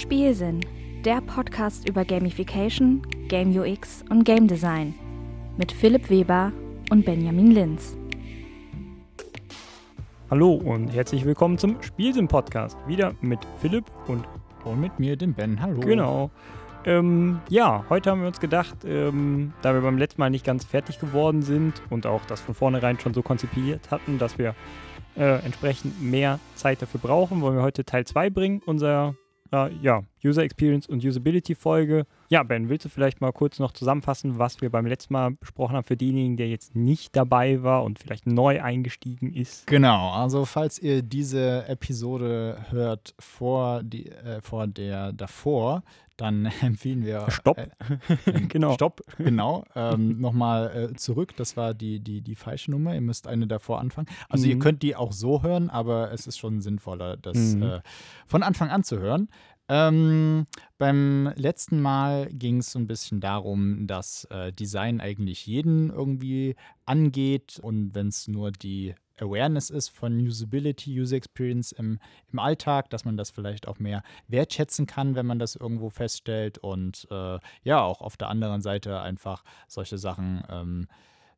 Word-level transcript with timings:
Spielsinn, 0.00 0.60
der 1.04 1.20
Podcast 1.20 1.86
über 1.86 2.06
Gamification, 2.06 3.02
Game 3.28 3.54
UX 3.54 4.02
und 4.08 4.24
Game 4.24 4.48
Design 4.48 4.94
mit 5.58 5.70
Philipp 5.70 6.08
Weber 6.08 6.52
und 6.90 7.04
Benjamin 7.04 7.50
Linz. 7.50 7.98
Hallo 10.30 10.54
und 10.54 10.88
herzlich 10.88 11.26
willkommen 11.26 11.58
zum 11.58 11.82
Spielsinn-Podcast. 11.82 12.78
Wieder 12.86 13.12
mit 13.20 13.40
Philipp 13.60 13.84
und, 14.06 14.24
und 14.64 14.80
mit 14.80 14.98
mir, 14.98 15.16
dem 15.16 15.34
Ben. 15.34 15.60
Hallo. 15.60 15.80
Genau. 15.80 16.30
Ähm, 16.86 17.40
ja, 17.50 17.84
heute 17.90 18.10
haben 18.10 18.22
wir 18.22 18.28
uns 18.28 18.40
gedacht, 18.40 18.78
ähm, 18.86 19.52
da 19.60 19.74
wir 19.74 19.82
beim 19.82 19.98
letzten 19.98 20.22
Mal 20.22 20.30
nicht 20.30 20.46
ganz 20.46 20.64
fertig 20.64 20.98
geworden 20.98 21.42
sind 21.42 21.82
und 21.90 22.06
auch 22.06 22.24
das 22.24 22.40
von 22.40 22.54
vornherein 22.54 22.98
schon 22.98 23.12
so 23.12 23.20
konzipiert 23.20 23.90
hatten, 23.90 24.16
dass 24.16 24.38
wir 24.38 24.54
äh, 25.18 25.44
entsprechend 25.44 26.00
mehr 26.00 26.38
Zeit 26.54 26.80
dafür 26.80 27.00
brauchen, 27.00 27.42
wollen 27.42 27.56
wir 27.56 27.62
heute 27.62 27.84
Teil 27.84 28.06
2 28.06 28.30
bringen, 28.30 28.62
unser 28.64 29.14
äh, 29.52 29.72
ja, 29.82 30.02
User 30.24 30.42
Experience 30.42 30.86
und 30.86 31.04
Usability 31.04 31.54
Folge. 31.54 32.06
Ja, 32.28 32.42
Ben, 32.42 32.68
willst 32.68 32.84
du 32.84 32.88
vielleicht 32.88 33.20
mal 33.20 33.32
kurz 33.32 33.58
noch 33.58 33.72
zusammenfassen, 33.72 34.38
was 34.38 34.60
wir 34.60 34.70
beim 34.70 34.86
letzten 34.86 35.14
Mal 35.14 35.32
besprochen 35.32 35.76
haben 35.76 35.84
für 35.84 35.96
diejenigen, 35.96 36.36
der 36.36 36.48
jetzt 36.48 36.76
nicht 36.76 37.16
dabei 37.16 37.62
war 37.62 37.84
und 37.84 37.98
vielleicht 37.98 38.26
neu 38.26 38.62
eingestiegen 38.62 39.32
ist? 39.32 39.66
Genau, 39.66 40.10
also 40.12 40.44
falls 40.44 40.78
ihr 40.78 41.02
diese 41.02 41.66
Episode 41.66 42.58
hört 42.70 43.14
vor, 43.18 43.82
die, 43.82 44.10
äh, 44.10 44.40
vor 44.42 44.66
der 44.66 45.12
davor, 45.12 45.82
dann 46.20 46.46
empfehlen 46.60 47.04
wir. 47.04 47.30
Stopp. 47.30 47.58
Äh, 47.58 47.68
genau. 48.48 48.74
Stopp, 48.74 49.02
genau. 49.18 49.64
Ähm, 49.74 50.20
Nochmal 50.20 50.90
äh, 50.92 50.96
zurück. 50.96 51.34
Das 51.36 51.56
war 51.56 51.74
die, 51.74 52.00
die, 52.00 52.20
die 52.20 52.34
falsche 52.34 52.70
Nummer. 52.70 52.94
Ihr 52.94 53.00
müsst 53.00 53.26
eine 53.26 53.46
davor 53.46 53.80
anfangen. 53.80 54.08
Also, 54.28 54.44
mhm. 54.46 54.52
ihr 54.52 54.58
könnt 54.58 54.82
die 54.82 54.96
auch 54.96 55.12
so 55.12 55.42
hören, 55.42 55.70
aber 55.70 56.12
es 56.12 56.26
ist 56.26 56.38
schon 56.38 56.60
sinnvoller, 56.60 57.16
das 57.16 57.36
mhm. 57.36 57.62
äh, 57.62 57.80
von 58.26 58.42
Anfang 58.42 58.70
an 58.70 58.84
zu 58.84 58.98
hören. 58.98 59.28
Ähm, 59.72 60.48
beim 60.78 61.32
letzten 61.36 61.80
Mal 61.80 62.26
ging 62.32 62.58
es 62.58 62.72
so 62.72 62.78
ein 62.80 62.88
bisschen 62.88 63.20
darum, 63.20 63.86
dass 63.86 64.24
äh, 64.24 64.52
Design 64.52 65.00
eigentlich 65.00 65.46
jeden 65.46 65.90
irgendwie 65.90 66.56
angeht 66.86 67.60
und 67.62 67.94
wenn 67.94 68.08
es 68.08 68.26
nur 68.26 68.50
die 68.50 68.96
Awareness 69.20 69.70
ist 69.70 69.90
von 69.90 70.18
Usability, 70.18 71.00
User 71.00 71.14
Experience 71.14 71.70
im, 71.70 72.00
im 72.32 72.40
Alltag, 72.40 72.90
dass 72.90 73.04
man 73.04 73.16
das 73.16 73.30
vielleicht 73.30 73.68
auch 73.68 73.78
mehr 73.78 74.02
wertschätzen 74.26 74.86
kann, 74.86 75.14
wenn 75.14 75.26
man 75.26 75.38
das 75.38 75.54
irgendwo 75.54 75.88
feststellt 75.88 76.58
und 76.58 77.06
äh, 77.12 77.38
ja, 77.62 77.80
auch 77.80 78.00
auf 78.00 78.16
der 78.16 78.28
anderen 78.28 78.62
Seite 78.62 79.00
einfach 79.00 79.44
solche 79.68 79.98
Sachen 79.98 80.42
ähm, 80.50 80.88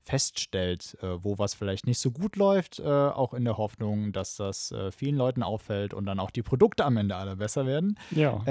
feststellt, 0.04 0.96
äh, 1.00 1.22
wo 1.22 1.38
was 1.38 1.54
vielleicht 1.54 1.86
nicht 1.86 1.98
so 1.98 2.10
gut 2.10 2.36
läuft, 2.36 2.78
äh, 2.80 2.84
auch 2.84 3.34
in 3.34 3.44
der 3.44 3.56
Hoffnung, 3.56 4.12
dass 4.12 4.36
das 4.36 4.72
äh, 4.72 4.90
vielen 4.90 5.16
Leuten 5.16 5.42
auffällt 5.42 5.94
und 5.94 6.06
dann 6.06 6.18
auch 6.18 6.30
die 6.30 6.42
Produkte 6.42 6.84
am 6.84 6.96
Ende 6.96 7.16
alle 7.16 7.36
besser 7.36 7.66
werden. 7.66 7.98
Ja. 8.10 8.42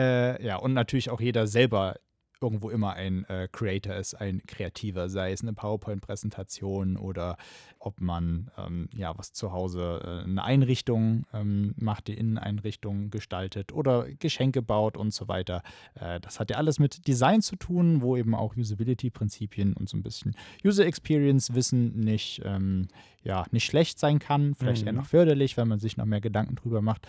Ja, 0.41 0.57
und 0.57 0.73
natürlich 0.73 1.09
auch 1.09 1.19
jeder 1.19 1.47
selber 1.47 1.95
irgendwo 2.41 2.69
immer 2.69 2.93
ein 2.93 3.23
äh, 3.25 3.47
Creator 3.51 3.95
ist, 3.95 4.15
ein 4.15 4.41
Kreativer, 4.47 5.09
sei 5.09 5.31
es 5.31 5.41
eine 5.41 5.53
PowerPoint-Präsentation 5.53 6.97
oder 6.97 7.37
ob 7.79 8.01
man 8.01 8.49
ähm, 8.57 8.89
ja 8.93 9.17
was 9.17 9.31
zu 9.31 9.51
Hause 9.51 10.01
äh, 10.03 10.23
eine 10.23 10.43
Einrichtung 10.43 11.25
ähm, 11.33 11.75
macht, 11.77 12.07
die 12.07 12.13
Inneneinrichtung 12.13 13.11
gestaltet 13.11 13.71
oder 13.71 14.07
Geschenke 14.19 14.61
baut 14.61 14.97
und 14.97 15.13
so 15.13 15.27
weiter. 15.27 15.61
Äh, 15.95 16.19
das 16.19 16.39
hat 16.39 16.49
ja 16.49 16.57
alles 16.57 16.79
mit 16.79 17.07
Design 17.07 17.41
zu 17.41 17.55
tun, 17.55 18.01
wo 18.01 18.17
eben 18.17 18.33
auch 18.33 18.55
Usability-Prinzipien 18.55 19.73
und 19.73 19.87
so 19.87 19.97
ein 19.97 20.03
bisschen 20.03 20.35
User 20.65 20.85
Experience-Wissen 20.85 21.99
nicht, 21.99 22.41
ähm, 22.43 22.87
ja, 23.23 23.45
nicht 23.51 23.65
schlecht 23.65 23.99
sein 23.99 24.19
kann, 24.19 24.55
vielleicht 24.55 24.81
mhm. 24.81 24.87
eher 24.87 24.93
noch 24.93 25.05
förderlich, 25.05 25.57
wenn 25.57 25.67
man 25.67 25.79
sich 25.79 25.97
noch 25.97 26.05
mehr 26.05 26.21
Gedanken 26.21 26.55
drüber 26.55 26.81
macht, 26.81 27.07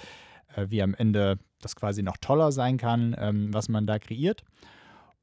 äh, 0.57 0.67
wie 0.69 0.83
am 0.83 0.95
Ende 0.95 1.39
das 1.61 1.77
quasi 1.77 2.03
noch 2.03 2.17
toller 2.19 2.53
sein 2.53 2.77
kann, 2.77 3.17
ähm, 3.19 3.55
was 3.55 3.69
man 3.69 3.87
da 3.87 3.99
kreiert. 3.99 4.45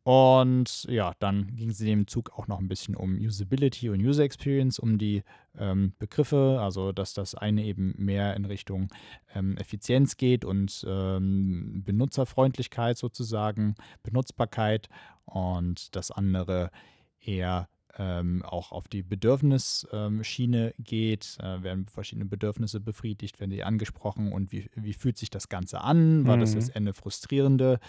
Und 0.03 0.85
ja, 0.85 1.13
dann 1.19 1.55
ging 1.55 1.69
es 1.69 1.81
in 1.81 1.87
dem 1.87 2.07
Zug 2.07 2.31
auch 2.31 2.47
noch 2.47 2.59
ein 2.59 2.67
bisschen 2.67 2.95
um 2.95 3.15
Usability 3.15 3.89
und 3.89 3.99
User 3.99 4.23
Experience, 4.23 4.79
um 4.79 4.97
die 4.97 5.23
ähm, 5.57 5.93
Begriffe, 5.99 6.59
also 6.61 6.91
dass 6.91 7.13
das 7.13 7.35
eine 7.35 7.63
eben 7.63 7.93
mehr 7.97 8.35
in 8.35 8.45
Richtung 8.45 8.87
ähm, 9.35 9.57
Effizienz 9.57 10.17
geht 10.17 10.45
und 10.45 10.85
ähm, 10.87 11.83
Benutzerfreundlichkeit 11.85 12.97
sozusagen, 12.97 13.75
Benutzbarkeit 14.01 14.87
und 15.25 15.95
das 15.95 16.11
andere 16.11 16.71
eher 17.19 17.67
ähm, 17.97 18.43
auch 18.45 18.71
auf 18.71 18.87
die 18.87 19.03
Bedürfnisschiene 19.03 20.73
geht, 20.79 21.37
äh, 21.41 21.61
werden 21.61 21.87
verschiedene 21.87 22.25
Bedürfnisse 22.25 22.79
befriedigt, 22.79 23.39
werden 23.41 23.51
die 23.51 23.63
angesprochen 23.63 24.31
und 24.31 24.53
wie, 24.53 24.69
wie 24.75 24.93
fühlt 24.93 25.17
sich 25.17 25.29
das 25.29 25.49
Ganze 25.49 25.81
an? 25.81 26.25
War 26.25 26.37
mhm. 26.37 26.41
das 26.41 26.53
jetzt 26.53 26.75
eine 26.75 26.93
frustrierende 26.93 27.79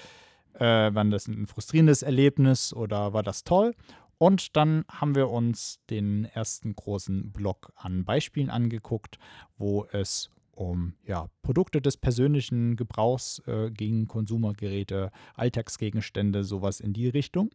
äh, 0.55 0.95
war 0.95 1.05
das 1.07 1.27
ein 1.29 1.47
frustrierendes 1.47 2.03
Erlebnis 2.03 2.73
oder 2.73 3.13
war 3.13 3.23
das 3.23 3.45
toll? 3.45 3.75
Und 4.19 4.57
dann 4.57 4.85
haben 4.91 5.15
wir 5.15 5.31
uns 5.31 5.81
den 5.89 6.27
ersten 6.27 6.77
großen 6.77 7.33
Block 7.33 7.73
an 7.77 8.05
Beispielen 8.05 8.51
angeguckt, 8.51 9.19
wo 9.57 9.87
es 9.93 10.31
um 10.53 10.93
ja, 11.07 11.29
Produkte 11.43 11.81
des 11.81 11.97
persönlichen 11.97 12.77
Gebrauchs 12.77 13.41
äh, 13.47 13.71
ging, 13.71 14.07
Konsumergeräte, 14.07 15.11
Alltagsgegenstände, 15.35 16.45
sowas 16.45 16.81
in 16.81 16.93
die 16.93 17.09
Richtung. 17.09 17.51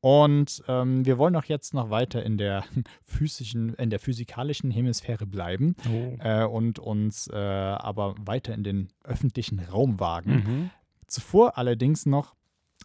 Und 0.00 0.62
ähm, 0.68 1.04
wir 1.04 1.18
wollen 1.18 1.34
auch 1.34 1.46
jetzt 1.46 1.74
noch 1.74 1.90
weiter 1.90 2.22
in 2.22 2.38
der 2.38 2.64
physischen, 3.02 3.74
in 3.74 3.90
der 3.90 3.98
physikalischen 3.98 4.70
Hemisphäre 4.70 5.26
bleiben 5.26 5.74
oh. 5.90 6.16
äh, 6.20 6.44
und 6.44 6.78
uns 6.78 7.26
äh, 7.26 7.34
aber 7.34 8.14
weiter 8.20 8.54
in 8.54 8.62
den 8.62 8.88
öffentlichen 9.02 9.58
Raum 9.58 9.98
wagen. 9.98 10.30
Mhm. 10.30 10.70
Zuvor 11.06 11.58
allerdings 11.58 12.06
noch 12.06 12.34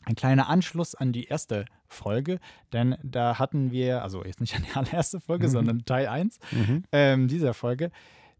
ein 0.04 0.16
kleiner 0.16 0.48
Anschluss 0.48 0.96
an 0.96 1.14
die 1.14 1.26
erste 1.26 1.66
Folge, 1.88 2.40
denn 2.74 2.98
da 3.04 3.38
hatten 3.38 3.72
wir, 3.72 4.04
also 4.04 4.24
jetzt 4.24 4.42
nicht 4.42 4.56
an 4.56 4.64
die 4.64 4.76
allererste 4.76 5.20
Folge, 5.20 5.48
mhm. 5.48 5.52
sondern 5.52 5.86
Teil 5.86 6.08
1 6.08 6.40
mhm. 6.52 6.84
ähm, 6.92 7.28
dieser 7.28 7.54
Folge, 7.54 7.92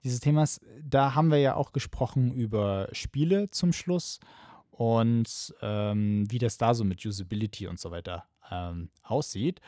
dieses 0.04 0.20
Themas, 0.20 0.60
da 0.84 1.14
haben 1.14 1.30
wir 1.30 1.38
ja 1.38 1.56
auch 1.56 1.74
gesprochen 1.74 2.34
über 2.34 2.88
Spiele 2.92 3.52
zum 3.52 3.72
Schluss 3.72 4.20
und 4.72 5.54
ähm, 5.62 6.26
wie 6.30 6.40
das 6.40 6.58
da 6.58 6.74
so 6.74 6.84
mit 6.84 7.06
Usability 7.06 7.68
und 7.68 7.80
so 7.80 7.92
weiter 7.92 8.26
ähm, 8.50 8.90
aussieht. 9.04 9.62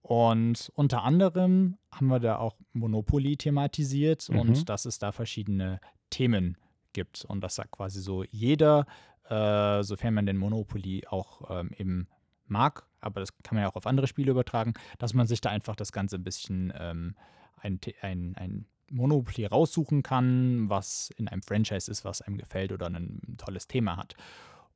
Und 0.00 0.70
unter 0.76 1.02
anderem 1.02 1.78
haben 1.90 2.06
wir 2.06 2.20
da 2.20 2.38
auch 2.38 2.56
Monopoly 2.72 3.36
thematisiert 3.36 4.28
mhm. 4.30 4.38
und 4.38 4.68
dass 4.68 4.84
es 4.84 4.98
da 4.98 5.12
verschiedene 5.12 5.80
Themen 6.10 6.56
gibt 6.92 7.24
und 7.24 7.42
dass 7.42 7.56
da 7.56 7.64
quasi 7.64 8.00
so 8.00 8.24
jeder 8.30 8.86
äh, 9.28 9.82
sofern 9.82 10.14
man 10.14 10.26
den 10.26 10.36
Monopoly 10.36 11.06
auch 11.08 11.50
ähm, 11.50 11.70
eben 11.76 12.08
mag, 12.46 12.86
aber 13.00 13.20
das 13.20 13.36
kann 13.42 13.56
man 13.56 13.64
ja 13.64 13.70
auch 13.70 13.76
auf 13.76 13.86
andere 13.86 14.06
Spiele 14.06 14.30
übertragen, 14.30 14.74
dass 14.98 15.14
man 15.14 15.26
sich 15.26 15.40
da 15.40 15.50
einfach 15.50 15.76
das 15.76 15.92
Ganze 15.92 16.16
ein 16.16 16.24
bisschen 16.24 16.72
ähm, 16.78 17.16
ein, 17.60 17.80
ein, 18.02 18.34
ein 18.36 18.66
Monopoly 18.90 19.46
raussuchen 19.46 20.02
kann, 20.02 20.68
was 20.68 21.10
in 21.16 21.28
einem 21.28 21.42
Franchise 21.42 21.90
ist, 21.90 22.04
was 22.04 22.22
einem 22.22 22.38
gefällt 22.38 22.72
oder 22.72 22.86
ein 22.86 23.36
tolles 23.38 23.66
Thema 23.66 23.96
hat. 23.96 24.14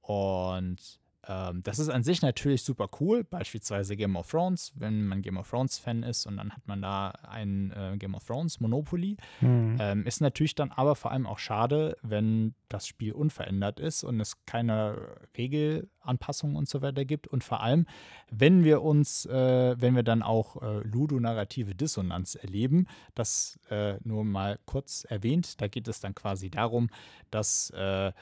Und 0.01 1.01
ähm, 1.29 1.63
das 1.63 1.79
ist 1.79 1.91
an 1.91 2.03
sich 2.03 2.23
natürlich 2.23 2.63
super 2.63 2.89
cool, 2.99 3.25
beispielsweise 3.25 3.97
Game 3.97 4.17
of 4.17 4.31
Thrones, 4.31 4.73
wenn 4.77 5.07
man 5.07 5.21
Game 5.21 5.37
of 5.37 5.51
Thrones-Fan 5.51 6.03
ist 6.03 6.27
und 6.27 6.39
dann 6.39 6.51
hat 6.51 6.67
man 6.67 6.81
da 6.81 7.11
ein 7.11 7.73
äh, 7.73 7.97
Game 7.99 8.15
of 8.15 8.25
Thrones 8.25 8.59
Monopoly. 8.61 9.19
Mhm. 9.41 9.77
Ähm, 9.79 10.07
ist 10.07 10.21
natürlich 10.21 10.55
dann 10.55 10.71
aber 10.71 10.97
vor 10.97 11.11
allem 11.11 11.27
auch 11.27 11.39
schade, 11.39 11.97
wenn 12.03 12.55
das 12.69 12.87
Spiel 12.87 13.13
unverändert 13.13 13.81
ist 13.81 14.03
und 14.03 14.19
es 14.19 14.45
keine 14.47 15.19
Regelanpassungen 15.37 16.57
und 16.57 16.69
so 16.69 16.81
weiter 16.81 17.05
gibt. 17.05 17.27
Und 17.27 17.45
vor 17.45 17.61
allem, 17.61 17.87
wenn 18.31 18.65
wir 18.65 18.81
uns, 18.83 19.27
äh, 19.27 19.75
wenn 19.79 19.95
wir 19.95 20.03
dann 20.03 20.23
auch 20.23 20.63
äh, 20.63 20.79
ludonarrative 20.87 21.75
Dissonanz 21.75 22.35
erleben, 22.35 22.87
das 23.15 23.59
äh, 23.69 23.99
nur 24.05 24.25
mal 24.25 24.59
kurz 24.65 25.05
erwähnt, 25.05 25.61
da 25.61 25.69
geht 25.69 25.87
es 25.87 26.01
dann 26.01 26.15
quasi 26.15 26.51
darum, 26.51 26.89
dass 27.31 27.71
äh, 27.71 28.13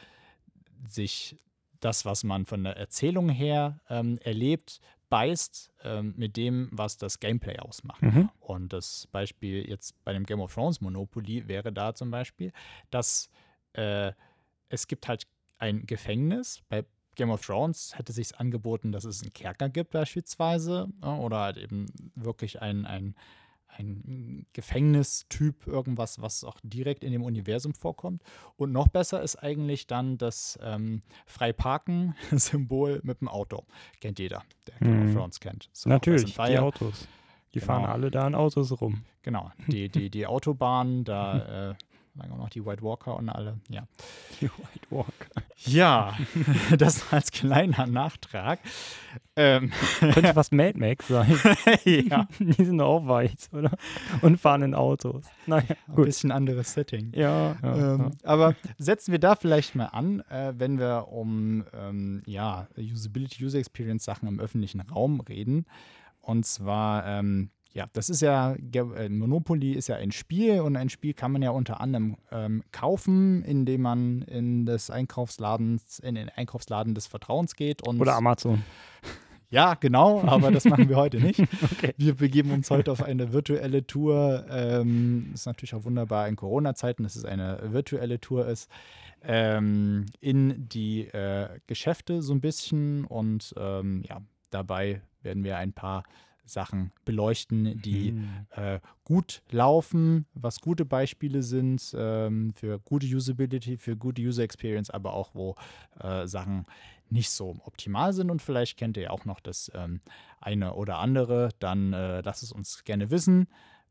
sich 0.89 1.37
das, 1.81 2.05
was 2.05 2.25
man 2.25 2.47
von 2.47 2.65
der 2.65 2.77
Erzählung 2.77 3.29
her 3.29 3.81
ähm, 3.89 4.19
erlebt, 4.19 4.81
beißt 5.09 5.73
ähm, 5.85 6.15
mit 6.17 6.37
dem, 6.37 6.69
was 6.73 6.99
das 6.99 7.21
Gameplay 7.21 7.59
ausmacht. 7.59 8.03
Mhm. 8.03 8.31
Und 8.41 8.73
das 8.73 9.09
Beispiel 9.11 9.69
jetzt 9.69 9.95
bei 10.05 10.13
dem 10.13 10.25
Game 10.25 10.41
of 10.41 10.53
Thrones 10.53 10.81
Monopoly 10.81 11.49
wäre 11.49 11.73
da 11.73 11.95
zum 11.95 12.11
Beispiel, 12.11 12.53
dass 12.91 13.31
äh, 13.73 14.13
es 14.69 14.87
gibt 14.87 15.09
halt 15.09 15.27
ein 15.59 15.87
Gefängnis. 15.87 16.61
Bei 16.69 16.85
Game 17.15 17.31
of 17.31 17.45
Thrones 17.45 17.97
hätte 17.97 18.13
sich 18.13 18.39
angeboten, 18.39 18.93
dass 18.93 19.05
es 19.05 19.23
einen 19.23 19.33
Kerker 19.33 19.69
gibt 19.69 19.91
beispielsweise 19.91 20.89
oder 21.01 21.39
halt 21.39 21.57
eben 21.57 21.87
wirklich 22.15 22.63
ein, 22.63 22.87
ein 22.87 23.17
ein 23.69 24.47
Gefängnistyp, 24.53 25.67
irgendwas, 25.67 26.21
was 26.21 26.45
auch 26.45 26.59
direkt 26.63 27.05
in 27.05 27.13
dem 27.13 27.23
Universum 27.23 27.75
vorkommt. 27.75 28.23
Und 28.57 28.73
noch 28.73 28.89
besser 28.89 29.23
ist 29.23 29.37
eigentlich 29.37 29.87
dann 29.87 30.19
das 30.19 30.59
ähm, 30.63 31.03
Freiparken-Symbol 31.27 33.01
mit 33.03 33.21
dem 33.21 33.29
Auto. 33.29 33.65
Kennt 34.01 34.19
jeder, 34.19 34.43
der 34.67 34.79
Game 34.79 35.01
mhm. 35.01 35.09
of 35.09 35.15
Thrones 35.15 35.41
kennt. 35.41 35.69
So, 35.73 35.89
Natürlich, 35.89 36.35
die 36.35 36.59
Autos. 36.59 37.07
Die 37.55 37.61
genau. 37.61 37.73
fahren 37.73 37.85
alle 37.87 38.11
da 38.11 38.27
in 38.27 38.35
Autos 38.35 38.79
rum. 38.81 39.05
Genau, 39.23 39.51
die, 39.69 39.89
die, 39.89 40.11
die 40.11 40.27
Autobahn, 40.27 41.05
da 41.05 41.71
äh, 41.71 41.75
Dann 42.19 42.33
auch 42.33 42.37
noch 42.39 42.51
die 42.51 42.65
White 42.65 42.83
Walker 42.83 43.17
und 43.17 43.29
alle, 43.29 43.61
ja. 43.69 43.87
Die 44.41 44.47
White 44.47 44.87
Walker. 44.91 45.43
Ja, 45.65 46.17
das 46.79 47.13
als 47.13 47.31
kleiner 47.31 47.87
Nachtrag. 47.87 48.61
Ähm, 49.37 49.71
Könnte 50.01 50.35
fast 50.35 50.53
Mad 50.53 50.79
Max 50.79 51.09
sein. 51.09 51.39
ja, 51.85 52.27
Die 52.39 52.65
sind 52.65 52.81
auch 52.81 53.07
weiß, 53.07 53.51
oder? 53.53 53.71
Und 54.23 54.41
fahren 54.41 54.63
in 54.63 54.75
Autos. 54.75 55.25
Naja, 55.47 55.77
ein 55.87 55.95
gut. 55.95 56.07
bisschen 56.07 56.33
anderes 56.33 56.73
Setting. 56.73 57.13
Ja, 57.15 57.57
ja, 57.63 57.95
Ähm, 57.95 57.99
ja. 57.99 58.11
aber 58.25 58.55
setzen 58.79 59.13
wir 59.13 59.19
da 59.21 59.37
vielleicht 59.37 59.75
mal 59.75 59.87
an, 59.87 60.21
äh, 60.29 60.53
wenn 60.57 60.79
wir 60.79 61.09
um 61.11 61.65
ähm, 61.73 62.23
ja, 62.27 62.67
Usability, 62.77 63.45
User 63.45 63.59
Experience 63.59 64.05
Sachen 64.05 64.29
im 64.29 64.41
öffentlichen 64.41 64.81
Raum 64.81 65.21
reden. 65.21 65.67
Und 66.21 66.45
zwar, 66.45 67.07
ähm, 67.07 67.51
ja, 67.73 67.87
das 67.93 68.09
ist 68.09 68.23
ja, 68.23 68.55
äh, 68.55 69.09
Monopoly 69.09 69.73
ist 69.73 69.89
ja 69.89 69.97
ein 69.97 70.11
Spiel 70.11 70.61
und 70.61 70.77
ein 70.77 70.89
Spiel 70.89 71.13
kann 71.13 71.33
man 71.33 71.43
ja 71.43 71.51
unter 71.51 71.81
anderem 71.81 72.17
ähm, 72.33 72.63
kaufen, 72.73 73.43
indem 73.43 73.83
man 73.83 74.23
in 74.23 74.65
das 74.65 74.91
Einkaufsladens, 74.91 75.99
in 75.99 76.15
den 76.15 76.29
Einkaufsladen 76.31 76.95
des 76.95 77.07
Vertrauens 77.07 77.57
geht 77.57 77.87
und 77.87 78.01
Oder 78.01 78.17
Amazon. 78.17 78.65
ja, 79.51 79.75
genau, 79.75 80.23
aber 80.23 80.51
das 80.51 80.65
machen 80.65 80.89
wir 80.89 80.97
heute 80.97 81.19
nicht. 81.19 81.41
Okay. 81.71 81.95
Wir 81.97 82.15
begeben 82.17 82.51
uns 82.51 82.71
heute 82.71 82.91
auf 82.91 83.03
eine 83.03 83.33
virtuelle 83.33 83.87
Tour. 83.87 84.47
Ähm, 84.51 85.31
ist 85.35 85.47
natürlich 85.47 85.75
auch 85.75 85.85
wunderbar 85.85 86.27
in 86.27 86.35
Corona-Zeiten, 86.37 87.03
dass 87.03 87.15
es 87.15 87.25
eine 87.25 87.61
virtuelle 87.73 88.21
Tour 88.21 88.49
ist. 88.49 88.69
Ähm, 89.23 90.07
in 90.21 90.69
die 90.69 91.07
äh, 91.09 91.49
Geschäfte 91.67 92.23
so 92.23 92.33
ein 92.33 92.41
bisschen 92.41 93.05
und 93.05 93.55
ähm, 93.59 94.03
ja, 94.09 94.23
dabei 94.51 95.03
werden 95.23 95.45
wir 95.45 95.59
ein 95.59 95.73
paar 95.73 96.05
Sachen 96.49 96.93
beleuchten, 97.05 97.81
die 97.83 98.11
Hm. 98.11 98.47
äh, 98.51 98.81
gut 99.05 99.43
laufen, 99.51 100.27
was 100.35 100.61
gute 100.61 100.85
Beispiele 100.85 101.43
sind 101.43 101.95
ähm, 101.97 102.53
für 102.55 102.79
gute 102.81 103.07
Usability, 103.07 103.77
für 103.77 103.97
gute 103.97 104.23
User 104.23 104.43
Experience, 104.43 104.91
aber 104.91 105.13
auch 105.13 105.35
wo 105.35 105.55
äh, 106.01 106.27
Sachen 106.27 106.67
nicht 107.11 107.31
so 107.31 107.57
optimal 107.65 108.13
sind 108.13 108.31
und 108.31 108.43
vielleicht 108.43 108.77
kennt 108.77 108.97
ihr 108.97 109.05
ja 109.05 109.11
auch 109.11 109.25
noch 109.25 109.41
das 109.41 109.71
ähm, 109.75 110.01
eine 110.41 110.75
oder 110.75 110.99
andere, 110.99 111.51
dann 111.59 111.93
äh, 111.93 112.21
lasst 112.21 112.43
es 112.43 112.53
uns 112.53 112.85
gerne 112.85 113.11
wissen. 113.11 113.49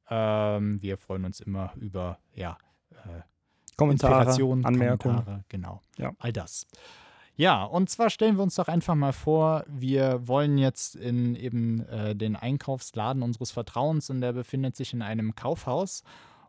Ähm, 0.10 0.82
wir 0.82 0.98
freuen 0.98 1.26
uns 1.26 1.40
immer 1.40 1.74
über 1.78 2.20
ja, 2.34 2.58
äh, 2.92 3.22
Kommentare, 3.76 4.32
Anmerkungen. 4.64 4.98
Kommentare, 4.98 5.44
genau. 5.50 5.82
Ja. 5.98 6.14
All 6.20 6.34
das. 6.34 6.68
Ja, 7.38 7.64
und 7.64 7.88
zwar 7.90 8.10
stellen 8.10 8.36
wir 8.36 8.44
uns 8.44 8.56
doch 8.56 8.68
einfach 8.68 8.96
mal 8.96 9.14
vor, 9.14 9.64
wir 9.68 10.28
wollen 10.28 10.58
jetzt 10.58 10.96
in 10.96 11.36
eben 11.36 11.86
äh, 11.88 12.16
den 12.16 12.36
Einkaufsladen 12.36 13.22
unseres 13.22 13.52
Vertrauens 13.52 14.10
und 14.10 14.22
der 14.22 14.34
befindet 14.34 14.76
sich 14.76 14.92
in 14.92 15.04
einem 15.04 15.36
Kaufhaus. 15.36 16.04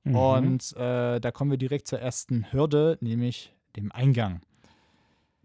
Mhm. 0.04 0.16
Und 0.16 0.76
äh, 0.76 1.20
da 1.20 1.30
kommen 1.30 1.50
wir 1.50 1.58
direkt 1.58 1.88
zur 1.88 2.00
ersten 2.00 2.50
Hürde, 2.52 2.96
nämlich 3.02 3.52
dem 3.76 3.92
Eingang. 3.92 4.40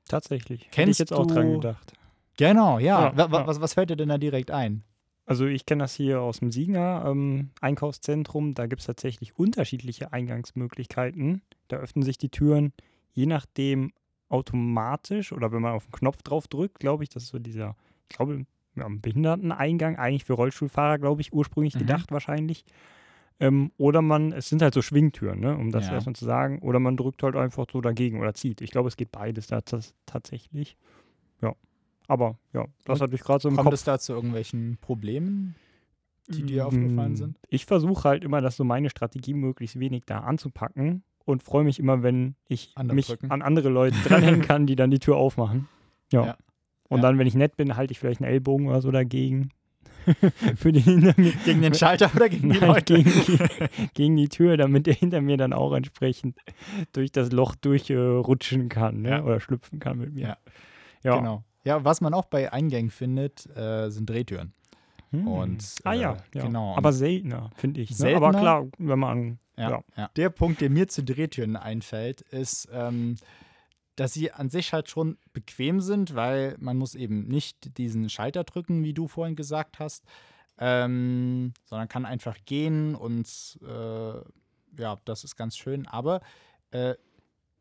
Tatsächlich. 0.08 0.62
Hätte 0.62 0.70
ich 0.70 0.76
Kennst 0.76 1.00
jetzt 1.02 1.14
auch 1.14 1.28
dran 1.28 1.52
gedacht. 1.52 1.94
Genau, 2.38 2.80
ja. 2.80 3.14
Ja, 3.14 3.28
ja. 3.30 3.48
Was, 3.48 3.60
was 3.60 3.74
fällt 3.74 3.90
dir 3.90 3.98
denn 3.98 4.10
da 4.10 4.18
direkt 4.18 4.50
ein? 4.50 4.84
Also 5.26 5.46
ich 5.46 5.66
kenne 5.66 5.84
das 5.84 5.94
hier 5.94 6.22
aus 6.22 6.40
dem 6.40 6.52
Siegener 6.52 7.04
ähm, 7.06 7.50
Einkaufszentrum. 7.60 8.54
Da 8.54 8.68
gibt 8.68 8.82
es 8.82 8.88
tatsächlich 8.88 9.38
unterschiedliche 9.38 10.14
Eingangsmöglichkeiten. 10.14 11.42
Da 11.68 11.78
öffnen 11.78 12.04
sich 12.04 12.18
die 12.18 12.30
Türen 12.30 12.74
je 13.14 13.26
nachdem 13.26 13.92
automatisch 14.30 15.32
oder 15.32 15.52
wenn 15.52 15.62
man 15.62 15.74
auf 15.74 15.86
den 15.86 15.92
Knopf 15.92 16.22
drauf 16.24 16.48
drückt, 16.48 16.80
glaube 16.80 17.04
ich, 17.04 17.10
das 17.10 17.24
ist 17.24 17.30
so 17.30 17.40
dieser, 17.40 17.76
ich 18.10 18.16
glaube, 18.16 18.46
ja, 18.76 18.86
ein 18.86 19.02
Behinderteneingang, 19.02 19.98
eigentlich 19.98 20.26
für 20.26 20.34
Rollstuhlfahrer, 20.34 20.98
glaube 20.98 21.22
ich, 21.22 21.34
ursprünglich 21.34 21.76
Mhm. 21.76 21.80
gedacht 21.80 22.12
wahrscheinlich. 22.12 22.66
Ähm, 23.40 23.72
oder 23.78 24.02
man, 24.02 24.32
es 24.32 24.50
sind 24.50 24.62
halt 24.62 24.74
so 24.74 24.82
Schwingtüren, 24.82 25.40
ne, 25.40 25.56
um 25.58 25.72
das 25.72 25.88
Ja. 25.88 25.94
erstmal 25.94 26.16
zu 26.16 26.26
sagen. 26.26 26.60
Oder 26.60 26.80
man 26.80 26.98
drückt 26.98 27.22
halt 27.24 27.36
einfach 27.36 27.66
so 27.72 27.82
dagegen 27.82 28.20
oder 28.20 28.34
zieht. 28.34 28.62
Ich 28.62 28.72
glaube, 28.72 28.88
es 28.90 28.96
geht 28.98 29.12
beides 29.12 29.48
da 29.48 29.58
tats- 29.60 29.94
tatsächlich. 30.06 30.78
Ja. 31.42 31.54
Aber 32.08 32.38
ja, 32.54 32.66
das 32.86 33.02
hatte 33.02 33.16
ich 33.16 33.22
gerade 33.22 33.42
so 33.42 33.50
im 33.50 33.56
Kommt 33.56 33.66
Kopf. 33.66 33.74
es 33.74 33.84
da 33.84 34.00
zu 34.00 34.14
irgendwelchen 34.14 34.78
Problemen? 34.82 35.56
die 36.30 36.44
dir 36.44 36.66
aufgefallen 36.66 37.12
Mm, 37.14 37.16
sind? 37.18 37.40
Ich 37.50 37.66
versuche 37.66 38.08
halt 38.08 38.24
immer, 38.24 38.40
dass 38.40 38.56
so 38.56 38.64
meine 38.64 38.90
Strategie 38.90 39.34
möglichst 39.34 39.78
wenig 39.78 40.06
da 40.06 40.20
anzupacken 40.20 41.04
und 41.26 41.44
freue 41.44 41.64
mich 41.64 41.80
immer, 41.80 42.04
wenn 42.04 42.36
ich 42.48 42.72
Andere 42.76 42.96
mich 42.96 43.08
drücken. 43.08 43.32
an 43.32 43.42
andere 43.42 43.70
Leute 43.70 43.98
dranhängen 44.08 44.42
kann, 44.48 44.66
die 44.68 44.76
dann 44.76 44.92
die 44.92 45.00
Tür 45.00 45.18
aufmachen. 45.18 45.68
Ja. 46.12 46.26
Ja. 46.26 46.38
Und 46.90 46.98
Ja. 47.00 47.02
dann, 47.04 47.18
wenn 47.18 47.28
ich 47.28 47.36
nett 47.36 47.56
bin, 47.58 47.76
halte 47.76 47.92
ich 47.92 48.00
vielleicht 48.00 48.22
einen 48.22 48.32
Ellbogen 48.32 48.68
oder 48.68 48.82
so 48.82 48.92
dagegen. 48.92 49.50
Für 50.58 50.74
den 50.74 50.84
hinter 50.84 51.14
mir. 51.16 51.32
Gegen 51.46 51.62
den 51.62 51.74
Schalter 51.74 52.12
oder 52.14 52.28
gegen 52.28 52.50
die 52.50 52.60
Nein, 52.60 52.68
Leute? 52.68 52.96
gegen, 52.96 53.10
die, 53.10 53.38
gegen 53.94 54.16
die 54.18 54.28
Tür, 54.28 54.58
damit 54.58 54.86
der 54.86 54.94
hinter 54.96 55.22
mir 55.22 55.38
dann 55.38 55.54
auch 55.54 55.72
entsprechend 55.74 56.38
durch 56.92 57.12
das 57.14 57.32
Loch 57.32 57.56
durchrutschen 57.56 58.68
kann 58.68 59.02
ne? 59.02 59.10
Ja. 59.12 59.24
oder 59.24 59.40
schlüpfen 59.40 59.80
kann 59.80 59.98
mit 60.00 60.14
mir. 60.14 60.28
Ja. 60.28 60.38
Ja. 61.04 61.18
Genau. 61.20 61.44
Ja, 61.64 61.86
was 61.86 62.02
man 62.02 62.14
auch 62.14 62.26
bei 62.26 62.52
Eingängen 62.52 62.92
findet, 62.92 63.48
äh, 63.56 63.90
sind 63.90 64.10
Drehtüren. 64.10 64.52
Hm. 65.12 65.28
Und, 65.28 65.76
ah 65.86 65.94
äh, 65.94 66.02
ja, 66.02 66.18
ja. 66.34 66.42
genau. 66.44 66.76
Aber 66.76 66.92
seltener, 66.92 67.52
finde 67.56 67.80
ich. 67.80 67.92
Ne? 67.92 67.96
Seltener? 67.96 68.28
Aber 68.28 68.38
klar, 68.38 68.68
wenn 68.80 69.00
man 69.00 69.40
Ja, 69.58 69.84
Ja. 69.96 70.10
Der 70.16 70.30
Punkt, 70.30 70.62
der 70.62 70.70
mir 70.70 70.88
zu 70.88 71.04
Drehtüren 71.04 71.56
einfällt, 71.56 72.22
ist, 72.22 72.68
ähm, 72.72 73.18
dass 73.96 74.14
sie 74.14 74.32
an 74.32 74.50
sich 74.50 74.74
halt 74.74 74.90
schon 74.90 75.18
bequem 75.34 75.80
sind, 75.80 76.16
weil 76.16 76.56
man 76.60 76.78
muss 76.78 76.96
eben 76.96 77.28
nicht 77.28 77.78
diesen 77.78 78.10
Schalter 78.10 78.44
drücken, 78.44 78.84
wie 78.84 78.94
du 78.94 79.08
vorhin 79.08 79.36
gesagt 79.36 79.80
hast, 79.80 80.04
ähm, 80.58 81.54
sondern 81.66 81.88
kann 81.88 82.06
einfach 82.06 82.38
gehen 82.46 82.96
und 82.96 83.60
äh, 83.62 84.22
ja, 84.82 84.98
das 85.06 85.24
ist 85.24 85.36
ganz 85.36 85.58
schön. 85.58 85.88
Aber 85.88 86.22
äh, 86.72 86.96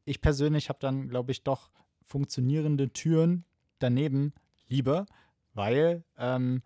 ich 0.04 0.20
persönlich 0.20 0.68
habe 0.68 0.78
dann, 0.80 1.08
glaube 1.08 1.32
ich, 1.32 1.42
doch 1.42 1.70
funktionierende 2.04 2.92
Türen 2.92 3.44
daneben 3.78 4.32
lieber, 4.68 5.06
weil 5.54 6.04
ähm, 6.16 6.62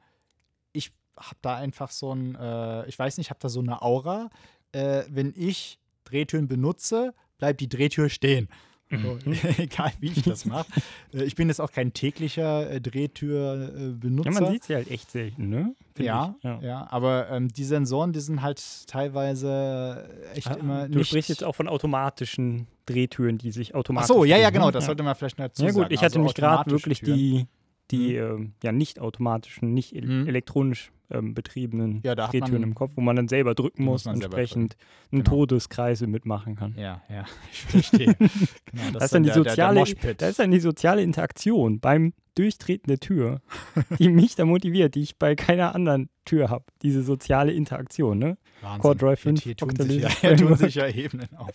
ich 0.73 0.93
habe 1.17 1.39
da 1.43 1.57
einfach 1.57 1.91
so 1.91 2.15
ein, 2.15 2.35
äh, 2.35 2.87
ich 2.87 2.99
weiß 2.99 3.19
nicht, 3.19 3.27
ich 3.27 3.31
habe 3.31 3.41
da 3.41 3.49
so 3.49 3.61
eine 3.61 3.83
Aura. 3.83 4.31
Äh, 4.73 5.05
wenn 5.11 5.33
ich 5.37 5.79
Drehtüren 6.05 6.49
benutze, 6.49 7.15
bleibt 7.39 7.61
die 7.61 7.69
Drehtür 7.69 8.09
stehen. 8.09 8.49
So, 8.89 9.19
egal 9.59 9.91
wie 9.99 10.13
ich 10.13 10.23
das 10.23 10.45
mache. 10.45 10.67
äh, 11.13 11.25
ich 11.25 11.35
bin 11.35 11.49
jetzt 11.49 11.61
auch 11.61 11.73
kein 11.73 11.93
täglicher 11.93 12.71
äh, 12.71 12.81
Drehtür-Benutzer. 12.81 14.31
Ja, 14.33 14.41
man 14.41 14.53
sieht 14.53 14.65
sie 14.65 14.75
halt 14.77 14.91
echt 14.91 15.11
selten, 15.11 15.49
ne? 15.49 15.75
Ja, 15.99 16.37
ja, 16.43 16.61
ja. 16.61 16.87
aber 16.91 17.29
ähm, 17.31 17.49
die 17.49 17.65
Sensoren, 17.65 18.13
die 18.13 18.21
sind 18.21 18.43
halt 18.43 18.63
teilweise 18.87 20.09
echt 20.35 20.49
Ah, 20.49 20.55
immer 20.55 20.89
du 20.89 21.03
sprichst 21.05 21.31
jetzt 21.31 21.43
auch 21.45 21.55
von 21.55 21.69
automatischen 21.69 22.67
Drehtüren, 22.87 23.39
die 23.39 23.51
sich 23.51 23.75
Ach 23.75 23.79
automatisch. 23.81 24.09
so, 24.09 24.25
ja, 24.25 24.37
ja, 24.37 24.51
genau, 24.51 24.67
ne? 24.67 24.73
das 24.73 24.85
ja. 24.85 24.87
sollte 24.87 25.03
man 25.03 25.15
vielleicht 25.17 25.39
noch 25.39 25.47
dazu 25.47 25.65
Ja 25.65 25.71
gut, 25.73 25.83
sagen. 25.83 25.95
ich 25.95 25.99
hatte 26.01 26.07
Also 26.07 26.19
nämlich 26.21 26.35
gerade 26.35 26.71
wirklich 26.71 27.01
Türen. 27.01 27.19
die, 27.19 27.47
die 27.91 28.15
ähm, 28.17 28.53
ja 28.63 28.73
nicht 28.73 29.01
automatischen, 29.01 29.73
nicht 29.75 29.95
el 29.95 30.07
Mhm. 30.07 30.29
elektronisch 30.29 30.93
ähm, 31.09 31.35
betriebenen 31.35 32.01
Ja, 32.05 32.17
Drehtüren 32.17 32.65
im 32.65 32.75
Kopf, 32.75 32.93
wo 32.97 33.01
man 33.01 33.15
dann 33.15 33.29
selber 33.29 33.55
drücken 33.55 33.85
muss 33.85 34.03
selber 34.05 34.17
entsprechend 34.25 34.77
einen 35.13 35.23
Genau. 35.23 35.37
Todeskreise 35.37 36.09
mitmachen 36.09 36.57
kann. 36.57 36.75
Ja, 36.77 37.01
ja, 37.09 37.25
ich 37.53 37.63
verstehe. 37.63 38.07
genau, 38.19 38.91
Das 38.93 39.05
ist 39.05 39.15
dann 39.15 39.23
die 39.23 39.29
der- 39.29 39.35
der- 39.37 39.43
der 39.45 39.51
soziale, 39.53 39.79
Moshpit. 39.81 40.21
das 40.21 40.31
ist 40.31 40.39
dann 40.41 40.51
die 40.51 40.59
soziale 40.61 41.03
Interaktion 41.03 41.79
beim 41.79 42.13
Durchtreten 42.35 42.89
der 42.89 42.99
Tür, 42.99 43.41
die 44.01 44.09
mich 44.09 44.35
da 44.35 44.45
motiviert, 44.45 44.95
die 44.97 45.03
ich 45.03 45.17
bei 45.17 45.37
keiner 45.37 45.75
anderen 45.77 46.11
Tür 46.25 46.51
habe. 46.51 46.65
Diese 46.83 47.03
soziale 47.03 47.53
Interaktion, 47.53 48.19
ne? 48.19 48.37
Wahnsinn. 48.63 48.81
Core 48.83 48.97
Drive 48.97 49.23
Hier- 49.23 49.31
5 49.33 49.43
hier 49.45 49.57
tun 49.57 49.77
sich, 49.77 50.03
ja, 50.03 50.09
hier 50.09 50.37
tun 50.37 50.57
sich 50.57 50.75
ja 50.75 50.89
Ebenen 50.89 51.29
auf. 51.37 51.51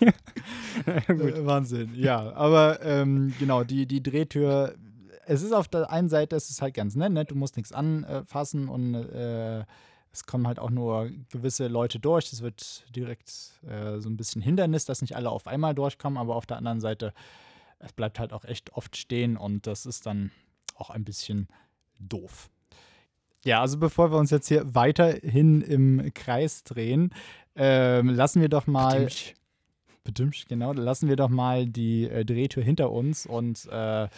ja. 0.00 0.12
Äh, 0.86 1.46
Wahnsinn, 1.46 1.90
ja. 1.94 2.32
Aber 2.32 2.82
ähm, 2.84 3.32
genau, 3.38 3.62
die, 3.64 3.86
die 3.86 4.02
Drehtür, 4.02 4.74
es 5.30 5.42
ist 5.42 5.52
auf 5.52 5.68
der 5.68 5.90
einen 5.90 6.08
Seite, 6.08 6.34
es 6.34 6.50
ist 6.50 6.60
halt 6.60 6.74
ganz 6.74 6.96
nett, 6.96 7.12
ne? 7.12 7.24
du 7.24 7.36
musst 7.36 7.56
nichts 7.56 7.72
anfassen 7.72 8.68
und 8.68 8.94
äh, 8.94 9.64
es 10.12 10.26
kommen 10.26 10.48
halt 10.48 10.58
auch 10.58 10.70
nur 10.70 11.08
gewisse 11.30 11.68
Leute 11.68 12.00
durch. 12.00 12.32
Es 12.32 12.42
wird 12.42 12.84
direkt 12.96 13.30
äh, 13.64 14.00
so 14.00 14.08
ein 14.08 14.16
bisschen 14.16 14.42
Hindernis, 14.42 14.86
dass 14.86 15.02
nicht 15.02 15.14
alle 15.14 15.30
auf 15.30 15.46
einmal 15.46 15.72
durchkommen, 15.72 16.18
aber 16.18 16.34
auf 16.34 16.46
der 16.46 16.56
anderen 16.56 16.80
Seite, 16.80 17.14
es 17.78 17.92
bleibt 17.92 18.18
halt 18.18 18.32
auch 18.32 18.44
echt 18.44 18.72
oft 18.72 18.96
stehen 18.96 19.36
und 19.36 19.68
das 19.68 19.86
ist 19.86 20.04
dann 20.04 20.32
auch 20.74 20.90
ein 20.90 21.04
bisschen 21.04 21.46
doof. 22.00 22.50
Ja, 23.44 23.60
also 23.60 23.78
bevor 23.78 24.10
wir 24.10 24.18
uns 24.18 24.30
jetzt 24.30 24.48
hier 24.48 24.74
weiterhin 24.74 25.62
im 25.62 26.12
Kreis 26.12 26.64
drehen, 26.64 27.14
ähm, 27.54 28.08
lassen 28.08 28.40
wir 28.40 28.48
doch 28.48 28.66
mal. 28.66 29.04
Bedimmt. 29.04 29.34
Bedimmt, 30.02 30.44
genau. 30.48 30.72
Lassen 30.72 31.08
wir 31.08 31.16
doch 31.16 31.28
mal 31.28 31.66
die 31.66 32.08
äh, 32.08 32.24
Drehtür 32.24 32.64
hinter 32.64 32.90
uns 32.90 33.26
und 33.26 33.68
äh, 33.70 34.08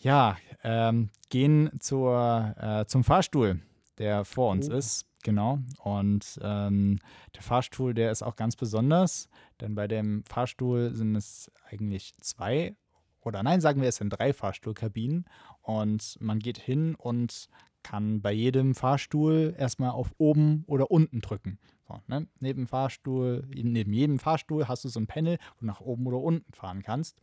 ja, 0.00 0.36
ähm, 0.62 1.10
gehen 1.28 1.70
zur, 1.80 2.54
äh, 2.58 2.86
zum 2.86 3.04
Fahrstuhl, 3.04 3.60
der 3.98 4.24
vor 4.24 4.50
uns 4.50 4.68
Oh. 4.68 4.74
ist. 4.74 5.06
Genau. 5.22 5.58
Und 5.80 6.38
ähm, 6.42 6.98
der 7.34 7.42
Fahrstuhl, 7.42 7.92
der 7.92 8.10
ist 8.10 8.22
auch 8.22 8.36
ganz 8.36 8.56
besonders, 8.56 9.28
denn 9.60 9.74
bei 9.74 9.86
dem 9.86 10.24
Fahrstuhl 10.24 10.94
sind 10.94 11.14
es 11.14 11.50
eigentlich 11.70 12.14
zwei 12.22 12.74
oder 13.20 13.42
nein, 13.42 13.60
sagen 13.60 13.82
wir, 13.82 13.88
es 13.90 13.96
sind 13.96 14.08
drei 14.10 14.32
Fahrstuhlkabinen 14.32 15.26
und 15.60 16.16
man 16.20 16.38
geht 16.38 16.56
hin 16.56 16.94
und 16.94 17.48
kann 17.82 18.22
bei 18.22 18.32
jedem 18.32 18.74
Fahrstuhl 18.74 19.54
erstmal 19.58 19.90
auf 19.90 20.14
oben 20.16 20.64
oder 20.66 20.90
unten 20.90 21.20
drücken. 21.20 21.58
So, 21.86 22.00
ne? 22.06 22.26
Neben 22.38 22.66
Fahrstuhl, 22.66 23.46
neben 23.54 23.92
jedem 23.92 24.18
Fahrstuhl 24.18 24.68
hast 24.68 24.84
du 24.84 24.88
so 24.88 25.00
ein 25.00 25.06
Panel, 25.06 25.36
wo 25.56 25.60
du 25.60 25.66
nach 25.66 25.80
oben 25.80 26.06
oder 26.06 26.18
unten 26.18 26.50
fahren 26.52 26.82
kannst. 26.82 27.20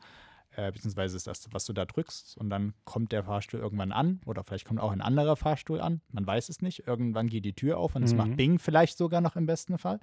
Äh, 0.60 0.72
beziehungsweise 0.72 1.16
ist 1.16 1.28
das, 1.28 1.48
was 1.52 1.66
du 1.66 1.74
da 1.74 1.86
drückst, 1.86 2.36
und 2.36 2.50
dann 2.50 2.74
kommt 2.84 3.12
der 3.12 3.24
Fahrstuhl 3.24 3.60
irgendwann 3.60 3.92
an 3.92 4.22
oder 4.26 4.44
vielleicht 4.44 4.66
kommt 4.66 4.80
auch 4.80 4.92
ein 4.92 5.02
anderer 5.02 5.36
Fahrstuhl 5.36 5.80
an. 5.80 6.02
Man 6.12 6.26
weiß 6.26 6.50
es 6.50 6.64
nicht. 6.64 6.88
Irgendwann 6.88 7.28
geht 7.28 7.46
die 7.46 7.54
Tür 7.54 7.78
auf 7.78 7.96
und 7.96 8.02
es 8.02 8.14
Mhm. 8.14 8.18
macht 8.18 8.36
Bing 8.38 8.58
vielleicht 8.58 8.98
sogar 8.98 9.22
noch 9.22 9.36
im 9.36 9.46
besten 9.46 9.78
Fall. 9.78 10.00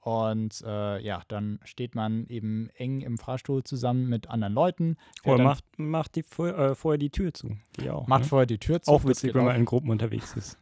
Und 0.00 0.62
äh, 0.66 0.98
ja, 1.00 1.22
dann 1.28 1.60
steht 1.62 1.94
man 1.94 2.26
eben 2.26 2.70
eng 2.76 3.02
im 3.02 3.18
Fahrstuhl 3.18 3.62
zusammen 3.64 4.08
mit 4.08 4.28
anderen 4.30 4.54
Leuten. 4.54 4.96
Oder 5.24 5.36
dann- 5.36 5.46
macht, 5.46 5.64
macht 5.78 6.16
die 6.16 6.20
äh, 6.42 6.74
vorher 6.74 6.98
die 6.98 7.10
Tür 7.10 7.32
zu. 7.34 7.56
Die 7.78 7.90
auch. 7.90 8.06
macht 8.08 8.22
ne? 8.22 8.28
vorher 8.28 8.46
die 8.46 8.58
Tür 8.58 8.80
zu. 8.82 8.90
auch 8.90 9.04
witzig, 9.04 9.34
wenn 9.34 9.44
man 9.44 9.56
in 9.56 9.64
Gruppen 9.66 9.90
unterwegs 9.90 10.34
ist. 10.34 10.58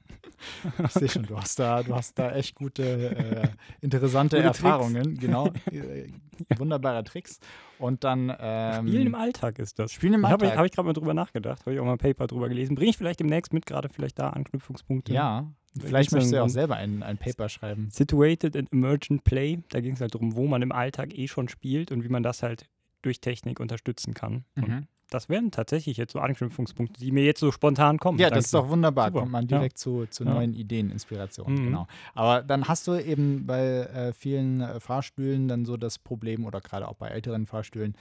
Ich 0.85 0.93
sehe 0.93 1.09
schon, 1.09 1.25
du 1.25 1.37
hast 1.37 1.59
da, 1.59 1.83
du 1.83 1.95
hast 1.95 2.19
da 2.19 2.33
echt 2.33 2.55
gute, 2.55 2.83
äh, 2.83 3.49
interessante 3.81 4.37
Gute 4.37 4.49
Tricks. 4.49 4.63
Erfahrungen. 4.63 5.19
Genau. 5.19 5.51
Äh, 5.71 6.59
wunderbare 6.59 7.05
Tricks. 7.05 7.39
Und 7.79 8.03
dann. 8.03 8.35
Ähm, 8.41 8.89
Spielen 8.89 9.07
im 9.09 9.15
Alltag 9.15 9.59
ist 9.59 9.79
das. 9.79 9.93
Spielen 9.93 10.15
im 10.15 10.27
Habe 10.27 10.45
ich, 10.45 10.51
Alltag. 10.51 10.59
hab 10.59 10.67
ich 10.67 10.73
gerade 10.73 10.87
mal 10.87 10.93
drüber 10.95 11.13
nachgedacht. 11.13 11.61
Habe 11.61 11.75
ich 11.75 11.81
auch 11.81 11.85
mal 11.85 11.93
ein 11.93 11.99
Paper 11.99 12.27
drüber 12.27 12.49
gelesen. 12.49 12.77
Bringe 12.77 12.91
ich 12.91 12.97
vielleicht 12.97 13.21
demnächst 13.21 13.53
mit, 13.53 13.67
gerade 13.67 13.91
vielleicht 13.91 14.19
da 14.19 14.31
Anknüpfungspunkte. 14.31 15.13
Ja, 15.13 15.53
vielleicht 15.79 16.13
möchtest 16.13 16.33
du 16.33 16.37
ja 16.37 16.43
auch 16.43 16.49
selber 16.49 16.77
ein, 16.77 17.03
ein 17.03 17.19
Paper 17.19 17.49
schreiben. 17.51 17.89
Situated 17.91 18.57
and 18.57 18.73
Emergent 18.73 19.23
Play. 19.25 19.59
Da 19.69 19.81
ging 19.81 19.95
es 19.95 20.01
halt 20.01 20.15
darum, 20.15 20.35
wo 20.35 20.47
man 20.47 20.63
im 20.63 20.73
Alltag 20.73 21.17
eh 21.17 21.29
schon 21.29 21.49
spielt 21.49 21.93
und 21.93 22.05
wie 22.05 22.09
man 22.09 22.23
das 22.23 22.43
halt 22.43 22.69
durch 23.03 23.21
Technik 23.21 23.61
unterstützen 23.61 24.15
kann. 24.15 24.45
Mhm. 24.55 24.87
Das 25.11 25.29
wären 25.29 25.51
tatsächlich 25.51 25.97
jetzt 25.97 26.13
so 26.13 26.21
Anknüpfungspunkte, 26.21 27.01
die 27.01 27.13
mir 27.13 27.25
jetzt 27.25 27.41
so 27.41 27.51
spontan 27.53 27.99
kommen. 27.99 28.19
Ja, 28.19 28.27
Danke. 28.29 28.39
das 28.39 28.47
ist 28.47 28.55
doch 28.55 28.69
wunderbar. 28.69 29.09
Super, 29.09 29.21
Kommt 29.21 29.33
man 29.33 29.43
ja. 29.49 29.59
direkt 29.59 29.79
zu, 29.79 30.07
zu 30.07 30.25
Ja. 30.25 30.35
neuen 30.35 30.55
Ideen, 30.55 30.91
Inspirationen. 30.91 31.61
Mhm. 31.61 31.65
Genau. 31.67 31.87
Aber 32.15 32.43
dann 32.43 32.69
hast 32.69 32.87
du 32.87 32.95
eben 32.95 33.47
bei 33.47 33.61
äh, 33.81 34.13
vielen 34.13 34.61
äh, 34.61 34.81
Fahrstühlen 34.81 35.49
dann 35.49 35.65
so 35.67 35.77
das 35.77 35.99
Problem 35.99 36.45
oder 36.47 36.61
gerade 36.61 36.89
auch 36.89 36.95
bei 36.95 37.09
älteren 37.09 37.47
Fahrstühlen, 37.47 37.95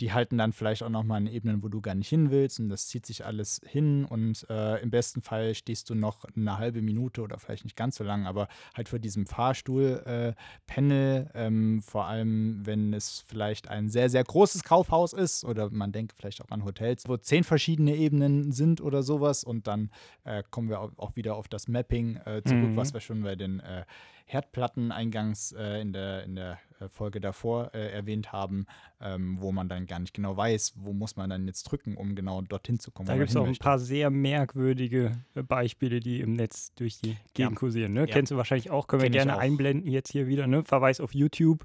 die 0.00 0.12
halten 0.12 0.38
dann 0.38 0.52
vielleicht 0.52 0.82
auch 0.82 0.88
nochmal 0.90 1.20
in 1.22 1.26
Ebenen, 1.26 1.62
wo 1.62 1.68
du 1.68 1.80
gar 1.80 1.94
nicht 1.94 2.08
hin 2.08 2.30
willst 2.30 2.60
und 2.60 2.68
das 2.68 2.88
zieht 2.88 3.06
sich 3.06 3.24
alles 3.24 3.60
hin 3.66 4.04
und 4.04 4.46
äh, 4.50 4.80
im 4.82 4.90
besten 4.90 5.22
Fall 5.22 5.54
stehst 5.54 5.88
du 5.90 5.94
noch 5.94 6.24
eine 6.36 6.58
halbe 6.58 6.82
Minute 6.82 7.22
oder 7.22 7.38
vielleicht 7.38 7.64
nicht 7.64 7.76
ganz 7.76 7.96
so 7.96 8.04
lang, 8.04 8.26
aber 8.26 8.48
halt 8.74 8.88
vor 8.88 8.98
diesem 8.98 9.26
Fahrstuhl-Panel, 9.26 11.30
ähm, 11.34 11.82
vor 11.82 12.06
allem 12.06 12.60
wenn 12.64 12.92
es 12.92 13.24
vielleicht 13.28 13.68
ein 13.68 13.88
sehr, 13.88 14.08
sehr 14.10 14.24
großes 14.24 14.64
Kaufhaus 14.64 15.12
ist 15.12 15.44
oder 15.44 15.70
man 15.70 15.92
denkt 15.92 16.12
vielleicht 16.16 16.42
auch 16.42 16.50
an 16.50 16.64
Hotels, 16.64 17.04
wo 17.08 17.16
zehn 17.16 17.44
verschiedene 17.44 17.94
Ebenen 17.96 18.52
sind 18.52 18.80
oder 18.80 19.02
sowas 19.02 19.44
und 19.44 19.66
dann 19.66 19.90
äh, 20.24 20.42
kommen 20.50 20.68
wir 20.68 20.80
au- 20.80 20.90
auch 20.96 21.16
wieder 21.16 21.36
auf 21.36 21.48
das 21.48 21.68
Mapping 21.68 22.16
äh, 22.24 22.42
zurück, 22.44 22.70
Mhm. 22.70 22.76
was 22.76 22.92
wir 22.94 23.00
schon 23.00 23.22
bei 23.22 23.36
den 23.36 23.60
äh, 23.60 23.84
Herdplatten 24.26 24.90
eingangs 24.90 25.52
äh, 25.52 25.80
in 25.80 25.92
der, 25.92 26.24
in 26.24 26.34
der 26.34 26.58
äh, 26.80 26.88
Folge 26.88 27.20
davor 27.20 27.70
äh, 27.74 27.92
erwähnt 27.92 28.32
haben, 28.32 28.66
ähm, 29.00 29.36
wo 29.40 29.52
man 29.52 29.68
dann 29.68 29.86
gar 29.86 30.00
nicht 30.00 30.14
genau 30.14 30.36
weiß, 30.36 30.74
wo 30.76 30.92
muss 30.92 31.16
man 31.16 31.30
dann 31.30 31.46
jetzt 31.46 31.62
drücken, 31.62 31.96
um 31.96 32.16
genau 32.16 32.42
dorthin 32.42 32.80
zu 32.80 32.90
kommen. 32.90 33.06
Da 33.06 33.16
gibt 33.16 33.30
es 33.30 33.36
auch 33.36 33.46
ein 33.46 33.56
paar 33.56 33.78
sehr 33.78 34.10
merkwürdige 34.10 35.12
äh, 35.34 35.42
Beispiele, 35.42 36.00
die 36.00 36.20
im 36.20 36.32
Netz 36.32 36.74
durch 36.74 37.00
die 37.00 37.16
Gegend 37.34 37.54
kursieren. 37.56 37.92
Ne? 37.92 38.00
Ja. 38.00 38.06
Kennst 38.06 38.32
du 38.32 38.36
wahrscheinlich 38.36 38.70
auch, 38.70 38.88
können 38.88 39.02
wir 39.02 39.10
Kenn 39.10 39.20
ich 39.20 39.26
gerne 39.26 39.38
einblenden 39.38 39.90
jetzt 39.90 40.10
hier 40.10 40.26
wieder. 40.26 40.48
Ne? 40.48 40.64
Verweis 40.64 41.00
auf 41.00 41.14
YouTube. 41.14 41.64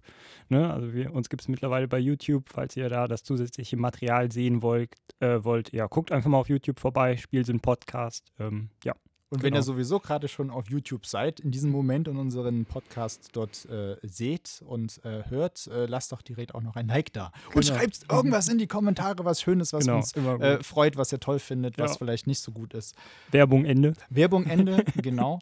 Ne? 0.50 0.72
Also 0.72 0.94
wir, 0.94 1.13
uns 1.13 1.30
gibt 1.30 1.41
es 1.41 1.48
mittlerweile 1.48 1.88
bei 1.88 2.00
YouTube, 2.00 2.48
falls 2.48 2.77
ihr 2.77 2.88
da 2.89 3.08
das 3.08 3.24
zusätzliche 3.24 3.77
Material 3.77 4.32
sehen 4.32 4.62
wollt. 4.62 4.96
Äh, 5.20 5.44
wollt 5.44 5.74
ja, 5.74 5.88
guckt 5.88 6.12
einfach 6.12 6.30
mal 6.30 6.38
auf 6.38 6.50
YouTube 6.50 6.80
vorbei, 6.80 7.18
Spielsinn 7.18 7.60
Podcast. 7.60 8.32
Ähm, 8.39 8.70
ja, 8.84 8.94
Und 9.32 9.44
wenn 9.44 9.52
Genau. 9.54 9.62
ihr 9.62 9.64
sowieso 9.64 10.00
gerade 10.02 10.28
schon 10.28 10.50
auf 10.50 10.70
YouTube 10.70 11.06
seid, 11.06 11.40
in 11.40 11.52
diesem 11.52 11.72
Moment 11.72 12.10
und 12.10 12.18
unseren 12.18 12.66
Podcast 12.66 13.30
dort 13.32 13.66
äh, 13.70 13.96
seht 14.04 14.62
und 14.68 15.00
äh, 15.06 15.24
hört, 15.30 15.68
äh, 15.68 15.86
lasst 15.86 16.12
doch 16.12 16.22
direkt 16.22 16.54
auch 16.54 16.62
noch 16.62 16.76
ein 16.76 16.90
Like 16.90 17.14
da. 17.14 17.32
Und 17.56 17.66
Genau. 17.66 17.78
schreibt 17.80 18.12
irgendwas 18.12 18.50
in 18.50 18.58
die 18.58 18.68
Kommentare, 18.68 19.24
was 19.24 19.42
Schönes, 19.42 19.72
was 19.72 19.86
genau. 19.86 19.98
uns 20.00 20.14
äh, 20.18 20.62
freut, 20.62 20.98
was 20.98 21.14
ihr 21.14 21.22
toll 21.22 21.40
findet, 21.40 21.78
was 21.80 21.92
Ja. 21.92 21.98
vielleicht 21.98 22.28
nicht 22.28 22.42
so 22.42 22.52
gut 22.52 22.74
ist. 22.74 22.94
Werbung 23.32 23.64
Ende. 23.64 23.94
Werbung 24.10 24.46
Ende, 24.48 24.84
genau. 25.02 25.40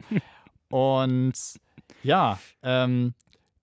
Und 0.69 1.34
ja, 2.03 2.39
ähm, 2.62 3.15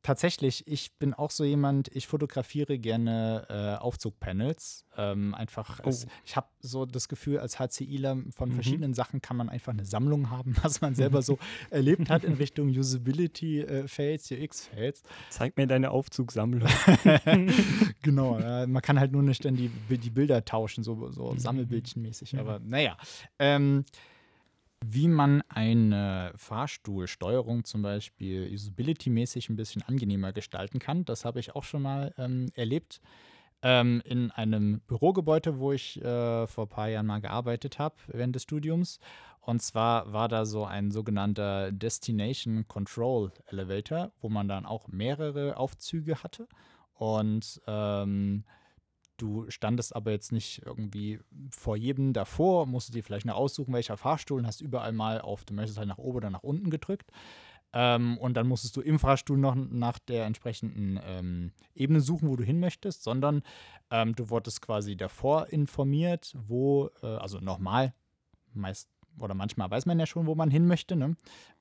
tatsächlich, 0.06 0.66
ich 0.68 0.92
bin 0.98 1.12
auch 1.14 1.30
so 1.30 1.42
jemand, 1.44 1.88
ich 1.94 2.06
fotografiere 2.06 2.78
gerne 2.78 3.46
äh, 3.50 3.82
Aufzugpanels. 3.82 4.84
Ähm, 4.96 5.34
einfach, 5.34 5.80
es, 5.84 6.06
Oh. 6.06 6.08
ich 6.24 6.36
habe 6.36 6.46
so 6.60 6.86
das 6.86 7.08
Gefühl, 7.08 7.38
als 7.40 7.58
HCIler 7.58 8.16
von 8.30 8.48
Mhm. 8.50 8.54
verschiedenen 8.54 8.94
Sachen 8.94 9.20
kann 9.20 9.36
man 9.36 9.48
einfach 9.48 9.72
eine 9.72 9.84
Sammlung 9.84 10.30
haben, 10.30 10.54
was 10.62 10.80
man 10.80 10.94
selber 10.94 11.22
so 11.22 11.38
erlebt 11.70 12.08
hat 12.08 12.24
in 12.24 12.34
Richtung 12.44 12.68
Usability-Fails, 12.68 14.30
UX-Fails. 14.30 15.02
Zeig 15.30 15.56
mir 15.56 15.66
deine 15.66 15.90
Aufzugssammlung. 15.90 16.68
genau, 18.02 18.38
äh, 18.38 18.66
man 18.66 18.82
kann 18.82 18.98
halt 19.00 19.12
nur 19.12 19.22
nicht 19.22 19.44
dann 19.44 19.56
die, 19.56 19.68
die 19.68 20.10
Bilder 20.10 20.44
tauschen, 20.44 20.84
so, 20.84 21.10
so 21.10 21.32
Mhm. 21.32 21.38
sammelbildchenmäßig. 21.38 22.32
Ja. 22.32 22.40
Aber 22.40 22.60
naja. 22.60 22.96
Ähm, 23.38 23.84
wie 24.84 25.08
man 25.08 25.42
eine 25.48 26.32
Fahrstuhlsteuerung 26.36 27.64
zum 27.64 27.82
Beispiel 27.82 28.50
usability-mäßig 28.52 29.48
ein 29.48 29.56
bisschen 29.56 29.82
angenehmer 29.82 30.32
gestalten 30.32 30.78
kann, 30.78 31.04
das 31.04 31.24
habe 31.24 31.40
ich 31.40 31.54
auch 31.54 31.64
schon 31.64 31.82
mal 31.82 32.14
ähm, 32.18 32.50
erlebt. 32.54 33.00
Ähm, 33.62 34.02
in 34.04 34.30
einem 34.30 34.80
Bürogebäude, 34.80 35.58
wo 35.58 35.72
ich 35.72 36.00
äh, 36.02 36.46
vor 36.46 36.66
ein 36.66 36.68
paar 36.68 36.88
Jahren 36.88 37.06
mal 37.06 37.20
gearbeitet 37.20 37.78
habe 37.78 37.96
während 38.06 38.36
des 38.36 38.42
Studiums. 38.42 39.00
Und 39.40 39.62
zwar 39.62 40.12
war 40.12 40.28
da 40.28 40.44
so 40.44 40.64
ein 40.64 40.90
sogenannter 40.90 41.72
Destination 41.72 42.68
Control 42.68 43.32
Elevator, 43.46 44.12
wo 44.20 44.28
man 44.28 44.46
dann 44.46 44.66
auch 44.66 44.88
mehrere 44.88 45.56
Aufzüge 45.56 46.22
hatte. 46.22 46.48
Und 46.94 47.60
ähm, 47.66 48.44
du 49.16 49.50
standest 49.50 49.94
aber 49.94 50.10
jetzt 50.10 50.32
nicht 50.32 50.62
irgendwie 50.64 51.20
vor 51.50 51.76
jedem 51.76 52.12
davor, 52.12 52.66
musstest 52.66 52.94
dir 52.94 53.02
vielleicht 53.02 53.26
noch 53.26 53.36
aussuchen, 53.36 53.74
welcher 53.74 53.96
Fahrstuhl 53.96 54.38
und 54.38 54.46
hast 54.46 54.60
überall 54.60 54.92
mal 54.92 55.20
auf, 55.20 55.44
du 55.44 55.54
möchtest 55.54 55.78
halt 55.78 55.88
nach 55.88 55.98
oben 55.98 56.16
oder 56.16 56.30
nach 56.30 56.42
unten 56.42 56.70
gedrückt. 56.70 57.10
Ähm, 57.72 58.16
und 58.18 58.34
dann 58.34 58.46
musstest 58.48 58.76
du 58.76 58.80
im 58.80 58.98
Fahrstuhl 58.98 59.36
noch 59.36 59.54
nach 59.54 59.98
der 59.98 60.24
entsprechenden 60.24 60.98
ähm, 61.04 61.52
Ebene 61.74 62.00
suchen, 62.00 62.28
wo 62.28 62.36
du 62.36 62.44
hin 62.44 62.60
möchtest, 62.60 63.02
sondern 63.02 63.42
ähm, 63.90 64.14
du 64.14 64.30
wurdest 64.30 64.62
quasi 64.62 64.96
davor 64.96 65.48
informiert, 65.48 66.34
wo, 66.46 66.90
äh, 67.02 67.06
also 67.06 67.38
nochmal, 67.38 67.92
meist 68.54 68.88
oder 69.18 69.34
manchmal 69.34 69.70
weiß 69.70 69.86
man 69.86 69.98
ja 69.98 70.06
schon, 70.06 70.26
wo 70.26 70.34
man 70.34 70.50
hin 70.50 70.66
möchte. 70.66 70.96
Ne? 70.96 71.16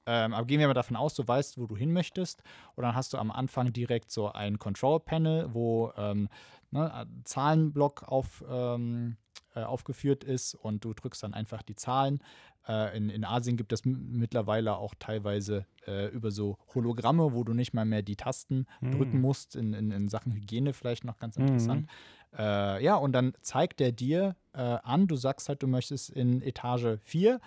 Ähm, 0.05 0.33
aber 0.33 0.45
gehen 0.45 0.59
wir 0.59 0.67
mal 0.67 0.73
davon 0.73 0.95
aus, 0.95 1.13
du 1.15 1.27
weißt, 1.27 1.57
wo 1.57 1.65
du 1.67 1.75
hin 1.75 1.91
möchtest. 1.93 2.43
Und 2.75 2.83
dann 2.83 2.95
hast 2.95 3.13
du 3.13 3.17
am 3.17 3.31
Anfang 3.31 3.73
direkt 3.73 4.11
so 4.11 4.31
ein 4.31 4.59
Control-Panel, 4.59 5.53
wo 5.53 5.91
ähm, 5.97 6.29
ne, 6.71 6.93
ein 6.93 7.21
Zahlenblock 7.23 8.03
auf, 8.03 8.43
ähm, 8.49 9.17
äh, 9.55 9.63
aufgeführt 9.63 10.23
ist 10.23 10.53
und 10.55 10.83
du 10.85 10.93
drückst 10.93 11.23
dann 11.23 11.33
einfach 11.33 11.61
die 11.63 11.75
Zahlen. 11.75 12.19
Äh, 12.67 12.97
in, 12.97 13.09
in 13.09 13.23
Asien 13.23 13.57
gibt 13.57 13.71
es 13.73 13.85
mittlerweile 13.85 14.75
auch 14.77 14.95
teilweise 14.97 15.65
äh, 15.87 16.07
über 16.09 16.31
so 16.31 16.57
Hologramme, 16.73 17.33
wo 17.33 17.43
du 17.43 17.53
nicht 17.53 17.73
mal 17.73 17.85
mehr 17.85 18.01
die 18.01 18.15
Tasten 18.15 18.65
drücken 18.81 19.17
Mhm. 19.17 19.21
musst. 19.21 19.55
In, 19.55 19.73
in, 19.73 19.91
in 19.91 20.09
Sachen 20.09 20.33
Hygiene 20.33 20.73
vielleicht 20.73 21.03
noch 21.05 21.17
ganz 21.17 21.37
Mhm. 21.37 21.87
Äh, 22.37 22.83
ja, 22.83 22.95
und 22.95 23.13
dann 23.13 23.33
zeigt 23.41 23.81
er 23.81 23.91
dir 23.91 24.35
äh, 24.53 24.59
an, 24.59 25.07
du 25.07 25.15
sagst 25.15 25.49
halt, 25.49 25.63
du 25.63 25.67
möchtest 25.67 26.09
in 26.09 26.41
Etage 26.41 26.99
4, 27.03 27.39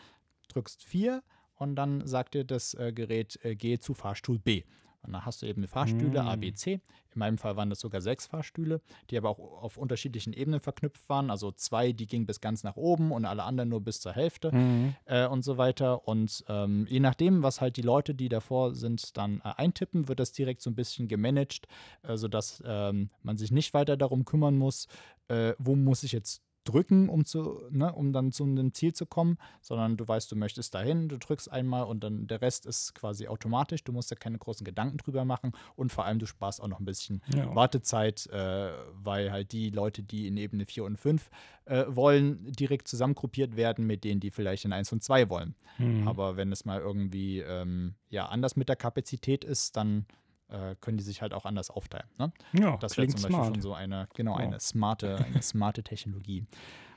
drückst 0.48 0.84
4 0.84 1.22
und 1.56 1.76
dann 1.76 2.06
sagt 2.06 2.34
dir 2.34 2.44
das 2.44 2.74
äh, 2.74 2.92
Gerät, 2.92 3.38
äh, 3.42 3.54
geh 3.54 3.78
zu 3.78 3.94
Fahrstuhl 3.94 4.38
B. 4.38 4.62
Und 5.02 5.12
dann 5.12 5.24
hast 5.24 5.42
du 5.42 5.46
eben 5.46 5.66
Fahrstühle 5.66 6.24
A, 6.24 6.36
B, 6.36 6.50
Mm. 6.50 6.54
C. 6.54 6.72
In 6.74 7.18
meinem 7.18 7.38
Fall 7.38 7.56
waren 7.56 7.70
das 7.70 7.80
sogar 7.80 8.00
sechs 8.00 8.26
Fahrstühle, 8.26 8.80
die 9.10 9.16
aber 9.16 9.30
auch 9.30 9.62
auf 9.62 9.76
unterschiedlichen 9.76 10.32
Ebenen 10.32 10.60
verknüpft 10.60 11.08
waren. 11.08 11.30
Also 11.30 11.52
zwei, 11.52 11.92
die 11.92 12.06
gingen 12.06 12.26
bis 12.26 12.40
ganz 12.40 12.64
nach 12.64 12.76
oben 12.76 13.12
und 13.12 13.24
alle 13.24 13.44
anderen 13.44 13.68
nur 13.70 13.80
bis 13.80 14.00
zur 14.00 14.12
Hälfte 14.12 14.54
Mhm. 14.54 14.94
äh, 15.06 15.26
und 15.26 15.42
so 15.42 15.56
weiter. 15.56 16.06
Und 16.06 16.44
ähm, 16.48 16.86
je 16.88 17.00
nachdem, 17.00 17.42
was 17.42 17.60
halt 17.60 17.76
die 17.76 17.82
Leute, 17.82 18.14
die 18.14 18.28
davor 18.28 18.74
sind, 18.74 19.16
dann 19.16 19.40
äh, 19.44 19.52
eintippen, 19.56 20.08
wird 20.08 20.20
das 20.20 20.32
direkt 20.32 20.62
so 20.62 20.70
ein 20.70 20.74
bisschen 20.74 21.08
gemanagt, 21.08 21.66
äh, 22.02 22.16
sodass 22.16 22.62
ähm, 22.66 23.10
man 23.22 23.36
sich 23.38 23.50
nicht 23.50 23.74
weiter 23.74 23.96
darum 23.96 24.24
kümmern 24.24 24.56
muss, 24.58 24.88
äh, 25.28 25.54
wo 25.58 25.76
muss 25.76 26.02
ich 26.02 26.12
jetzt 26.12 26.42
drücken, 26.68 27.08
um, 27.08 27.24
zu, 27.24 27.62
ne, 27.70 27.92
um 27.92 28.12
dann 28.12 28.32
zu 28.32 28.44
einem 28.44 28.74
Ziel 28.74 28.92
zu 28.92 29.06
kommen, 29.06 29.38
sondern 29.60 29.96
du 29.96 30.06
weißt, 30.06 30.30
du 30.30 30.36
möchtest 30.36 30.74
dahin, 30.74 31.08
du 31.08 31.18
drückst 31.18 31.50
einmal 31.50 31.84
und 31.84 32.04
dann 32.04 32.26
der 32.26 32.42
Rest 32.42 32.66
ist 32.66 32.94
quasi 32.94 33.26
automatisch. 33.28 33.84
Du 33.84 33.92
musst 33.92 34.10
dir 34.10 34.16
keine 34.16 34.38
großen 34.38 34.64
Gedanken 34.64 34.98
drüber 34.98 35.24
machen 35.24 35.52
und 35.76 35.92
vor 35.92 36.04
allem 36.04 36.18
du 36.18 36.26
sparst 36.26 36.62
auch 36.62 36.68
noch 36.68 36.80
ein 36.80 36.84
bisschen 36.84 37.22
Ja. 37.34 37.54
Wartezeit, 37.54 38.26
äh, 38.26 38.70
weil 39.02 39.32
halt 39.32 39.52
die 39.52 39.70
Leute, 39.70 40.02
die 40.02 40.26
in 40.26 40.36
Ebene 40.36 40.66
4 40.66 40.84
und 40.84 40.98
5 40.98 41.30
äh, 41.64 41.84
wollen, 41.88 42.52
direkt 42.52 42.88
zusammengruppiert 42.88 43.56
werden 43.56 43.86
mit 43.86 44.04
denen, 44.04 44.20
die 44.20 44.30
vielleicht 44.30 44.64
in 44.64 44.72
1 44.72 44.92
und 44.92 45.02
2 45.02 45.30
wollen. 45.30 45.54
Mhm. 45.78 46.06
Aber 46.06 46.36
wenn 46.36 46.52
es 46.52 46.64
mal 46.64 46.80
irgendwie 46.80 47.40
ähm, 47.40 47.94
ja, 48.10 48.26
anders 48.26 48.56
mit 48.56 48.68
der 48.68 48.76
Kapazität 48.76 49.44
ist, 49.44 49.76
dann 49.76 50.06
äh, 50.48 50.74
können 50.80 50.96
die 50.98 51.04
sich 51.04 51.22
halt 51.22 51.32
auch 51.34 51.44
anders 51.44 51.70
aufteilen. 51.70 52.08
Ne? 52.18 52.32
Ja, 52.52 52.76
Das 52.78 52.96
wäre 52.96 53.06
zum 53.08 53.16
Beispiel 53.22 53.30
smart. 53.34 53.46
schon 53.54 53.60
so 53.62 53.74
eine, 53.74 54.08
genau, 54.14 54.32
Ja. 54.38 54.46
eine 54.46 54.60
smarte, 54.60 55.16
eine 55.16 55.42
smarte 55.42 55.82
Technologie. 55.82 56.44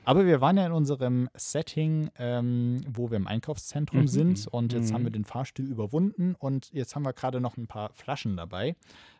Aber 0.04 0.26
wir 0.26 0.40
waren 0.40 0.56
ja 0.56 0.66
in 0.66 0.72
unserem 0.72 1.28
Setting, 1.34 2.10
ähm, 2.18 2.80
wo 2.88 3.10
wir 3.10 3.16
im 3.16 3.28
Einkaufszentrum 3.28 4.00
Mhm. 4.02 4.08
sind 4.08 4.48
und 4.48 4.72
jetzt 4.72 4.90
Mhm. 4.90 4.94
haben 4.94 5.04
wir 5.04 5.10
den 5.12 5.24
Fahrstuhl 5.24 5.66
überwunden 5.66 6.34
und 6.34 6.72
jetzt 6.72 6.96
haben 6.96 7.04
wir 7.04 7.12
gerade 7.12 7.40
noch 7.40 7.56
ein 7.56 7.68
paar 7.68 7.92
Flaschen 7.92 8.36
dabei, 8.36 8.74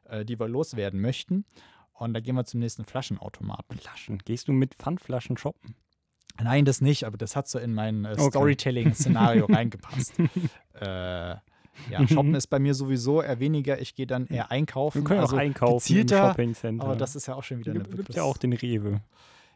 äh, 0.04 0.24
die 0.24 0.40
wir 0.40 0.48
loswerden 0.48 1.00
möchten. 1.00 1.44
Und 1.92 2.14
da 2.14 2.20
gehen 2.20 2.34
wir 2.34 2.44
zum 2.44 2.58
nächsten 2.58 2.84
Flaschenautomaten. 2.84 3.78
Flaschen. 3.78 4.18
Gehst 4.24 4.48
du 4.48 4.52
mit 4.52 4.74
Pfandflaschen 4.74 5.36
shoppen? 5.36 5.76
Nein, 6.42 6.64
das 6.64 6.80
nicht, 6.80 7.04
aber 7.04 7.16
das 7.18 7.36
hat 7.36 7.46
so 7.46 7.60
in 7.60 7.74
mein 7.74 8.04
äh, 8.04 8.12
Okay. 8.18 8.30
Storytelling-Szenario 8.30 9.44
reingepasst. 9.50 10.14
Äh, 10.72 11.36
ja, 11.90 12.06
Shoppen 12.06 12.34
ist 12.34 12.46
bei 12.48 12.58
mir 12.58 12.74
sowieso 12.74 13.22
eher 13.22 13.40
weniger. 13.40 13.80
Ich 13.80 13.94
gehe 13.94 14.06
dann 14.06 14.26
eher 14.26 14.50
einkaufen. 14.50 15.00
Wir 15.02 15.04
können 15.04 15.20
also 15.20 15.36
auch 15.36 15.40
einkaufen 15.40 15.74
gezielter, 15.74 16.16
im 16.22 16.28
Shoppingcenter. 16.30 16.84
Aber 16.84 16.96
das 16.96 17.16
ist 17.16 17.26
ja 17.26 17.34
auch 17.34 17.42
schon 17.42 17.58
wieder 17.58 17.72
eine 17.72 17.82
gibt, 17.84 17.96
gibt 17.96 18.14
ja 18.14 18.22
auch 18.22 18.36
den 18.36 18.52
Rewe. 18.52 19.00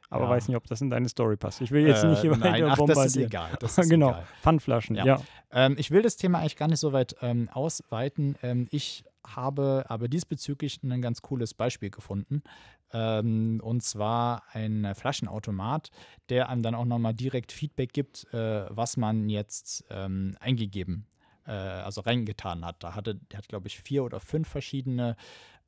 Aber 0.09 0.25
Ja. 0.25 0.31
weiß 0.31 0.47
nicht, 0.49 0.57
ob 0.57 0.65
das 0.69 0.81
in 0.81 0.89
deine 0.91 1.09
Story 1.09 1.37
passt. 1.37 1.61
Ich 1.61 1.73
will 1.73 1.85
jetzt 1.87 2.05
Äh, 2.05 2.09
nicht 2.09 2.23
weiter 2.25 2.37
nein, 2.37 2.65
ach, 2.65 2.69
das 2.69 2.79
ist 2.79 2.79
bombardieren. 2.79 3.27
egal. 3.27 3.57
Das 3.59 3.77
ist 3.79 3.89
genau, 3.91 4.11
egal. 4.11 4.27
Pfandflaschen, 4.41 4.95
Ja. 4.97 5.05
ja. 5.05 5.21
Ähm, 5.51 5.75
ich 5.79 5.91
will 5.91 6.03
das 6.03 6.17
Thema 6.17 6.39
eigentlich 6.39 6.57
gar 6.57 6.69
nicht 6.69 6.79
so 6.79 6.93
weit 6.93 7.17
ähm, 7.23 7.49
ausweiten. 7.53 8.37
Ähm, 8.43 8.69
ich 8.71 9.05
habe 9.27 9.85
aber 9.89 10.07
diesbezüglich 10.07 10.81
ein 10.85 11.03
ganz 11.03 11.23
cooles 11.23 11.55
Beispiel 11.55 11.91
gefunden. 11.91 12.43
Ähm, 12.93 13.61
und 13.65 13.83
zwar 13.83 14.45
ein 14.53 14.93
Flaschenautomat, 14.95 15.91
der 16.29 16.49
einem 16.49 16.63
dann 16.63 16.77
auch 16.77 16.85
nochmal 16.85 17.15
direkt 17.15 17.51
Feedback 17.51 17.93
gibt, 17.93 18.33
äh, 18.33 18.67
was 18.71 18.97
man 18.97 19.29
jetzt 19.29 19.85
ähm, 19.91 20.37
eingegeben, 20.39 21.07
äh, 21.47 21.51
also 21.51 22.01
reingetan 22.01 22.65
hat. 22.65 22.83
Da 22.83 22.95
hatte, 22.95 23.15
der 23.15 23.39
hat, 23.39 23.49
glaube 23.49 23.69
ich, 23.69 23.79
vier 23.81 24.05
oder 24.05 24.21
fünf 24.21 24.49
verschiedene 24.49 25.17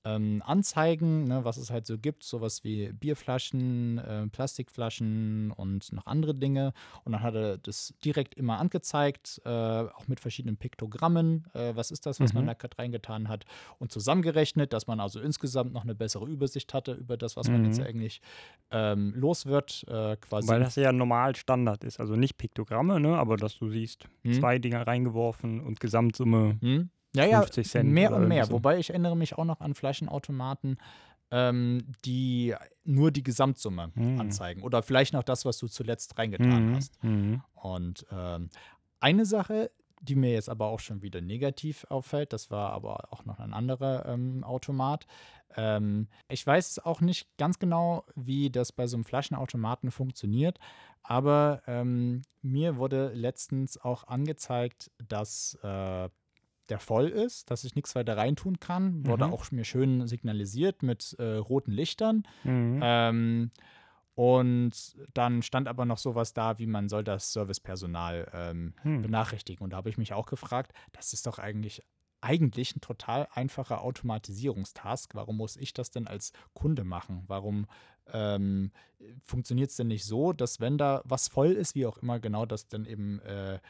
ähm, 0.05 0.43
Anzeigen, 0.47 1.25
ne, 1.25 1.45
was 1.45 1.57
es 1.57 1.71
halt 1.71 1.87
so 1.87 1.99
gibt, 1.99 2.23
sowas 2.25 2.65
wie 2.65 2.93
Bierflaschen, 2.93 3.99
äh, 3.99 4.27
Plastikflaschen 4.29 5.51
und 5.53 5.93
noch 5.93 6.07
andere 6.07 6.35
Dinge. 6.35 6.73
Und 7.05 7.13
dann 7.13 7.23
hat 7.23 7.35
er 7.35 7.59
das 7.59 7.95
direkt 8.05 8.35
immer 8.35 8.59
angezeigt, 8.59 9.41
äh, 9.45 9.49
auch 9.49 10.07
mit 10.09 10.21
verschiedenen 10.21 10.57
Piktogrammen. 10.57 11.47
Äh, 11.55 11.75
was 11.75 11.91
ist 11.91 12.07
das, 12.07 12.21
was 12.21 12.33
man 12.33 12.45
Mhm. 12.45 12.49
da 12.49 12.55
gerade 12.55 12.79
reingetan 12.79 13.29
hat? 13.29 13.45
Und 13.79 13.93
zusammengerechnet, 13.93 14.73
dass 14.73 14.87
man 14.87 15.01
also 15.01 15.21
insgesamt 15.21 15.73
noch 15.73 15.83
eine 15.83 15.95
bessere 15.95 16.27
Übersicht 16.27 16.75
hatte 16.75 16.93
über 16.93 17.17
das, 17.17 17.37
was 17.37 17.49
man 17.49 17.61
Mhm. 17.61 17.67
jetzt 17.67 17.81
eigentlich 17.81 18.21
ähm, 18.71 19.15
los 19.17 19.47
wird. 19.47 19.85
Äh, 19.89 20.17
quasi. 20.17 20.49
Weil 20.49 20.61
das 20.61 20.77
ja 20.77 20.93
normal 20.93 21.35
Standard 21.37 21.85
ist. 21.85 22.01
Also 22.01 22.15
nicht 22.17 22.37
Piktogramme, 22.39 23.01
ne? 23.01 23.17
aber 23.19 23.37
dass 23.37 23.57
du 23.59 23.69
siehst, 23.69 24.05
Hm. 24.25 24.33
zwei 24.35 24.59
Dinger 24.59 24.87
reingeworfen 24.87 25.61
und 25.61 25.81
Gesamtsumme. 25.81 26.59
Ja, 27.15 27.25
ja, 27.25 27.41
50 27.43 27.69
Cent 27.69 27.91
mehr 27.91 28.13
und 28.15 28.29
mehr. 28.29 28.47
so. 28.47 28.53
Wobei 28.53 28.79
ich 28.79 28.91
erinnere 28.91 29.17
mich 29.17 29.37
auch 29.39 29.45
noch 29.45 29.61
an 29.61 29.75
Flaschenautomaten, 29.75 30.79
ähm, 31.31 31.93
die 32.05 32.55
nur 32.85 33.11
die 33.11 33.23
Gesamtsumme 33.23 33.93
Hm. 33.95 34.21
anzeigen. 34.21 34.63
Oder 34.63 34.83
vielleicht 34.83 35.13
noch 35.13 35.23
das, 35.25 35.45
was 35.45 35.59
du 35.59 35.69
zuletzt 35.69 36.19
reingetan 36.19 36.71
Mhm. 36.71 36.75
hast. 36.77 37.03
Mhm. 37.05 37.43
Und 37.55 38.07
ähm, 38.13 38.49
eine 39.01 39.27
Sache, 39.27 39.71
die 40.01 40.15
mir 40.15 40.33
jetzt 40.33 40.49
aber 40.49 40.67
auch 40.69 40.81
schon 40.81 41.03
wieder 41.03 41.21
negativ 41.21 41.85
auffällt, 41.89 42.33
das 42.33 42.51
war 42.51 42.73
aber 42.73 43.13
auch 43.13 43.25
noch 43.25 43.41
ein 43.41 43.53
anderer 43.53 44.07
ähm, 44.07 44.45
Automat. 44.45 45.07
Ähm, 45.57 46.07
ich 46.29 46.47
weiß 46.47 46.79
auch 46.81 47.01
nicht 47.01 47.37
ganz 47.37 47.59
genau, 47.59 48.05
wie 48.15 48.49
das 48.51 48.71
bei 48.71 48.87
so 48.87 48.97
einem 48.97 49.05
Flaschenautomaten 49.05 49.91
funktioniert, 49.91 50.59
aber 51.03 51.63
ähm, 51.67 52.23
mir 52.43 52.77
wurde 52.77 53.13
letztens 53.13 53.77
auch 53.77 54.05
angezeigt, 54.05 54.91
dass 55.09 55.59
äh, 55.63 56.09
der 56.69 56.79
voll 56.79 57.09
ist, 57.09 57.51
dass 57.51 57.65
ich 57.65 57.75
nichts 57.75 57.95
weiter 57.95 58.17
reintun 58.17 58.61
kann. 58.61 59.07
Wurde 59.07 59.27
Mhm. 59.27 59.33
auch 59.33 59.51
mir 59.51 59.65
schön 59.65 60.07
signalisiert 60.07 60.83
mit 60.83 61.15
äh, 61.19 61.37
roten 61.37 61.73
Lichtern. 61.73 62.25
Mhm. 62.45 62.81
Ähm, 62.83 63.51
und 64.15 64.97
dann 65.15 65.43
stand 65.43 65.69
aber 65.69 65.85
noch 65.85 65.99
sowas 65.99 66.33
da, 66.35 66.59
wie 66.59 66.67
man 66.67 66.89
soll 66.89 67.05
das 67.05 67.33
Servicepersonal 67.33 68.29
ähm, 68.35 68.75
Hm. 68.83 69.03
benachrichtigen. 69.03 69.63
Und 69.63 69.71
da 69.73 69.77
habe 69.77 69.91
ich 69.91 69.99
mich 69.99 70.13
auch 70.13 70.27
gefragt, 70.27 70.73
das 70.93 71.13
ist 71.13 71.27
doch 71.27 71.39
eigentlich 71.39 71.83
eigentlich 72.21 72.75
ein 72.75 72.81
total 72.81 73.29
einfacher 73.33 73.81
Automatisierungstask. 73.83 75.15
Warum 75.15 75.37
muss 75.37 75.57
ich 75.57 75.73
das 75.73 75.93
denn 75.93 76.09
als 76.09 76.33
Kunde 76.53 76.83
machen? 76.83 77.23
Warum 77.29 77.67
ähm, 78.13 78.73
funktioniert 79.23 79.71
es 79.71 79.77
denn 79.77 79.87
nicht 79.87 80.05
so, 80.05 80.33
dass 80.33 80.59
wenn 80.59 80.79
da 80.79 81.01
was 81.05 81.29
voll 81.29 81.53
ist, 81.53 81.77
wie 81.77 81.87
auch 81.87 81.99
immer 81.99 82.19
genau 82.19 82.45
das 82.45 82.67
dann 82.67 82.87
eben 82.87 83.21
äh, 83.21 83.61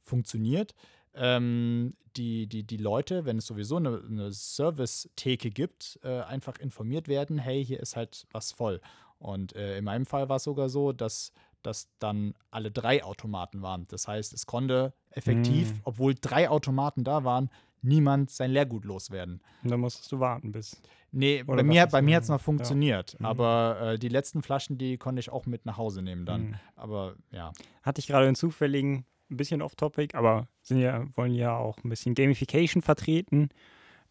funktioniert, 0.00 0.74
ähm, 1.14 1.94
die, 2.16 2.46
die, 2.46 2.62
die 2.64 2.76
Leute, 2.76 3.24
wenn 3.24 3.38
es 3.38 3.46
sowieso 3.46 3.76
eine, 3.76 4.02
eine 4.08 4.32
Service-Theke 4.32 5.50
gibt, 5.50 5.98
äh, 6.02 6.20
einfach 6.20 6.58
informiert 6.58 7.08
werden, 7.08 7.38
hey, 7.38 7.64
hier 7.64 7.80
ist 7.80 7.96
halt 7.96 8.26
was 8.32 8.52
voll. 8.52 8.80
Und 9.18 9.54
äh, 9.54 9.78
in 9.78 9.84
meinem 9.84 10.06
Fall 10.06 10.28
war 10.28 10.36
es 10.36 10.44
sogar 10.44 10.68
so, 10.68 10.92
dass 10.92 11.32
dass 11.64 11.88
dann 12.00 12.34
alle 12.50 12.72
drei 12.72 13.04
Automaten 13.04 13.62
waren. 13.62 13.86
Das 13.86 14.08
heißt, 14.08 14.32
es 14.32 14.46
konnte 14.46 14.94
effektiv, 15.10 15.72
Mm. 15.74 15.76
obwohl 15.84 16.16
drei 16.20 16.48
Automaten 16.50 17.04
da 17.04 17.22
waren, 17.22 17.50
niemand 17.82 18.30
sein 18.30 18.50
Leergut 18.50 18.84
loswerden. 18.84 19.40
Und 19.62 19.70
dann 19.70 19.78
musstest 19.78 20.10
du 20.10 20.18
warten 20.18 20.50
bis. 20.50 20.82
Nee, 21.12 21.44
Oder 21.46 21.58
bei 21.58 21.62
mir, 21.62 21.86
bei 21.86 22.02
mir 22.02 22.16
hat 22.16 22.24
es 22.24 22.28
noch 22.30 22.40
Ja. 22.40 22.42
funktioniert. 22.44 23.14
Mhm. 23.20 23.26
Aber 23.26 23.78
äh, 23.80 23.98
die 24.00 24.08
letzten 24.08 24.42
Flaschen, 24.42 24.76
die 24.76 24.98
konnte 24.98 25.20
ich 25.20 25.30
auch 25.30 25.46
mit 25.46 25.64
nach 25.64 25.76
Hause 25.76 26.02
nehmen 26.02 26.26
dann. 26.26 26.48
Mhm. 26.48 26.54
Aber 26.74 27.14
ja. 27.30 27.52
Hatte 27.84 28.00
ich 28.00 28.08
gerade 28.08 28.26
einen 28.26 28.34
zufälligen, 28.34 29.04
ein 29.32 29.36
bisschen 29.36 29.62
off-topic, 29.62 30.16
aber 30.16 30.46
sind 30.62 30.78
ja, 30.78 31.04
wollen 31.16 31.32
ja 31.34 31.56
auch 31.56 31.78
ein 31.82 31.88
bisschen 31.88 32.14
Gamification 32.14 32.82
vertreten. 32.82 33.48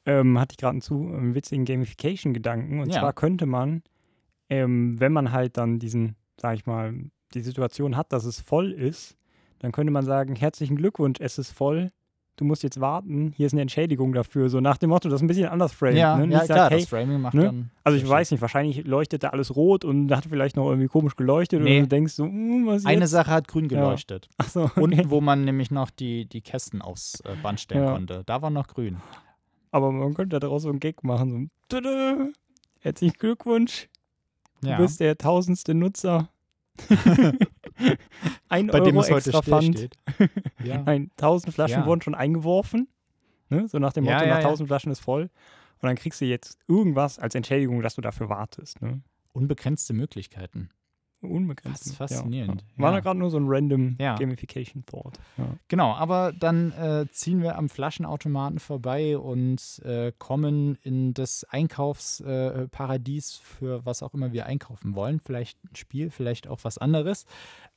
Ähm, 0.05 0.39
hatte 0.39 0.53
ich 0.53 0.57
gerade 0.57 0.71
einen, 0.73 0.81
zu, 0.81 0.95
einen 0.95 1.35
witzigen 1.35 1.63
Gamification-Gedanken. 1.65 2.79
Und 2.79 2.91
Ja. 2.91 2.99
zwar 2.99 3.13
könnte 3.13 3.45
man, 3.45 3.83
ähm, 4.49 4.99
wenn 4.99 5.13
man 5.13 5.31
halt 5.31 5.57
dann 5.57 5.79
diesen, 5.79 6.15
sag 6.37 6.55
ich 6.55 6.65
mal, 6.65 6.93
die 7.33 7.41
Situation 7.41 7.95
hat, 7.95 8.11
dass 8.11 8.25
es 8.25 8.41
voll 8.41 8.71
ist, 8.71 9.15
dann 9.59 9.71
könnte 9.71 9.91
man 9.91 10.03
sagen, 10.03 10.35
herzlichen 10.35 10.75
Glückwunsch, 10.75 11.19
es 11.21 11.37
ist 11.37 11.51
voll. 11.51 11.91
Du 12.41 12.45
musst 12.45 12.63
jetzt 12.63 12.81
warten, 12.81 13.33
hier 13.37 13.45
ist 13.45 13.53
eine 13.53 13.61
Entschädigung 13.61 14.13
dafür. 14.13 14.49
So 14.49 14.61
nach 14.61 14.79
dem 14.79 14.89
Motto, 14.89 15.07
das 15.09 15.17
ist 15.19 15.21
ein 15.23 15.27
bisschen 15.27 15.47
anders 15.49 15.73
framed. 15.73 15.97
ja, 15.97 16.15
ne? 16.17 16.21
ja 16.23 16.25
Nicht 16.25 16.37
sagt, 16.47 16.53
klar, 16.53 16.69
hey, 16.71 16.79
das 16.79 16.89
Framing 16.89 17.21
macht 17.21 17.35
ne? 17.35 17.43
dann. 17.43 17.71
also 17.83 17.99
ich 17.99 18.09
weiß 18.09 18.31
nicht, 18.31 18.41
wahrscheinlich 18.41 18.83
leuchtete 18.83 19.31
alles 19.31 19.55
rot 19.55 19.85
und 19.85 20.11
hat 20.11 20.25
vielleicht 20.25 20.55
noch 20.55 20.67
irgendwie 20.67 20.87
komisch 20.87 21.15
geleuchtet 21.15 21.61
Nee. 21.61 21.77
und 21.77 21.83
du 21.83 21.87
denkst 21.89 22.13
so, 22.13 22.23
hm, 22.25 22.65
was 22.65 22.83
Eine 22.87 23.01
jetzt? 23.01 23.11
Sache 23.11 23.29
hat 23.29 23.47
grün 23.47 23.65
Ja. 23.69 23.79
geleuchtet. 23.79 24.27
Achso, 24.39 24.71
Und 24.75 25.11
wo 25.11 25.21
man 25.21 25.45
nämlich 25.45 25.69
noch 25.69 25.91
die, 25.91 26.25
die 26.25 26.41
Kästen 26.41 26.81
aufs 26.81 27.19
äh, 27.25 27.35
Band 27.43 27.59
stellen 27.59 27.83
Ja. 27.83 27.91
konnte. 27.93 28.23
Da 28.25 28.41
war 28.41 28.49
noch 28.49 28.65
grün. 28.69 28.97
Aber 29.69 29.91
man 29.91 30.15
könnte 30.15 30.39
daraus 30.39 30.63
so 30.63 30.69
einen 30.69 30.79
Gag 30.79 31.03
machen. 31.03 31.51
So, 31.71 31.79
tada, 31.79 32.25
herzlichen 32.79 33.13
Glückwunsch, 33.19 33.87
Ja. 34.63 34.77
du 34.77 34.81
bist 34.81 34.99
der 34.99 35.15
tausendste 35.15 35.75
Nutzer. 35.75 36.29
Ein 38.49 38.67
bei 38.67 38.73
Euro 38.79 38.85
dem 38.85 38.97
es 38.97 39.09
heute 39.09 39.29
extra 39.29 39.41
Pfand. 39.41 39.77
steht. 39.77 39.97
Ja. 40.63 40.81
Nein, 40.83 41.09
tausend 41.17 41.53
Flaschen 41.53 41.81
Ja. 41.81 41.85
wurden 41.85 42.01
schon 42.01 42.15
eingeworfen. 42.15 42.87
Ne? 43.49 43.67
So 43.67 43.79
nach 43.79 43.93
dem 43.93 44.03
Motto, 44.05 44.17
ja, 44.17 44.27
nach 44.27 44.37
ja. 44.37 44.41
tausend 44.41 44.67
Flaschen 44.67 44.91
ist 44.91 44.99
voll. 44.99 45.23
Und 45.23 45.87
dann 45.87 45.95
kriegst 45.95 46.21
du 46.21 46.25
jetzt 46.25 46.59
irgendwas 46.67 47.17
als 47.19 47.33
Entschädigung, 47.35 47.81
dass 47.81 47.95
du 47.95 48.01
dafür 48.01 48.29
wartest. 48.29 48.81
Ne? 48.81 49.01
Unbegrenzte 49.33 49.93
Möglichkeiten. 49.93 50.69
Unbegrenzt. 51.23 51.87
Was 51.89 51.95
faszinierend. 51.97 52.63
Ja. 52.77 52.83
War 52.83 52.91
da 52.93 52.99
gerade 52.99 53.19
nur 53.19 53.29
so 53.29 53.37
ein 53.37 53.45
random 53.47 53.95
Ja. 53.99 54.15
Gamification-Thought. 54.15 55.19
Ja. 55.37 55.45
Genau, 55.67 55.93
aber 55.93 56.31
dann 56.33 56.71
äh, 56.71 57.05
ziehen 57.11 57.43
wir 57.43 57.57
am 57.59 57.69
Flaschenautomaten 57.69 58.57
vorbei 58.59 59.17
und 59.19 59.79
äh, 59.85 60.11
kommen 60.17 60.79
in 60.81 61.13
das 61.13 61.43
Einkaufsparadies 61.43 63.39
äh, 63.39 63.43
für 63.43 63.85
was 63.85 64.01
auch 64.01 64.15
immer 64.15 64.31
wir 64.33 64.47
einkaufen 64.47 64.95
wollen. 64.95 65.19
Vielleicht 65.19 65.63
ein 65.63 65.75
Spiel, 65.75 66.09
vielleicht 66.09 66.47
auch 66.47 66.59
was 66.63 66.79
anderes. 66.79 67.25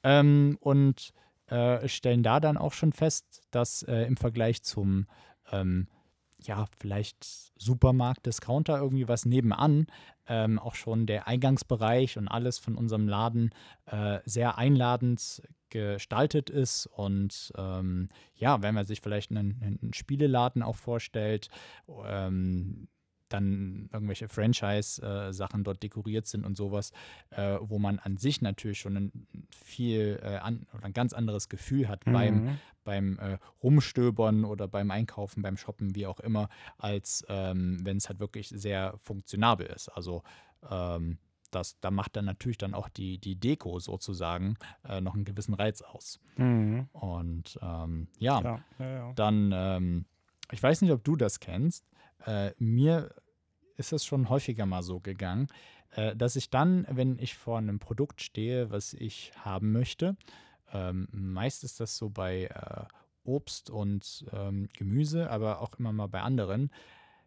Ähm, 0.04 0.56
und 0.60 1.12
äh, 1.46 1.88
stellen 1.88 2.22
da 2.22 2.38
dann 2.38 2.56
auch 2.56 2.72
schon 2.72 2.92
fest, 2.92 3.42
dass 3.50 3.82
äh, 3.82 4.02
im 4.02 4.16
Vergleich 4.16 4.62
zum 4.62 5.06
ähm, 5.50 5.88
ja, 6.46 6.66
vielleicht 6.78 7.52
Supermarkt, 7.56 8.26
Discounter, 8.26 8.78
irgendwie 8.78 9.08
was 9.08 9.24
nebenan, 9.24 9.86
ähm, 10.26 10.58
auch 10.58 10.74
schon 10.74 11.06
der 11.06 11.26
Eingangsbereich 11.26 12.18
und 12.18 12.28
alles 12.28 12.58
von 12.58 12.76
unserem 12.76 13.08
Laden 13.08 13.50
äh, 13.86 14.20
sehr 14.24 14.58
einladend 14.58 15.42
gestaltet 15.70 16.50
ist. 16.50 16.86
Und 16.86 17.52
ähm, 17.56 18.08
ja, 18.34 18.62
wenn 18.62 18.74
man 18.74 18.84
sich 18.84 19.00
vielleicht 19.00 19.30
einen, 19.30 19.60
einen 19.62 19.94
Spieleladen 19.94 20.62
auch 20.62 20.76
vorstellt, 20.76 21.48
ähm, 22.04 22.88
dann 23.28 23.88
irgendwelche 23.92 24.28
Franchise-Sachen 24.28 25.64
dort 25.64 25.82
dekoriert 25.82 26.26
sind 26.26 26.44
und 26.44 26.56
sowas, 26.56 26.92
äh, 27.30 27.56
wo 27.60 27.78
man 27.78 27.98
an 27.98 28.16
sich 28.16 28.42
natürlich 28.42 28.78
schon 28.78 28.96
ein 28.96 29.26
viel 29.54 30.20
äh, 30.22 30.36
an, 30.36 30.66
oder 30.74 30.84
ein 30.84 30.92
ganz 30.92 31.12
anderes 31.12 31.48
Gefühl 31.48 31.88
hat 31.88 32.04
beim 32.04 32.34
Mhm. 32.44 32.58
beim 32.84 33.18
äh, 33.18 33.38
Rumstöbern 33.62 34.44
oder 34.44 34.68
beim 34.68 34.90
Einkaufen, 34.90 35.40
beim 35.42 35.56
Shoppen, 35.56 35.94
wie 35.94 36.06
auch 36.06 36.20
immer, 36.20 36.50
als 36.76 37.24
ähm, 37.28 37.78
wenn 37.82 37.96
es 37.96 38.08
halt 38.10 38.20
wirklich 38.20 38.50
sehr 38.50 38.94
funktionabel 39.02 39.66
ist. 39.66 39.88
Also 39.88 40.22
ähm, 40.70 41.16
das, 41.50 41.80
da 41.80 41.90
macht 41.90 42.14
dann 42.16 42.26
natürlich 42.26 42.58
dann 42.58 42.74
auch 42.74 42.88
die, 42.90 43.16
die 43.18 43.36
Deko 43.36 43.78
sozusagen 43.78 44.56
äh, 44.86 45.00
noch 45.00 45.14
einen 45.14 45.24
gewissen 45.24 45.54
Reiz 45.54 45.80
aus. 45.80 46.20
Mhm. 46.36 46.88
Und 46.92 47.58
ähm, 47.62 48.08
ja, 48.18 48.42
Ja, 48.42 48.64
ja, 48.78 48.86
ja. 48.86 49.12
dann, 49.14 49.50
ähm, 49.54 50.04
ich 50.50 50.62
weiß 50.62 50.82
nicht, 50.82 50.90
ob 50.92 51.02
du 51.04 51.16
das 51.16 51.40
kennst, 51.40 51.86
äh, 52.26 52.50
mir 52.58 53.14
ist 53.76 53.92
es 53.94 54.04
schon 54.04 54.28
häufiger 54.28 54.66
mal 54.66 54.82
so 54.82 55.00
gegangen, 55.00 55.46
dass 56.16 56.36
ich 56.36 56.50
dann, 56.50 56.86
wenn 56.90 57.18
ich 57.18 57.34
vor 57.34 57.58
einem 57.58 57.78
Produkt 57.78 58.20
stehe, 58.20 58.70
was 58.70 58.94
ich 58.94 59.32
haben 59.38 59.72
möchte, 59.72 60.16
ähm, 60.72 61.08
meist 61.12 61.64
ist 61.64 61.80
das 61.80 61.96
so 61.96 62.10
bei 62.10 62.44
äh, 62.44 62.84
Obst 63.24 63.70
und 63.70 64.26
ähm, 64.32 64.68
Gemüse, 64.76 65.30
aber 65.30 65.60
auch 65.60 65.78
immer 65.78 65.92
mal 65.92 66.08
bei 66.08 66.20
anderen, 66.20 66.70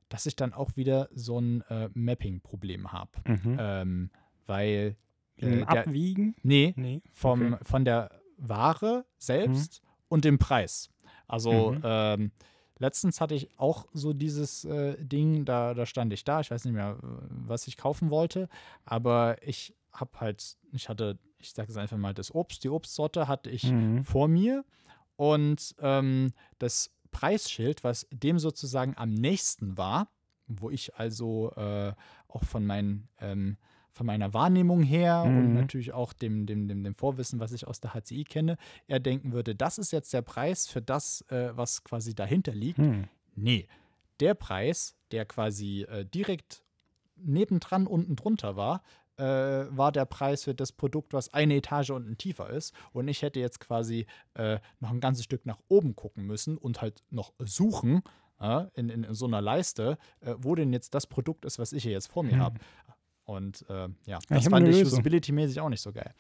dass 0.10 0.26
ich 0.26 0.36
dann 0.36 0.54
auch 0.54 0.76
wieder 0.76 1.10
so 1.14 1.40
ein 1.40 1.62
äh, 1.70 1.90
Mapping-Problem 1.94 2.92
habe. 2.92 3.12
Mhm. 3.26 3.58
Ähm, 3.60 4.10
weil 4.46 4.96
äh, 5.38 5.58
der, 5.58 5.70
Abwiegen? 5.70 6.36
nee, 6.44 6.74
Nee. 6.78 7.02
vom, 7.12 7.54
okay. 7.54 7.64
von 7.64 7.86
der 7.86 8.12
Ware 8.38 9.06
selbst 9.18 9.82
und 10.08 10.24
dem 10.26 10.40
Preis. 10.40 10.90
Also 11.28 11.72
Mhm. 11.72 12.32
Letztens 12.80 13.22
hatte 13.22 13.36
ich 13.36 13.50
auch 13.58 13.88
so 13.94 14.14
dieses 14.14 14.66
äh, 14.66 14.98
Ding, 15.04 15.46
da, 15.46 15.74
da 15.74 15.86
stand 15.86 16.14
ich 16.14 16.24
da, 16.24 16.40
ich 16.42 16.52
weiß 16.52 16.66
nicht 16.66 16.74
mehr, 16.74 16.98
äh, 17.02 17.06
was 17.30 17.68
ich 17.68 17.78
kaufen 17.78 18.10
wollte, 18.10 18.50
aber 18.86 19.38
ich 19.42 19.76
habe 19.92 20.20
halt, 20.20 20.58
ich 20.74 20.90
hatte, 20.90 21.18
ich 21.40 21.52
sage 21.52 21.72
es 21.72 21.78
einfach 21.78 21.98
mal, 21.98 22.14
das 22.14 22.34
Obst, 22.34 22.64
die 22.64 22.70
Obstsorte 22.70 23.28
hatte 23.28 23.50
ich 23.50 23.64
Mhm. 23.72 24.04
vor 24.04 24.28
mir 24.28 24.64
und 25.16 25.76
ähm, 25.80 26.32
das 26.60 26.92
Preisschild, 27.12 27.84
was 27.84 28.08
dem 28.12 28.38
sozusagen 28.38 28.96
am 28.98 29.14
nächsten 29.14 29.78
war, 29.78 30.10
wo 30.48 30.70
ich 30.70 30.96
also 30.96 31.52
äh, 31.56 31.94
auch 32.28 32.44
von, 32.44 32.66
meinen, 32.66 33.10
ähm, 33.20 33.58
von 33.98 34.06
meiner 34.06 34.34
Wahrnehmung 34.34 34.82
her 34.84 35.24
und 35.24 35.48
Mhm. 35.50 35.54
natürlich 35.54 35.92
auch 35.94 36.14
dem, 36.14 36.46
dem, 36.46 36.68
dem, 36.68 36.84
dem 36.84 36.94
Vorwissen, 36.96 37.40
was 37.40 37.52
ich 37.52 37.68
aus 37.68 37.82
der 37.82 37.94
HCI 37.94 38.24
kenne, 38.24 38.58
er 38.88 39.00
denken 39.00 39.34
würde, 39.34 39.56
das 39.56 39.78
ist 39.78 39.92
jetzt 39.92 40.14
der 40.14 40.22
Preis 40.22 40.68
für 40.68 40.82
das, 40.82 41.22
äh, 41.30 41.50
was 41.58 41.84
quasi 41.84 42.14
dahinter 42.16 42.54
liegt. 42.54 42.78
Hm. 42.78 43.06
Nee, 43.36 43.68
der 44.20 44.34
Preis, 44.36 44.96
der 45.12 45.26
quasi 45.26 45.82
äh, 45.90 46.06
direkt 46.06 46.64
nebendran 47.16 47.88
unten 47.88 48.16
drunter 48.16 48.56
war, 48.56 48.84
äh, 49.18 49.24
war 49.24 49.92
der 49.92 50.06
Preis 50.06 50.44
für 50.44 50.54
das 50.54 50.72
Produkt, 50.72 51.14
was 51.14 51.34
eine 51.34 51.56
Etage 51.56 51.90
unten 51.90 52.18
tiefer 52.18 52.50
ist. 52.52 52.74
Und 52.94 53.08
ich 53.08 53.24
hätte 53.24 53.40
jetzt 53.40 53.60
quasi 53.60 54.06
äh, 54.36 54.60
noch 54.80 54.92
ein 54.92 55.00
ganzes 55.00 55.24
Stück 55.24 55.46
nach 55.48 55.60
oben 55.68 55.96
gucken 55.96 56.26
müssen 56.26 56.58
und 56.58 56.82
halt 56.82 57.04
noch 57.10 57.34
suchen 57.40 58.02
in, 58.76 58.90
in, 58.90 59.04
in 59.04 59.14
so 59.16 59.26
einer 59.26 59.42
Leiste, 59.42 59.98
äh, 60.20 60.36
wo 60.38 60.54
denn 60.54 60.72
jetzt 60.72 60.94
das 60.94 61.08
Produkt 61.08 61.44
ist, 61.44 61.58
was 61.58 61.74
ich 61.74 61.82
hier 61.82 61.94
jetzt 61.94 62.06
vor 62.12 62.22
mir 62.22 62.34
Hm. 62.34 62.40
habe. 62.40 62.60
Und 63.28 63.66
äh, 63.70 63.90
ja, 64.06 64.20
ich 64.20 64.26
das 64.30 64.46
hab 64.46 64.52
fand 64.52 64.66
eine 64.68 64.70
ich 64.76 64.86
usability-mäßig 64.86 65.60
auch 65.60 65.68
nicht 65.68 65.82
so 65.82 65.92
geil. 65.92 66.14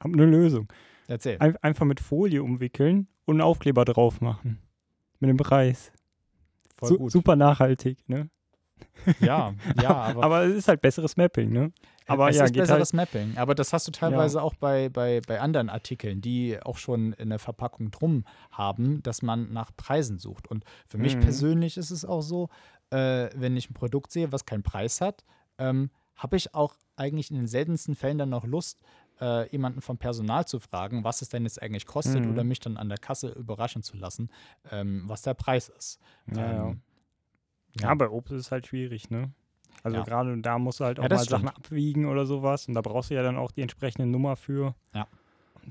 Hab 0.00 0.06
eine 0.06 0.24
Lösung. 0.24 0.66
Erzähl. 1.06 1.36
Ein, 1.38 1.56
einfach 1.58 1.84
mit 1.84 2.00
Folie 2.00 2.42
umwickeln 2.42 3.06
und 3.26 3.34
einen 3.34 3.42
Aufkleber 3.42 3.84
drauf 3.84 4.22
machen. 4.22 4.58
Mit 5.20 5.28
dem 5.28 5.36
Preis. 5.36 5.92
Voll 6.78 6.88
Su 6.88 6.98
gut. 6.98 7.12
super 7.12 7.36
nachhaltig, 7.36 7.98
ne? 8.08 8.30
Ja, 9.20 9.52
ja, 9.80 9.90
aber, 9.94 10.22
Aber 10.24 10.42
es 10.44 10.54
ist 10.56 10.68
halt 10.68 10.80
besseres 10.80 11.18
Mapping, 11.18 11.50
ne? 11.52 11.70
Aber 12.06 12.30
es 12.30 12.36
ja, 12.36 12.44
ist 12.44 12.54
besseres 12.54 12.94
halt. 12.94 13.12
Mapping. 13.12 13.36
Aber 13.36 13.54
das 13.54 13.74
hast 13.74 13.86
du 13.86 13.92
teilweise 13.92 14.40
auch 14.42 14.54
bei, 14.54 14.88
bei, 14.88 15.20
bei 15.26 15.40
anderen 15.40 15.68
Artikeln, 15.68 16.22
die 16.22 16.58
auch 16.62 16.78
schon 16.78 17.12
in 17.14 17.28
der 17.28 17.38
Verpackung 17.38 17.90
drum 17.90 18.24
haben, 18.50 19.02
dass 19.02 19.20
man 19.20 19.52
nach 19.52 19.70
Preisen 19.76 20.18
sucht. 20.18 20.48
Und 20.48 20.64
für 20.88 20.96
mich 20.98 21.16
Mhm. 21.16 21.20
persönlich 21.20 21.76
ist 21.76 21.90
es 21.90 22.06
auch 22.06 22.22
so, 22.22 22.48
äh, 22.90 23.28
wenn 23.34 23.54
ich 23.56 23.68
ein 23.70 23.74
Produkt 23.74 24.12
sehe, 24.12 24.32
was 24.32 24.46
keinen 24.46 24.62
Preis 24.62 25.00
hat, 25.02 25.24
ähm, 25.58 25.90
habe 26.16 26.36
ich 26.36 26.54
auch 26.54 26.76
eigentlich 26.96 27.30
in 27.30 27.36
den 27.36 27.46
seltensten 27.46 27.94
Fällen 27.96 28.18
dann 28.18 28.28
noch 28.30 28.44
Lust, 28.44 28.80
äh, 29.20 29.48
jemanden 29.50 29.80
vom 29.80 29.98
Personal 29.98 30.46
zu 30.46 30.60
fragen, 30.60 31.04
was 31.04 31.22
es 31.22 31.28
denn 31.28 31.44
jetzt 31.44 31.60
eigentlich 31.62 31.86
kostet 31.86 32.24
Mhm. 32.24 32.30
oder 32.30 32.44
mich 32.44 32.60
dann 32.60 32.76
an 32.76 32.88
der 32.88 32.98
Kasse 32.98 33.30
überraschen 33.30 33.82
zu 33.82 33.96
lassen, 33.96 34.30
ähm, 34.70 35.04
was 35.06 35.22
der 35.22 35.34
Preis 35.34 35.68
ist. 35.68 36.00
Ja, 36.26 36.36
ja. 36.52 36.68
Ähm, 36.70 36.80
ja, 37.80 37.94
bei 37.94 38.08
Obst 38.08 38.32
ist 38.32 38.40
es 38.46 38.50
halt 38.52 38.66
schwierig, 38.66 39.10
ne? 39.10 39.32
Also 39.82 39.98
Ja. 39.98 40.04
gerade 40.04 40.40
da 40.40 40.58
musst 40.58 40.80
du 40.80 40.84
halt 40.84 40.98
auch 40.98 41.04
Ja, 41.04 41.08
mal 41.08 41.16
das 41.16 41.24
Sachen 41.26 41.48
stimmt. 41.48 41.58
abwiegen 41.66 42.06
oder 42.06 42.24
sowas. 42.26 42.68
Und 42.68 42.74
da 42.74 42.80
brauchst 42.80 43.10
du 43.10 43.14
ja 43.14 43.22
dann 43.22 43.36
auch 43.36 43.50
die 43.50 43.62
entsprechende 43.62 44.06
Nummer 44.06 44.36
für. 44.36 44.74
Ja. 44.94 45.08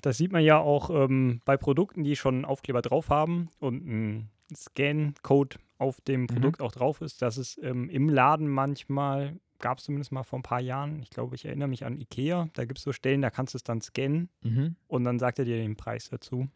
Das 0.02 0.18
sieht 0.18 0.32
man 0.32 0.44
ja 0.44 0.58
auch 0.58 0.90
ähm, 0.90 1.42
bei 1.46 1.56
Produkten, 1.56 2.04
die 2.04 2.16
schon 2.16 2.36
einen 2.36 2.46
Aufkleber 2.46 2.82
drauf 2.82 3.10
haben 3.10 3.48
und 3.60 3.86
ein 3.88 4.30
Scan-Code 4.54 5.58
auf 5.78 6.00
Mhm. 6.00 6.04
dem 6.06 6.28
Produkt 6.28 6.62
auch 6.62 6.72
drauf 6.72 7.02
ist, 7.02 7.22
dass 7.22 7.38
es 7.38 7.58
ähm, 7.64 7.90
im 7.90 8.10
Laden 8.10 8.48
manchmal, 8.50 9.40
gab 9.64 9.78
es 9.80 9.86
zumindest 9.86 10.12
mal 10.12 10.24
vor 10.24 10.40
ein 10.40 10.44
paar 10.44 10.60
Jahren, 10.60 11.02
ich 11.02 11.10
glaube, 11.10 11.36
ich 11.36 11.46
erinnere 11.46 11.70
mich 11.70 11.86
an 11.86 11.98
Ikea, 11.98 12.50
da 12.54 12.66
gibt 12.66 12.78
es 12.80 12.84
so 12.84 12.92
Stellen, 12.92 13.22
da 13.22 13.30
kannst 13.30 13.54
du 13.54 13.58
es 13.58 13.64
dann 13.64 13.80
scannen 13.82 14.30
Mhm. 14.42 14.76
und 14.88 15.04
dann 15.06 15.20
sagt 15.20 15.40
er 15.40 15.46
dir 15.46 15.56
den 15.58 15.78
Preis 15.78 16.10
dazu. 16.10 16.50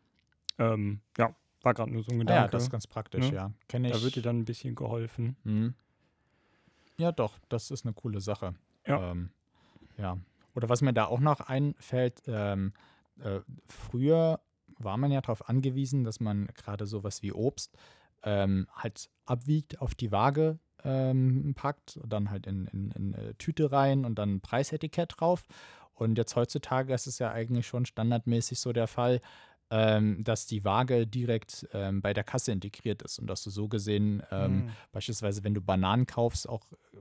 Ähm, 0.59 0.99
ja, 1.17 1.33
war 1.61 1.73
gerade 1.73 1.91
nur 1.91 2.03
so 2.03 2.11
ein 2.11 2.17
Ja, 2.17 2.23
Gedanke. 2.25 2.51
das 2.51 2.63
ist 2.63 2.69
ganz 2.69 2.85
praktisch, 2.85 3.29
Ne? 3.29 3.35
ja. 3.35 3.51
Kenne 3.69 3.87
ich. 3.87 3.93
da 3.95 4.01
wird 4.03 4.15
dir 4.17 4.21
dann 4.21 4.39
ein 4.39 4.45
bisschen 4.45 4.75
geholfen. 4.75 5.37
Mhm. 5.45 5.73
Ja, 6.97 7.11
doch, 7.11 7.39
das 7.49 7.71
ist 7.71 7.85
eine 7.85 7.93
coole 7.93 8.19
Sache. 8.21 8.55
Ja. 8.85 9.11
Ähm, 9.11 9.29
ja. 9.97 10.17
Oder 10.55 10.67
was 10.69 10.81
mir 10.81 10.93
da 10.93 11.05
auch 11.05 11.19
noch 11.19 11.39
einfällt, 11.41 12.23
ähm, 12.27 12.73
äh, 13.21 13.39
früher 13.67 14.41
war 14.79 14.97
man 14.97 15.11
ja 15.11 15.21
darauf 15.21 15.47
angewiesen, 15.47 16.03
dass 16.03 16.19
man 16.19 16.47
gerade 16.55 16.85
sowas 16.87 17.21
wie 17.21 17.31
Obst 17.31 17.77
ähm, 18.23 18.67
halt 18.75 19.09
abwiegt, 19.25 19.79
auf 19.79 19.95
die 19.95 20.11
Waage 20.11 20.59
ähm, 20.83 21.53
packt, 21.55 21.99
dann 22.07 22.29
halt 22.29 22.47
in, 22.47 22.65
in, 22.67 22.91
in 22.91 23.13
äh, 23.13 23.33
Tüte 23.35 23.71
rein 23.71 24.05
und 24.05 24.15
dann 24.19 24.35
ein 24.35 24.41
Preisetikett 24.41 25.15
drauf. 25.17 25.45
Und 25.93 26.17
jetzt 26.17 26.35
heutzutage 26.35 26.93
ist 26.93 27.07
es 27.07 27.19
ja 27.19 27.31
eigentlich 27.31 27.67
schon 27.67 27.85
standardmäßig 27.85 28.59
so 28.59 28.71
der 28.71 28.87
Fall, 28.87 29.21
ähm, 29.69 30.23
dass 30.23 30.45
die 30.45 30.63
Waage 30.63 31.07
direkt 31.07 31.67
ähm, 31.73 32.01
bei 32.01 32.13
der 32.13 32.23
Kasse 32.23 32.51
integriert 32.51 33.01
ist 33.01 33.19
und 33.19 33.27
dass 33.27 33.43
du 33.43 33.49
so 33.49 33.67
gesehen 33.67 34.23
ähm, 34.31 34.57
Mhm. 34.57 34.69
Beispielsweise, 34.91 35.43
wenn 35.43 35.53
du 35.53 35.61
Bananen 35.61 36.05
kaufst, 36.05 36.47
auch 36.47 36.71
äh, 36.93 36.97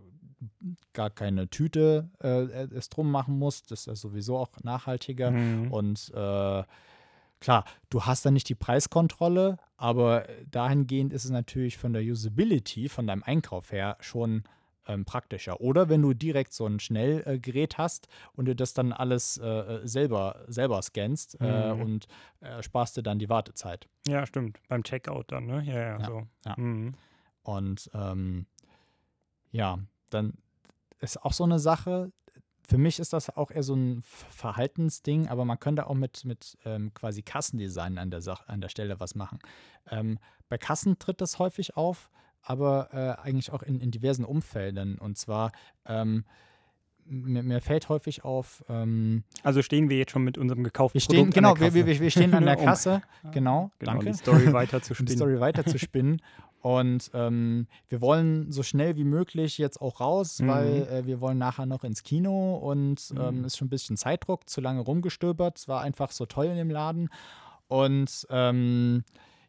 gar 0.92 1.10
keine 1.10 1.48
Tüte 1.48 2.10
äh, 2.20 2.66
es 2.74 2.88
drum 2.88 3.10
machen 3.10 3.38
musst. 3.38 3.70
Das 3.70 3.80
ist 3.80 3.86
ja 3.86 3.94
sowieso 3.94 4.36
auch 4.36 4.50
nachhaltiger. 4.62 5.30
Mhm. 5.30 5.70
Und 5.70 6.12
äh, 6.14 6.64
klar, 7.40 7.64
du 7.90 8.02
hast 8.04 8.24
dann 8.26 8.34
nicht 8.34 8.48
die 8.48 8.54
Preiskontrolle, 8.54 9.58
aber 9.76 10.26
dahingehend 10.50 11.12
ist 11.12 11.24
es 11.24 11.30
natürlich 11.30 11.76
von 11.78 11.92
der 11.92 12.02
Usability, 12.02 12.88
von 12.88 13.06
deinem 13.06 13.22
Einkauf 13.22 13.72
her 13.72 13.96
schon 14.00 14.44
ähm, 14.88 15.04
praktischer. 15.04 15.60
Oder 15.60 15.88
wenn 15.88 16.00
du 16.02 16.14
direkt 16.14 16.52
so 16.52 16.64
ein 16.66 16.78
Schnellgerät 16.80 17.76
hast 17.76 18.06
und 18.34 18.44
du 18.46 18.54
das 18.54 18.72
dann 18.72 18.92
alles 18.92 19.36
äh, 19.38 19.80
selber, 19.84 20.44
selber 20.46 20.80
scannst 20.82 21.36
äh, 21.40 21.74
Mhm. 21.74 21.80
und 21.82 22.06
äh, 22.40 22.62
sparst 22.62 22.96
dir 22.96 23.02
dann 23.02 23.18
die 23.18 23.28
Wartezeit. 23.28 23.88
Ja, 24.06 24.24
stimmt. 24.26 24.58
Beim 24.68 24.84
Checkout 24.84 25.24
dann, 25.32 25.46
ne? 25.46 25.62
Ja, 25.64 25.74
ja, 25.80 25.98
Ja, 26.00 26.06
so. 26.06 26.26
ja. 26.46 26.54
Mhm. 26.56 26.94
Und 27.42 27.90
ähm, 27.94 28.46
ja, 29.50 29.78
dann 30.10 30.34
ist 31.00 31.22
auch 31.22 31.32
so 31.32 31.44
eine 31.44 31.58
Sache. 31.58 32.12
Für 32.68 32.78
mich 32.78 32.98
ist 32.98 33.12
das 33.12 33.30
auch 33.36 33.50
eher 33.50 33.62
so 33.62 33.74
ein 33.74 34.02
Verhaltensding, 34.02 35.28
aber 35.28 35.44
man 35.44 35.58
könnte 35.60 35.86
auch 35.88 35.94
mit, 35.94 36.24
mit 36.24 36.56
ähm, 36.64 36.92
quasi 36.94 37.22
Kassendesign 37.22 37.98
an 37.98 38.10
der, 38.10 38.20
Sach 38.20 38.46
an 38.48 38.60
der 38.60 38.68
Stelle 38.68 38.98
was 39.00 39.14
machen. 39.14 39.38
Ähm, 39.90 40.18
bei 40.48 40.58
Kassen 40.58 40.98
tritt 40.98 41.20
das 41.20 41.38
häufig 41.38 41.76
auf, 41.76 42.10
aber 42.42 42.88
äh, 42.92 43.20
eigentlich 43.26 43.52
auch 43.52 43.62
in, 43.62 43.80
in 43.80 43.90
diversen 43.90 44.24
Umfeldern. 44.24 44.98
Und 44.98 45.16
zwar, 45.18 45.52
ähm, 45.86 46.24
mir, 47.04 47.42
mir 47.44 47.60
fällt 47.60 47.88
häufig 47.88 48.24
auf, 48.24 48.64
ähm, 48.68 49.22
Also 49.44 49.62
stehen 49.62 49.88
wir 49.88 49.96
jetzt 49.98 50.10
schon 50.10 50.24
mit 50.24 50.38
unserem 50.38 50.64
gekauften 50.64 50.94
wir 50.94 51.00
stehen, 51.02 51.16
Produkt 51.18 51.34
genau, 51.34 51.52
an 51.52 51.58
der 51.60 51.74
wir, 51.74 51.82
Kasse. 51.84 51.94
wir, 51.94 52.00
wir 52.00 52.10
stehen 52.10 52.34
an 52.34 52.44
der 52.46 52.58
Um- 52.58 52.64
Kasse, 52.64 53.02
genau, 53.32 53.70
Genau, 53.78 53.92
danke. 53.92 54.06
die 54.06 54.14
Story 54.14 54.52
weiter 54.52 54.82
zu 54.82 54.90
um 54.92 54.94
spinnen. 54.96 55.06
die 55.10 55.16
Story 55.16 55.40
weiter 55.40 55.64
zu 55.64 55.78
spinnen. 55.78 56.20
Und 56.60 57.10
ähm, 57.14 57.66
wir 57.88 58.00
wollen 58.00 58.50
so 58.50 58.62
schnell 58.62 58.96
wie 58.96 59.04
möglich 59.04 59.56
jetzt 59.58 59.80
auch 59.80 60.00
raus, 60.00 60.40
Mhm. 60.40 60.48
weil 60.48 60.88
äh, 60.88 61.06
wir 61.06 61.20
wollen 61.20 61.38
nachher 61.38 61.66
noch 61.66 61.84
ins 61.84 62.02
Kino 62.02 62.56
und 62.56 63.12
ähm, 63.16 63.38
Mhm. 63.38 63.44
ist 63.44 63.56
schon 63.56 63.66
ein 63.66 63.70
bisschen 63.70 63.96
Zeitdruck, 63.96 64.48
zu 64.48 64.60
lange 64.60 64.80
rumgestöbert. 64.80 65.58
Es 65.58 65.68
war 65.68 65.82
einfach 65.82 66.10
so 66.10 66.26
toll 66.26 66.46
in 66.46 66.56
dem 66.56 66.70
Laden. 66.70 67.08
Und 67.68 68.26
ähm, 68.30 69.04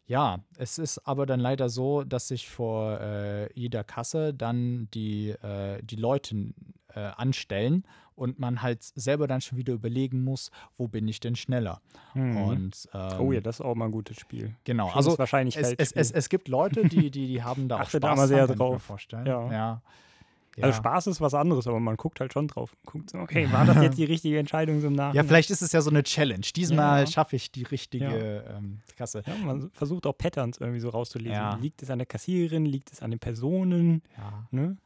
ja, 0.05 0.39
es 0.57 0.77
ist 0.77 0.99
aber 1.07 1.25
dann 1.25 1.39
leider 1.39 1.69
so, 1.69 2.03
dass 2.03 2.27
sich 2.29 2.47
vor 2.47 2.99
äh, 3.01 3.51
jeder 3.53 3.83
Kasse 3.83 4.33
dann 4.33 4.87
die, 4.93 5.29
äh, 5.29 5.81
die 5.83 5.97
Leute 5.97 6.53
äh, 6.93 6.99
anstellen 6.99 7.83
und 8.17 8.39
man 8.39 8.61
halt 8.61 8.83
selber 8.83 9.27
dann 9.27 9.41
schon 9.41 9.57
wieder 9.57 9.73
überlegen 9.73 10.23
muss, 10.23 10.51
wo 10.77 10.87
bin 10.87 11.07
ich 11.07 11.19
denn 11.19 11.35
schneller? 11.35 11.81
Mhm. 12.15 12.37
Und, 12.37 12.89
ähm, 12.93 13.19
oh 13.19 13.31
ja, 13.31 13.39
das 13.41 13.59
ist 13.59 13.61
auch 13.65 13.75
mal 13.75 13.85
ein 13.85 13.91
gutes 13.91 14.17
Spiel. 14.19 14.55
genau. 14.63 14.85
Schönes 14.89 14.95
Also 14.97 15.09
es, 15.09 15.13
es, 15.13 15.19
Wahrscheinlichkeitsspiel. 15.19 16.01
es, 16.01 16.11
es 16.11 16.29
gibt 16.29 16.47
Leute, 16.47 16.83
die, 16.87 17.11
die, 17.11 17.27
die 17.27 17.43
haben 17.43 17.67
da 17.69 17.77
auch 17.81 17.89
Spaß 17.89 18.01
da 18.01 18.15
mal 18.15 18.27
sehr 18.27 18.47
dran, 18.47 18.57
drauf. 18.57 18.83
vorstellen. 18.83 19.25
Ja. 19.25 19.51
ja. 19.51 19.81
Also 20.59 20.69
Ja. 20.69 20.73
Spaß 20.73 21.05
ist 21.05 21.21
was 21.21 21.35
anderes, 21.35 21.67
aber 21.67 21.79
man 21.79 21.97
guckt 21.97 22.19
halt 22.19 22.33
schon 22.33 22.47
drauf. 22.47 22.75
Guckt 22.87 23.11
so, 23.11 23.19
okay, 23.19 23.47
war 23.51 23.63
das 23.65 23.79
jetzt 23.83 23.99
die 23.99 24.05
richtige 24.05 24.39
Entscheidung 24.39 24.81
so 24.81 24.87
im 24.87 24.93
Nachhinein? 24.93 25.15
ja, 25.15 25.23
vielleicht 25.23 25.51
ist 25.51 25.61
es 25.61 25.71
ja 25.71 25.81
so 25.81 25.91
eine 25.91 26.01
Challenge. 26.01 26.41
Diesmal 26.55 27.01
Ja. 27.01 27.05
schaffe 27.07 27.35
ich 27.35 27.51
die 27.51 27.61
richtige 27.61 28.43
ähm, 28.57 28.79
Kasse. 28.97 29.21
Ja, 29.27 29.35
man 29.45 29.69
versucht 29.73 30.07
auch 30.07 30.17
Patterns 30.17 30.57
irgendwie 30.57 30.79
so 30.79 30.89
rauszulesen. 30.89 31.33
Ja. 31.33 31.55
Liegt 31.57 31.83
es 31.83 31.91
an 31.91 31.99
der 31.99 32.07
Kassiererin, 32.07 32.65
liegt 32.65 32.91
es 32.91 33.03
an 33.03 33.11
den 33.11 33.19
Personen? 33.19 34.01
Ja. 34.17 34.47
Ne? 34.49 34.77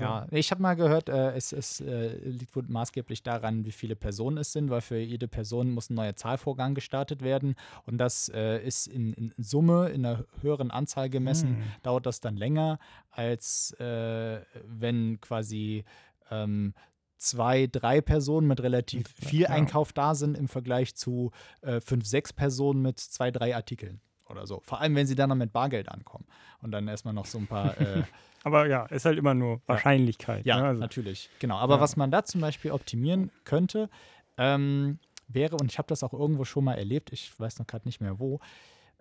Ja, 0.00 0.26
ich 0.30 0.50
habe 0.50 0.62
mal 0.62 0.74
gehört, 0.74 1.08
äh, 1.08 1.32
es, 1.32 1.52
es 1.52 1.80
äh, 1.80 2.16
liegt 2.18 2.54
wohl 2.56 2.64
maßgeblich 2.66 3.22
daran, 3.22 3.64
wie 3.64 3.72
viele 3.72 3.96
Personen 3.96 4.38
es 4.38 4.52
sind, 4.52 4.70
weil 4.70 4.80
für 4.80 4.98
jede 4.98 5.28
Person 5.28 5.70
muss 5.70 5.90
ein 5.90 5.94
neuer 5.94 6.16
Zahlvorgang 6.16 6.74
gestartet 6.74 7.22
werden. 7.22 7.54
Und 7.86 7.98
das 7.98 8.28
äh, 8.34 8.58
ist 8.64 8.86
in, 8.86 9.12
in, 9.12 9.34
Summe, 9.38 9.88
in 9.90 10.04
einer 10.04 10.24
höheren 10.40 10.70
Anzahl 10.70 11.10
gemessen, 11.10 11.56
Hm. 11.56 11.62
dauert 11.82 12.06
das 12.06 12.20
dann 12.20 12.36
länger, 12.36 12.78
als 13.10 13.72
äh, 13.80 14.40
wenn 14.66 15.20
quasi 15.20 15.84
ähm, 16.30 16.74
zwei, 17.16 17.66
drei 17.66 18.00
Personen 18.00 18.46
mit 18.46 18.62
relativ 18.62 19.06
viel 19.08 19.42
ja. 19.42 19.50
Einkauf 19.50 19.92
da 19.92 20.14
sind 20.14 20.36
im 20.36 20.48
Vergleich 20.48 20.94
zu 20.94 21.32
äh, 21.60 21.80
fünf, 21.80 22.06
sechs 22.06 22.32
Personen 22.32 22.82
mit 22.82 22.98
zwei, 22.98 23.30
drei 23.30 23.54
Artikeln 23.54 24.00
oder 24.30 24.46
so. 24.46 24.60
Vor 24.64 24.80
allem, 24.80 24.94
wenn 24.94 25.06
sie 25.06 25.14
dann 25.14 25.28
noch 25.28 25.36
mit 25.36 25.52
Bargeld 25.52 25.88
ankommen 25.88 26.24
und 26.62 26.70
dann 26.72 26.88
erstmal 26.88 27.14
noch 27.14 27.26
so 27.26 27.38
ein 27.38 27.46
paar. 27.46 27.78
Äh, 27.80 28.02
Aber 28.42 28.66
ja, 28.66 28.86
ist 28.86 29.04
halt 29.04 29.18
immer 29.18 29.34
nur 29.34 29.60
Wahrscheinlichkeit. 29.66 30.46
ja, 30.46 30.56
ne? 30.60 30.66
also, 30.68 30.80
natürlich. 30.80 31.28
Genau. 31.40 31.56
Aber 31.56 31.74
Ja. 31.76 31.80
was 31.80 31.96
man 31.96 32.10
da 32.10 32.24
zum 32.24 32.40
Beispiel 32.40 32.70
optimieren 32.70 33.30
könnte, 33.44 33.90
ähm, 34.38 34.98
wäre, 35.28 35.56
und 35.56 35.70
ich 35.70 35.78
habe 35.78 35.88
das 35.88 36.02
auch 36.02 36.12
irgendwo 36.14 36.44
schon 36.44 36.64
mal 36.64 36.74
erlebt, 36.74 37.12
ich 37.12 37.38
weiß 37.38 37.58
noch 37.58 37.66
gerade 37.66 37.86
nicht 37.86 38.00
mehr 38.00 38.18
wo, 38.18 38.40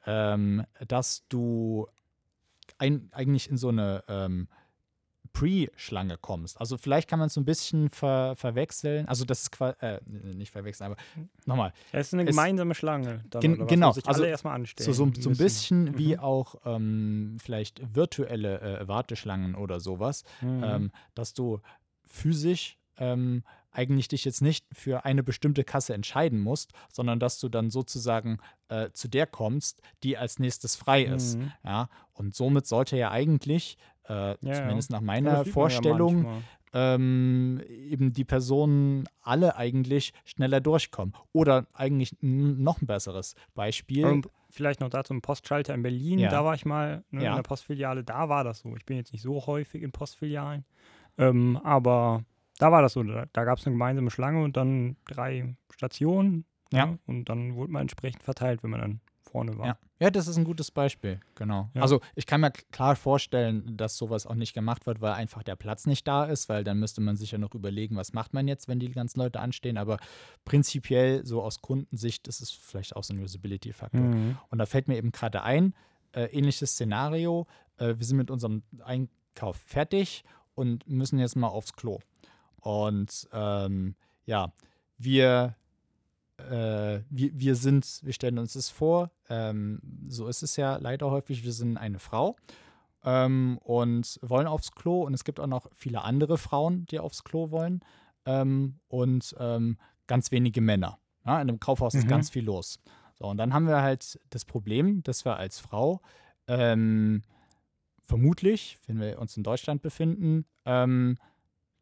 ähm, 0.06 0.66
dass 0.88 1.26
du 1.30 1.88
ein, 2.78 3.10
eigentlich 3.14 3.50
in 3.50 3.58
so 3.58 3.70
eine 3.70 4.04
ähm, 4.08 4.48
Pre-Schlange 5.34 6.18
kommst. 6.18 6.60
Also 6.60 6.78
vielleicht 6.78 7.10
kann 7.10 7.20
man 7.20 7.28
es 7.28 7.34
so 7.34 7.42
ein 7.42 7.46
bisschen 7.46 7.90
ver 7.90 8.36
verwechseln. 8.36 9.08
Also 9.08 9.26
das 9.26 9.44
ist 9.44 9.52
quasi, 9.52 9.76
äh, 9.82 10.00
nicht 10.08 10.52
verwechseln, 10.52 10.88
aber 10.92 10.98
nochmal, 11.46 11.74
es 11.92 12.08
ist 12.08 12.14
eine 12.14 12.24
es- 12.24 12.30
gemeinsame 12.30 12.76
Schlange. 12.76 13.24
Dann, 13.30 13.42
Gen- 13.42 13.68
genau, 13.68 13.90
also 13.90 14.02
alle 14.06 14.28
erstmal 14.28 14.56
anstellen. 14.56 14.86
so, 14.86 14.94
so, 14.94 15.12
so 15.20 15.30
ein 15.30 15.38
bisschen 15.38 15.98
wie 15.98 16.14
Mhm. 16.16 16.20
auch 16.20 16.56
ähm, 16.66 17.38
vielleicht 17.42 17.96
virtuelle 17.96 18.80
äh, 18.82 18.88
Warteschlangen 18.88 19.56
oder 19.56 19.80
sowas, 19.80 20.24
Mhm. 20.42 20.64
ähm, 20.64 20.92
dass 21.16 21.34
du 21.34 21.60
physisch 22.06 22.78
ähm, 22.98 23.44
eigentlich 23.72 24.08
dich 24.08 24.26
jetzt 24.26 24.42
nicht 24.42 24.66
für 24.74 25.06
eine 25.06 25.24
bestimmte 25.24 25.64
Kasse 25.64 25.94
entscheiden 25.94 26.40
musst, 26.40 26.72
sondern 26.92 27.20
dass 27.20 27.40
du 27.40 27.48
dann 27.48 27.70
sozusagen 27.70 28.40
äh, 28.68 28.90
zu 28.92 29.08
der 29.08 29.26
kommst, 29.28 29.82
die 30.04 30.18
als 30.18 30.40
nächstes 30.40 30.76
frei 30.76 31.04
ist. 31.04 31.38
Mhm. 31.38 31.52
Ja, 31.64 31.88
und 32.14 32.36
somit 32.36 32.66
sollte 32.68 32.98
ja 32.98 33.12
eigentlich, 33.12 33.78
äh, 34.10 34.36
ja. 34.42 34.54
zumindest 34.54 34.90
nach 34.92 35.00
Ja, 35.02 35.06
meiner 35.06 35.34
ja 35.34 35.44
Vorstellung, 35.46 36.24
manchmal. 36.24 36.42
ähm, 36.74 37.62
eben 37.68 38.12
die 38.14 38.26
Personen 38.26 39.06
alle 39.22 39.56
eigentlich 39.56 40.14
schneller 40.26 40.60
durchkommen. 40.62 41.14
Oder 41.32 41.68
eigentlich 41.74 42.16
noch 42.22 42.82
ein 42.82 42.88
besseres 42.88 43.36
Beispiel. 43.56 44.06
Und 44.06 44.30
vielleicht 44.50 44.80
noch 44.82 44.90
dazu 44.90 45.14
ein 45.14 45.22
Postschalter 45.22 45.74
in 45.74 45.84
Berlin. 45.84 46.20
Ja. 46.20 46.30
Da 46.30 46.44
war 46.44 46.56
ich 46.56 46.66
mal 46.66 47.04
ne, 47.12 47.24
Ja. 47.24 47.30
in 47.32 47.36
der 47.38 47.44
Postfiliale. 47.44 48.04
Da 48.04 48.30
war 48.30 48.44
das 48.44 48.60
so. 48.60 48.76
Ich 48.76 48.86
bin 48.86 48.98
jetzt 48.98 49.14
nicht 49.14 49.22
so 49.22 49.46
häufig 49.46 49.82
in 49.84 49.92
Postfilialen. 49.92 50.66
Ähm, 51.18 51.60
aber 51.64 52.24
da 52.58 52.72
war 52.72 52.82
das 52.82 52.94
so. 52.94 53.04
Da, 53.04 53.26
da 53.32 53.44
gab 53.44 53.58
es 53.60 53.66
eine 53.68 53.74
gemeinsame 53.76 54.10
Schlange 54.12 54.44
und 54.44 54.58
dann 54.58 54.96
drei 55.06 55.56
Stationen. 55.74 56.46
Ja. 56.72 56.86
ne, 56.88 57.00
Und 57.08 57.30
dann 57.30 57.56
wurde 57.56 57.72
man 57.72 57.82
entsprechend 57.84 58.24
verteilt, 58.24 58.64
wenn 58.64 58.70
man 58.72 58.80
dann 58.82 59.02
vorne 59.32 59.58
war. 59.58 59.68
Ja. 59.68 59.78
ja, 60.00 60.12
das 60.12 60.28
ist 60.28 60.38
ein 60.38 60.44
gutes 60.44 60.72
Beispiel, 60.72 61.20
genau. 61.36 61.70
Ja. 61.74 61.82
Also 61.82 62.02
ich 62.16 62.26
kann 62.26 62.42
mir 62.42 62.52
klar 62.72 62.96
vorstellen, 62.96 63.78
dass 63.78 63.98
sowas 63.98 64.26
auch 64.26 64.36
nicht 64.36 64.54
gemacht 64.54 64.86
wird, 64.86 65.02
weil 65.02 65.14
einfach 65.14 65.44
der 65.44 65.56
Platz 65.56 65.86
nicht 65.86 66.08
da 66.08 66.26
ist, 66.26 66.50
weil 66.50 66.64
dann 66.64 66.80
müsste 66.80 67.02
man 67.02 67.16
sich 67.16 67.32
ja 67.32 67.38
noch 67.38 67.54
überlegen, 67.54 67.96
was 67.96 68.14
macht 68.14 68.34
man 68.34 68.48
jetzt, 68.48 68.68
wenn 68.68 68.80
die 68.80 68.92
ganzen 68.92 69.20
Leute 69.20 69.40
anstehen. 69.40 69.78
Aber 69.78 69.98
prinzipiell, 70.46 71.26
so 71.26 71.42
aus 71.42 71.62
Kundensicht, 71.62 72.28
ist 72.28 72.42
es 72.42 72.52
vielleicht 72.52 72.96
auch 72.96 73.04
so 73.04 73.14
ein 73.14 73.22
Usability-Faktor. 73.22 74.02
Mhm. 74.02 74.38
Und 74.50 74.58
da 74.58 74.66
fällt 74.66 74.88
mir 74.88 74.98
eben 74.98 75.12
gerade 75.12 75.44
ein, 75.44 75.74
äh, 76.14 76.26
ähnliches 76.26 76.72
Szenario, 76.72 77.48
äh, 77.78 77.96
wir 77.98 78.06
sind 78.06 78.18
mit 78.18 78.32
unserem 78.32 78.64
Einkauf 78.84 79.58
fertig 79.58 80.24
und 80.56 80.88
müssen 80.90 81.20
jetzt 81.20 81.36
mal 81.36 81.48
aufs 81.48 81.74
Klo. 81.74 82.00
Und 82.58 83.28
ähm, 83.32 83.96
ja, 84.26 84.52
wir, 84.98 85.56
äh, 86.50 87.04
wir, 87.10 87.32
wir 87.40 87.56
sind, 87.56 88.00
wir 88.04 88.14
stellen 88.14 88.40
uns 88.40 88.54
das 88.54 88.70
vor, 88.70 89.12
ähm, 89.30 89.80
so 90.08 90.28
ist 90.28 90.44
es 90.44 90.56
ja 90.56 90.78
leider 90.78 91.10
häufig, 91.12 91.44
wir 91.44 91.54
sind 91.54 91.78
eine 91.78 92.00
Frau 92.00 92.36
ähm, 93.04 93.58
und 93.64 94.20
wollen 94.22 94.48
aufs 94.48 94.72
Klo 94.72 95.04
und 95.04 95.14
es 95.14 95.24
gibt 95.24 95.40
auch 95.40 95.48
noch 95.48 95.68
viele 95.74 96.02
andere 96.04 96.38
Frauen, 96.38 96.86
die 96.88 97.00
aufs 97.00 97.24
Klo 97.24 97.52
wollen 97.52 97.82
ähm, 98.26 98.80
und 98.88 99.36
ähm, 99.40 99.78
ganz 100.08 100.32
wenige 100.32 100.62
Männer. 100.62 101.00
Ja, 101.26 101.36
in 101.42 101.50
einem 101.50 101.60
Kaufhaus 101.60 101.94
ist 101.94 102.06
Mhm. 102.06 102.10
ganz 102.10 102.30
viel 102.30 102.44
los. 102.46 102.80
So, 103.14 103.26
und 103.26 103.38
dann 103.38 103.54
haben 103.54 103.68
wir 103.68 103.82
halt 103.82 104.20
das 104.30 104.46
Problem, 104.46 105.04
dass 105.04 105.26
wir 105.26 105.38
als 105.38 105.60
Frau 105.60 106.02
ähm, 106.48 107.22
vermutlich, 108.06 108.80
wenn 108.88 109.00
wir 109.00 109.20
uns 109.20 109.38
in 109.38 109.44
Deutschland 109.44 109.82
befinden, 109.82 110.46
ähm, 110.66 111.18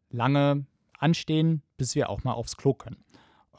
lange 0.10 0.66
anstehen, 1.00 1.62
bis 1.78 1.96
wir 1.96 2.10
auch 2.10 2.24
mal 2.24 2.34
aufs 2.34 2.58
Klo 2.58 2.74
können. 2.74 3.04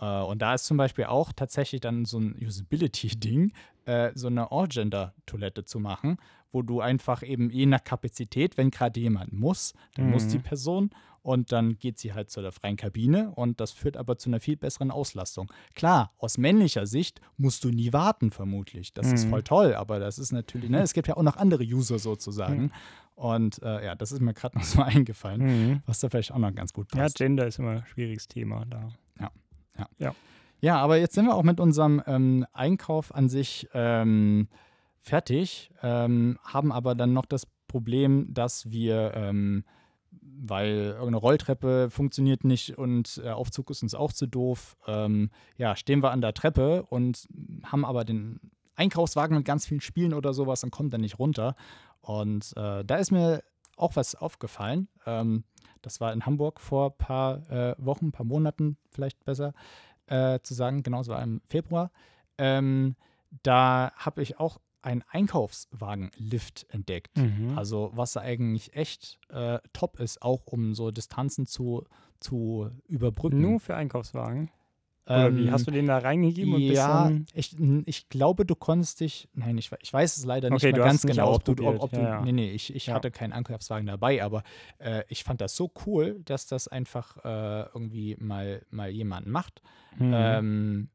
Äh, 0.01 0.23
und 0.23 0.41
da 0.43 0.55
ist 0.55 0.65
zum 0.67 0.77
Beispiel 0.77 1.05
auch 1.05 1.33
tatsächlich 1.33 1.81
dann 1.81 2.05
so 2.05 2.19
ein 2.19 2.37
Usability-Ding, 2.41 3.53
äh, 3.87 4.11
so 4.15 4.27
eine 4.29 4.51
All-Gender-Toilette 4.53 5.65
zu 5.65 5.79
machen, 5.81 6.19
wo 6.53 6.63
du 6.63 6.81
einfach 6.81 7.23
eben 7.23 7.51
je 7.51 7.67
nach 7.67 7.85
Kapazität, 7.85 8.57
wenn 8.57 8.71
gerade 8.71 8.99
jemand 9.01 9.33
muss, 9.33 9.75
dann 9.95 10.11
muss 10.11 10.27
Mhm. 10.27 10.31
die 10.31 10.39
Person 10.39 10.91
und 11.23 11.53
dann 11.53 11.79
geht 11.79 11.99
sie 11.99 12.15
halt 12.15 12.31
zu 12.31 12.41
der 12.41 12.53
freien 12.53 12.77
Kabine 12.77 13.33
und 13.35 13.61
das 13.61 13.73
führt 13.73 13.97
aber 13.99 14.17
zu 14.17 14.31
einer 14.31 14.41
viel 14.41 14.57
besseren 14.57 14.91
Auslastung. 14.91 15.53
Klar, 15.75 16.13
aus 16.17 16.39
männlicher 16.39 16.87
Sicht 16.87 17.21
musst 17.37 17.65
du 17.65 17.69
nie 17.71 17.93
warten, 17.93 18.31
vermutlich. 18.31 18.95
Das 18.95 19.13
ist 19.13 19.27
Mhm. 19.27 19.31
voll 19.31 19.43
toll, 19.43 19.75
aber 19.75 19.99
das 19.99 20.19
ist 20.19 20.33
natürlich, 20.33 20.71
ne, 20.71 20.81
es 20.81 20.95
gibt 20.95 21.09
ja 21.09 21.17
auch 21.19 21.23
noch 21.23 21.37
andere 21.37 21.65
User 21.65 21.99
sozusagen. 21.99 22.71
Und 23.15 23.61
äh, 23.63 23.85
ja, 23.85 23.95
das 23.97 24.13
ist 24.13 24.21
mir 24.21 24.33
gerade 24.33 24.57
noch 24.57 24.65
so 24.65 24.81
eingefallen, 24.83 25.41
Mhm. 25.43 25.83
was 25.87 25.99
da 26.01 26.09
vielleicht 26.09 26.33
auch 26.33 26.39
noch 26.39 26.55
ganz 26.55 26.73
gut 26.73 26.95
Ja, 26.95 27.03
passt. 27.03 27.17
Gender 27.17 27.47
ist 27.47 27.59
immer 27.59 27.71
ein 27.73 27.87
schwieriges 27.87 28.29
Thema 28.29 28.65
da. 28.65 28.89
Ja, 29.21 29.31
aber 30.79 30.99
jetzt 30.99 31.15
sind 31.15 31.27
wir 31.27 31.35
auch 31.35 31.43
mit 31.45 31.61
unserem 31.61 32.03
ähm, 32.07 32.47
Einkauf 32.53 33.15
an 33.15 33.29
sich 33.29 33.69
ähm, 33.75 34.49
fertig, 35.01 35.71
ähm, 35.83 36.39
haben 36.43 36.73
aber 36.73 36.95
dann 36.95 37.13
noch 37.13 37.27
das 37.27 37.47
Problem, 37.69 38.33
dass 38.33 38.71
wir, 38.71 39.13
ähm, 39.15 39.65
weil 40.11 40.91
irgendeine 40.93 41.19
Rolltreppe 41.19 41.91
funktioniert 41.91 42.45
nicht 42.45 42.77
und 42.77 43.21
äh, 43.25 43.31
Aufzug 43.31 43.71
ist 43.71 43.83
uns 43.83 43.95
auch 43.95 44.13
zu 44.13 44.27
doof, 44.27 44.77
ähm, 44.87 45.31
ja, 45.57 45.77
stehen 45.77 46.03
wir 46.03 46.11
an 46.11 46.21
der 46.21 46.35
Treppe 46.35 46.85
und 46.85 47.27
haben 47.65 47.85
aber 47.85 48.05
den 48.05 48.41
Einkaufswagen 48.75 49.37
mit 49.37 49.45
ganz 49.45 49.67
vielen 49.67 49.81
Spielen 49.81 50.15
oder 50.15 50.33
sowas 50.33 50.65
und 50.65 50.71
kommen 50.71 50.91
dann 50.91 51.01
nicht 51.01 51.19
runter. 51.19 51.57
Und 52.01 52.57
äh, 52.57 52.85
da 52.85 52.97
ist 52.97 53.11
mir 53.11 53.43
auch 53.77 53.97
was 53.97 54.15
aufgefallen. 54.15 54.89
Ähm, 55.05 55.45
das 55.83 56.01
war 56.01 56.13
in 56.13 56.27
Hamburg 56.27 56.61
vor 56.61 56.91
ein 56.91 56.99
paar 56.99 57.51
äh, 57.51 57.75
Wochen, 57.79 58.07
ein 58.07 58.13
paar 58.13 58.27
Monaten 58.27 58.77
vielleicht 58.91 59.25
besser 59.25 59.53
äh, 60.07 60.41
zu 60.43 60.55
sagen, 60.55 60.83
genau, 60.83 61.01
es 61.01 61.09
war 61.09 61.23
im 61.23 61.41
Februar. 61.47 61.91
Ähm, 62.39 62.97
da 63.43 63.93
habe 63.97 64.23
ich 64.23 64.39
auch 64.41 64.59
einen 64.81 65.03
Einkaufswagen-Lift 65.11 66.67
entdeckt. 66.71 67.17
Mhm. 67.19 67.59
Also 67.59 67.91
was 67.95 68.17
eigentlich 68.17 68.75
echt 68.75 69.19
äh, 69.29 69.59
top 69.73 70.01
ist, 70.01 70.23
auch 70.23 70.47
um 70.47 70.75
so 70.75 70.91
Distanzen 70.91 71.47
zu, 71.47 71.85
zu 72.21 72.71
überbrücken. 72.87 73.41
Nur 73.41 73.61
für 73.61 73.75
Einkaufswagen? 73.75 74.51
Oder 75.09 75.35
wie? 75.37 75.47
Ähm, 75.47 75.53
Hast 75.53 75.67
du 75.67 75.71
den 75.71 75.87
da 75.87 75.99
reingegeben 75.99 76.55
und 76.55 76.63
ja, 76.63 77.11
ich, 77.35 77.57
ich 77.87 78.09
glaube, 78.09 78.45
du 78.45 78.55
konntest 78.55 79.01
dich, 79.01 79.29
nein, 79.33 79.57
ich, 79.57 79.71
ich 79.81 79.93
weiß 79.93 80.17
es 80.17 80.25
leider 80.25 80.51
nicht 80.51 80.63
Okay, 80.63 80.73
mehr 80.73 80.85
ganz 80.85 81.03
genau, 81.03 81.35
ob 81.35 81.45
du, 81.45 81.53
ob, 81.67 81.81
ob 81.83 81.93
du 81.93 82.01
ja, 82.01 82.09
ja. 82.09 82.23
nee, 82.23 82.33
nee, 82.33 82.51
ich, 82.51 82.75
ich 82.75 82.89
Ja. 82.89 82.95
hatte 82.95 83.11
keinen 83.11 83.33
Einkaufswagen 83.33 83.87
dabei, 83.87 84.23
aber 84.23 84.43
äh, 84.79 85.05
ich 85.09 85.25
fand 85.25 85.41
das 85.41 85.57
so 85.57 85.71
cool, 85.87 86.21
dass 86.25 86.47
das 86.47 86.69
einfach 86.69 87.17
äh, 87.25 87.63
irgendwie 87.75 88.17
mal, 88.19 88.65
mal 88.71 88.91
jemand 88.91 89.27
macht. 89.27 89.63
Mhm. 89.97 90.13
Ähm, 90.15 90.91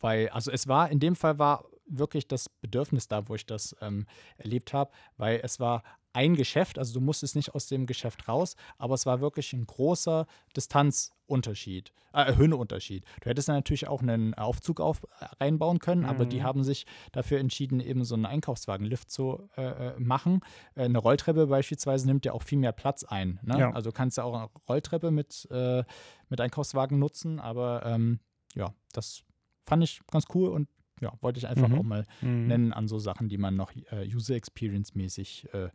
weil, 0.00 0.28
also 0.30 0.50
es 0.50 0.66
war, 0.66 0.90
in 0.90 0.98
dem 0.98 1.14
Fall 1.14 1.38
war 1.38 1.64
wirklich 1.86 2.26
das 2.26 2.48
Bedürfnis 2.48 3.06
da, 3.08 3.28
wo 3.28 3.34
ich 3.34 3.44
das 3.44 3.76
ähm, 3.82 4.06
erlebt 4.38 4.72
habe, 4.72 4.90
weil 5.18 5.40
es 5.42 5.60
war 5.60 5.82
ein 6.12 6.34
Geschäft, 6.36 6.78
also 6.78 6.92
du 6.94 7.00
musstest 7.00 7.36
nicht 7.36 7.54
aus 7.54 7.66
dem 7.66 7.86
Geschäft 7.86 8.28
raus, 8.28 8.56
aber 8.78 8.94
es 8.94 9.06
war 9.06 9.20
wirklich 9.20 9.52
ein 9.52 9.66
großer 9.66 10.26
Distanzunterschied, 10.56 11.92
äh, 12.12 12.34
Höhenunterschied. 12.36 13.04
Du 13.22 13.30
hättest 13.30 13.48
dann 13.48 13.56
natürlich 13.56 13.88
auch 13.88 14.02
einen 14.02 14.34
Aufzug 14.34 14.80
auf, 14.80 15.02
äh, 15.20 15.24
reinbauen 15.40 15.78
können, 15.78 16.04
aber 16.04 16.26
die 16.26 16.40
Mhm. 16.40 16.42
haben 16.42 16.64
sich 16.64 16.86
dafür 17.12 17.38
entschieden, 17.38 17.80
eben 17.80 18.04
so 18.04 18.14
einen 18.14 18.26
Einkaufswagenlift 18.26 19.10
zu 19.10 19.48
äh, 19.56 19.62
äh, 19.94 19.98
machen. 19.98 20.40
Äh, 20.74 20.84
eine 20.84 20.98
Rolltreppe 20.98 21.46
beispielsweise 21.46 22.06
nimmt 22.06 22.24
ja 22.26 22.32
auch 22.32 22.42
viel 22.42 22.58
mehr 22.58 22.72
Platz 22.72 23.04
ein. 23.04 23.40
Ne? 23.42 23.58
Ja. 23.58 23.70
Also 23.72 23.92
kannst 23.92 24.18
du 24.18 24.22
auch 24.22 24.34
eine 24.34 24.50
Rolltreppe 24.68 25.10
mit, 25.10 25.48
äh, 25.50 25.84
mit 26.28 26.40
Einkaufswagen 26.40 26.98
nutzen, 26.98 27.40
aber 27.40 27.84
ähm, 27.86 28.20
ja, 28.54 28.74
das 28.92 29.22
fand 29.62 29.82
ich 29.84 30.02
ganz 30.10 30.26
cool 30.34 30.50
und 30.50 30.68
ja, 31.02 31.12
wollte 31.20 31.38
ich 31.38 31.46
einfach 31.46 31.68
Mhm. 31.68 31.74
auch 31.78 31.82
mal 31.82 32.06
Mhm. 32.22 32.46
nennen 32.46 32.72
an 32.72 32.88
so 32.88 32.98
Sachen, 32.98 33.28
die 33.28 33.36
man 33.36 33.54
noch 33.56 33.72
äh, 33.90 34.06
User 34.06 34.34
Experience 34.34 34.94
mäßig 34.94 35.48
äh, 35.52 35.68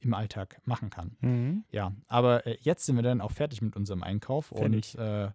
im 0.00 0.12
Alltag 0.14 0.60
machen 0.64 0.90
kann. 0.90 1.16
Mhm. 1.20 1.64
Ja, 1.70 1.94
aber 2.08 2.46
äh, 2.46 2.58
jetzt 2.60 2.84
sind 2.84 2.96
wir 2.96 3.02
dann 3.02 3.20
auch 3.22 3.30
fertig 3.30 3.62
mit 3.62 3.76
unserem 3.76 4.02
Einkauf 4.02 4.46
Fertig. 4.54 4.98
und 4.98 5.00
äh, 5.02 5.30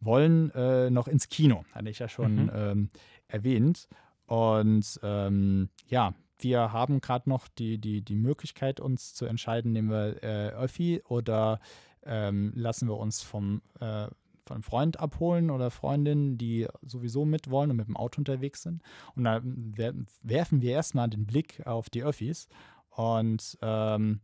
wollen 0.00 0.50
äh, 0.54 0.90
noch 0.90 1.06
ins 1.08 1.28
Kino, 1.28 1.64
hatte 1.72 1.90
ich 1.90 1.98
ja 1.98 2.08
schon 2.08 2.44
Mhm. 2.44 2.50
ähm, 2.54 2.90
erwähnt. 3.28 3.88
Und 4.26 4.98
ähm, 5.02 5.68
ja, 5.88 6.14
wir 6.38 6.72
haben 6.72 7.00
gerade 7.00 7.28
noch 7.28 7.46
die, 7.48 7.78
die, 7.78 8.00
die 8.02 8.16
Möglichkeit, 8.16 8.80
uns 8.80 9.14
zu 9.14 9.26
entscheiden, 9.26 9.72
nehmen 9.72 9.90
wir 9.90 10.22
äh, 10.22 10.48
Öffi 10.50 11.02
oder 11.06 11.60
ähm, 12.04 12.52
lassen 12.56 12.88
wir 12.88 12.96
uns 12.96 13.22
vom, 13.22 13.62
von 14.44 14.56
einem 14.56 14.62
Freund 14.62 14.98
abholen 15.00 15.50
oder 15.50 15.70
Freundin, 15.70 16.38
die 16.38 16.66
sowieso 16.82 17.24
mit 17.24 17.50
wollen 17.50 17.70
und 17.70 17.76
mit 17.76 17.88
dem 17.88 17.96
Auto 17.96 18.18
unterwegs 18.18 18.62
sind. 18.62 18.82
Und 19.14 19.24
dann 19.24 19.72
wer 19.76 19.94
werfen 20.22 20.60
wir 20.62 20.72
erstmal 20.72 21.08
den 21.08 21.26
Blick 21.26 21.66
auf 21.66 21.90
die 21.90 22.02
Öffis. 22.02 22.48
Und 22.90 23.58
ähm, 23.62 24.20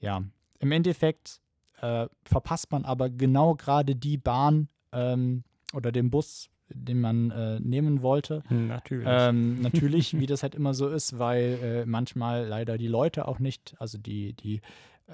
ja, 0.00 0.22
im 0.60 0.72
Endeffekt 0.72 1.40
äh, 1.80 2.08
verpasst 2.24 2.70
man 2.72 2.84
aber 2.84 3.10
genau 3.10 3.54
gerade 3.54 3.94
die 3.94 4.16
Bahn 4.16 4.68
ähm, 4.92 5.44
oder 5.72 5.92
den 5.92 6.10
Bus, 6.10 6.50
den 6.68 7.00
man 7.00 7.30
äh, 7.30 7.60
nehmen 7.60 8.02
wollte. 8.02 8.42
Natürlich. 8.48 9.06
Ähm, 9.08 9.60
natürlich, 9.60 10.18
wie 10.18 10.26
das 10.26 10.42
halt 10.42 10.54
immer 10.54 10.74
so 10.74 10.88
ist, 10.88 11.18
weil 11.18 11.58
äh, 11.62 11.86
manchmal 11.86 12.46
leider 12.46 12.78
die 12.78 12.88
Leute 12.88 13.28
auch 13.28 13.38
nicht, 13.38 13.76
also 13.78 13.98
die, 13.98 14.34
die 14.34 14.60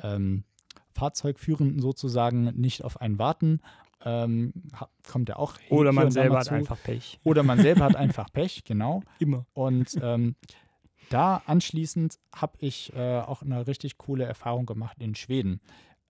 ähm, 0.02 0.44
Fahrzeugführenden 0.92 1.80
sozusagen 1.80 2.44
nicht 2.54 2.84
auf 2.84 3.00
einen 3.00 3.18
warten. 3.18 3.60
Ähm, 4.04 4.52
kommt 5.08 5.28
ja 5.28 5.36
auch 5.36 5.54
Oder 5.70 5.92
man 5.92 6.10
selber 6.10 6.38
hat 6.38 6.52
einfach 6.52 6.78
Pech. 6.82 7.18
Oder 7.24 7.42
man 7.42 7.58
selber 7.58 7.84
hat 7.84 7.96
einfach 7.96 8.30
Pech, 8.32 8.62
genau. 8.64 9.02
Immer. 9.18 9.46
Und 9.54 9.98
ähm, 10.02 10.36
da 11.10 11.42
anschließend 11.46 12.18
habe 12.34 12.58
ich 12.60 12.92
äh, 12.94 13.20
auch 13.20 13.42
eine 13.42 13.66
richtig 13.66 13.98
coole 13.98 14.24
Erfahrung 14.24 14.66
gemacht 14.66 14.98
in 15.00 15.14
Schweden. 15.14 15.60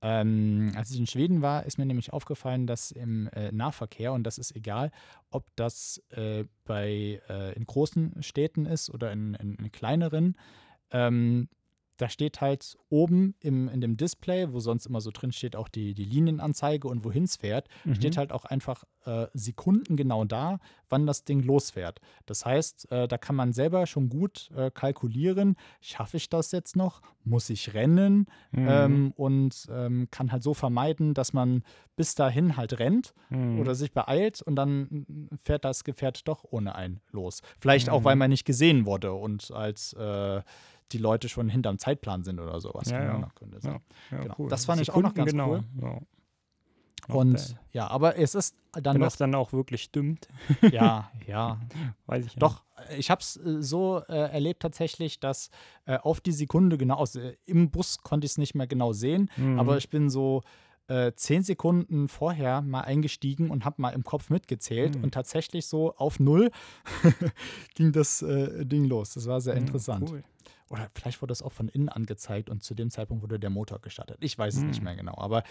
Ähm, 0.02 0.72
als 0.76 0.90
ich 0.90 0.98
in 0.98 1.07
Schweden 1.07 1.40
war, 1.40 1.64
ist 1.64 1.78
mir 1.78 1.87
nämlich 1.87 2.12
aufgefallen, 2.12 2.66
dass 2.66 2.90
im 2.90 3.28
äh, 3.28 3.50
Nahverkehr, 3.52 4.12
und 4.12 4.24
das 4.24 4.37
ist 4.37 4.54
egal, 4.54 4.90
ob 5.30 5.46
das 5.57 6.02
äh, 6.11 6.44
bei, 6.64 7.22
äh, 7.28 7.54
in 7.54 7.64
großen 7.64 8.22
Städten 8.22 8.66
ist 8.66 8.90
oder 8.90 9.12
in, 9.12 9.33
in, 9.35 9.54
in 9.54 9.72
kleineren, 9.72 10.37
ähm, 10.90 11.48
da 11.96 12.09
steht 12.09 12.40
halt 12.40 12.76
oben 12.88 13.35
im, 13.40 13.68
in 13.68 13.80
dem 13.80 13.96
Display, 13.96 14.52
wo 14.52 14.59
sonst 14.61 14.87
immer 14.87 15.00
so 15.00 15.11
drin 15.12 15.33
steht, 15.33 15.54
auch 15.57 15.68
die, 15.68 15.94
die 15.94 16.04
Linienanzeige 16.04 16.88
und 16.88 17.04
wohin 17.04 17.24
es 17.24 17.37
fährt, 17.37 17.68
Mhm. 17.85 17.94
steht 17.94 18.16
halt 18.16 18.33
auch 18.33 18.44
einfach 18.44 18.85
äh, 19.07 19.26
Sekunden 19.35 19.96
genau 19.96 20.24
da, 20.24 20.59
wann 20.88 21.07
das 21.07 21.24
Ding 21.24 21.42
losfährt. 21.42 22.00
Das 22.26 22.44
heißt, 22.46 22.90
äh, 22.90 23.07
da 23.07 23.18
kann 23.18 23.37
man 23.37 23.52
selber 23.52 23.87
schon 23.87 24.09
gut 24.09 24.50
äh, 24.57 24.70
kalkulieren, 24.70 25.57
schaffe 25.83 26.16
ich 26.16 26.28
das 26.30 26.52
jetzt 26.52 26.74
noch, 26.74 27.02
muss 27.24 27.50
ich 27.50 27.74
rennen 27.74 28.26
Mhm. 28.52 28.66
ähm, 28.68 29.12
und 29.16 29.66
ähm, 29.70 30.09
kann 30.11 30.33
halt 30.33 30.42
so 30.42 30.54
vermeiden, 30.54 31.14
dass 31.14 31.33
man 31.33 31.62
bis 31.96 32.14
dahin 32.14 32.57
halt 32.57 32.78
rennt 32.78 33.14
Mhm. 33.30 33.61
oder 33.61 33.74
sich 33.74 33.92
beeilt 33.92 34.42
und 34.42 34.57
dann 34.57 35.07
fährt 35.42 35.64
das 35.64 35.85
Gefährt 35.85 36.26
doch 36.26 36.44
ohne 36.50 36.74
einen 36.74 37.00
los. 37.12 37.40
Vielleicht 37.59 37.88
auch, 37.90 38.00
Mhm. 38.00 38.04
weil 38.04 38.16
man 38.16 38.30
nicht 38.30 38.44
gesehen 38.44 38.87
wurde 38.87 39.12
und 39.12 39.50
als 39.52 39.92
äh, 39.92 40.40
die 40.94 40.98
Leute 40.98 41.28
schon 41.28 41.48
hinterm 41.48 41.78
Zeitplan 41.78 42.22
sind 42.22 42.40
oder 42.40 42.61
sowas. 42.61 42.90
Ja, 42.90 43.02
ja. 43.04 43.28
Gründe 43.35 43.61
sein. 43.61 43.80
Ja, 44.11 44.20
genau. 44.22 44.35
cool. 44.38 44.48
Das 44.48 44.64
fand 44.64 44.80
ich 44.80 44.90
auch 44.90 45.02
noch 45.02 45.12
ganz 45.14 45.30
genau. 45.33 45.50
cool. 45.50 45.64
Ja. 45.83 45.98
Und 47.09 47.57
ja, 47.72 47.87
aber 47.88 48.16
es 48.16 48.35
ist 48.35 48.57
dann 48.72 48.94
Wenn 48.94 49.02
das 49.02 49.16
dann 49.18 49.35
auch 49.35 49.52
wirklich 49.52 49.83
stimmt, 49.83 50.28
ja, 50.72 51.11
ja, 51.26 51.61
weiß 52.07 52.24
ich 52.26 52.33
ja 52.33 52.38
Doch, 52.38 52.64
ich 52.96 53.11
habe 53.11 53.20
es 53.20 53.37
äh, 53.37 53.61
so 53.62 54.00
äh, 54.09 54.12
erlebt 54.33 54.62
tatsächlich, 54.62 55.20
dass 55.20 55.50
äh, 55.85 55.98
auf 55.98 56.20
die 56.22 56.33
Sekunde 56.33 56.78
genau, 56.78 56.98
also, 56.98 57.20
äh, 57.20 57.37
im 57.44 57.70
Bus 57.70 57.98
konnte 57.98 58.24
ich 58.24 58.33
es 58.33 58.38
nicht 58.38 58.54
mehr 58.54 58.66
genau 58.66 58.92
sehen, 58.94 59.22
nicht. 59.24 59.38
Mhm. 59.38 59.59
aber 59.61 59.76
ich 59.76 59.90
bin 59.90 60.09
so 60.09 60.42
äh, 60.87 61.12
zehn 61.14 61.42
Sekunden 61.42 62.09
vorher 62.09 62.61
mal 62.62 62.83
eingestiegen 62.83 63.50
und 63.50 63.64
habe 63.64 63.80
mal 63.83 63.90
im 63.90 64.02
Kopf 64.04 64.28
mitgezählt 64.30 64.96
Mhm. 64.96 65.04
und 65.04 65.14
tatsächlich 65.14 65.66
so 65.66 65.94
auf 65.96 66.20
null 66.20 66.50
ging 67.74 67.92
das 67.92 68.22
äh, 68.22 68.64
Ding 68.66 68.85
los. 68.87 69.14
Das 69.14 69.26
war 69.26 69.40
sehr 69.40 69.54
Ja, 69.54 69.61
interessant. 69.61 70.11
Cool. 70.11 70.24
Oder 70.70 70.90
vielleicht 70.94 71.20
wurde 71.22 71.33
es 71.33 71.42
auch 71.42 71.53
von 71.53 71.68
innen 71.68 71.88
angezeigt 71.88 72.48
und 72.48 72.62
zu 72.62 72.74
dem 72.74 72.90
Zeitpunkt 72.90 73.22
wurde 73.22 73.38
der 73.38 73.50
Motor 73.50 73.81
gestartet. 73.81 74.16
Ich 74.20 74.37
weiß 74.38 74.55
es 74.57 74.62
nicht 74.62 74.79
Mhm. 74.81 74.85
mehr 74.85 74.96
genau. 74.96 75.18
Aber 75.18 75.42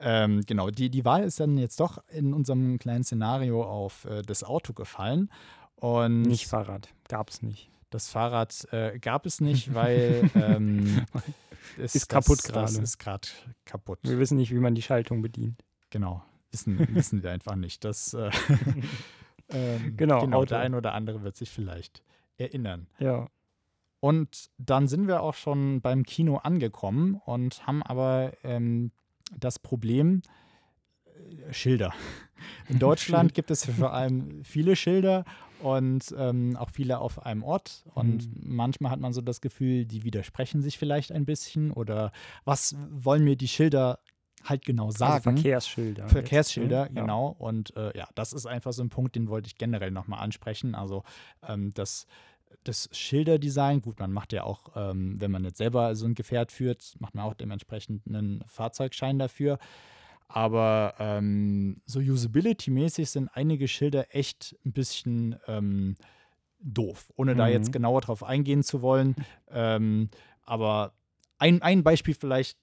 ähm, 0.00 0.40
genau, 0.46 0.70
die, 0.70 0.88
die 0.90 1.04
Wahl 1.04 1.24
ist 1.24 1.40
dann 1.40 1.58
jetzt 1.58 1.78
doch 1.78 2.02
in 2.08 2.32
unserem 2.32 2.78
kleinen 2.78 3.04
Szenario 3.04 3.62
auf 3.64 4.04
äh, 4.06 4.22
das 4.22 4.42
Auto 4.44 4.72
gefallen. 4.72 5.30
Und 5.76 6.22
Nicht 6.22 6.46
Fahrrad. 6.46 6.88
Gab's 7.08 7.42
nicht. 7.42 7.68
das 7.90 8.08
Fahrrad 8.08 8.66
äh, 8.72 8.98
gab 8.98 9.26
es 9.26 9.40
nicht, 9.40 9.74
weil 9.74 10.30
ähm, 10.34 11.04
es, 11.78 11.94
Ist 11.94 12.08
kaputt 12.08 12.42
gerade. 12.42 12.72
Ist 12.80 12.98
gerade 12.98 13.28
kaputt. 13.66 13.98
Wir 14.02 14.18
wissen 14.18 14.36
nicht, 14.38 14.50
wie 14.52 14.58
man 14.58 14.74
die 14.74 14.82
Schaltung 14.82 15.20
bedient. 15.22 15.62
Genau. 15.90 16.22
Wissen, 16.50 16.78
wissen 16.94 17.22
wir 17.22 17.30
einfach 17.30 17.56
nicht. 17.56 17.84
Das, 17.84 18.14
äh, 18.14 18.30
ähm, 19.50 19.96
Genau, 19.96 20.20
genau 20.20 20.44
der 20.44 20.60
ein 20.60 20.74
oder 20.74 20.94
andere 20.94 21.22
wird 21.22 21.36
sich 21.36 21.50
vielleicht 21.50 22.02
erinnern. 22.38 22.86
Ja. 22.98 23.28
Und 24.02 24.50
dann 24.58 24.88
sind 24.88 25.06
wir 25.06 25.22
auch 25.22 25.34
schon 25.34 25.80
beim 25.80 26.02
Kino 26.02 26.38
angekommen 26.38 27.20
und 27.24 27.64
haben 27.68 27.84
aber 27.84 28.32
ähm, 28.42 28.90
das 29.38 29.60
Problem 29.60 30.22
äh, 31.04 31.52
Schilder. 31.52 31.94
In 32.68 32.80
Deutschland 32.80 33.32
gibt 33.32 33.52
es 33.52 33.64
vor 33.64 33.92
allem 33.92 34.42
viele 34.42 34.74
Schilder 34.74 35.24
und 35.60 36.12
ähm, 36.18 36.56
auch 36.56 36.70
viele 36.70 36.98
auf 36.98 37.24
einem 37.24 37.44
Ort. 37.44 37.84
Und 37.94 38.26
Mhm. 38.26 38.56
manchmal 38.56 38.90
hat 38.90 38.98
man 38.98 39.12
so 39.12 39.20
das 39.20 39.40
Gefühl, 39.40 39.84
die 39.84 40.02
widersprechen 40.02 40.62
sich 40.62 40.78
vielleicht 40.78 41.12
ein 41.12 41.24
bisschen 41.24 41.70
oder 41.70 42.10
was 42.44 42.74
wollen 42.90 43.22
mir 43.22 43.36
die 43.36 43.46
Schilder 43.46 44.00
halt 44.42 44.64
genau 44.64 44.90
sagen? 44.90 45.12
Also 45.12 45.30
Verkehrsschilder. 45.30 46.02
jetzt, 46.02 46.12
Verkehrsschilder, 46.12 46.86
ne? 46.86 46.90
Ja. 46.96 47.02
genau. 47.02 47.28
Und 47.38 47.76
äh, 47.76 47.96
ja, 47.96 48.08
das 48.16 48.32
ist 48.32 48.46
einfach 48.46 48.72
so 48.72 48.82
ein 48.82 48.88
Punkt, 48.88 49.14
den 49.14 49.28
wollte 49.28 49.46
ich 49.46 49.56
generell 49.58 49.92
nochmal 49.92 50.18
ansprechen. 50.18 50.74
Also 50.74 51.04
ähm, 51.46 51.70
das, 51.74 52.08
das 52.64 52.88
Schilderdesign, 52.92 53.82
gut, 53.82 53.98
man 53.98 54.12
macht 54.12 54.32
ja 54.32 54.44
auch, 54.44 54.70
ähm, 54.76 55.20
wenn 55.20 55.30
man 55.30 55.44
jetzt 55.44 55.58
selber 55.58 55.94
so 55.94 56.06
ein 56.06 56.14
Gefährt 56.14 56.52
führt, 56.52 56.94
macht 56.98 57.14
man 57.14 57.24
auch 57.24 57.34
dementsprechend 57.34 58.06
einen 58.06 58.42
Fahrzeugschein 58.46 59.18
dafür. 59.18 59.58
Aber 60.28 60.94
ähm, 60.98 61.76
so 61.84 62.00
usability-mäßig 62.00 63.06
sind 63.10 63.28
einige 63.34 63.68
Schilder 63.68 64.14
echt 64.14 64.56
ein 64.64 64.72
bisschen 64.72 65.36
ähm, 65.46 65.96
doof, 66.60 67.12
ohne 67.16 67.34
da 67.34 67.46
Mhm. 67.46 67.52
jetzt 67.52 67.72
genauer 67.72 68.00
drauf 68.00 68.24
eingehen 68.24 68.62
zu 68.62 68.82
wollen. 68.82 69.14
Ähm, 69.54 70.08
aber 70.44 70.94
ein, 71.38 71.60
ein 71.60 71.82
Beispiel 71.82 72.14
vielleicht 72.14 72.56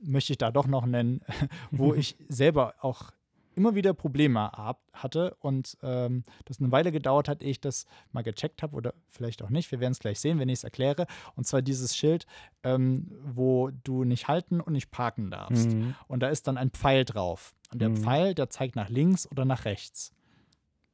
möchte 0.00 0.34
ich 0.34 0.38
da 0.38 0.50
doch 0.50 0.66
noch 0.66 0.84
nennen, 0.84 1.22
wo 1.70 1.94
ich 1.94 2.14
selber 2.28 2.74
auch 2.82 3.10
immer 3.56 3.74
wieder 3.74 3.94
Probleme 3.94 4.52
hatte 4.92 5.36
und 5.40 5.76
ähm, 5.82 6.24
das 6.44 6.60
eine 6.60 6.70
Weile 6.70 6.92
gedauert 6.92 7.28
hat, 7.28 7.42
ehe 7.42 7.50
ich 7.50 7.60
das 7.60 7.86
mal 8.12 8.22
gecheckt 8.22 8.62
habe 8.62 8.76
oder 8.76 8.94
vielleicht 9.08 9.42
auch 9.42 9.50
nicht. 9.50 9.70
Wir 9.72 9.80
werden 9.80 9.92
es 9.92 9.98
gleich 9.98 10.20
sehen, 10.20 10.38
wenn 10.38 10.48
ich 10.48 10.60
es 10.60 10.64
erkläre. 10.64 11.06
Und 11.34 11.46
zwar 11.46 11.62
dieses 11.62 11.96
Schild, 11.96 12.26
ähm, 12.62 13.10
wo 13.24 13.70
du 13.82 14.04
nicht 14.04 14.28
halten 14.28 14.60
und 14.60 14.72
nicht 14.74 14.90
parken 14.90 15.30
darfst. 15.30 15.70
Mhm. 15.72 15.94
Und 16.06 16.20
da 16.20 16.28
ist 16.28 16.46
dann 16.46 16.56
ein 16.58 16.70
Pfeil 16.70 17.04
drauf. 17.04 17.54
Und 17.72 17.80
der 17.82 17.88
Mhm. 17.88 17.96
Pfeil, 17.96 18.34
der 18.34 18.50
zeigt 18.50 18.76
nach 18.76 18.88
links 18.88 19.26
oder 19.30 19.44
nach 19.44 19.64
rechts. 19.64 20.12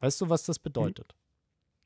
Weißt 0.01 0.21
du, 0.21 0.29
was 0.31 0.45
das 0.45 0.59
bedeutet? 0.59 1.15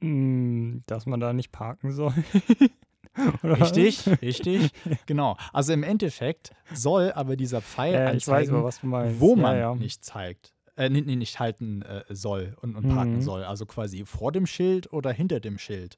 Mm, 0.01 0.79
Dass 0.87 1.07
man 1.07 1.21
da 1.21 1.33
nicht 1.33 1.53
parken 1.53 1.91
soll. 1.93 2.13
Oder? 3.43 3.59
Richtig, 3.61 4.07
richtig. 4.21 4.71
Genau. 5.07 5.39
Also 5.55 5.73
im 5.73 5.83
Endeffekt 5.83 6.51
soll 6.75 7.13
aber 7.13 7.37
dieser 7.37 7.63
Pfeil 7.63 7.95
Ja, 7.95 8.07
anzeigen, 8.09 8.61
meinst. 8.61 8.83
wo 9.21 9.35
Ja, 9.37 9.41
man 9.43 9.57
ja. 9.59 9.75
nicht 9.75 10.05
zeigt. 10.05 10.53
Äh, 10.77 10.91
nicht 10.91 11.41
halten 11.41 11.83
äh, 11.83 12.05
soll 12.11 12.57
und, 12.61 12.77
und 12.77 12.89
parken 12.89 13.17
Mhm. 13.17 13.23
soll. 13.23 13.45
Also 13.45 13.65
quasi 13.67 14.05
vor 14.05 14.31
dem 14.33 14.47
Schild 14.47 14.93
oder 14.93 15.11
hinter 15.11 15.41
dem 15.41 15.59
Schild. 15.59 15.97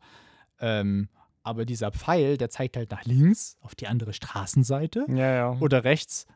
Ähm, 0.61 1.09
aber 1.43 1.65
dieser 1.65 1.91
Pfeil, 1.91 2.37
der 2.37 2.51
zeigt 2.51 2.77
halt 2.77 2.91
nach 2.91 3.05
links 3.05 3.57
auf 3.61 3.75
die 3.75 3.87
andere 3.89 4.13
Straßenseite 4.13 5.07
Ja, 5.09 5.35
ja. 5.35 5.57
oder 5.61 5.83
rechts 5.85 6.27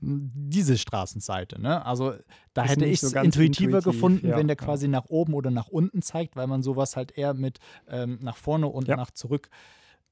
m, 0.00 0.30
diese 0.34 0.78
Straßenseite. 0.78 1.60
Ne? 1.60 1.84
Also 1.84 2.14
da 2.54 2.64
Ist 2.64 2.70
hätte 2.72 2.86
ich 2.86 3.02
es 3.02 3.10
so 3.10 3.18
intuitiver 3.18 3.78
intuitiv, 3.78 3.84
gefunden, 3.84 4.28
ja, 4.28 4.36
wenn 4.36 4.46
der 4.46 4.56
quasi 4.56 4.88
nach 4.88 5.06
oben 5.06 5.34
oder 5.34 5.50
nach 5.50 5.68
unten 5.68 6.02
zeigt, 6.02 6.36
weil 6.36 6.46
man 6.46 6.62
sowas 6.62 6.96
halt 6.96 7.12
eher 7.18 7.34
mit 7.34 7.58
ähm, 7.88 8.18
nach 8.22 8.36
vorne 8.36 8.66
und 8.66 8.88
nach 8.88 9.10
zurück 9.10 9.50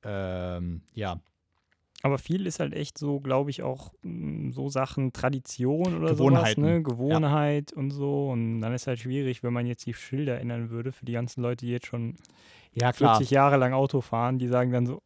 ähm, 0.04 0.82
ja, 0.94 1.20
Aber 2.02 2.18
viel 2.18 2.46
ist 2.46 2.58
halt 2.58 2.74
echt 2.74 2.98
so, 2.98 3.20
glaube 3.20 3.50
ich, 3.50 3.62
auch 3.62 3.92
mm, 4.02 4.50
so 4.50 4.68
Sachen 4.68 5.12
Tradition 5.12 5.96
oder 5.96 6.10
Gewohnheiten. 6.10 6.60
sowas, 6.60 6.72
ne? 6.74 6.82
Gewohnheit 6.82 7.72
und 7.72 7.90
so. 7.92 8.30
Und 8.30 8.60
dann 8.60 8.72
ist 8.74 8.86
halt 8.88 8.98
schwierig, 8.98 9.42
wenn 9.42 9.52
man 9.52 9.66
jetzt 9.66 9.86
die 9.86 9.94
Schilder 9.94 10.40
ändern 10.40 10.70
würde 10.70 10.90
für 10.92 11.04
die 11.04 11.12
ganzen 11.12 11.42
Leute, 11.42 11.64
die 11.64 11.72
jetzt 11.72 11.86
schon 11.86 12.16
ja 12.72 12.92
klar. 12.92 13.16
40 13.16 13.30
Jahre 13.30 13.56
lang 13.56 13.72
Auto 13.72 14.00
fahren, 14.00 14.38
die 14.38 14.48
sagen 14.48 14.72
dann 14.72 14.86
so, 14.86 15.00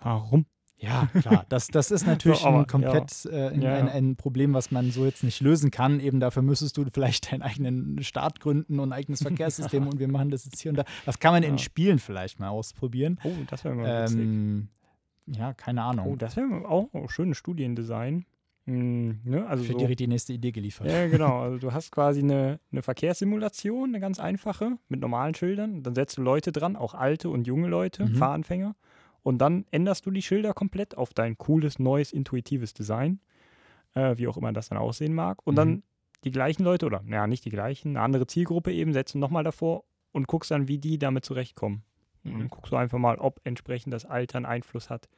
warum? 0.00 0.46
Ja, 0.80 1.08
klar. 1.20 1.44
Das, 1.48 1.66
das 1.66 1.90
ist 1.90 2.06
natürlich 2.06 2.44
aber, 2.44 2.60
ein 2.60 2.66
komplett 2.68 3.26
äh, 3.26 3.48
ein, 3.48 3.60
Ja, 3.60 3.74
ein, 3.74 3.86
ja. 3.86 3.92
ein 3.92 4.14
Problem, 4.14 4.54
was 4.54 4.70
man 4.70 4.92
so 4.92 5.04
jetzt 5.04 5.24
nicht 5.24 5.40
lösen 5.40 5.72
kann. 5.72 5.98
Eben 5.98 6.20
dafür 6.20 6.42
müsstest 6.42 6.76
du 6.76 6.84
vielleicht 6.92 7.32
deinen 7.32 7.42
eigenen 7.42 8.00
Staat 8.04 8.38
gründen 8.38 8.78
und 8.78 8.90
ein 8.90 8.92
eigenes 8.92 9.22
Verkehrssystem 9.22 9.88
und 9.88 9.98
wir 9.98 10.06
machen 10.06 10.30
das 10.30 10.44
jetzt 10.44 10.60
hier 10.60 10.70
und 10.70 10.76
da. 10.76 10.84
Das 11.04 11.18
kann 11.18 11.32
man 11.32 11.42
in 11.42 11.54
Ja. 11.54 11.58
Spielen 11.58 11.98
vielleicht 11.98 12.38
mal 12.38 12.50
ausprobieren. 12.50 13.18
Oh, 13.24 13.32
das 13.48 13.64
wäre 13.64 13.74
mal 13.74 14.04
witzig. 14.04 14.20
Ähm, 14.20 14.68
ja, 15.32 15.52
keine 15.54 15.82
Ahnung. 15.82 16.12
Oh, 16.12 16.16
das 16.16 16.36
wäre 16.36 16.68
auch 16.68 16.92
ein 16.94 17.08
schönes 17.08 17.36
Studiendesign. 17.38 18.24
Hm, 18.66 19.20
ne? 19.24 19.46
Also 19.46 19.64
Für 19.64 19.72
so, 19.72 19.78
direkt 19.78 20.00
die 20.00 20.06
nächste 20.08 20.32
Idee 20.32 20.52
geliefert. 20.52 20.86
Ja, 20.86 21.06
genau. 21.06 21.40
Also 21.42 21.58
du 21.58 21.72
hast 21.72 21.90
quasi 21.90 22.20
eine, 22.20 22.60
eine 22.70 22.82
Verkehrssimulation, 22.82 23.90
eine 23.90 24.00
ganz 24.00 24.18
einfache, 24.18 24.76
mit 24.88 25.00
normalen 25.00 25.34
Schildern. 25.34 25.82
Dann 25.82 25.94
setzt 25.94 26.18
du 26.18 26.22
Leute 26.22 26.52
dran, 26.52 26.76
auch 26.76 26.94
alte 26.94 27.30
und 27.30 27.46
junge 27.46 27.68
Leute, 27.68 28.04
Mhm. 28.06 28.14
Fahranfänger. 28.14 28.76
Und 29.22 29.38
dann 29.38 29.66
änderst 29.70 30.06
du 30.06 30.10
die 30.10 30.22
Schilder 30.22 30.52
komplett 30.54 30.96
auf 30.96 31.12
dein 31.14 31.36
cooles, 31.38 31.78
neues, 31.78 32.12
intuitives 32.12 32.72
Design. 32.74 33.20
äh, 33.94 34.18
wie 34.18 34.28
auch 34.28 34.36
immer 34.36 34.52
das 34.52 34.68
dann 34.68 34.78
aussehen 34.78 35.14
mag. 35.14 35.38
Und 35.46 35.54
Mhm. 35.54 35.56
dann 35.56 35.82
die 36.24 36.30
gleichen 36.30 36.62
Leute, 36.62 36.84
oder 36.86 37.00
naja, 37.04 37.26
nicht 37.26 37.44
die 37.46 37.50
gleichen, 37.50 37.90
eine 37.96 38.02
andere 38.02 38.26
Zielgruppe 38.26 38.70
eben, 38.72 38.92
setzt 38.92 39.14
du 39.14 39.18
nochmal 39.18 39.44
davor 39.44 39.84
und 40.12 40.28
guckst 40.28 40.50
dann, 40.50 40.68
wie 40.68 40.78
die 40.78 40.98
damit 40.98 41.24
zurechtkommen. 41.24 41.82
Und 42.24 42.34
Mhm. 42.34 42.38
dann 42.40 42.48
guckst 42.50 42.72
du 42.72 42.76
einfach 42.76 42.98
mal, 42.98 43.16
ob 43.18 43.40
entsprechend 43.44 43.92
das 43.92 44.04
Alter 44.04 44.36
einen 44.36 44.46
Einfluss 44.46 44.90
hat. 44.90 45.08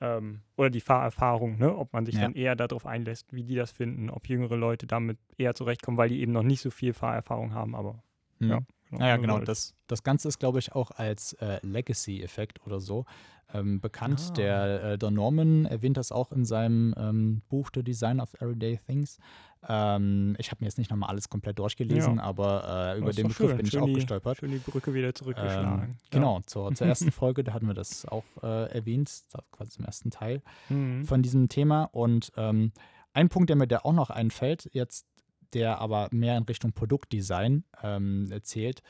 Ähm, 0.00 0.40
oder 0.56 0.70
die 0.70 0.80
Fahrerfahrung, 0.80 1.58
ne? 1.58 1.74
ob 1.76 1.92
man 1.92 2.06
sich 2.06 2.14
Ja. 2.14 2.22
dann 2.22 2.34
eher 2.34 2.54
darauf 2.54 2.86
einlässt, 2.86 3.32
wie 3.32 3.42
die 3.42 3.56
das 3.56 3.72
finden, 3.72 4.10
ob 4.10 4.28
jüngere 4.28 4.56
Leute 4.56 4.86
damit 4.86 5.18
eher 5.38 5.54
zurechtkommen, 5.54 5.98
weil 5.98 6.08
die 6.08 6.20
eben 6.20 6.30
noch 6.32 6.44
nicht 6.44 6.60
so 6.60 6.70
viel 6.70 6.92
Fahrerfahrung 6.92 7.52
haben, 7.52 7.74
aber 7.74 8.02
Mhm. 8.38 8.48
ja. 8.50 8.60
Naja, 8.90 9.16
so 9.16 9.20
genau. 9.22 9.38
Das, 9.40 9.74
das 9.86 10.02
Ganze 10.02 10.28
ist, 10.28 10.38
glaube 10.38 10.60
ich, 10.60 10.72
auch 10.72 10.92
als 10.92 11.34
äh, 11.34 11.58
Legacy-Effekt 11.62 12.64
oder 12.64 12.80
so 12.80 13.04
ähm, 13.52 13.80
bekannt. 13.80 14.28
Ah. 14.30 14.32
Der 14.36 14.82
äh, 14.84 14.98
Don 14.98 15.14
Norman 15.14 15.66
erwähnt 15.66 15.96
das 15.96 16.10
auch 16.12 16.32
in 16.32 16.44
seinem 16.44 16.94
ähm, 16.96 17.42
Buch 17.48 17.70
The 17.74 17.82
Design 17.82 18.20
of 18.20 18.32
Everyday 18.40 18.78
Things. 18.86 19.18
Ähm, 19.66 20.36
ich 20.38 20.50
habe 20.50 20.60
mir 20.62 20.66
jetzt 20.66 20.78
nicht 20.78 20.90
nochmal 20.90 21.08
alles 21.10 21.28
komplett 21.28 21.58
durchgelesen, 21.58 22.16
Ja. 22.16 22.22
aber 22.22 22.94
äh, 22.94 22.98
über 22.98 23.12
den 23.12 23.28
Begriff 23.28 23.48
schön. 23.48 23.56
bin 23.56 23.66
ich 23.66 23.72
Schön 23.72 23.82
auch 23.82 23.86
die- 23.86 23.92
gestolpert. 23.94 24.36
Schön 24.38 24.50
die 24.52 24.58
Brücke 24.58 24.94
wieder 24.94 25.14
zurückgeschlagen. 25.14 25.82
Ähm, 25.90 25.96
genau, 26.10 26.40
zur, 26.46 26.74
zur 26.74 26.86
ersten 26.86 27.10
Folge, 27.10 27.42
da 27.44 27.52
hatten 27.54 27.66
wir 27.66 27.74
das 27.74 28.04
auch 28.06 28.24
äh, 28.42 28.70
erwähnt, 28.72 29.10
quasi 29.52 29.70
zum 29.72 29.84
ersten 29.84 30.10
Teil 30.10 30.42
Ja. 30.68 30.76
Mhm. 30.76 31.04
von 31.04 31.22
diesem 31.22 31.48
Thema. 31.48 31.84
Und 31.84 32.32
ähm, 32.36 32.72
ein 33.14 33.28
Punkt, 33.28 33.48
der 33.48 33.56
mir 33.56 33.66
da 33.66 33.78
auch 33.80 33.92
noch 33.92 34.10
einfällt, 34.10 34.68
jetzt, 34.72 35.06
der 35.54 35.80
aber 35.80 36.08
mehr 36.12 36.36
in 36.36 36.44
Richtung 36.44 36.72
Produktdesign 36.72 37.64
ähm, 37.82 38.30
zählt, 38.42 38.82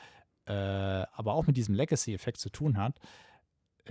äh, 0.45 0.51
aber 0.53 1.33
auch 1.33 1.47
mit 1.47 1.57
diesem 1.57 1.73
Legacy-Effekt 1.73 2.37
zu 2.37 2.49
tun 2.49 2.77
hat, 2.77 2.99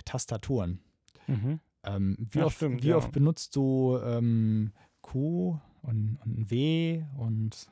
Tastaturen. 0.05 0.81
Mhm. 1.26 1.61
Ähm, 1.85 2.16
wie 2.31 2.39
Ja, 2.41 2.45
oft, 2.47 2.57
stimmt, 2.57 2.83
wie 2.83 2.89
ja. 2.89 2.97
oft 2.97 3.12
benutzt 3.12 3.55
du 3.57 3.99
ähm, 4.05 4.72
Q 5.01 5.59
und, 5.89 6.18
und 6.24 6.51
W 6.51 7.03
und 7.16 7.68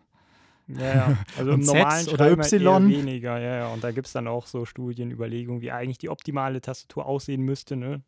Ja, 0.69 0.95
ja. 0.95 1.19
Also 1.39 1.51
im 1.53 1.61
Und 1.61 1.63
Z 1.65 1.75
normalen 1.75 2.09
oder 2.09 2.25
halt 2.37 2.53
Y. 2.53 2.89
weniger, 2.91 3.39
ja, 3.39 3.57
ja. 3.59 3.69
Und 3.69 3.85
da 3.85 3.93
gibt 3.93 4.07
es 4.09 4.13
dann 4.13 4.27
auch 4.27 4.47
so 4.47 4.65
Studien, 4.65 5.11
Überlegungen, 5.11 5.61
wie 5.61 5.71
eigentlich 5.71 5.99
die 5.99 6.09
optimale 6.09 6.61
Tastatur 6.61 7.07
aussehen 7.07 7.43
müsste, 7.43 7.77
ne? 7.77 8.03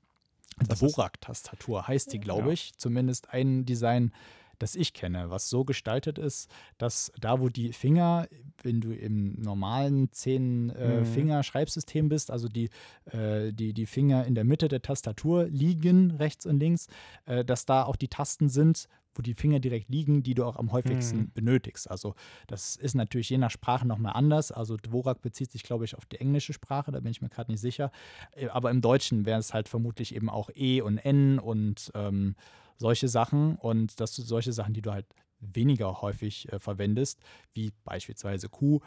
Das 0.67 0.81
Dvorak-Tastatur 0.81 1.87
heißt 1.87 2.13
die, 2.13 2.19
glaube 2.19 2.49
Ja. 2.49 2.53
ich. 2.55 2.73
Zumindest 2.77 3.33
ein 3.33 3.65
Design, 3.65 4.11
das 4.59 4.75
ich 4.75 4.93
kenne, 4.93 5.31
was 5.31 5.49
so 5.49 5.65
gestaltet 5.65 6.19
ist, 6.19 6.51
dass 6.79 7.13
da, 7.21 7.39
wo 7.39 7.49
die 7.49 7.73
Finger, 7.73 8.27
wenn 8.65 8.81
du 8.81 8.93
im 8.93 9.35
normalen 9.41 10.01
Mhm. 10.01 10.09
10-Finger-Schreibsystem 10.13 12.09
bist, 12.09 12.33
also 12.33 12.49
die, 12.49 12.71
äh, 13.13 13.53
die, 13.53 13.73
die 13.73 13.87
Finger 13.87 14.25
in 14.25 14.35
der 14.35 14.43
Mitte 14.45 14.67
der 14.67 14.83
Tastatur 14.83 15.45
liegen, 15.47 16.11
rechts 16.13 16.45
und 16.45 16.59
links, 16.59 16.89
äh, 17.27 17.45
dass 17.45 17.67
da 17.67 17.85
auch 17.85 17.95
die 17.95 18.09
Tasten 18.09 18.49
sind, 18.49 18.89
wo 19.15 19.23
die 19.23 19.35
Finger 19.35 19.59
direkt 19.59 19.89
liegen, 19.89 20.23
die 20.23 20.35
du 20.35 20.45
auch 20.45 20.57
am 20.57 20.71
häufigsten 20.73 21.19
Mhm. 21.19 21.33
benötigst. 21.35 21.91
Also 21.91 22.15
das 22.47 22.77
ist 22.77 22.95
natürlich 22.95 23.31
je 23.31 23.39
nach 23.39 23.51
Sprache 23.51 23.87
nochmal 23.87 24.13
anders. 24.15 24.53
Also 24.53 24.77
Dvorak 24.77 25.21
bezieht 25.23 25.51
sich, 25.51 25.63
glaube 25.65 25.85
ich, 25.85 25.97
auf 25.97 26.07
die 26.07 26.21
englische 26.21 26.53
Sprache, 26.53 26.93
da 26.93 27.01
bin 27.01 27.11
ich 27.11 27.21
mir 27.21 27.29
gerade 27.29 27.51
nicht 27.51 27.61
sicher. 27.61 27.91
Äh, 28.37 28.49
Aber 28.49 28.71
im 28.71 28.81
Deutschen 28.81 29.27
wäre 29.27 29.41
es 29.41 29.53
halt 29.55 29.69
vermutlich 29.69 30.15
eben 30.15 30.29
auch 30.31 30.51
E 30.55 30.81
und 30.83 30.99
N 30.99 31.39
und 31.39 31.91
ähm, 31.95 32.37
solche 32.77 33.09
Sachen. 33.09 33.57
Und 33.57 33.99
das 34.01 34.15
solche 34.15 34.53
Sachen, 34.53 34.73
die 34.75 34.83
du 34.83 34.93
halt 34.93 35.07
weniger 35.41 36.01
häufig 36.01 36.53
äh, 36.53 36.59
verwendest, 36.61 37.21
wie 37.55 37.73
beispielsweise 37.85 38.49
Q 38.49 38.81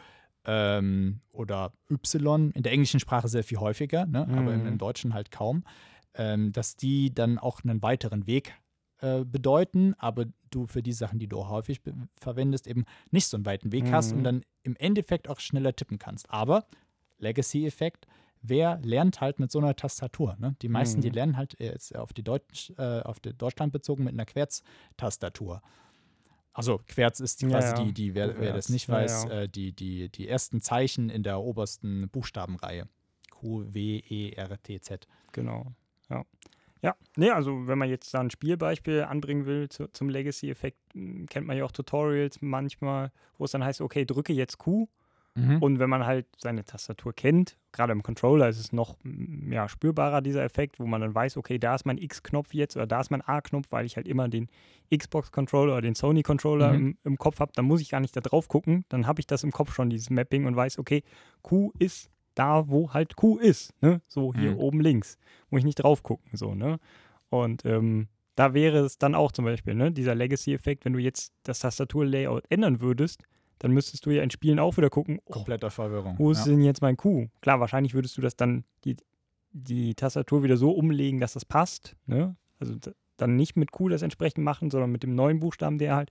ähm, 0.44 1.20
oder 1.30 1.72
Y. 1.90 2.50
In 2.52 2.62
der 2.62 2.72
englischen 2.72 3.00
Sprache 3.00 3.28
sehr 3.28 3.44
viel 3.44 3.58
häufiger, 3.58 4.06
ne? 4.06 4.26
aber 4.36 4.54
im, 4.54 4.60
Mhm. 4.62 4.66
im 4.66 4.78
Deutschen 4.78 5.14
halt 5.14 5.30
kaum. 5.30 5.64
Ähm, 6.14 6.52
dass 6.52 6.76
die 6.76 7.14
dann 7.14 7.38
auch 7.38 7.64
einen 7.64 7.80
weiteren 7.82 8.26
Weg 8.26 8.54
äh, 9.02 9.24
bedeuten, 9.24 9.94
aber 9.98 10.26
du 10.50 10.66
für 10.66 10.82
die 10.82 10.92
Sachen, 10.92 11.18
die 11.18 11.28
du 11.28 11.46
häufig 11.48 11.80
verwendest, 12.18 12.66
eben 12.66 12.84
nicht 13.10 13.26
so 13.26 13.36
einen 13.36 13.46
weiten 13.46 13.72
Weg 13.72 13.92
hast 13.92 14.12
und 14.12 14.20
Mhm. 14.20 14.24
dann 14.24 14.42
im 14.62 14.76
Endeffekt 14.76 15.28
auch 15.28 15.40
schneller 15.40 15.74
tippen 15.76 15.98
kannst. 15.98 16.30
Aber 16.30 16.66
Legacy-Effekt, 17.18 18.06
wer 18.42 18.78
lernt 18.82 19.20
halt 19.20 19.38
mit 19.38 19.50
so 19.52 19.58
einer 19.58 19.76
Tastatur? 19.76 20.36
Ne? 20.38 20.56
Die 20.62 20.68
meisten, 20.68 21.00
die 21.00 21.08
Mhm. 21.08 21.14
lernen 21.14 21.36
halt 21.36 21.56
jetzt 21.60 21.94
auf 21.96 22.12
die 22.12 22.22
Deutsch, 22.22 22.72
äh, 22.78 23.00
auf 23.02 23.20
die 23.20 23.32
Deutschland 23.32 23.72
bezogen 23.72 24.04
mit 24.04 24.12
einer 24.14 24.26
Querz-Tastatur. 24.26 25.62
Also 26.54 26.80
Querz 26.86 27.20
ist 27.20 27.42
Ja, 27.42 27.48
quasi 27.48 27.68
ja. 27.74 27.84
die, 27.84 27.92
die 27.94 28.14
wer, 28.14 28.38
wer 28.38 28.52
das 28.52 28.68
nicht 28.68 28.88
ja, 28.88 28.94
weiß. 28.94 29.24
Äh, 29.26 29.48
die, 29.48 29.72
die, 29.72 30.10
die 30.10 30.28
ersten 30.28 30.60
Zeichen 30.60 31.08
in 31.08 31.22
der 31.22 31.40
obersten 31.40 32.08
Buchstabenreihe. 32.10 32.88
Q, 33.30 33.64
W, 33.72 33.98
E, 34.08 34.30
R, 34.32 34.62
T, 34.62 34.80
Z. 34.80 35.06
Genau. 35.32 35.72
Ja. 36.10 36.24
Ja, 36.82 36.96
nee, 37.16 37.30
also 37.30 37.68
wenn 37.68 37.78
man 37.78 37.88
jetzt 37.88 38.12
da 38.12 38.20
ein 38.20 38.30
Spielbeispiel 38.30 39.02
anbringen 39.04 39.46
will 39.46 39.68
zu, 39.68 39.86
zum 39.92 40.08
Legacy-Effekt, 40.08 40.78
m, 40.94 41.26
kennt 41.26 41.46
man 41.46 41.56
ja 41.56 41.64
auch 41.64 41.72
Tutorials 41.72 42.42
manchmal, 42.42 43.12
wo 43.38 43.44
es 43.44 43.52
dann 43.52 43.64
heißt, 43.64 43.80
okay, 43.80 44.04
drücke 44.04 44.32
jetzt 44.32 44.58
Q. 44.58 44.88
Mhm. 45.34 45.62
Und 45.62 45.78
wenn 45.78 45.88
man 45.88 46.04
halt 46.04 46.26
seine 46.36 46.62
Tastatur 46.64 47.14
kennt, 47.14 47.56
gerade 47.70 47.92
im 47.92 48.02
Controller 48.02 48.48
ist 48.50 48.58
es 48.58 48.72
noch 48.72 48.96
m, 49.04 49.50
ja, 49.52 49.68
spürbarer, 49.68 50.20
dieser 50.20 50.42
Effekt, 50.42 50.78
wo 50.80 50.86
man 50.86 51.00
dann 51.00 51.14
weiß, 51.14 51.36
okay, 51.38 51.58
da 51.58 51.74
ist 51.74 51.86
mein 51.86 51.98
X-Knopf 51.98 52.52
jetzt 52.52 52.76
oder 52.76 52.86
da 52.86 53.00
ist 53.00 53.10
mein 53.10 53.22
A-Knopf, 53.22 53.68
weil 53.70 53.86
ich 53.86 53.96
halt 53.96 54.08
immer 54.08 54.28
den 54.28 54.48
Xbox-Controller 54.94 55.72
oder 55.74 55.82
den 55.82 55.94
Sony-Controller 55.94 56.72
Mhm. 56.72 56.76
im, 56.76 56.98
im 57.04 57.16
Kopf 57.16 57.40
habe, 57.40 57.52
dann 57.54 57.64
muss 57.64 57.80
ich 57.80 57.90
gar 57.90 58.00
nicht 58.00 58.14
da 58.16 58.20
drauf 58.20 58.48
gucken. 58.48 58.84
Dann 58.88 59.06
habe 59.06 59.20
ich 59.20 59.26
das 59.26 59.42
im 59.44 59.52
Kopf 59.52 59.72
schon, 59.72 59.88
dieses 59.88 60.10
Mapping 60.10 60.44
und 60.46 60.56
weiß, 60.56 60.78
okay, 60.78 61.02
Q 61.42 61.72
ist 61.78 62.10
da, 62.34 62.68
wo 62.68 62.92
halt 62.92 63.16
Q 63.16 63.38
ist. 63.38 63.72
Ne? 63.82 64.00
So 64.08 64.34
hier 64.34 64.52
Mhm. 64.52 64.58
oben 64.58 64.80
links. 64.80 65.18
Muss 65.50 65.60
ich 65.60 65.64
nicht 65.64 65.76
drauf 65.82 66.02
gucken. 66.02 66.30
So, 66.36 66.54
ne? 66.54 66.78
Und 67.30 67.64
ähm, 67.64 68.08
da 68.34 68.54
wäre 68.54 68.78
es 68.78 68.98
dann 68.98 69.14
auch 69.14 69.32
zum 69.32 69.44
Beispiel, 69.44 69.74
ne, 69.74 69.92
dieser 69.92 70.14
Legacy-Effekt, 70.14 70.84
wenn 70.84 70.92
du 70.94 70.98
jetzt 70.98 71.32
das 71.42 71.60
Tastatur-Layout 71.60 72.44
ändern 72.50 72.80
würdest, 72.80 73.22
dann 73.58 73.72
müsstest 73.72 74.06
du 74.06 74.10
ja 74.10 74.22
in 74.22 74.30
Spielen 74.30 74.58
auch 74.58 74.76
wieder 74.76 74.90
gucken, 74.90 75.20
oh, 75.26 75.32
Kompletter 75.32 75.70
Verwirrung. 75.70 76.18
wo 76.18 76.30
ist 76.30 76.46
ja. 76.46 76.52
denn 76.52 76.62
jetzt 76.62 76.82
mein 76.82 76.96
Q? 76.96 77.28
Klar, 77.42 77.60
wahrscheinlich 77.60 77.94
würdest 77.94 78.16
du 78.16 78.22
das 78.22 78.34
dann, 78.36 78.64
die, 78.84 78.96
die 79.52 79.94
Tastatur 79.94 80.42
wieder 80.42 80.56
so 80.56 80.72
umlegen, 80.72 81.20
dass 81.20 81.34
das 81.34 81.44
passt. 81.44 81.94
Ne? 82.06 82.34
Also 82.58 82.74
dann 83.18 83.36
nicht 83.36 83.56
mit 83.56 83.70
Q 83.70 83.88
das 83.88 84.02
entsprechend 84.02 84.42
machen, 84.44 84.70
sondern 84.70 84.90
mit 84.90 85.02
dem 85.02 85.14
neuen 85.14 85.38
Buchstaben, 85.38 85.78
der 85.78 85.94
halt 85.94 86.10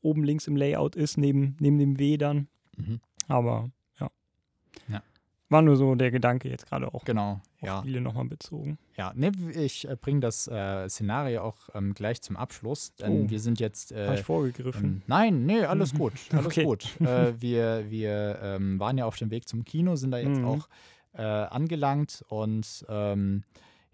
oben 0.00 0.22
links 0.24 0.46
im 0.46 0.56
Layout 0.56 0.94
ist, 0.96 1.18
neben, 1.18 1.56
neben 1.60 1.78
dem 1.78 1.98
W 1.98 2.16
dann. 2.16 2.48
Mhm. 2.76 3.00
Aber 3.28 3.70
ja. 3.98 4.10
Ja. 4.88 5.02
War 5.48 5.62
nur 5.62 5.76
so 5.76 5.94
der 5.94 6.10
Gedanke 6.10 6.48
jetzt 6.48 6.66
gerade 6.66 6.92
auch 6.92 7.04
Genau, 7.04 7.40
auf 7.60 7.66
ja. 7.68 7.78
Spiele 7.78 8.00
nochmal 8.00 8.24
bezogen. 8.24 8.78
Ja, 8.96 9.12
ne, 9.14 9.30
ich 9.54 9.88
äh, 9.88 9.94
bringe 9.94 10.20
das 10.20 10.48
äh, 10.48 10.88
Szenario 10.88 11.42
auch 11.42 11.68
ähm, 11.74 11.94
gleich 11.94 12.20
zum 12.22 12.36
Abschluss, 12.36 12.94
denn 12.96 13.26
Oh. 13.26 13.30
wir 13.30 13.38
sind 13.38 13.60
jetzt. 13.60 13.92
Habe 13.92 14.00
Äh, 14.02 14.14
ich 14.16 14.20
vorgegriffen. 14.22 14.84
ähm, 14.84 15.02
nein, 15.06 15.46
nee, 15.46 15.60
alles 15.64 15.94
gut. 15.94 16.14
Alles 16.32 16.46
Okay. 16.46 16.64
gut. 16.64 17.00
Äh, 17.00 17.40
wir 17.40 17.90
wir 17.90 18.38
ähm, 18.42 18.80
waren 18.80 18.98
ja 18.98 19.04
auf 19.06 19.16
dem 19.16 19.30
Weg 19.30 19.48
zum 19.48 19.64
Kino, 19.64 19.94
sind 19.96 20.10
da 20.10 20.18
jetzt 20.18 20.38
Mhm. 20.40 20.44
auch 20.46 20.68
äh, 21.12 21.22
angelangt 21.22 22.24
und 22.28 22.84
ähm, 22.88 23.44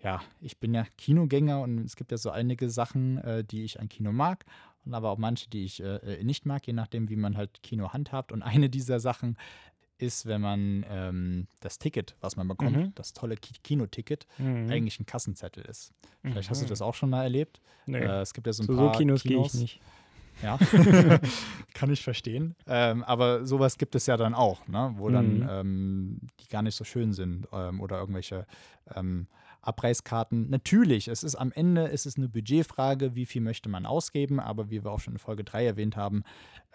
ja, 0.03 0.21
ich 0.41 0.59
bin 0.59 0.75
ja 0.75 0.85
Kinogänger 0.97 1.61
und 1.61 1.79
es 1.85 1.95
gibt 1.97 2.11
ja 2.11 2.17
so 2.19 2.31
einige 2.31 2.69
Sachen, 2.71 3.19
äh, 3.19 3.45
die 3.45 3.63
ich 3.63 3.79
an 3.79 3.89
Kino 3.89 4.11
mag 4.11 4.45
und 4.85 4.95
aber 4.95 5.11
auch 5.11 5.19
manche, 5.19 5.49
die 5.49 5.65
ich 5.65 5.81
äh, 5.81 5.97
äh, 5.97 6.25
nicht 6.25 6.45
mag, 6.47 6.67
je 6.67 6.73
nachdem, 6.73 7.09
wie 7.09 7.15
man 7.17 7.37
halt 7.37 7.63
Kino 7.63 7.93
handhabt. 7.93 8.33
Und 8.33 8.43
eine 8.43 8.69
dieser 8.69 8.99
Sachen 8.99 9.37
ist, 10.03 10.27
wenn 10.27 10.41
man 10.41 10.85
ähm, 10.89 11.47
das 11.61 11.79
Ticket, 11.79 12.17
was 12.21 12.37
man 12.37 12.49
bekommt, 12.49 12.77
Mhm. 12.77 12.93
das 12.95 13.13
tolle 13.13 13.37
Ki 13.37 13.55
Kinoticket, 13.63 14.27
Mhm. 14.39 14.69
eigentlich 14.71 14.99
ein 15.01 15.07
Kassenzettel 15.07 15.65
ist. 15.65 15.93
Vielleicht 16.23 16.51
hast 16.51 16.61
du 16.61 16.67
Mhm. 16.67 16.69
das 16.71 16.83
auch 16.83 16.95
schon 16.95 17.09
mal 17.11 17.23
erlebt. 17.23 17.61
Nee. 17.87 17.99
Äh, 17.99 18.21
es 18.23 18.35
gibt 18.35 18.47
ja 18.47 18.53
so 18.53 18.63
ein 18.65 18.67
Zu 18.67 18.75
so 18.75 18.79
paar 18.87 18.93
Kinos 18.99 19.23
gehe 19.23 19.41
ich 19.41 19.55
nicht. 19.55 19.81
Ja, 20.43 20.59
kann 21.75 21.91
ich 21.91 22.03
verstehen. 22.03 22.55
Ähm, 22.67 23.05
aber 23.05 23.47
sowas 23.47 23.79
gibt 23.79 23.95
es 23.95 24.07
ja 24.07 24.17
dann 24.17 24.35
auch, 24.35 24.67
ne? 24.67 24.93
wo 24.97 25.09
dann 25.11 25.39
Mhm. 25.41 25.47
ähm, 25.49 26.21
die 26.41 26.49
gar 26.49 26.63
nicht 26.63 26.75
so 26.75 26.85
schön 26.85 27.13
sind 27.13 27.47
ähm, 27.53 27.81
oder 27.81 27.99
irgendwelche 28.01 28.47
ähm, 28.95 29.27
Abreißkarten. 29.63 30.51
Natürlich, 30.51 31.09
es 31.09 31.23
ist 31.23 31.37
am 31.37 31.53
Ende 31.53 31.85
ist 31.85 32.07
es 32.07 32.17
eine 32.17 32.29
Budgetfrage, 32.29 33.15
wie 33.15 33.27
viel 33.27 33.41
möchte 33.41 33.69
man 33.69 33.87
ausgeben, 33.87 34.41
aber 34.41 34.71
wie 34.71 34.85
wir 34.85 34.91
auch 34.91 35.01
schon 35.01 35.15
in 35.15 35.19
Folge 35.19 35.45
3 35.45 35.65
erwähnt 35.65 35.97
haben, 35.97 36.25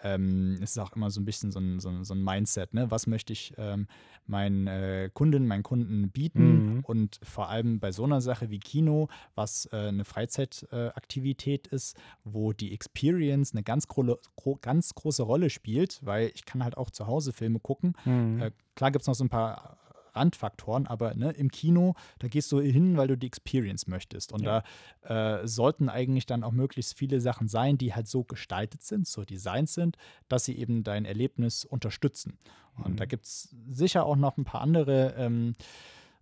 ähm, 0.02 0.58
es 0.62 0.70
ist 0.70 0.78
auch 0.78 0.92
immer 0.94 1.10
so 1.10 1.20
ein 1.20 1.24
bisschen 1.24 1.50
so 1.50 1.60
ein, 1.60 1.80
so 1.80 1.88
ein, 1.88 2.04
so 2.04 2.14
ein 2.14 2.22
Mindset. 2.22 2.72
Ne? 2.72 2.90
Was 2.90 3.06
möchte 3.06 3.32
ich 3.32 3.52
ähm, 3.58 3.88
meinen 4.26 4.66
äh, 4.66 5.10
Kunden, 5.12 5.46
meinen 5.46 5.62
Kunden 5.62 6.10
bieten? 6.10 6.76
Mhm. 6.76 6.84
Und 6.84 7.20
vor 7.22 7.48
allem 7.48 7.80
bei 7.80 7.92
so 7.92 8.04
einer 8.04 8.20
Sache 8.20 8.50
wie 8.50 8.58
Kino, 8.58 9.08
was 9.34 9.68
äh, 9.72 9.88
eine 9.88 10.04
Freizeitaktivität 10.04 11.66
ist, 11.66 11.96
wo 12.24 12.52
die 12.52 12.72
Experience 12.72 13.52
eine 13.52 13.62
ganz, 13.62 13.88
gro 13.88 14.16
gro 14.36 14.58
ganz 14.60 14.94
große 14.94 15.22
Rolle 15.22 15.50
spielt, 15.50 16.00
weil 16.04 16.30
ich 16.34 16.44
kann 16.44 16.64
halt 16.64 16.76
auch 16.76 16.90
zu 16.90 17.06
Hause 17.06 17.32
Filme 17.32 17.58
gucken. 17.58 17.94
Mhm. 18.04 18.40
Äh, 18.40 18.50
klar 18.76 18.92
gibt 18.92 19.02
es 19.02 19.08
noch 19.08 19.14
so 19.14 19.24
ein 19.24 19.30
paar 19.30 19.78
Randfaktoren, 20.14 20.86
aber 20.86 21.14
ne, 21.14 21.30
im 21.32 21.50
Kino, 21.50 21.94
da 22.18 22.28
gehst 22.28 22.50
du 22.52 22.60
hin, 22.60 22.96
weil 22.96 23.08
du 23.08 23.16
die 23.16 23.26
Experience 23.26 23.86
möchtest. 23.86 24.32
Und 24.32 24.42
Ja. 24.42 24.62
da 25.04 25.38
äh, 25.40 25.46
sollten 25.46 25.88
eigentlich 25.88 26.26
dann 26.26 26.44
auch 26.44 26.52
möglichst 26.52 26.96
viele 26.98 27.20
Sachen 27.20 27.48
sein, 27.48 27.78
die 27.78 27.94
halt 27.94 28.08
so 28.08 28.24
gestaltet 28.24 28.82
sind, 28.82 29.06
so 29.06 29.24
designt 29.24 29.68
sind, 29.68 29.96
dass 30.28 30.44
sie 30.44 30.56
eben 30.58 30.82
dein 30.84 31.04
Erlebnis 31.04 31.64
unterstützen. 31.64 32.38
Und 32.84 33.00
da 33.00 33.04
Mhm. 33.04 33.08
gibt 33.08 33.24
es 33.26 33.54
sicher 33.70 34.04
auch 34.06 34.16
noch 34.16 34.36
ein 34.36 34.44
paar 34.44 34.60
andere 34.60 35.14
ähm, 35.16 35.56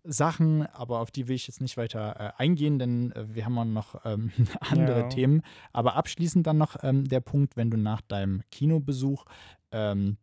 Sachen, 0.04 0.66
aber 0.66 1.00
auf 1.00 1.10
die 1.10 1.26
will 1.26 1.34
ich 1.34 1.48
jetzt 1.48 1.60
nicht 1.60 1.76
weiter 1.76 2.14
äh, 2.38 2.42
eingehen, 2.42 2.78
denn 2.78 3.10
äh, 3.12 3.34
wir 3.34 3.44
haben 3.44 3.58
auch 3.58 3.64
noch 3.64 4.04
ähm, 4.04 4.30
andere 4.60 5.00
Ja. 5.00 5.08
Themen. 5.08 5.42
Aber 5.72 5.96
abschließend 5.96 6.46
dann 6.46 6.58
noch 6.58 6.76
ähm, 6.82 7.08
der 7.08 7.20
Punkt, 7.20 7.56
wenn 7.56 7.70
du 7.70 7.76
nach 7.76 8.00
deinem 8.02 8.42
Kinobesuch, 8.52 9.24
ähm, 9.72 10.16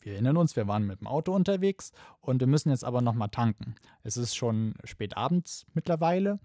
wir 0.00 0.12
erinnern 0.14 0.36
uns, 0.36 0.56
wir 0.56 0.66
waren 0.66 0.86
mit 0.86 1.00
dem 1.00 1.06
Auto 1.06 1.32
unterwegs 1.34 1.92
und 2.20 2.40
wir 2.40 2.46
müssen 2.46 2.70
jetzt 2.70 2.84
aber 2.84 3.02
noch 3.02 3.14
mal 3.14 3.28
tanken. 3.28 3.74
Es 4.02 4.16
ist 4.16 4.34
schon 4.34 4.74
spät 4.84 5.16
abends 5.16 5.66
mittlerweile, 5.74 6.38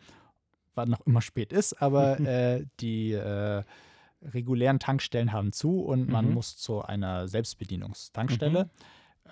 was 0.76 0.88
noch 0.88 1.02
immer 1.02 1.22
spät 1.22 1.52
ist, 1.54 1.82
aber 1.82 2.20
äh, 2.26 2.66
die 2.80 3.12
äh, 3.14 3.64
regulären 4.22 4.80
Tankstellen 4.80 5.32
haben 5.32 5.52
zu 5.52 5.82
und 5.82 6.08
man 6.10 6.28
Mhm. 6.28 6.34
muss 6.34 6.58
zu 6.58 6.82
einer 6.82 7.28
Selbstbedienungstankstelle. 7.28 8.70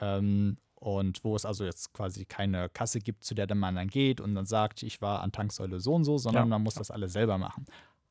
Ähm, 0.02 0.58
und 0.76 1.24
wo 1.26 1.36
es 1.36 1.46
also 1.46 1.66
jetzt 1.66 1.92
quasi 1.94 2.24
keine 2.26 2.70
Kasse 2.70 3.00
gibt, 3.00 3.26
zu 3.26 3.36
der 3.36 3.48
dann 3.48 3.58
man 3.60 3.76
dann 3.76 3.90
geht 3.90 4.22
und 4.22 4.34
dann 4.34 4.46
sagt, 4.46 4.82
ich 4.82 5.02
war 5.02 5.22
an 5.22 5.34
Tanksäule 5.34 5.82
so 5.82 5.94
und 5.94 6.06
so, 6.06 6.18
sondern 6.18 6.44
Ja. 6.44 6.48
man 6.48 6.64
muss 6.64 6.76
das 6.76 6.90
alles 6.90 7.12
selber 7.12 7.38
machen. 7.38 7.66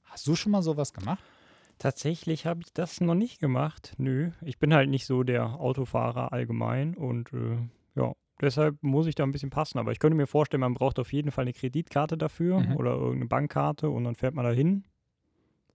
Hast 0.04 0.26
du 0.26 0.34
schon 0.36 0.52
mal 0.52 0.62
sowas 0.62 0.92
gemacht? 0.92 1.22
Tatsächlich 1.78 2.44
habe 2.46 2.60
ich 2.64 2.72
das 2.72 3.00
noch 3.00 3.14
nicht 3.14 3.38
gemacht. 3.40 3.94
Nö, 3.98 4.30
ich 4.42 4.58
bin 4.58 4.74
halt 4.74 4.88
nicht 4.90 5.06
so 5.06 5.22
der 5.22 5.60
Autofahrer 5.60 6.32
allgemein 6.32 6.94
und 6.94 7.32
äh, 7.32 7.56
ja, 7.94 8.12
deshalb 8.40 8.82
muss 8.82 9.06
ich 9.06 9.14
da 9.14 9.22
ein 9.24 9.32
bisschen 9.32 9.50
passen. 9.50 9.78
Aber 9.78 9.92
ich 9.92 9.98
könnte 10.00 10.16
mir 10.16 10.26
vorstellen, 10.26 10.60
man 10.60 10.74
braucht 10.74 10.98
auf 10.98 11.12
jeden 11.12 11.30
Fall 11.30 11.42
eine 11.42 11.52
Kreditkarte 11.52 12.18
dafür 12.18 12.60
Mhm. 12.60 12.76
oder 12.76 12.92
irgendeine 12.92 13.26
Bankkarte 13.26 13.90
und 13.90 14.04
dann 14.04 14.16
fährt 14.16 14.34
man 14.34 14.44
da 14.44 14.50
hin 14.50 14.84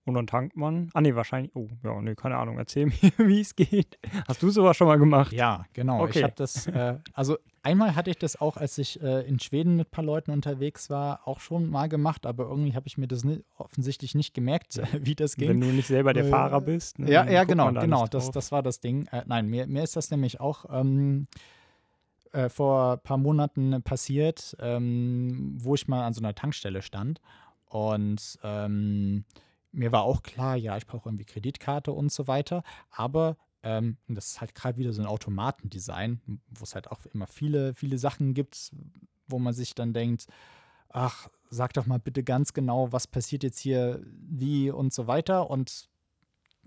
und 0.05 0.15
dann 0.15 0.27
tankt 0.27 0.57
man. 0.57 0.89
Ah, 0.93 0.99
nee, 1.01 1.15
wahrscheinlich. 1.15 1.55
Oh, 1.55 1.69
ja, 1.83 2.01
nee, 2.01 2.15
keine 2.15 2.35
Ahnung. 2.37 2.57
Erzähl 2.57 2.85
mir, 3.01 3.11
wie 3.17 3.39
es 3.41 3.55
geht. 3.55 3.97
Hast 4.27 4.43
du 4.43 4.49
sowas 4.49 4.75
schon 4.75 4.87
mal 4.87 4.97
gemacht? 4.99 5.31
Ja, 5.31 5.65
genau. 5.73 6.03
Ich 6.05 6.09
Okay. 6.09 6.23
habe 6.23 6.33
das, 6.35 6.67
äh, 6.67 6.97
also 7.13 7.37
einmal 7.63 7.95
hatte 7.95 8.11
ich 8.11 8.17
das 8.17 8.39
auch, 8.39 8.57
als 8.57 8.77
ich 8.77 9.01
äh, 9.01 9.21
in 9.27 9.39
Schweden 9.39 9.77
mit 9.77 9.87
ein 9.87 9.91
paar 9.91 10.03
Leuten 10.03 10.31
unterwegs 10.31 10.89
war, 10.89 11.27
auch 11.27 11.39
schon 11.39 11.69
mal 11.69 11.89
gemacht, 11.89 12.25
aber 12.25 12.43
irgendwie 12.45 12.75
habe 12.75 12.87
ich 12.87 12.97
mir 12.97 13.07
das 13.07 13.23
ni 13.23 13.43
offensichtlich 13.57 14.13
nicht 14.15 14.33
gemerkt, 14.33 14.79
wie 15.01 15.15
das 15.15 15.35
ging. 15.35 15.49
Wenn 15.49 15.61
du 15.61 15.67
nicht 15.67 15.87
selber 15.87 16.13
der 16.13 16.25
Äh, 16.25 16.29
Fahrer 16.29 16.61
bist. 16.61 16.99
ne, 16.99 17.09
Ja, 17.11 17.29
ja, 17.29 17.43
genau, 17.43 17.71
da 17.71 17.81
genau. 17.81 18.05
Das, 18.07 18.29
das 18.31 18.51
war 18.51 18.61
das 18.61 18.79
Ding. 18.79 19.07
Äh, 19.07 19.23
nein, 19.25 19.47
mir, 19.47 19.65
mir 19.67 19.83
ist 19.83 19.95
das 19.95 20.11
nämlich 20.11 20.39
auch 20.39 20.65
ähm, 20.69 21.27
äh, 22.31 22.49
vor 22.49 22.93
ein 22.93 22.99
paar 22.99 23.17
Monaten 23.17 23.81
passiert, 23.83 24.55
ähm, 24.59 25.55
wo 25.57 25.75
ich 25.75 25.87
mal 25.87 26.05
an 26.05 26.13
so 26.13 26.21
einer 26.21 26.35
Tankstelle 26.35 26.81
stand. 26.81 27.21
Und 27.65 28.37
ähm, 28.43 29.25
mir 29.71 29.91
war 29.91 30.03
auch 30.03 30.21
klar, 30.21 30.55
ja, 30.55 30.77
ich 30.77 30.85
brauche 30.85 31.09
irgendwie 31.09 31.25
Kreditkarte 31.25 31.91
und 31.91 32.11
so 32.11 32.27
weiter. 32.27 32.63
Aber 32.91 33.37
ähm, 33.63 33.97
und 34.07 34.15
das 34.15 34.27
ist 34.27 34.41
halt 34.41 34.55
gerade 34.55 34.77
wieder 34.77 34.93
so 34.93 35.01
ein 35.01 35.07
Automatendesign, 35.07 36.21
wo 36.49 36.63
es 36.63 36.75
halt 36.75 36.91
auch 36.91 37.05
immer 37.13 37.27
viele, 37.27 37.73
viele 37.73 37.97
Sachen 37.97 38.33
gibt, 38.33 38.71
wo 39.27 39.39
man 39.39 39.53
sich 39.53 39.73
dann 39.73 39.93
denkt, 39.93 40.27
ach, 40.89 41.29
sag 41.49 41.73
doch 41.73 41.85
mal 41.85 41.99
bitte 41.99 42.23
ganz 42.23 42.53
genau, 42.53 42.91
was 42.91 43.07
passiert 43.07 43.43
jetzt 43.43 43.59
hier, 43.59 44.01
wie 44.05 44.69
und 44.69 44.93
so 44.93 45.07
weiter. 45.07 45.49
Und 45.49 45.89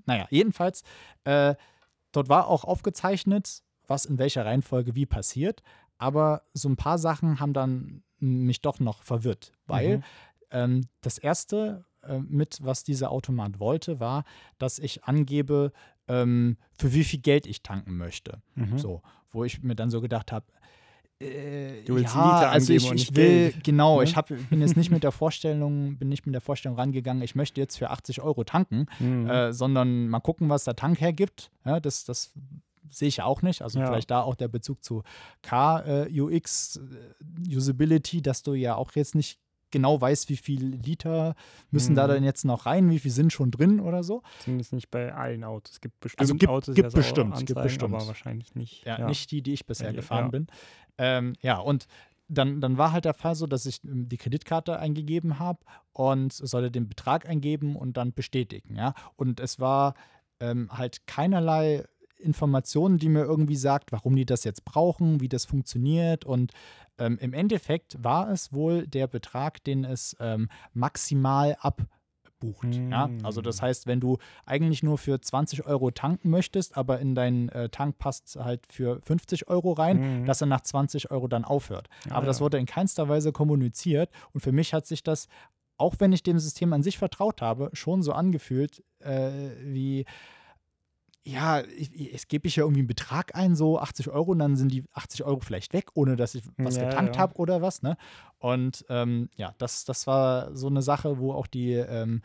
naja, 0.05 0.27
jedenfalls, 0.31 0.83
äh, 1.25 1.55
dort 2.13 2.29
war 2.29 2.49
auch 2.49 2.65
aufgezeichnet, 2.65 3.63
was 3.87 4.05
in 4.05 4.19
welcher 4.19 4.45
Reihenfolge 4.45 4.95
wie 4.95 5.07
passiert. 5.07 5.63
Aber 5.99 6.43
so 6.53 6.69
ein 6.69 6.77
paar 6.77 6.99
Sachen 6.99 7.41
haben 7.41 7.53
dann 7.53 8.03
mich 8.19 8.63
doch 8.63 8.81
noch 8.81 9.03
verwirrt, 9.03 9.53
weil 9.67 9.99
Mhm. 9.99 10.03
ähm, 10.51 10.81
das 11.03 11.19
erste 11.19 11.85
äh, 12.03 12.19
mit, 12.19 12.59
was 12.63 12.83
dieser 12.85 13.11
Automat 13.11 13.61
wollte, 13.61 14.01
war, 14.01 14.25
dass 14.59 14.79
ich 14.79 15.05
angebe, 15.05 15.73
ähm, 16.09 16.57
für 16.79 16.93
wie 16.93 17.05
viel 17.05 17.21
Geld 17.21 17.47
ich 17.47 17.63
tanken 17.63 17.97
möchte. 17.97 18.41
Mhm. 18.55 18.79
So, 18.79 19.03
wo 19.33 19.45
ich 19.45 19.63
mir 19.63 19.75
dann 19.75 19.91
so 19.91 20.01
gedacht 20.01 20.33
habe, 20.33 20.47
äh, 21.19 21.83
Du 21.85 21.95
willst 21.95 22.15
ja, 22.15 22.25
Liter 22.25 22.51
also 22.51 22.73
ich, 22.75 22.91
ich 22.93 23.17
will, 23.17 23.51
Geld, 23.51 23.65
genau, 23.65 23.99
ne? 23.99 24.05
ich 24.05 24.17
hab, 24.17 24.29
bin 24.29 24.61
jetzt 24.61 24.77
nicht 24.77 24.91
mit 24.91 25.03
der 25.03 25.13
Vorstellung, 25.13 25.97
bin 25.97 26.09
nicht 26.11 26.27
mit 26.27 26.35
der 26.35 26.43
Vorstellung 26.43 26.77
rangegangen, 26.79 27.23
ich 27.23 27.35
möchte 27.35 27.59
jetzt 27.61 27.77
für 27.79 27.89
80 27.91 28.21
Euro 28.21 28.45
tanken, 28.45 28.87
Mhm. 29.01 29.27
äh, 29.27 29.53
sondern 29.53 30.09
mal 30.09 30.21
gucken, 30.21 30.49
was 30.51 30.65
der 30.65 30.77
Tank 30.77 31.01
hergibt. 31.01 31.51
Ja, 31.65 31.81
das, 31.81 32.05
das 32.05 32.33
sehe 32.91 33.09
ich 33.09 33.23
auch 33.23 33.41
nicht. 33.43 33.63
Also 33.63 33.79
Ja. 33.81 33.87
vielleicht 33.87 34.11
da 34.11 34.21
auch 34.21 34.35
der 34.35 34.49
Bezug 34.49 34.85
zu 34.85 35.03
K-UX, 35.43 36.77
äh, 37.49 37.57
Usability, 37.57 38.23
dass 38.23 38.43
du 38.43 38.55
ja 38.55 38.75
auch 38.77 38.93
jetzt 38.95 39.15
nicht 39.15 39.41
genau 39.77 40.01
weißt, 40.01 40.29
wie 40.31 40.37
viel 40.37 40.65
Liter 40.77 41.35
müssen 41.71 41.95
da 41.95 42.07
Mhm. 42.07 42.13
denn 42.13 42.25
jetzt 42.25 42.45
noch 42.45 42.67
rein, 42.67 42.91
wie 42.91 42.99
viel 42.99 43.11
sind 43.11 43.33
schon 43.33 43.51
drin 43.51 43.79
oder 43.81 44.03
so. 44.03 44.23
Zumindest 44.41 44.73
nicht 44.73 44.91
bei 44.91 45.15
allen 45.15 45.45
Autos. 45.45 45.75
Es 45.75 45.81
gibt 45.81 46.01
bestimmt 46.01 46.21
Also 46.21 46.35
gibt- 46.35 46.51
Autos, 46.51 46.75
die 46.75 46.81
gibt 46.83 46.93
auch 46.93 46.97
bestimmt, 46.99 47.37
gibt 47.47 47.63
bestimmt. 47.63 47.95
aber 47.95 48.07
wahrscheinlich 48.07 48.55
nicht. 48.55 48.85
Ja, 48.87 49.07
nicht 49.07 49.31
die, 49.31 49.43
die 49.43 49.53
ich 49.53 49.67
bisher 49.67 49.91
Ja, 49.91 49.97
gefahren 49.97 50.25
ja. 50.27 50.31
bin. 50.31 50.47
Ähm, 50.99 51.33
ja, 51.43 51.59
und 51.59 51.87
dann, 52.29 52.61
dann 52.61 52.77
war 52.79 52.91
halt 52.91 53.05
der 53.05 53.15
Fall 53.15 53.35
so, 53.37 53.47
dass 53.47 53.67
ich 53.67 53.85
ähm, 53.85 54.09
die 54.09 54.17
Kreditkarte 54.17 54.79
eingegeben 54.81 55.39
habe 55.39 55.61
und 55.93 56.33
sollte 56.33 56.71
den 56.73 56.89
Betrag 56.89 57.29
eingeben 57.29 57.77
und 57.77 57.97
dann 57.97 58.13
bestätigen, 58.13 58.75
ja. 58.77 58.95
Und 59.17 59.39
es 59.39 59.61
war 59.61 59.95
ähm, 60.41 60.69
halt 60.71 61.07
keinerlei 61.07 61.85
Informationen, 62.27 62.99
die 62.99 63.09
mir 63.09 63.25
irgendwie 63.25 63.57
sagt, 63.57 63.93
warum 63.93 64.17
die 64.17 64.27
das 64.27 64.45
jetzt 64.45 64.65
brauchen, 64.65 65.21
wie 65.21 65.29
das 65.29 65.45
funktioniert. 65.47 66.25
Und 66.25 66.53
ähm, 66.99 67.19
im 67.21 67.33
Endeffekt 67.33 67.97
war 68.03 68.31
es 68.31 68.53
wohl 68.53 68.87
der 68.87 69.07
Betrag, 69.07 69.63
den 69.65 69.85
es 69.85 70.17
ähm, 70.21 70.49
maximal 70.75 71.57
abbucht. 71.61 72.75
Ja? 72.91 73.09
Also 73.23 73.41
das 73.41 73.63
heißt, 73.63 73.87
wenn 73.87 74.01
du 74.01 74.19
eigentlich 74.45 74.83
nur 74.83 74.99
für 74.99 75.21
20 75.21 75.67
Euro 75.67 75.91
tanken 75.91 76.29
möchtest, 76.31 76.77
aber 76.77 76.99
in 77.01 77.15
deinen 77.15 77.49
äh, 77.49 77.69
Tank 77.71 77.99
passt 77.99 78.37
halt 78.37 78.67
für 78.71 79.01
50 79.03 79.49
Euro 79.49 79.73
rein, 79.73 80.21
Mhm. 80.21 80.27
dass 80.27 80.41
er 80.43 80.47
nach 80.47 80.61
20 80.61 81.11
Euro 81.11 81.29
dann 81.29 81.45
aufhört. 81.45 81.89
Ah, 82.11 82.17
aber 82.17 82.27
das 82.27 82.39
ja. 82.39 82.45
wurde 82.45 82.59
in 82.59 82.67
keinster 82.67 83.09
Weise 83.09 83.33
kommuniziert. 83.33 84.11
Und 84.33 84.41
für 84.41 84.53
mich 84.53 84.75
hat 84.75 84.87
sich 84.87 85.03
das, 85.03 85.29
auch 85.79 85.95
wenn 85.99 86.13
ich 86.13 86.23
dem 86.23 86.39
System 86.39 86.73
an 86.73 86.83
sich 86.83 86.99
vertraut 86.99 87.41
habe, 87.43 87.71
schon 87.73 88.03
so 88.03 88.13
angefühlt, 88.13 88.83
äh, 89.01 89.31
wie 89.63 90.05
ja, 91.27 91.63
ich, 91.65 92.15
es 92.15 92.29
gebe 92.29 92.47
ich 92.47 92.57
ja 92.57 92.63
irgendwie 92.63 92.81
einen 92.81 92.87
Betrag 92.89 93.35
ein, 93.35 93.57
so 93.57 93.79
80 93.81 94.09
Euro, 94.11 94.31
und 94.33 94.39
dann 94.39 94.57
sind 94.57 94.71
die 94.71 94.85
80 94.93 95.25
Euro 95.25 95.41
vielleicht 95.41 95.73
weg, 95.73 95.89
ohne 95.95 96.15
dass 96.17 96.35
ich 96.35 96.45
was 96.57 96.75
Ja, 96.77 96.89
getankt 96.89 97.17
ja. 97.17 97.21
habe 97.23 97.35
oder 97.37 97.61
was, 97.63 97.83
ne? 97.83 97.97
Und 98.39 98.85
ähm, 98.89 99.29
ja, 99.37 99.55
das, 99.59 99.85
das 99.85 100.07
war 100.07 100.55
so 100.57 100.69
eine 100.69 100.83
Sache, 100.83 101.19
wo 101.19 101.33
auch 101.33 101.47
die 101.47 101.73
ähm, 101.73 102.23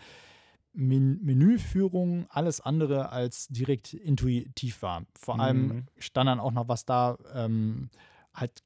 Men 0.73 1.19
Menüführung 1.23 2.27
alles 2.29 2.61
andere 2.61 3.11
als 3.11 3.47
direkt 3.49 3.93
intuitiv 3.93 4.81
war. 4.81 5.03
Vor 5.19 5.39
allem 5.39 5.69
Mhm. 5.69 5.87
stand 5.97 6.27
dann 6.29 6.39
auch 6.39 6.51
noch 6.51 6.67
was 6.67 6.85
da, 6.85 7.17
ähm, 7.33 7.89
halt 8.33 8.63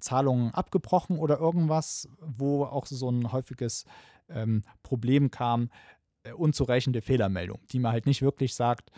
Zahlungen 0.00 0.52
abgebrochen 0.52 1.18
oder 1.18 1.38
irgendwas, 1.38 2.08
wo 2.20 2.64
auch 2.64 2.86
so 2.86 3.10
ein 3.10 3.32
häufiges 3.32 3.84
ähm, 4.28 4.62
Problem 4.82 5.30
kam, 5.30 5.70
äh, 6.24 6.32
unzureichende 6.32 7.00
Fehlermeldung, 7.02 7.60
die 7.70 7.78
man 7.78 7.92
halt 7.92 8.06
nicht 8.06 8.22
wirklich 8.22 8.54
sagt, 8.54 8.90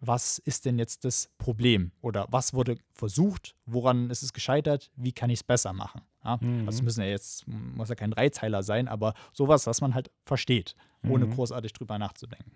was 0.00 0.38
ist 0.38 0.64
denn 0.64 0.78
jetzt 0.78 1.04
das 1.04 1.30
Problem 1.38 1.92
oder 2.00 2.26
was 2.30 2.52
wurde 2.54 2.76
versucht, 2.92 3.54
woran 3.66 4.10
ist 4.10 4.22
es 4.22 4.32
gescheitert, 4.32 4.90
wie 4.96 5.12
kann 5.12 5.30
ich 5.30 5.40
es 5.40 5.44
besser 5.44 5.72
machen. 5.72 6.02
Ja? 6.24 6.38
Mhm. 6.40 6.66
Also 6.66 6.82
müssen 6.82 7.00
ja 7.00 7.08
jetzt, 7.08 7.46
muss 7.46 7.88
ja 7.88 7.94
kein 7.94 8.10
Dreizeiler 8.10 8.62
sein, 8.62 8.88
aber 8.88 9.14
sowas, 9.32 9.66
was 9.66 9.80
man 9.80 9.94
halt 9.94 10.10
versteht, 10.24 10.74
ohne 11.08 11.26
Mhm. 11.26 11.30
großartig 11.34 11.72
drüber 11.72 11.98
nachzudenken. 11.98 12.52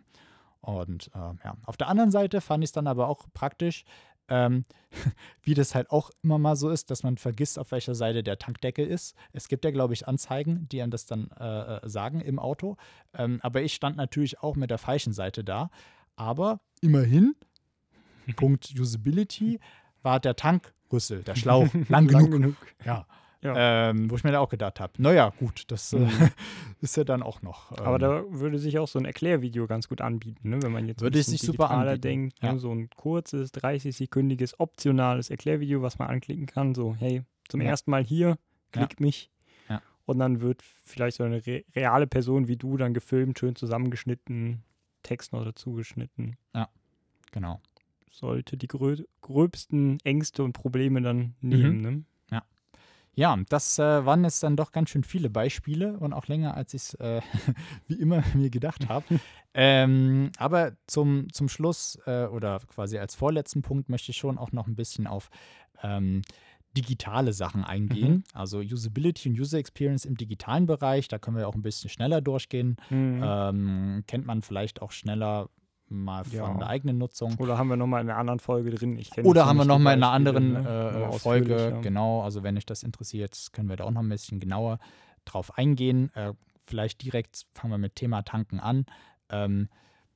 Und 0.61 1.11
äh, 1.15 1.19
ja, 1.19 1.57
auf 1.65 1.77
der 1.77 1.89
anderen 1.89 2.11
Seite 2.11 2.41
fand 2.41 2.65
ich 2.65 2.69
es 2.69 2.73
dann 2.73 2.87
aber 2.87 3.09
auch 3.09 3.27
praktisch, 3.33 3.85
ähm, 4.29 4.65
wie 5.43 5.55
das 5.55 5.75
halt 5.75 5.91
auch 5.91 6.11
immer 6.23 6.39
mal 6.39 6.57
so 6.57 6.69
ist, 6.69 6.91
dass 6.91 7.03
man 7.03 7.17
vergisst, 7.17 7.59
auf 7.59 7.71
welcher 7.71 7.95
Seite 7.95 8.23
der 8.23 8.39
Tankdeckel 8.39 8.87
ist. 8.87 9.15
Es 9.33 9.49
gibt 9.49 9.65
ja, 9.65 9.71
glaube 9.71 9.95
ich, 9.95 10.07
Anzeigen, 10.07 10.69
die 10.69 10.83
einem 10.83 10.91
das 10.91 11.07
dann 11.07 11.31
äh, 11.39 11.77
äh, 11.77 11.89
sagen 11.89 12.21
im 12.21 12.39
Auto. 12.39 12.77
Ähm, 13.15 13.39
aber 13.43 13.63
ich 13.63 13.75
stand 13.75 13.97
natürlich 13.97 14.41
auch 14.43 14.57
mit 14.57 14.71
der 14.71 14.79
falschen 14.79 15.13
Seite 15.13 15.45
da. 15.45 15.71
Aber 16.19 16.61
immerhin, 16.81 17.35
Punkt 18.37 18.75
Usability, 18.79 19.61
war 20.03 20.21
der 20.21 20.37
Tankrüssel, 20.37 21.23
der 21.23 21.35
Schlauch, 21.37 21.69
lang 21.89 22.07
genug. 22.09 22.57
Ja. 22.85 23.07
Ja. 23.41 23.91
Ähm, 23.91 24.11
wo 24.11 24.17
ich 24.17 24.25
mir 24.25 24.33
da 24.33 24.41
auch 24.41 24.49
gedacht 24.49 24.81
habe, 24.81 24.95
naja, 25.01 25.33
gut, 25.39 25.63
das 25.71 25.93
äh, 25.93 25.99
Mhm. 26.01 26.11
ist 26.81 26.97
ja 26.97 27.05
dann 27.05 27.23
auch 27.23 27.41
noch. 27.41 27.71
Ähm, 27.79 27.87
Aber 27.87 28.01
da 28.01 28.25
würde 28.31 28.59
sich 28.59 28.81
auch 28.81 28.89
so 28.89 28.99
ein 28.99 29.05
Erklärvideo 29.05 29.69
ganz 29.69 29.89
gut 29.89 30.01
anbieten, 30.01 30.51
ne? 30.51 30.61
wenn 30.61 30.73
man 30.73 30.89
jetzt 30.89 30.99
ein 30.99 31.03
Würde 31.03 31.19
bisschen 31.19 31.33
sich 31.37 31.43
super 31.43 31.71
anbieten, 31.71 32.01
denkt. 32.01 32.43
ja. 32.43 32.53
Ne? 32.55 32.59
So 32.59 32.73
ein 32.73 32.91
kurzes, 32.97 33.55
30-sekündiges, 33.55 34.55
optionales 34.59 35.31
Erklärvideo, 35.31 35.83
was 35.83 36.01
man 36.01 36.09
anklicken 36.09 36.47
kann. 36.47 36.75
So, 36.75 36.97
hey, 36.99 37.23
zum 37.49 37.61
Ja. 37.61 37.69
ersten 37.69 37.93
Mal 37.93 38.03
hier, 38.05 38.39
klick 38.73 38.99
mich. 38.99 39.31
Ja. 39.69 39.83
Und 40.05 40.19
dann 40.19 40.41
wird 40.41 40.63
vielleicht 40.85 41.19
so 41.19 41.23
eine 41.23 41.47
re 41.47 41.65
reale 41.77 42.09
Person 42.09 42.49
wie 42.49 42.57
du 42.57 42.77
dann 42.77 42.93
gefilmt, 42.93 43.39
schön 43.39 43.55
zusammengeschnitten, 43.55 44.65
Text 45.03 45.33
noch 45.33 45.45
dazu 45.45 45.73
geschnitten. 45.73 46.37
genau. 47.33 47.61
Sollte 48.11 48.57
die 48.57 48.69
grö 48.69 48.97
gröbsten 49.21 49.99
Ängste 50.05 50.43
und 50.43 50.53
Probleme 50.53 51.03
dann 51.03 51.35
nehmen. 51.41 51.81
Ne? 51.83 52.05
Ja, 53.19 53.37
das 53.49 53.81
äh, 53.81 54.07
waren 54.07 54.23
jetzt 54.23 54.45
dann 54.45 54.55
doch 54.55 54.71
ganz 54.71 54.91
schön 54.91 55.03
viele 55.03 55.29
Beispiele 55.29 55.99
und 55.99 56.13
auch 56.13 56.29
länger, 56.29 56.57
als 56.57 56.73
ich 56.73 56.83
es 56.83 56.95
äh, 56.95 57.21
wie 57.89 57.95
immer 57.95 58.23
mir 58.35 58.49
gedacht 58.49 58.89
habe. 58.89 59.19
ähm, 59.55 60.31
aber 60.39 60.77
zum, 60.87 61.27
zum 61.33 61.49
Schluss 61.49 61.99
äh, 62.07 62.27
oder 62.27 62.61
quasi 62.69 62.97
als 62.97 63.17
vorletzten 63.17 63.63
Punkt 63.63 63.89
möchte 63.89 64.13
ich 64.13 64.19
schon 64.19 64.39
auch 64.39 64.53
noch 64.53 64.69
ein 64.69 64.77
bisschen 64.77 65.09
auf 65.09 65.31
ähm, 65.83 66.23
digitale 66.77 67.33
Sachen 67.33 67.65
eingehen, 67.65 68.13
Mhm. 68.13 68.25
also 68.35 68.59
Usability 68.61 69.31
und 69.31 69.41
User 69.41 69.59
Experience 69.59 70.05
im 70.05 70.17
digitalen 70.17 70.67
Bereich. 70.67 71.09
Da 71.09 71.19
können 71.19 71.37
wir 71.37 71.49
auch 71.49 71.55
ein 71.55 71.63
bisschen 71.63 71.91
schneller 71.91 72.21
durchgehen. 72.21 72.77
Mhm. 72.91 73.21
Ähm, 73.25 74.05
kennt 74.07 74.27
man 74.27 74.43
vielleicht 74.43 74.81
auch 74.83 74.93
schneller 74.93 75.49
mal 75.89 76.25
von 76.25 76.33
Ja. 76.37 76.55
der 76.59 76.67
eigenen 76.69 76.99
Nutzung. 76.99 77.35
Oder 77.39 77.57
haben 77.57 77.69
wir 77.69 77.77
nochmal 77.77 78.03
in 78.03 78.11
einer 78.11 78.19
anderen 78.19 78.41
Folge 78.41 78.71
drin? 78.71 79.01
Oder 79.25 79.47
haben 79.47 79.57
wir 79.57 79.65
noch 79.65 79.79
mal 79.79 79.95
in 79.95 80.03
einer 80.03 80.13
anderen 80.13 80.53
ne? 80.53 81.09
äh, 81.11 81.19
Folge, 81.19 81.71
ja. 81.71 81.81
genau, 81.81 82.21
also 82.23 82.43
wenn 82.43 82.57
euch 82.59 82.67
das 82.67 82.83
interessiert, 82.83 83.49
können 83.53 83.71
wir 83.71 83.77
da 83.77 83.85
auch 83.85 83.91
noch 83.91 84.03
ein 84.03 84.09
bisschen 84.09 84.39
genauer 84.39 84.79
drauf 85.25 85.57
eingehen. 85.57 86.11
Äh, 86.15 86.35
vielleicht 86.65 87.03
direkt 87.03 87.47
fangen 87.55 87.73
wir 87.73 87.79
mit 87.79 87.97
Thema 87.97 88.21
Tanken 88.23 88.61
an. 88.61 88.85
Ähm, 89.31 89.69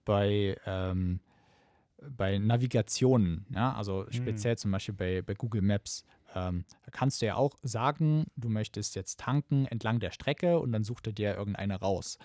bei, 0.05 0.59
ähm, 0.67 1.21
bei 2.11 2.37
Navigationen, 2.39 3.47
ja, 3.55 3.73
also 3.75 4.05
Hm. 4.05 4.13
speziell 4.13 4.59
zum 4.59 4.73
Beispiel 4.73 4.95
bei, 4.95 5.23
bei 5.23 5.35
Google 5.35 5.63
Maps, 5.63 6.05
ähm, 6.35 6.65
da 6.85 6.91
kannst 6.91 7.23
du 7.23 7.27
ja 7.27 7.37
auch 7.37 7.57
sagen, 7.63 8.27
du 8.37 8.49
möchtest 8.49 8.95
jetzt 8.95 9.21
tanken 9.21 9.67
entlang 9.67 10.01
der 10.01 10.11
Strecke 10.11 10.59
und 10.59 10.73
dann 10.73 10.85
sucht 10.85 11.07
er 11.07 11.13
dir 11.13 11.37
irgendeine 11.37 11.77
raus. 11.77 12.19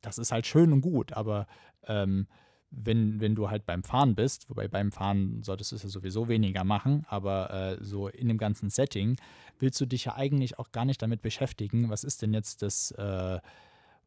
Das 0.00 0.18
ist 0.18 0.32
halt 0.32 0.46
schön 0.46 0.72
und 0.72 0.80
gut, 0.80 1.12
aber 1.12 1.46
ähm, 1.86 2.26
wenn, 2.72 3.20
wenn 3.20 3.34
du 3.34 3.50
halt 3.50 3.66
beim 3.66 3.82
Fahren 3.82 4.14
bist, 4.14 4.48
wobei 4.48 4.66
beim 4.66 4.92
Fahren 4.92 5.42
solltest 5.42 5.72
du 5.72 5.76
es 5.76 5.82
ja 5.82 5.88
sowieso 5.88 6.28
weniger 6.28 6.64
machen, 6.64 7.04
aber 7.08 7.50
äh, 7.50 7.84
so 7.84 8.08
in 8.08 8.28
dem 8.28 8.38
ganzen 8.38 8.70
Setting 8.70 9.16
willst 9.58 9.80
du 9.80 9.86
dich 9.86 10.06
ja 10.06 10.14
eigentlich 10.16 10.58
auch 10.58 10.72
gar 10.72 10.84
nicht 10.84 11.02
damit 11.02 11.22
beschäftigen, 11.22 11.90
was 11.90 12.02
ist 12.02 12.22
denn 12.22 12.32
jetzt 12.32 12.62
das, 12.62 12.90
äh, 12.92 13.40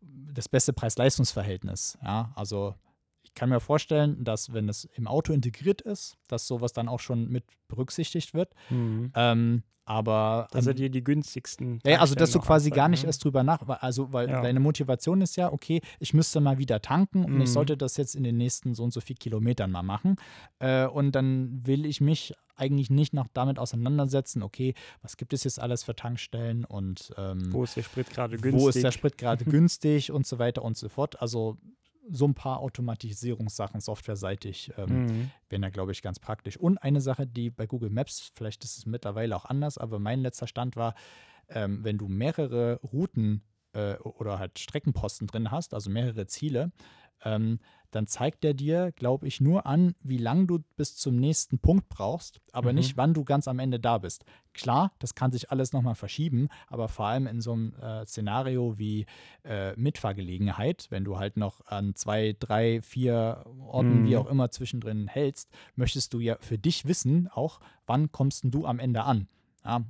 das 0.01 0.49
beste 0.49 0.73
Preis-Leistungs-Verhältnis. 0.73 1.97
Ja, 2.03 2.31
also 2.35 2.75
ich 3.25 3.33
kann 3.33 3.49
mir 3.49 3.59
vorstellen, 3.59 4.23
dass 4.23 4.53
wenn 4.53 4.69
es 4.69 4.85
im 4.95 5.07
Auto 5.07 5.33
integriert 5.33 5.81
ist, 5.81 6.15
dass 6.27 6.47
sowas 6.47 6.73
dann 6.73 6.87
auch 6.87 6.99
schon 6.99 7.27
mit 7.29 7.43
berücksichtigt 7.67 8.33
wird. 8.33 8.53
Mhm. 8.69 9.11
Ähm, 9.15 9.63
aber 9.87 10.47
er 10.51 10.65
ähm, 10.65 10.75
dir 10.75 10.89
die 10.89 11.03
günstigsten. 11.03 11.79
ja, 11.85 11.99
also 11.99 12.15
dass 12.15 12.31
du 12.31 12.39
quasi 12.39 12.71
gar 12.71 12.87
nicht 12.89 13.03
ne? 13.03 13.07
erst 13.07 13.23
drüber 13.23 13.43
nach, 13.43 13.61
also 13.81 14.11
weil 14.13 14.27
Ja. 14.29 14.41
deine 14.41 14.59
Motivation 14.59 15.21
ist 15.21 15.35
ja, 15.35 15.53
okay, 15.53 15.79
ich 15.99 16.11
müsste 16.13 16.39
mal 16.41 16.57
wieder 16.57 16.81
tanken 16.81 17.23
und 17.23 17.35
Mhm. 17.35 17.41
ich 17.41 17.51
sollte 17.51 17.77
das 17.77 17.95
jetzt 17.97 18.15
in 18.15 18.23
den 18.23 18.37
nächsten 18.37 18.73
so 18.73 18.83
und 18.83 18.91
so 18.93 18.99
viel 19.01 19.15
Kilometern 19.15 19.69
mal 19.69 19.83
machen. 19.83 20.15
Äh, 20.57 20.87
und 20.87 21.11
dann 21.11 21.61
will 21.67 21.85
ich 21.85 22.01
mich 22.01 22.33
eigentlich 22.55 22.89
nicht 22.89 23.13
noch 23.13 23.27
damit 23.33 23.59
auseinandersetzen, 23.59 24.41
okay, 24.41 24.73
was 25.03 25.17
gibt 25.17 25.33
es 25.33 25.43
jetzt 25.43 25.59
alles 25.59 25.83
für 25.83 25.95
Tankstellen 25.95 26.65
und 26.65 27.13
ähm, 27.17 27.53
Wo 27.53 27.63
ist 27.63 27.75
der 27.75 27.83
Sprit 27.83 28.09
gerade 28.09 28.37
günstig? 28.37 28.61
wo 28.63 28.69
ist 28.69 28.83
der 28.83 28.91
Sprit 28.91 29.17
gerade 29.19 29.45
günstig 29.45 30.11
und 30.11 30.25
so 30.25 30.39
weiter 30.39 30.63
und 30.63 30.77
so 30.77 30.89
fort. 30.89 31.21
Also 31.21 31.57
so 32.09 32.25
ein 32.27 32.33
paar 32.33 32.59
Automatisierungssachen 32.59 33.81
softwareseitig 33.81 34.71
ähm, 34.77 35.05
Mhm. 35.05 35.31
wären 35.49 35.61
da, 35.61 35.69
glaube 35.69 35.91
ich, 35.91 36.01
ganz 36.01 36.19
praktisch. 36.19 36.57
Und 36.57 36.77
eine 36.77 37.01
Sache, 37.01 37.25
die 37.27 37.49
bei 37.49 37.65
Google 37.67 37.89
Maps, 37.89 38.31
vielleicht 38.35 38.63
ist 38.63 38.77
es 38.77 38.85
mittlerweile 38.85 39.35
auch 39.35 39.45
anders, 39.45 39.77
aber 39.77 39.99
mein 39.99 40.21
letzter 40.21 40.47
Stand 40.47 40.75
war, 40.75 40.95
ähm, 41.49 41.83
wenn 41.83 41.97
du 41.97 42.07
mehrere 42.07 42.79
Routen 42.81 43.43
äh, 43.73 43.95
oder 43.97 44.39
halt 44.39 44.57
Streckenposten 44.59 45.27
drin 45.27 45.51
hast, 45.51 45.73
also 45.73 45.89
mehrere 45.89 46.27
Ziele, 46.27 46.71
ähm, 47.23 47.59
dann 47.91 48.07
zeigt 48.07 48.43
er 48.43 48.53
dir, 48.53 48.91
glaube 48.91 49.25
ich, 49.25 49.39
nur 49.39 49.65
an, 49.65 49.95
wie 50.01 50.17
lange 50.17 50.47
du 50.47 50.59
bis 50.75 50.97
zum 50.97 51.15
nächsten 51.15 51.59
Punkt 51.59 51.87
brauchst, 51.87 52.41
aber 52.51 52.71
Mhm. 52.71 52.75
nicht, 52.75 52.97
wann 52.97 53.13
du 53.13 53.23
ganz 53.23 53.47
am 53.47 53.57
Ende 53.57 53.79
da 53.79 53.99
bist. 53.99 54.25
Klar, 54.53 54.91
das 54.99 55.15
kann 55.15 55.31
sich 55.31 55.49
alles 55.49 55.71
nochmal 55.71 55.95
verschieben, 55.95 56.49
aber 56.67 56.89
vor 56.89 57.05
allem 57.05 57.25
in 57.25 57.39
so 57.39 57.53
einem 57.53 57.73
äh, 57.75 58.05
Szenario 58.05 58.77
wie 58.77 59.05
äh, 59.45 59.73
Mitfahrgelegenheit, 59.77 60.87
wenn 60.89 61.05
du 61.05 61.17
halt 61.19 61.37
noch 61.37 61.65
an 61.67 61.95
zwei, 61.95 62.35
drei, 62.37 62.81
vier 62.81 63.45
Orten, 63.65 64.03
wie 64.03 64.15
Mhm. 64.15 64.17
auch 64.17 64.25
immer, 64.27 64.51
zwischendrin 64.51 65.07
hältst, 65.07 65.49
möchtest 65.75 66.13
du 66.13 66.19
ja 66.19 66.35
für 66.41 66.57
dich 66.57 66.85
wissen, 66.85 67.29
auch, 67.29 67.61
wann 67.85 68.11
kommst 68.11 68.43
du 68.45 68.65
am 68.65 68.79
Ende 68.79 69.03
an. 69.03 69.29
Ja, 69.63 69.83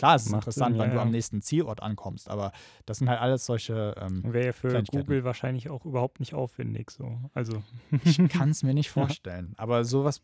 klar, 0.00 0.16
es 0.16 0.22
ist 0.26 0.30
Macht 0.32 0.40
interessant, 0.42 0.72
Sinn, 0.72 0.78
wann 0.80 0.88
ja, 0.88 0.94
du 0.96 1.00
am 1.00 1.10
nächsten 1.10 1.40
Zielort 1.42 1.82
ankommst, 1.82 2.28
aber 2.28 2.52
das 2.86 2.98
sind 2.98 3.08
halt 3.08 3.20
alles 3.20 3.46
solche, 3.46 3.94
ähm, 4.00 4.22
Wäre 4.32 4.46
ja 4.46 4.52
für. 4.52 4.82
Google 4.82 5.24
wahrscheinlich 5.24 5.70
auch 5.70 5.84
überhaupt 5.84 6.18
nicht 6.20 6.34
aufwendig. 6.34 6.90
So. 6.90 7.18
Also, 7.34 7.62
ich 8.04 8.16
kann 8.28 8.50
es 8.50 8.62
mir 8.62 8.74
nicht 8.74 8.90
vorstellen. 8.90 9.54
Aber 9.56 9.84
sowas 9.84 10.20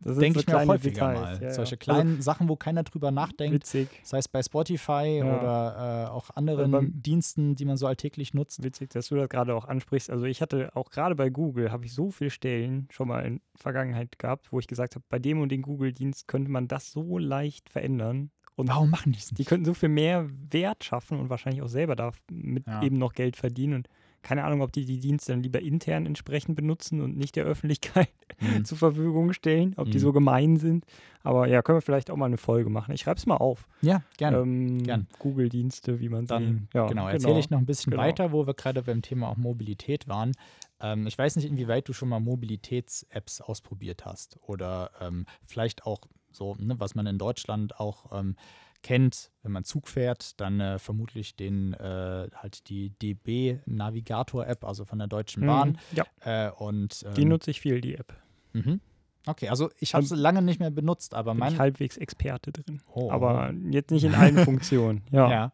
denke 0.00 0.34
so 0.34 0.40
ich 0.40 0.46
mir 0.46 0.58
auch 0.60 0.66
häufiger 0.66 0.90
Details, 1.12 1.20
mal. 1.20 1.34
ja, 1.36 1.42
ja. 1.42 1.50
Solche 1.54 1.76
Also, 1.76 1.76
kleinen 1.76 2.22
Sachen, 2.22 2.48
wo 2.48 2.56
keiner 2.56 2.82
drüber 2.82 3.10
nachdenkt, 3.10 3.54
Witzig. 3.54 3.88
sei 4.02 4.18
es 4.18 4.28
bei 4.28 4.42
Spotify 4.42 5.18
Ja. 5.18 5.24
oder 5.38 6.04
äh, 6.06 6.10
auch 6.10 6.30
anderen 6.34 6.70
beim- 6.70 7.02
Diensten, 7.02 7.54
die 7.54 7.64
man 7.64 7.76
so 7.76 7.86
alltäglich 7.86 8.34
nutzt. 8.34 8.62
Witzig, 8.62 8.90
dass 8.90 9.08
du 9.08 9.16
das 9.16 9.28
gerade 9.28 9.54
auch 9.54 9.64
ansprichst. 9.66 10.10
Also 10.10 10.24
ich 10.24 10.42
hatte 10.42 10.70
auch 10.74 10.90
gerade 10.90 11.14
bei 11.14 11.30
Google, 11.30 11.70
habe 11.72 11.84
ich 11.86 11.94
so 11.94 12.10
viele 12.10 12.30
Stellen 12.30 12.88
schon 12.90 13.08
mal 13.08 13.24
in 13.24 13.40
Vergangenheit 13.56 14.18
gehabt, 14.18 14.52
wo 14.52 14.58
ich 14.58 14.66
gesagt 14.66 14.94
habe, 14.96 15.04
bei 15.08 15.18
dem 15.18 15.40
und 15.40 15.50
dem 15.50 15.62
Google-Dienst 15.62 16.28
könnte 16.28 16.50
man 16.50 16.68
das 16.68 16.90
so 16.92 17.18
leicht 17.18 17.68
verändern. 17.70 18.30
Und 18.56 18.68
Warum 18.68 18.90
machen 18.90 19.12
die 19.12 19.18
es 19.18 19.28
die 19.28 19.34
nicht? 19.38 19.48
könnten 19.48 19.64
so 19.64 19.74
viel 19.74 19.88
mehr 19.88 20.28
Wert 20.50 20.84
schaffen 20.84 21.18
und 21.18 21.28
wahrscheinlich 21.30 21.62
auch 21.62 21.68
selber 21.68 21.96
damit 21.96 22.66
Ja. 22.66 22.82
eben 22.82 22.98
noch 22.98 23.12
Geld 23.14 23.36
verdienen. 23.36 23.74
Und 23.74 23.88
keine 24.22 24.44
Ahnung, 24.44 24.62
ob 24.62 24.72
die 24.72 24.86
die 24.86 25.00
Dienste 25.00 25.32
dann 25.32 25.42
lieber 25.42 25.60
intern 25.60 26.06
entsprechend 26.06 26.54
benutzen 26.56 27.00
und 27.02 27.16
nicht 27.16 27.36
der 27.36 27.44
Öffentlichkeit 27.44 28.08
Hm. 28.38 28.64
zur 28.64 28.78
Verfügung 28.78 29.32
stellen, 29.34 29.74
ob 29.76 29.90
die 29.90 29.98
Mhm. 29.98 30.02
so 30.02 30.12
gemein 30.12 30.56
sind. 30.56 30.84
Aber 31.22 31.46
ja, 31.46 31.60
können 31.62 31.76
wir 31.78 31.82
vielleicht 31.82 32.10
auch 32.10 32.16
mal 32.16 32.26
eine 32.26 32.38
Folge 32.38 32.70
machen. 32.70 32.92
Ich 32.94 33.02
schreibe 33.02 33.18
es 33.18 33.26
mal 33.26 33.36
auf. 33.36 33.66
Ja, 33.82 34.02
gerne. 34.16 34.38
Ähm, 34.38 34.82
gern. 34.82 35.08
Google-Dienste, 35.18 36.00
wie 36.00 36.08
man 36.08 36.26
Dann 36.26 36.68
sie. 36.72 36.78
Ja, 36.78 36.86
genau, 36.86 37.08
erzähle 37.08 37.38
ich 37.38 37.50
noch 37.50 37.58
ein 37.58 37.66
bisschen 37.66 37.90
genau. 37.90 38.02
weiter, 38.02 38.32
wo 38.32 38.46
wir 38.46 38.54
gerade 38.54 38.82
beim 38.82 39.02
Thema 39.02 39.28
auch 39.28 39.36
Mobilität 39.36 40.08
waren. 40.08 40.32
Ähm, 40.80 41.06
ich 41.06 41.18
weiß 41.18 41.36
nicht, 41.36 41.44
inwieweit 41.46 41.86
du 41.88 41.92
schon 41.92 42.08
mal 42.08 42.20
Mobilitäts-Apps 42.20 43.40
ausprobiert 43.42 44.04
hast 44.04 44.38
oder 44.46 44.90
ähm, 45.00 45.26
vielleicht 45.44 45.84
auch 45.86 46.00
so, 46.34 46.54
ne, 46.58 46.78
was 46.80 46.94
man 46.94 47.06
in 47.06 47.18
Deutschland 47.18 47.78
auch 47.80 48.18
ähm, 48.18 48.36
kennt, 48.82 49.30
wenn 49.42 49.52
man 49.52 49.64
Zug 49.64 49.88
fährt, 49.88 50.38
dann 50.40 50.60
äh, 50.60 50.78
vermutlich 50.78 51.36
den 51.36 51.72
äh, 51.74 52.28
halt 52.34 52.68
die 52.68 52.90
DB 52.90 53.58
Navigator 53.66 54.46
App, 54.46 54.64
also 54.64 54.84
von 54.84 54.98
der 54.98 55.08
Deutschen 55.08 55.46
Bahn. 55.46 55.70
Mhm. 55.70 55.96
Ja, 55.96 56.04
Äh, 56.48 56.50
und 56.50 57.02
ähm, 57.06 57.14
die 57.14 57.24
nutze 57.24 57.50
ich 57.50 57.60
viel, 57.60 57.80
die 57.80 57.94
App. 57.94 58.14
mhm. 58.52 58.80
Okay, 59.26 59.48
also 59.48 59.70
ich 59.78 59.94
habe 59.94 60.04
es 60.04 60.10
lange 60.10 60.42
nicht 60.42 60.60
mehr 60.60 60.70
benutzt, 60.70 61.14
aber 61.14 61.32
mein 61.32 61.54
ich 61.54 61.58
halbwegs 61.58 61.96
Experte 61.96 62.52
drin. 62.52 62.82
Oh. 62.92 63.10
Aber 63.10 63.54
jetzt 63.70 63.90
nicht 63.90 64.04
in 64.04 64.14
allen 64.14 64.36
Funktionen. 64.36 65.02
Ja. 65.10 65.30
Ja. 65.30 65.52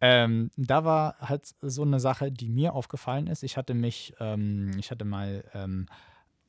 Ähm, 0.00 0.50
da 0.56 0.84
war 0.84 1.14
halt 1.20 1.54
so 1.60 1.82
eine 1.82 2.00
Sache, 2.00 2.32
die 2.32 2.48
mir 2.48 2.74
aufgefallen 2.74 3.28
ist. 3.28 3.44
Ich 3.44 3.56
hatte 3.56 3.72
mich, 3.72 4.14
ähm, 4.18 4.72
ich 4.78 4.90
hatte 4.90 5.04
mal, 5.04 5.44
ähm, 5.54 5.86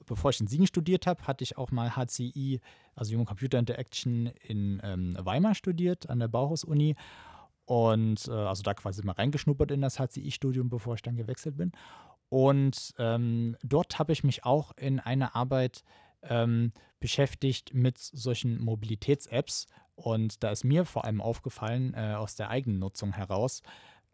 bevor 0.05 0.31
ich 0.31 0.39
in 0.39 0.47
Siegen 0.47 0.67
studiert 0.67 1.07
habe, 1.07 1.25
hatte 1.27 1.43
ich 1.43 1.57
auch 1.57 1.71
mal 1.71 1.95
HCI, 1.95 2.59
also 2.95 3.13
Human 3.13 3.25
Computer 3.25 3.59
Interaction 3.59 4.27
in 4.41 4.81
ähm, 4.83 5.15
Weimar 5.19 5.55
studiert, 5.55 6.09
an 6.09 6.19
der 6.19 6.27
Bauhaus-Uni. 6.27 6.95
Und 7.65 8.27
äh, 8.27 8.31
also 8.31 8.61
da 8.61 8.73
quasi 8.73 9.03
mal 9.03 9.13
reingeschnuppert 9.13 9.71
in 9.71 9.81
das 9.81 9.99
HCI-Studium, 9.99 10.69
bevor 10.69 10.95
ich 10.95 11.01
dann 11.01 11.15
gewechselt 11.15 11.57
bin. 11.57 11.71
Und 12.29 12.93
ähm, 12.97 13.55
dort 13.63 13.99
habe 13.99 14.13
ich 14.13 14.23
mich 14.23 14.45
auch 14.45 14.71
in 14.77 14.99
einer 14.99 15.35
Arbeit 15.35 15.83
ähm, 16.23 16.71
beschäftigt 16.99 17.73
mit 17.73 17.97
solchen 17.97 18.59
Mobilitäts-Apps. 18.63 19.67
Und 19.95 20.43
da 20.43 20.51
ist 20.51 20.63
mir 20.63 20.85
vor 20.85 21.05
allem 21.05 21.21
aufgefallen, 21.21 21.93
äh, 21.95 22.13
aus 22.15 22.35
der 22.35 22.49
Eigennutzung 22.49 23.13
heraus, 23.13 23.61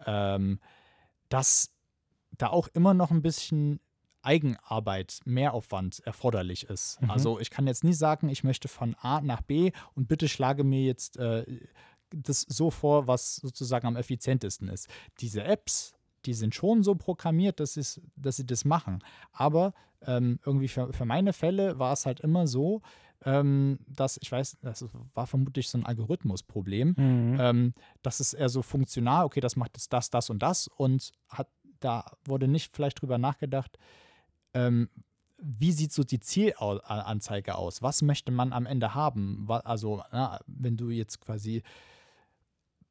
ähm, 0.05 0.59
dass 1.29 1.73
da 2.37 2.47
auch 2.47 2.67
immer 2.69 2.93
noch 2.93 3.11
ein 3.11 3.21
bisschen 3.21 3.79
Eigenarbeit, 4.23 5.19
Mehraufwand 5.25 5.99
erforderlich 6.05 6.63
ist. 6.69 7.01
Mhm. 7.01 7.11
Also 7.11 7.39
ich 7.39 7.49
kann 7.49 7.67
jetzt 7.67 7.83
nie 7.83 7.93
sagen, 7.93 8.29
ich 8.29 8.43
möchte 8.43 8.67
von 8.67 8.95
A 9.01 9.21
nach 9.21 9.41
B 9.41 9.71
und 9.95 10.07
bitte 10.07 10.27
schlage 10.27 10.63
mir 10.63 10.83
jetzt 10.83 11.17
äh, 11.17 11.45
das 12.13 12.41
so 12.41 12.71
vor, 12.71 13.07
was 13.07 13.37
sozusagen 13.37 13.87
am 13.87 13.95
effizientesten 13.95 14.67
ist. 14.67 14.87
Diese 15.19 15.43
Apps, 15.43 15.93
die 16.25 16.33
sind 16.33 16.53
schon 16.53 16.83
so 16.83 16.95
programmiert, 16.95 17.59
dass, 17.59 17.77
es, 17.77 18.01
dass 18.15 18.35
sie 18.37 18.45
das 18.45 18.65
machen. 18.65 18.99
Aber 19.31 19.73
ähm, 20.05 20.39
irgendwie 20.45 20.67
für, 20.67 20.91
für 20.93 21.05
meine 21.05 21.33
Fälle 21.33 21.79
war 21.79 21.93
es 21.93 22.05
halt 22.05 22.19
immer 22.19 22.47
so, 22.47 22.81
ähm, 23.23 23.79
dass, 23.87 24.17
ich 24.21 24.31
weiß, 24.31 24.57
das 24.61 24.85
war 25.13 25.27
vermutlich 25.27 25.69
so 25.69 25.77
ein 25.77 25.85
Algorithmusproblem, 25.85 26.95
Mhm. 26.97 27.37
ähm, 27.39 27.73
das 28.01 28.19
ist 28.19 28.33
eher 28.33 28.49
so 28.49 28.61
funktional, 28.63 29.25
okay, 29.25 29.39
das 29.41 29.55
macht 29.55 29.77
jetzt 29.77 29.93
das, 29.93 30.09
das 30.09 30.29
und 30.29 30.39
das 30.41 30.67
und 30.67 31.11
hat, 31.29 31.47
da 31.79 32.11
wurde 32.25 32.47
nicht 32.47 32.75
vielleicht 32.75 33.01
drüber 33.01 33.17
nachgedacht, 33.19 33.77
ähm, 34.53 34.89
wie 35.43 35.71
sieht 35.71 35.91
so 35.91 36.03
die 36.03 36.19
Zielanzeige 36.19 37.55
aus? 37.55 37.81
Was 37.81 38.01
möchte 38.03 38.31
man 38.31 38.53
am 38.53 38.65
Ende 38.65 38.93
haben? 38.93 39.47
Also, 39.63 40.03
na, 40.11 40.39
wenn 40.47 40.77
du 40.77 40.89
jetzt 40.89 41.19
quasi 41.19 41.63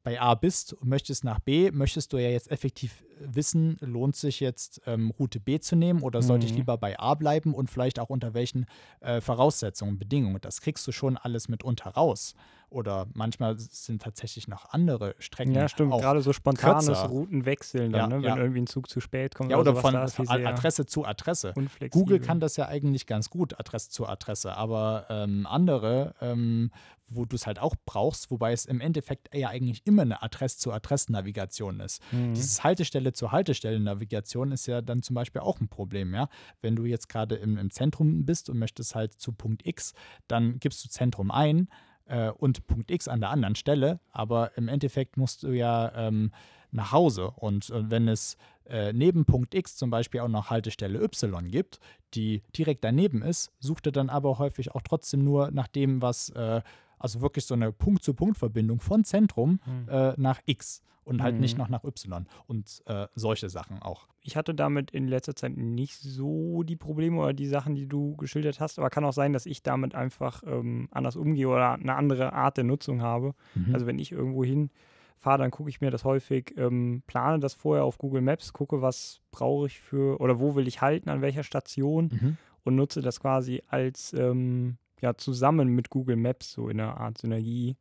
bei 0.03 0.19
A 0.19 0.33
bist 0.33 0.73
und 0.73 0.89
möchtest 0.89 1.23
nach 1.23 1.39
B, 1.39 1.69
möchtest 1.71 2.11
du 2.11 2.17
ja 2.17 2.29
jetzt 2.29 2.49
effektiv 2.51 3.03
wissen, 3.19 3.77
lohnt 3.81 4.15
sich 4.15 4.39
jetzt 4.39 4.81
ähm, 4.87 5.11
Route 5.11 5.39
B 5.39 5.59
zu 5.59 5.75
nehmen 5.75 6.01
oder 6.01 6.23
sollte 6.23 6.45
ich 6.47 6.53
Mhm. 6.53 6.57
lieber 6.57 6.77
bei 6.77 6.97
A 6.99 7.13
bleiben 7.13 7.53
und 7.53 7.69
vielleicht 7.69 7.99
auch 7.99 8.09
unter 8.09 8.33
welchen 8.33 8.65
äh, 9.01 9.21
Voraussetzungen, 9.21 9.99
Bedingungen. 9.99 10.41
Das 10.41 10.59
kriegst 10.61 10.87
du 10.87 10.91
schon 10.91 11.17
alles 11.17 11.49
mitunter 11.49 11.91
raus. 11.91 12.33
Oder 12.71 13.07
manchmal 13.13 13.59
sind 13.59 14.01
tatsächlich 14.01 14.47
noch 14.47 14.69
andere 14.69 15.13
Strecken. 15.19 15.53
Ja, 15.53 15.67
stimmt. 15.67 15.91
Gerade 15.91 16.21
so 16.21 16.31
spontanes 16.31 16.85
kürzer. 16.85 17.07
Routenwechseln 17.07 17.91
dann, 17.91 17.99
Ja, 17.99 18.07
ne? 18.07 18.23
wenn 18.23 18.29
ja. 18.29 18.37
irgendwie 18.37 18.61
ein 18.61 18.67
Zug 18.67 18.89
zu 18.89 19.01
spät 19.01 19.35
kommt. 19.35 19.51
Ja, 19.51 19.57
oder 19.57 19.75
sowas, 19.75 20.15
von 20.15 20.29
Adresse 20.29 20.85
zu 20.85 21.03
Adresse. 21.05 21.53
Google 21.89 22.21
kann 22.21 22.39
das 22.39 22.55
ja 22.55 22.67
eigentlich 22.69 23.07
ganz 23.07 23.29
gut, 23.29 23.59
Adresse 23.59 23.89
zu 23.89 24.07
Adresse, 24.07 24.55
aber 24.55 25.05
ähm, 25.09 25.45
andere, 25.47 26.15
ähm, 26.21 26.71
wo 27.09 27.25
du 27.25 27.35
es 27.35 27.45
halt 27.45 27.59
auch 27.59 27.75
brauchst, 27.85 28.31
wobei 28.31 28.53
es 28.53 28.65
im 28.65 28.79
Endeffekt 28.79 29.35
ja 29.35 29.49
eigentlich 29.49 29.81
immer 29.85 30.03
eine 30.03 30.23
Adresse-zu-Adresse-Navigation 30.23 31.81
ist. 31.81 32.01
Mhm. 32.13 32.35
Dieses 32.35 32.63
Haltestelle 32.63 33.11
zu 33.11 33.33
Haltestellen-Navigation 33.33 34.53
ist 34.53 34.65
ja 34.67 34.81
dann 34.81 35.03
zum 35.03 35.15
Beispiel 35.15 35.41
auch 35.41 35.59
ein 35.59 35.67
Problem, 35.67 36.13
ja. 36.13 36.29
Wenn 36.61 36.77
du 36.77 36.85
jetzt 36.85 37.09
gerade 37.09 37.35
im, 37.35 37.57
im 37.57 37.69
Zentrum 37.69 38.25
bist 38.25 38.49
und 38.49 38.59
möchtest 38.59 38.95
halt 38.95 39.19
zu 39.19 39.33
Punkt 39.33 39.67
X, 39.67 39.93
dann 40.29 40.57
gibst 40.59 40.85
du 40.85 40.89
Zentrum 40.89 41.31
ein 41.31 41.67
äh, 42.05 42.29
und 42.29 42.67
Punkt 42.67 42.91
X 42.91 43.07
an 43.07 43.21
der 43.21 43.29
anderen 43.29 43.55
Stelle, 43.55 43.99
aber 44.11 44.57
im 44.57 44.67
Endeffekt 44.67 45.17
musst 45.17 45.43
du 45.43 45.49
ja 45.51 45.91
ähm, 45.95 46.31
nach 46.71 46.91
Hause. 46.91 47.31
Und 47.35 47.69
äh, 47.69 47.89
wenn 47.89 48.07
es 48.07 48.37
äh, 48.65 48.93
neben 48.93 49.25
Punkt 49.25 49.53
X 49.53 49.75
zum 49.75 49.89
Beispiel 49.89 50.21
auch 50.21 50.27
noch 50.27 50.49
Haltestelle 50.49 51.01
Y 51.01 51.49
gibt, 51.49 51.79
die 52.13 52.43
direkt 52.57 52.83
daneben 52.83 53.21
ist, 53.21 53.51
sucht 53.59 53.85
er 53.85 53.91
dann 53.91 54.09
aber 54.09 54.37
häufig 54.39 54.73
auch 54.73 54.81
trotzdem 54.81 55.23
nur 55.23 55.51
nach 55.51 55.67
dem, 55.67 56.01
was, 56.01 56.29
äh, 56.29 56.61
also 57.01 57.21
wirklich 57.21 57.45
so 57.45 57.53
eine 57.53 57.71
Punkt-zu-Punkt-Verbindung 57.71 58.79
von 58.79 59.03
Zentrum 59.03 59.59
Mhm. 59.65 59.89
äh, 59.89 60.13
nach 60.17 60.39
X 60.45 60.81
und 61.03 61.21
halt 61.21 61.39
nicht 61.39 61.55
Mhm. 61.57 61.63
noch 61.63 61.69
nach 61.69 61.83
Y 61.83 62.25
und 62.47 62.81
äh, 62.85 63.07
solche 63.15 63.49
Sachen 63.49 63.81
auch. 63.81 64.07
ich 64.23 64.35
hatte 64.37 64.53
damit 64.53 64.91
in 64.91 65.07
letzter 65.07 65.35
Zeit 65.35 65.57
nicht 65.57 65.95
so 65.97 66.61
die 66.61 66.75
Probleme 66.75 67.17
oder 67.19 67.33
die 67.33 67.47
Sachen, 67.47 67.73
die 67.73 67.87
du 67.87 68.15
geschildert 68.17 68.59
hast, 68.59 68.77
aber 68.77 68.91
kann 68.91 69.03
auch 69.03 69.13
sein, 69.13 69.33
dass 69.33 69.47
ich 69.47 69.63
damit 69.63 69.95
einfach 69.95 70.43
ähm, 70.45 70.87
anders 70.91 71.15
umgehe 71.15 71.47
oder 71.47 71.73
eine 71.73 71.95
andere 71.95 72.33
Art 72.33 72.55
der 72.57 72.63
Nutzung 72.63 73.01
habe. 73.01 73.33
Mhm. 73.55 73.73
Also 73.73 73.87
wenn 73.87 73.97
ich 73.97 74.11
irgendwo 74.11 74.43
hinfahre, 74.45 75.39
dann 75.39 75.49
gucke 75.49 75.69
ich 75.71 75.81
mir 75.81 75.89
das 75.89 76.03
häufig, 76.03 76.53
ähm, 76.55 77.01
plane 77.07 77.39
das 77.39 77.55
vorher 77.55 77.83
auf 77.83 77.97
Google 77.97 78.21
Maps, 78.21 78.53
gucke, 78.53 78.83
was 78.83 79.21
brauche 79.31 79.65
ich 79.65 79.79
für 79.79 80.19
oder 80.21 80.39
wo 80.39 80.53
will 80.55 80.67
ich 80.67 80.81
halten, 80.81 81.09
an 81.09 81.21
welcher 81.21 81.43
Station 81.43 82.09
Mhm. 82.13 82.37
und 82.63 82.75
nutze 82.75 83.01
das 83.01 83.19
quasi 83.19 83.63
als 83.67 84.13
ähm, 84.13 84.77
ja 85.01 85.15
zusammen 85.15 85.69
mit 85.69 85.89
Google 85.89 86.15
Maps 86.15 86.51
so 86.53 86.69
in 86.69 86.79
einer 86.79 86.97
Art 86.97 87.17
Synergie 87.17 87.75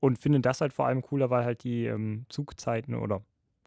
und 0.00 0.18
finde 0.18 0.40
das 0.40 0.60
halt 0.60 0.72
vor 0.72 0.86
allem 0.86 1.02
cooler, 1.02 1.30
weil 1.30 1.44
halt 1.44 1.64
die 1.64 1.84
ähm, 1.86 2.26
Zugzeiten 2.28 2.94
oder 2.94 3.22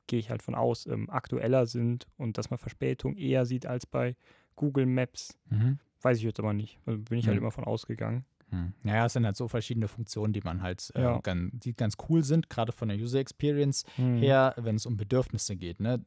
gehe 0.08 0.20
ich 0.20 0.30
halt 0.30 0.44
von 0.44 0.54
aus 0.56 0.86
ähm, 0.86 1.10
aktueller 1.10 1.66
sind 1.66 2.06
und 2.18 2.38
dass 2.38 2.50
man 2.50 2.58
Verspätung 2.60 3.16
eher 3.16 3.46
sieht 3.46 3.66
als 3.66 3.86
bei 3.86 4.16
Google 4.56 4.86
Maps. 4.86 5.38
Mhm. 5.50 5.80
Weiß 6.02 6.18
ich 6.18 6.24
jetzt 6.24 6.40
aber 6.40 6.54
nicht. 6.54 6.78
Also 6.86 7.00
bin 7.02 7.18
ich 7.18 7.28
halt 7.28 7.36
Mhm. 7.38 7.44
immer 7.44 7.52
von 7.52 7.64
ausgegangen. 7.64 8.26
Hm. 8.52 8.74
Naja, 8.84 9.08
es 9.08 9.14
sind 9.14 9.26
halt 9.26 9.36
so 9.36 9.48
verschiedene 9.48 9.88
Funktionen, 9.88 10.32
die 10.32 10.42
man 10.42 10.62
halt, 10.62 10.92
äh, 10.94 11.02
Ja. 11.02 11.20
gan- 11.20 11.50
die 11.54 11.74
ganz 11.74 11.96
cool 12.08 12.24
sind, 12.24 12.48
gerade 12.48 12.72
von 12.72 12.90
der 12.90 12.98
User 12.98 13.18
Experience 13.20 13.86
Mhm. 13.98 14.18
her, 14.18 14.54
wenn 14.58 14.76
es 14.76 14.86
um 14.86 14.98
Bedürfnisse 14.98 15.56
geht. 15.56 15.80
Ne? 15.80 16.06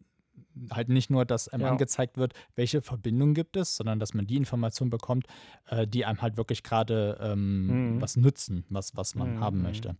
Halt 0.72 0.88
nicht 0.88 1.10
nur, 1.10 1.24
dass 1.24 1.48
einem 1.48 1.62
Ja. 1.64 1.70
angezeigt 1.70 2.16
wird, 2.18 2.34
welche 2.54 2.82
Verbindung 2.82 3.34
gibt 3.34 3.56
es, 3.56 3.76
sondern 3.76 3.98
dass 4.00 4.14
man 4.14 4.26
die 4.26 4.36
Information 4.36 4.90
bekommt, 4.90 5.26
äh, 5.68 5.86
die 5.86 6.04
einem 6.04 6.20
halt 6.22 6.36
wirklich 6.36 6.62
gerade 6.62 7.18
ähm, 7.20 7.94
Mhm. 7.96 8.00
was 8.00 8.16
nützen, 8.16 8.64
was, 8.70 8.96
was 8.96 9.14
man 9.14 9.34
Mhm. 9.36 9.40
haben 9.40 9.62
möchte. 9.62 9.96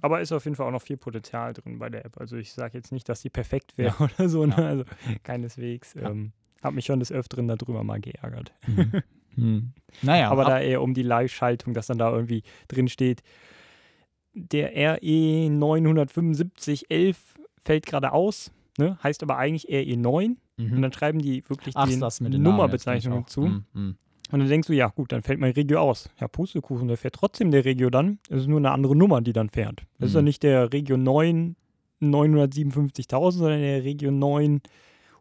Aber 0.00 0.20
ist 0.20 0.32
auf 0.32 0.44
jeden 0.44 0.54
Fall 0.56 0.66
auch 0.66 0.70
noch 0.72 0.80
viel 0.82 0.96
Potenzial 0.96 1.52
drin 1.52 1.78
bei 1.78 1.90
der 1.90 2.04
App. 2.04 2.18
Also 2.20 2.36
ich 2.36 2.52
sage 2.52 2.78
jetzt 2.78 2.92
nicht, 2.92 3.08
dass 3.08 3.20
die 3.22 3.28
perfekt 3.28 3.76
wäre 3.76 3.94
oder 4.16 4.28
so. 4.28 4.46
Ne? 4.46 4.54
Ja. 4.56 4.66
Also 4.68 4.84
keineswegs. 5.24 5.94
Ja. 5.94 6.10
Ähm, 6.10 6.32
habe 6.62 6.76
mich 6.76 6.86
schon 6.86 7.00
des 7.00 7.10
Öfteren 7.12 7.48
darüber 7.48 7.82
mal 7.84 8.00
geärgert. 8.00 8.52
Mhm. 8.66 8.92
hm. 9.34 9.72
Naja, 10.02 10.30
aber 10.30 10.42
ab- 10.42 10.48
da 10.48 10.60
eher 10.60 10.80
um 10.80 10.94
die 10.94 11.02
Live-Schaltung, 11.02 11.74
dass 11.74 11.88
dann 11.88 11.98
da 11.98 12.10
irgendwie 12.10 12.42
drin 12.68 12.88
steht, 12.88 13.22
der 14.32 14.70
RE 14.96 15.50
97511 15.50 17.34
fällt 17.62 17.86
gerade 17.86 18.12
aus, 18.12 18.50
ne? 18.78 18.98
heißt 19.02 19.22
aber 19.22 19.36
eigentlich 19.36 19.66
RE 19.70 19.96
9 19.96 20.36
mhm. 20.56 20.72
und 20.72 20.82
dann 20.82 20.92
schreiben 20.92 21.18
die 21.20 21.42
wirklich 21.48 21.76
Ach, 21.76 21.86
die 21.86 21.92
ich 21.92 21.96
zu. 23.26 23.40
auch. 23.42 23.46
Hm, 23.46 23.64
hm. 23.74 23.96
Und 24.30 24.40
dann 24.40 24.48
denkst 24.48 24.68
du, 24.68 24.74
ja 24.74 24.88
gut, 24.88 25.10
dann 25.12 25.22
fällt 25.22 25.40
mein 25.40 25.52
Regio 25.52 25.80
aus. 25.80 26.10
Ja, 26.20 26.28
Pustekuchen, 26.28 26.86
der 26.86 26.98
fährt 26.98 27.14
trotzdem 27.14 27.50
der 27.50 27.64
Regio 27.64 27.88
dann. 27.88 28.18
Es 28.28 28.42
ist 28.42 28.46
nur 28.46 28.58
eine 28.58 28.72
andere 28.72 28.94
Nummer, 28.94 29.22
die 29.22 29.32
dann 29.32 29.48
fährt. 29.48 29.86
Das 29.98 30.08
ist 30.08 30.12
Mhm. 30.12 30.18
dann 30.18 30.24
nicht 30.24 30.42
der 30.42 30.72
Regio 30.72 30.96
9 30.98 31.56
957.000, 32.00 33.32
sondern 33.32 33.60
der 33.60 33.82
Regio 33.84 34.10
9 34.10 34.60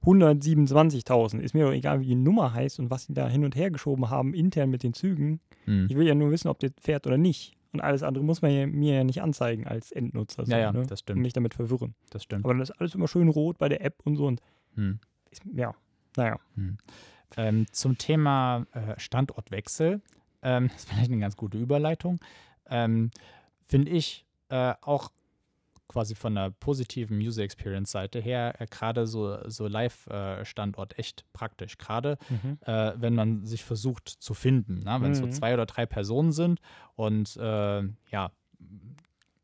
127.000. 0.05 1.39
Ist 1.39 1.53
mir 1.53 1.65
doch 1.65 1.73
egal, 1.73 2.01
wie 2.01 2.05
die 2.07 2.15
Nummer 2.15 2.53
heißt 2.53 2.79
und 2.79 2.89
was 2.89 3.05
sie 3.05 3.13
da 3.13 3.27
hin 3.27 3.43
und 3.43 3.55
her 3.55 3.71
geschoben 3.71 4.09
haben, 4.09 4.33
intern 4.33 4.69
mit 4.69 4.83
den 4.83 4.93
Zügen. 4.93 5.39
Hm. 5.65 5.87
Ich 5.89 5.95
will 5.95 6.07
ja 6.07 6.15
nur 6.15 6.31
wissen, 6.31 6.47
ob 6.49 6.59
der 6.59 6.71
fährt 6.79 7.07
oder 7.07 7.17
nicht. 7.17 7.53
Und 7.77 7.81
alles 7.81 8.03
andere 8.03 8.23
muss 8.23 8.41
man 8.41 8.51
ja, 8.51 8.65
mir 8.67 8.95
ja 8.95 9.03
nicht 9.03 9.21
anzeigen 9.21 9.67
als 9.67 9.91
Endnutzer. 9.91 10.45
So, 10.45 10.51
Ja, 10.51 10.57
ja, 10.59 10.71
ne? 10.71 10.81
das 10.83 10.91
Und 10.91 10.97
stimmt. 10.99 11.21
mich 11.21 11.33
damit 11.33 11.53
verwirren. 11.53 11.95
Das 12.09 12.23
stimmt. 12.23 12.43
Aber 12.45 12.53
dann 12.53 12.61
ist 12.61 12.71
alles 12.71 12.95
immer 12.95 13.07
schön 13.07 13.29
rot 13.29 13.57
bei 13.57 13.69
der 13.69 13.83
App 13.83 13.95
und 14.03 14.15
so. 14.15 14.25
Und 14.27 14.41
Hm. 14.75 14.99
ist, 15.31 15.43
ja, 15.53 15.73
naja. 16.15 16.39
Ähm, 17.35 17.65
zum 17.71 17.97
Thema 17.97 18.65
äh, 18.73 18.99
Standortwechsel, 18.99 20.01
ähm, 20.41 20.67
das 20.73 20.77
ist 20.77 20.89
vielleicht 20.89 21.11
eine 21.11 21.19
ganz 21.19 21.35
gute 21.35 21.57
Überleitung, 21.57 22.19
ähm, 22.69 23.11
finde 23.65 23.91
ich 23.91 24.25
äh, 24.49 24.73
auch 24.81 25.11
quasi 25.87 26.15
von 26.15 26.35
der 26.35 26.51
positiven 26.51 27.17
User 27.19 27.43
Experience 27.43 27.91
Seite 27.91 28.19
her 28.19 28.59
äh, 28.59 28.65
gerade 28.69 29.07
so, 29.07 29.37
so 29.49 29.67
Live-Standort 29.67 30.97
echt 30.99 31.25
praktisch. 31.33 31.77
Gerade 31.77 32.17
Mhm. 32.29 32.57
äh, 32.61 32.93
wenn 32.97 33.15
man 33.15 33.45
sich 33.45 33.63
versucht 33.63 34.07
zu 34.09 34.33
finden, 34.33 34.79
ne? 34.83 34.97
wenn 35.01 35.11
es 35.11 35.19
so 35.19 35.25
Mhm. 35.27 35.31
zwei 35.31 35.53
oder 35.53 35.65
drei 35.65 35.85
Personen 35.85 36.31
sind 36.31 36.59
und 36.95 37.37
äh, 37.37 37.81
ja, 38.11 38.31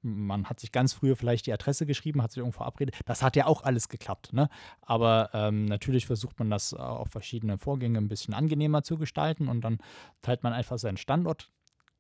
man 0.05 0.49
hat 0.49 0.59
sich 0.59 0.73
ganz 0.73 0.91
früher 0.91 1.15
vielleicht 1.15 1.45
die 1.47 1.53
Adresse 1.53 1.85
geschrieben, 1.85 2.21
hat 2.21 2.31
sich 2.31 2.39
irgendwo 2.39 2.57
verabredet. 2.57 2.93
Das 3.05 3.21
hat 3.23 3.37
ja 3.37 3.45
auch 3.45 3.63
alles 3.63 3.87
geklappt. 3.87 4.33
Ne? 4.33 4.49
Aber 4.81 5.29
ähm, 5.33 5.63
natürlich 5.63 6.05
versucht 6.07 6.37
man 6.39 6.49
das 6.49 6.73
äh, 6.73 6.75
auf 6.75 7.07
verschiedene 7.09 7.57
Vorgänge 7.57 7.99
ein 7.99 8.09
bisschen 8.09 8.33
angenehmer 8.33 8.83
zu 8.83 8.97
gestalten 8.97 9.47
und 9.47 9.61
dann 9.61 9.77
teilt 10.21 10.43
man 10.43 10.51
einfach 10.51 10.77
seinen 10.77 10.97
Standort. 10.97 11.52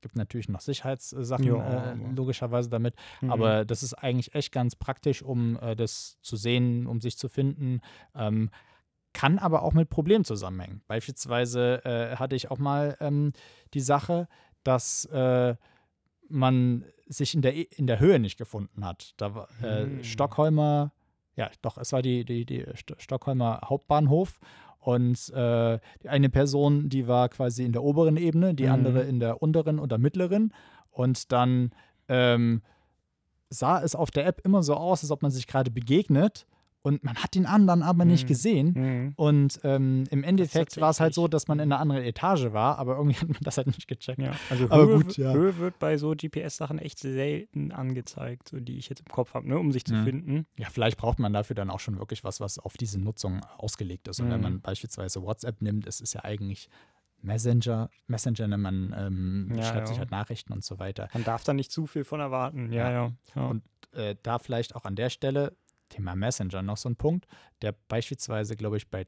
Gibt 0.03 0.17
natürlich 0.17 0.49
noch 0.49 0.59
Sicherheitssachen 0.59 1.45
Ja, 1.45 1.93
äh, 1.93 1.95
logischerweise 2.13 2.69
damit. 2.69 2.93
Mhm. 3.21 3.31
Aber 3.31 3.63
das 3.63 3.83
ist 3.83 3.93
eigentlich 3.93 4.35
echt 4.35 4.51
ganz 4.51 4.75
praktisch, 4.75 5.23
um 5.23 5.57
äh, 5.61 5.77
das 5.77 6.17
zu 6.21 6.35
sehen, 6.35 6.87
um 6.87 6.99
sich 6.99 7.17
zu 7.17 7.29
finden. 7.29 7.79
Ähm, 8.13 8.49
kann 9.13 9.39
aber 9.39 9.61
auch 9.63 9.71
mit 9.73 9.89
Problemen 9.89 10.25
zusammenhängen. 10.25 10.81
Beispielsweise 10.87 11.85
äh, 11.85 12.17
hatte 12.17 12.35
ich 12.35 12.51
auch 12.51 12.57
mal 12.59 12.97
ähm, 12.99 13.31
die 13.73 13.79
Sache, 13.79 14.27
dass 14.65 15.05
äh, 15.05 15.55
man 16.27 16.83
sich 17.05 17.33
in 17.33 17.41
der, 17.41 17.53
in 17.77 17.87
der 17.87 17.99
Höhe 17.99 18.19
nicht 18.19 18.37
gefunden 18.37 18.83
hat. 18.85 19.13
Da 19.15 19.35
war 19.35 19.47
äh, 19.63 19.85
Hm. 19.85 20.03
Stockholmer, 20.03 20.91
ja, 21.35 21.49
doch, 21.61 21.77
es 21.77 21.93
war 21.93 22.01
die, 22.01 22.25
die, 22.25 22.45
die 22.45 22.65
St 22.75 22.95
Stockholmer 22.97 23.61
Hauptbahnhof. 23.63 24.39
Und 24.83 25.29
äh, 25.33 25.79
die 26.01 26.09
eine 26.09 26.29
Person, 26.29 26.89
die 26.89 27.07
war 27.07 27.29
quasi 27.29 27.63
in 27.63 27.71
der 27.71 27.83
oberen 27.83 28.17
Ebene, 28.17 28.53
die 28.53 28.65
Mhm. 28.65 28.71
andere 28.71 29.01
in 29.03 29.19
der 29.19 29.41
unteren 29.41 29.79
oder 29.79 29.97
mittleren. 29.97 30.53
Und 30.91 31.31
dann 31.31 31.71
ähm, 32.09 32.61
sah 33.49 33.81
es 33.81 33.95
auf 33.95 34.11
der 34.11 34.25
App 34.25 34.41
immer 34.43 34.61
so 34.61 34.75
aus, 34.75 35.03
als 35.03 35.11
ob 35.11 35.21
man 35.21 35.31
sich 35.31 35.47
gerade 35.47 35.71
begegnet. 35.71 36.45
Und 36.85 37.03
man 37.03 37.15
hat 37.15 37.33
den 37.33 37.45
anderen 37.45 37.81
aber 37.81 38.03
nicht 38.05 38.23
Mhm. 38.25 38.27
gesehen. 38.27 38.73
Mhm. 38.75 39.13
Und 39.15 39.59
ähm, 39.63 40.03
im 40.11 40.23
Endeffekt 40.23 40.79
war 40.81 40.89
es 40.89 40.99
halt 40.99 41.13
so, 41.13 41.27
dass 41.29 41.47
man 41.47 41.59
in 41.59 41.71
einer 41.71 41.79
anderen 41.79 42.03
Etage 42.03 42.51
war, 42.51 42.77
aber 42.77 42.97
irgendwie 42.97 43.15
hat 43.21 43.29
man 43.29 43.39
das 43.41 43.55
halt 43.57 43.67
nicht 43.67 43.87
gecheckt. 43.87 44.21
Ja, 44.21 44.33
also 44.49 44.65
Aber 44.69 44.85
Höhe, 44.87 44.97
gut, 45.03 45.17
ja. 45.17 45.31
Höhe 45.33 45.57
wird 45.57 45.79
bei 45.79 45.97
so 45.97 46.11
GPS-Sachen 46.15 46.77
echt 46.79 46.99
selten 46.99 47.71
angezeigt, 47.71 48.49
so 48.49 48.59
die 48.59 48.77
ich 48.77 48.89
jetzt 48.89 48.99
im 48.99 49.07
Kopf 49.07 49.33
habe, 49.33 49.47
ne, 49.47 49.57
um 49.57 49.71
sich 49.71 49.85
zu 49.85 49.93
Mhm. 49.95 50.03
finden. 50.03 50.45
Ja, 50.57 50.67
vielleicht 50.69 50.97
braucht 50.97 51.19
man 51.19 51.31
dafür 51.31 51.55
dann 51.55 51.69
auch 51.69 51.79
schon 51.79 51.97
wirklich 51.99 52.23
was, 52.25 52.39
was 52.41 52.59
auf 52.59 52.75
diese 52.75 52.99
Nutzung 52.99 53.39
ausgelegt 53.57 54.09
ist. 54.09 54.19
Und 54.19 54.29
wenn 54.29 54.37
Mhm. 54.37 54.43
man 54.43 54.61
beispielsweise 54.61 55.21
WhatsApp 55.23 55.61
nimmt, 55.61 55.87
es 55.87 56.01
ist 56.01 56.13
ja 56.13 56.23
eigentlich 56.25 56.67
Messenger. 57.21 57.89
Messenger, 58.07 58.47
ne, 58.49 58.57
man 58.57 58.93
ähm, 58.97 59.51
Ja, 59.55 59.63
schreibt 59.63 59.79
ja. 59.81 59.85
sich 59.87 59.99
halt 59.99 60.11
Nachrichten 60.11 60.51
und 60.51 60.63
so 60.63 60.79
weiter. 60.79 61.07
Man 61.13 61.23
darf 61.23 61.43
da 61.45 61.53
nicht 61.53 61.71
zu 61.71 61.87
viel 61.87 62.03
von 62.03 62.19
erwarten. 62.19 62.71
Ja, 62.73 62.91
ja. 62.91 63.11
ja. 63.35 63.45
Und 63.47 63.63
äh, 63.93 64.15
da 64.23 64.39
vielleicht 64.39 64.75
auch 64.75 64.83
an 64.85 64.95
der 64.95 65.09
Stelle, 65.09 65.55
Thema 65.93 66.15
Messenger, 66.15 66.61
noch 66.61 66.77
so 66.77 66.89
ein 66.89 66.95
Punkt, 66.95 67.27
der 67.61 67.73
beispielsweise, 67.87 68.55
glaube 68.55 68.77
ich, 68.77 68.89
bei 68.89 69.05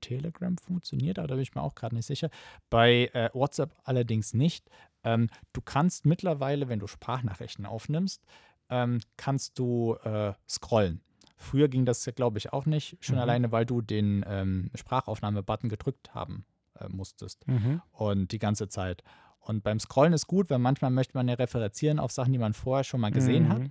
Telegram 0.00 0.56
funktioniert, 0.58 1.18
aber 1.18 1.28
da 1.28 1.34
bin 1.34 1.42
ich 1.42 1.54
mir 1.54 1.62
auch 1.62 1.74
gerade 1.74 1.94
nicht 1.94 2.06
sicher. 2.06 2.28
Bei 2.70 3.10
äh, 3.12 3.30
WhatsApp 3.32 3.74
allerdings 3.84 4.34
nicht. 4.34 4.68
Ähm, 5.04 5.28
du 5.52 5.60
kannst 5.60 6.06
mittlerweile, 6.06 6.68
wenn 6.68 6.80
du 6.80 6.86
Sprachnachrichten 6.86 7.66
aufnimmst, 7.66 8.24
ähm, 8.68 9.00
kannst 9.16 9.58
du 9.58 9.94
äh, 10.04 10.32
scrollen. 10.48 11.00
Früher 11.36 11.68
ging 11.68 11.84
das, 11.84 12.04
glaube 12.16 12.38
ich, 12.38 12.52
auch 12.52 12.66
nicht, 12.66 12.96
schon 13.00 13.16
Mhm. 13.16 13.20
alleine, 13.22 13.52
weil 13.52 13.66
du 13.66 13.80
den 13.80 14.24
ähm, 14.28 14.70
Sprachaufnahme-Button 14.74 15.68
gedrückt 15.68 16.14
haben 16.14 16.44
äh, 16.80 16.88
musstest 16.88 17.46
Mhm. 17.46 17.80
und 17.92 18.32
die 18.32 18.38
ganze 18.38 18.68
Zeit. 18.68 19.02
Und 19.40 19.62
beim 19.64 19.78
Scrollen 19.80 20.12
ist 20.12 20.26
gut, 20.28 20.50
weil 20.50 20.58
manchmal 20.60 20.90
möchte 20.90 21.16
man 21.16 21.26
ja 21.28 21.34
referenzieren 21.34 21.98
auf 21.98 22.12
Sachen, 22.12 22.32
die 22.32 22.38
man 22.38 22.54
vorher 22.54 22.84
schon 22.84 23.00
mal 23.00 23.10
gesehen 23.10 23.48
hat. 23.48 23.62
Mhm. 23.62 23.70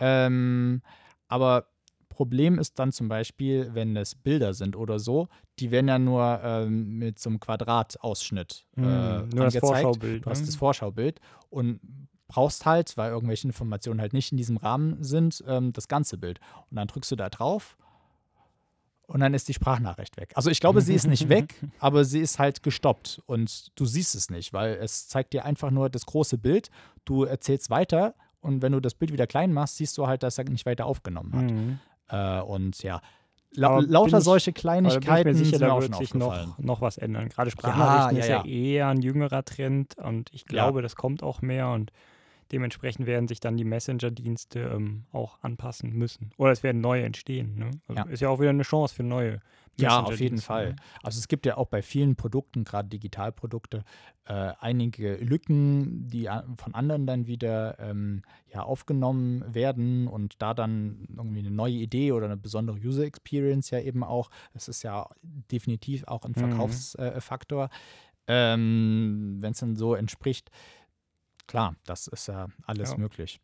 Ähm, 0.00 0.82
aber 1.28 1.68
Problem 2.12 2.58
ist 2.58 2.78
dann 2.78 2.92
zum 2.92 3.08
Beispiel, 3.08 3.70
wenn 3.74 3.96
es 3.96 4.14
Bilder 4.14 4.54
sind 4.54 4.76
oder 4.76 4.98
so, 4.98 5.28
die 5.58 5.70
werden 5.70 5.88
ja 5.88 5.98
nur 5.98 6.40
ähm, 6.42 6.98
mit 6.98 7.18
so 7.18 7.30
einem 7.30 7.40
Quadratausschnitt 7.40 8.66
äh, 8.76 8.80
Mhm. 8.80 9.28
Nur 9.34 9.44
das 9.44 9.56
angezeigt. 9.56 9.60
Vorschaubild. 9.60 10.26
Du 10.26 10.30
hast 10.30 10.40
ne? 10.40 10.46
das 10.46 10.56
Vorschaubild 10.56 11.20
und 11.50 11.80
brauchst 12.28 12.64
halt, 12.64 12.96
weil 12.96 13.10
irgendwelche 13.10 13.46
Informationen 13.46 14.00
halt 14.00 14.14
nicht 14.14 14.32
in 14.32 14.38
diesem 14.38 14.56
Rahmen 14.56 15.02
sind, 15.02 15.44
ähm, 15.46 15.72
das 15.72 15.88
ganze 15.88 16.16
Bild. 16.16 16.40
Und 16.70 16.76
dann 16.76 16.88
drückst 16.88 17.10
du 17.10 17.16
da 17.16 17.28
drauf 17.28 17.76
und 19.06 19.20
dann 19.20 19.34
ist 19.34 19.48
die 19.48 19.54
Sprachnachricht 19.54 20.16
weg. 20.16 20.32
Also 20.34 20.48
ich 20.48 20.60
glaube, 20.60 20.80
sie 20.80 20.94
ist 20.94 21.06
nicht 21.06 21.28
weg, 21.28 21.54
aber 21.78 22.04
sie 22.04 22.20
ist 22.20 22.38
halt 22.38 22.62
gestoppt 22.62 23.20
und 23.26 23.70
du 23.78 23.84
siehst 23.84 24.14
es 24.14 24.30
nicht, 24.30 24.52
weil 24.54 24.74
es 24.76 25.08
zeigt 25.08 25.34
dir 25.34 25.44
einfach 25.44 25.70
nur 25.70 25.90
das 25.90 26.06
große 26.06 26.38
Bild. 26.38 26.70
Du 27.04 27.24
erzählst 27.24 27.68
weiter 27.68 28.14
und 28.40 28.62
wenn 28.62 28.72
du 28.72 28.80
das 28.80 28.94
Bild 28.94 29.12
wieder 29.12 29.26
klein 29.26 29.52
machst, 29.52 29.76
siehst 29.76 29.98
du 29.98 30.06
halt, 30.06 30.22
dass 30.22 30.38
er 30.38 30.44
nicht 30.44 30.64
weiter 30.64 30.86
aufgenommen 30.86 31.32
hat. 31.34 31.50
Mhm. 31.50 31.78
Äh, 32.08 32.40
und 32.40 32.82
ja, 32.82 33.00
la 33.54 33.68
Aber 33.68 33.82
lauter 33.82 34.18
ich- 34.18 34.24
solche 34.24 34.52
Kleinigkeiten 34.52 35.24
bin 35.24 35.32
ich 35.34 35.38
mir 35.40 35.44
sicher, 35.44 35.58
sind 35.58 35.68
da 35.68 35.80
wird 35.80 35.94
sich 35.96 36.14
noch, 36.14 36.58
noch 36.58 36.80
was 36.80 36.98
ändern. 36.98 37.28
Gerade 37.28 37.50
Sprachnachrichten 37.50 38.16
ja, 38.16 38.22
ist 38.22 38.28
ja, 38.28 38.44
ja. 38.44 38.44
eher 38.44 38.88
ein 38.88 39.02
jüngerer 39.02 39.44
Trend 39.44 39.96
und 39.98 40.30
ich 40.32 40.42
Ja. 40.42 40.46
glaube, 40.48 40.82
das 40.82 40.96
kommt 40.96 41.22
auch 41.22 41.42
mehr 41.42 41.68
und 41.70 41.92
dementsprechend 42.50 43.06
werden 43.06 43.28
sich 43.28 43.40
dann 43.40 43.56
die 43.56 43.64
Messenger-Dienste 43.64 44.60
ähm, 44.60 45.04
auch 45.12 45.38
anpassen 45.42 45.92
müssen. 45.92 46.32
Oder 46.36 46.52
es 46.52 46.62
werden 46.62 46.80
neue 46.80 47.04
entstehen. 47.04 47.54
Ne? 47.56 47.70
Also 47.86 48.02
Ja. 48.02 48.08
Ist 48.10 48.20
ja 48.20 48.28
auch 48.28 48.40
wieder 48.40 48.50
eine 48.50 48.62
Chance 48.62 48.94
für 48.94 49.02
neue 49.02 49.40
Ja, 49.78 50.00
auf 50.00 50.10
jeden 50.20 50.36
Messenger-Dienste, 50.36 50.46
Fall. 50.46 50.68
ne? 50.70 50.76
Also 51.02 51.18
es 51.18 51.28
gibt 51.28 51.46
ja 51.46 51.56
auch 51.56 51.68
bei 51.68 51.80
vielen 51.82 52.16
Produkten, 52.16 52.64
gerade 52.64 52.88
Digitalprodukte, 52.90 53.84
äh, 54.26 54.52
einige 54.60 55.16
Lücken, 55.16 56.06
die 56.08 56.28
von 56.56 56.74
anderen 56.74 57.06
dann 57.06 57.26
wieder 57.26 57.78
ähm, 57.78 58.22
ja, 58.52 58.62
aufgenommen 58.62 59.42
werden 59.54 60.08
und 60.08 60.40
da 60.42 60.52
dann 60.52 61.06
irgendwie 61.16 61.40
eine 61.40 61.50
neue 61.50 61.74
Idee 61.74 62.12
oder 62.12 62.26
eine 62.26 62.36
besondere 62.36 62.76
User 62.78 63.04
Experience 63.04 63.70
ja 63.70 63.80
eben 63.80 64.04
auch. 64.04 64.30
Das 64.52 64.68
ist 64.68 64.82
ja 64.82 65.08
definitiv 65.50 66.04
auch 66.06 66.24
ein 66.24 66.32
Mhm. 66.32 66.40
Verkaufsfaktor. 66.40 67.16
Äh, 67.16 67.20
Faktor. 67.20 67.68
ähm, 68.28 69.38
Wenn 69.40 69.52
es 69.52 69.58
dann 69.58 69.76
so 69.76 69.94
entspricht, 69.94 70.50
klar, 71.46 71.76
das 71.84 72.06
ist 72.08 72.28
ja 72.28 72.48
alles 72.66 72.92
Ja. 72.92 72.96
möglich. 72.98 73.40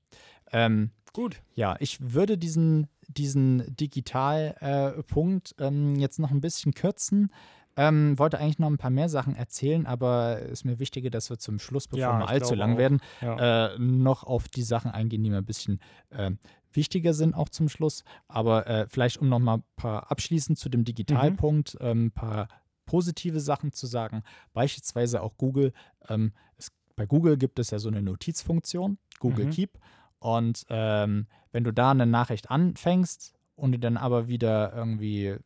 Ähm, 0.52 0.90
Gut. 1.12 1.40
ja, 1.54 1.76
ich 1.80 2.12
würde 2.12 2.38
diesen, 2.38 2.86
diesen 3.08 3.74
Digitalpunkt 3.76 5.54
äh, 5.58 5.66
ähm, 5.66 5.96
jetzt 5.96 6.18
noch 6.18 6.30
ein 6.30 6.40
bisschen 6.40 6.74
kürzen. 6.74 7.32
Ähm, 7.76 8.18
wollte 8.18 8.38
eigentlich 8.40 8.58
noch 8.58 8.66
ein 8.68 8.76
paar 8.78 8.90
mehr 8.90 9.08
Sachen 9.08 9.36
erzählen, 9.36 9.86
aber 9.86 10.40
ist 10.40 10.64
mir 10.64 10.80
wichtiger, 10.80 11.10
dass 11.10 11.30
wir 11.30 11.38
zum 11.38 11.60
Schluss, 11.60 11.86
bevor 11.86 12.00
Ja, 12.00 12.18
wir 12.18 12.28
allzu 12.28 12.54
lang 12.56 12.74
auch. 12.74 12.78
werden, 12.78 13.00
Ja. 13.20 13.68
äh, 13.74 13.78
noch 13.78 14.24
auf 14.24 14.48
die 14.48 14.64
Sachen 14.64 14.90
eingehen, 14.90 15.22
die 15.22 15.30
mir 15.30 15.38
ein 15.38 15.44
bisschen 15.44 15.80
äh, 16.10 16.32
wichtiger 16.72 17.14
sind, 17.14 17.34
auch 17.34 17.48
zum 17.48 17.68
Schluss. 17.68 18.02
Aber 18.26 18.66
äh, 18.66 18.86
vielleicht, 18.88 19.18
um 19.18 19.28
noch 19.28 19.38
mal 19.38 19.58
ein 19.58 19.64
paar 19.76 20.10
abschließend 20.10 20.58
zu 20.58 20.68
dem 20.68 20.84
Digitalpunkt, 20.84 21.80
ein 21.80 21.86
ähm, 21.90 22.10
paar 22.10 22.48
positive 22.84 23.38
Sachen 23.38 23.70
zu 23.70 23.86
sagen. 23.86 24.22
Beispielsweise 24.54 25.22
auch 25.22 25.36
Google. 25.36 25.72
Ähm, 26.08 26.32
es, 26.56 26.72
bei 26.98 27.06
Google 27.06 27.38
gibt 27.38 27.58
es 27.58 27.70
ja 27.70 27.78
so 27.78 27.88
eine 27.88 28.02
Notizfunktion, 28.02 28.98
Google 29.20 29.46
Mhm. 29.46 29.50
Keep. 29.50 29.78
Und 30.18 30.66
ähm, 30.68 31.26
wenn 31.52 31.64
du 31.64 31.72
da 31.72 31.92
eine 31.92 32.06
Nachricht 32.06 32.50
anfängst 32.50 33.34
und 33.56 33.72
du 33.72 33.78
dann 33.78 33.96
aber 33.96 34.28
wieder 34.28 34.74
irgendwie 34.74 35.36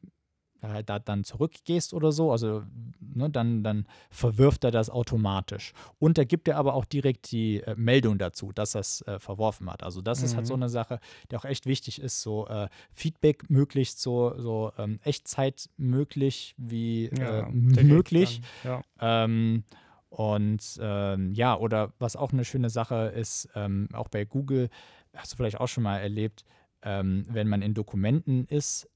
ja, 0.62 0.80
da 0.82 0.98
dann 1.00 1.24
zurückgehst 1.24 1.92
oder 1.92 2.12
so, 2.12 2.30
also 2.30 2.62
ne, 3.00 3.28
dann, 3.28 3.64
dann 3.64 3.84
verwirft 4.10 4.62
er 4.64 4.70
das 4.70 4.90
automatisch. 4.90 5.72
Und 5.98 6.18
er 6.18 6.24
gibt 6.24 6.46
dir 6.46 6.56
aber 6.56 6.74
auch 6.74 6.84
direkt 6.84 7.32
die 7.32 7.60
äh, 7.60 7.74
Meldung 7.76 8.16
dazu, 8.16 8.52
dass 8.52 8.76
er 8.76 8.80
es 8.82 9.02
äh, 9.02 9.18
verworfen 9.18 9.68
hat. 9.68 9.82
Also 9.82 10.00
das 10.02 10.22
ist 10.22 10.36
halt 10.36 10.46
so 10.46 10.54
Mhm. 10.54 10.62
eine 10.62 10.68
Sache, 10.70 11.00
die 11.30 11.36
auch 11.36 11.44
echt 11.44 11.66
wichtig 11.66 12.00
ist, 12.00 12.22
so 12.22 12.46
äh, 12.46 12.68
Feedback 12.94 13.50
möglichst 13.50 14.00
so, 14.00 14.34
so 14.38 14.72
ähm, 14.78 15.00
Echtzeit 15.02 15.68
möglich 15.76 16.54
wie 16.56 17.06
ja, 17.08 17.40
äh, 17.40 17.52
direkt 17.52 17.88
möglich. 17.88 18.40
Dann. 18.62 18.84
Ja. 19.00 19.24
Ähm, 19.24 19.64
und 20.12 20.78
ähm, 20.80 21.32
ja, 21.32 21.56
oder 21.56 21.94
was 21.98 22.16
auch 22.16 22.32
eine 22.32 22.44
schöne 22.44 22.68
Sache 22.68 23.12
ist, 23.16 23.48
ähm, 23.54 23.88
auch 23.94 24.08
bei 24.08 24.26
Google, 24.26 24.68
hast 25.16 25.32
du 25.32 25.36
vielleicht 25.36 25.58
auch 25.58 25.68
schon 25.68 25.84
mal 25.84 25.98
erlebt, 25.98 26.44
ähm, 26.82 27.24
wenn 27.30 27.48
man 27.48 27.62
in 27.62 27.72
Dokumenten 27.72 28.44
ist, 28.44 28.90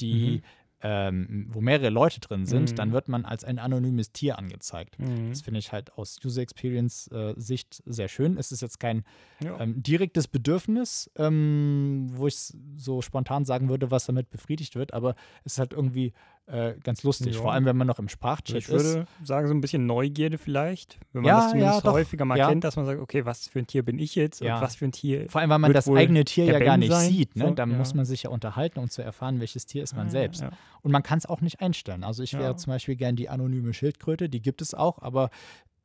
die, 0.00 0.38
Mhm. 0.42 0.42
Ähm, 0.86 1.46
wo 1.50 1.62
mehrere 1.62 1.88
Leute 1.88 2.20
drin 2.20 2.44
sind, 2.44 2.72
Mhm. 2.72 2.76
dann 2.76 2.92
wird 2.92 3.08
man 3.08 3.24
als 3.24 3.42
ein 3.42 3.58
anonymes 3.58 4.12
Tier 4.12 4.38
angezeigt. 4.38 4.98
Mhm. 4.98 5.30
Das 5.30 5.40
finde 5.40 5.58
ich 5.58 5.72
halt 5.72 5.96
aus 5.96 6.18
User 6.22 6.42
Experience 6.42 7.08
äh, 7.10 7.32
Sicht 7.38 7.82
sehr 7.86 8.08
schön. 8.08 8.36
Es 8.36 8.52
ist 8.52 8.60
jetzt 8.60 8.78
kein 8.80 9.02
ja. 9.42 9.58
ähm, 9.60 9.82
direktes 9.82 10.28
Bedürfnis, 10.28 11.10
ähm, 11.16 12.08
wo 12.12 12.26
ich 12.26 12.36
so 12.76 13.00
spontan 13.00 13.46
sagen 13.46 13.70
würde, 13.70 13.90
was 13.90 14.04
damit 14.04 14.28
befriedigt 14.30 14.76
wird, 14.76 14.92
aber 14.92 15.14
es 15.44 15.54
ist 15.54 15.58
halt 15.58 15.72
irgendwie 15.72 16.12
äh, 16.46 16.74
ganz 16.82 17.02
lustig. 17.04 17.36
Ja. 17.36 17.40
Vor 17.40 17.54
allem, 17.54 17.64
wenn 17.64 17.76
man 17.78 17.86
noch 17.86 17.98
im 17.98 18.10
Sprachchat 18.10 18.56
ich 18.58 18.68
ist. 18.68 18.70
würde 18.70 19.06
sagen, 19.22 19.48
so 19.48 19.54
ein 19.54 19.62
bisschen 19.62 19.86
Neugierde 19.86 20.36
vielleicht, 20.36 20.98
wenn 21.14 21.22
man 21.22 21.28
Ja, 21.30 21.36
das 21.40 21.50
zumindest 21.52 21.84
häufiger 21.84 22.26
mal 22.26 22.38
kennt, 22.38 22.64
dass 22.64 22.76
man 22.76 22.84
sagt, 22.84 23.00
okay, 23.00 23.24
was 23.24 23.48
für 23.48 23.60
ein 23.60 23.66
Tier 23.66 23.82
bin 23.82 23.98
ich 23.98 24.14
jetzt 24.14 24.42
Ja. 24.42 24.56
und 24.56 24.60
was 24.62 24.76
für 24.76 24.84
ein 24.84 24.92
Tier 24.92 25.30
Vor 25.30 25.40
allem, 25.40 25.48
weil 25.48 25.58
man 25.60 25.72
das 25.72 25.88
eigene 25.88 26.22
Tier 26.26 26.44
ja 26.44 26.58
gar 26.58 26.72
Ben 26.74 26.80
nicht 26.80 26.92
sein, 26.92 27.08
sieht. 27.10 27.34
Ne? 27.36 27.46
so, 27.48 27.54
Da 27.54 27.64
muss 27.64 27.94
man 27.94 28.04
sich 28.04 28.24
ja 28.24 28.30
unterhalten, 28.30 28.78
um 28.78 28.90
zu 28.90 29.00
erfahren, 29.00 29.40
welches 29.40 29.64
Tier 29.64 29.82
ist 29.82 29.96
man 29.96 30.08
Ah, 30.08 30.10
selbst. 30.10 30.44
Und 30.84 30.92
man 30.92 31.02
kann 31.02 31.18
es 31.18 31.26
auch 31.26 31.40
nicht 31.40 31.60
einstellen. 31.60 32.04
Also 32.04 32.22
ich 32.22 32.34
wäre 32.34 32.42
Ja. 32.52 32.56
zum 32.56 32.70
Beispiel 32.72 32.94
gern 32.94 33.16
die 33.16 33.28
anonyme 33.28 33.72
Schildkröte, 33.74 34.28
die 34.28 34.40
gibt 34.42 34.60
es 34.62 34.74
auch, 34.74 35.00
aber 35.02 35.30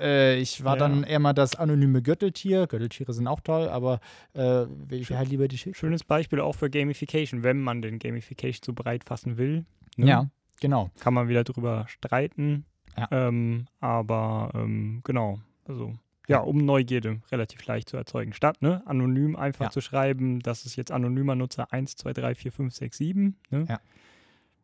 äh, 0.01 0.37
ich 0.37 0.63
war 0.63 0.75
Ja. 0.75 0.79
dann 0.87 1.03
eher 1.03 1.19
mal 1.19 1.33
das 1.33 1.55
anonyme 1.55 2.01
Gürteltier. 2.01 2.67
Gürteltiere 2.67 3.13
sind 3.13 3.27
auch 3.27 3.39
toll, 3.39 3.67
aber 3.69 4.01
äh, 4.35 4.63
ich 4.93 5.09
wäre 5.09 5.19
halt 5.19 5.29
lieber 5.29 5.47
die 5.47 5.57
Schildkröte. 5.57 5.79
Schönes 5.87 6.03
Beispiel 6.03 6.39
auch 6.41 6.53
für 6.55 6.69
Gamification, 6.69 7.43
wenn 7.43 7.59
man 7.61 7.81
den 7.81 7.97
Gamification 7.97 8.61
zu 8.61 8.73
breit 8.75 9.03
fassen 9.05 9.37
will. 9.37 9.65
ne? 9.97 10.05
Ja, 10.07 10.29
genau. 10.61 10.91
Kann 10.99 11.13
man 11.13 11.27
wieder 11.29 11.43
drüber 11.43 11.85
streiten. 11.87 12.65
Ja. 12.97 13.07
Ähm, 13.11 13.65
aber 13.79 14.51
ähm, 14.53 15.01
genau, 15.05 15.39
also 15.65 15.93
ja, 16.27 16.39
um 16.41 16.57
Neugierde 16.63 17.21
relativ 17.31 17.65
leicht 17.65 17.89
zu 17.89 17.97
erzeugen. 17.97 18.33
Statt 18.33 18.61
ne, 18.61 18.83
anonym 18.85 19.35
einfach 19.35 19.65
Ja. 19.65 19.71
zu 19.71 19.79
schreiben, 19.81 20.41
das 20.41 20.65
ist 20.65 20.75
jetzt 20.75 20.91
anonymer 20.91 21.35
Nutzer 21.35 21.71
1, 21.73 21.95
2, 21.95 22.13
3, 22.13 22.35
4, 22.35 22.51
5, 22.51 22.73
6, 22.73 22.97
7. 22.97 23.35
Ne? 23.49 23.65
Ja. 23.69 23.79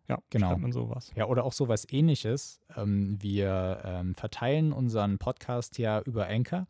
Ja, 0.07 0.19
Genau. 0.29 0.57
man 0.57 0.71
sowas. 0.71 1.11
Ja, 1.15 1.25
oder 1.25 1.43
auch 1.43 1.53
sowas 1.53 1.87
ähnliches. 1.89 2.59
Ähm, 2.75 3.21
wir 3.21 3.81
ähm, 3.83 4.15
verteilen 4.15 4.71
unseren 4.71 5.17
Podcast 5.17 5.77
ja 5.77 6.01
über 6.01 6.27
Anchor. 6.27 6.67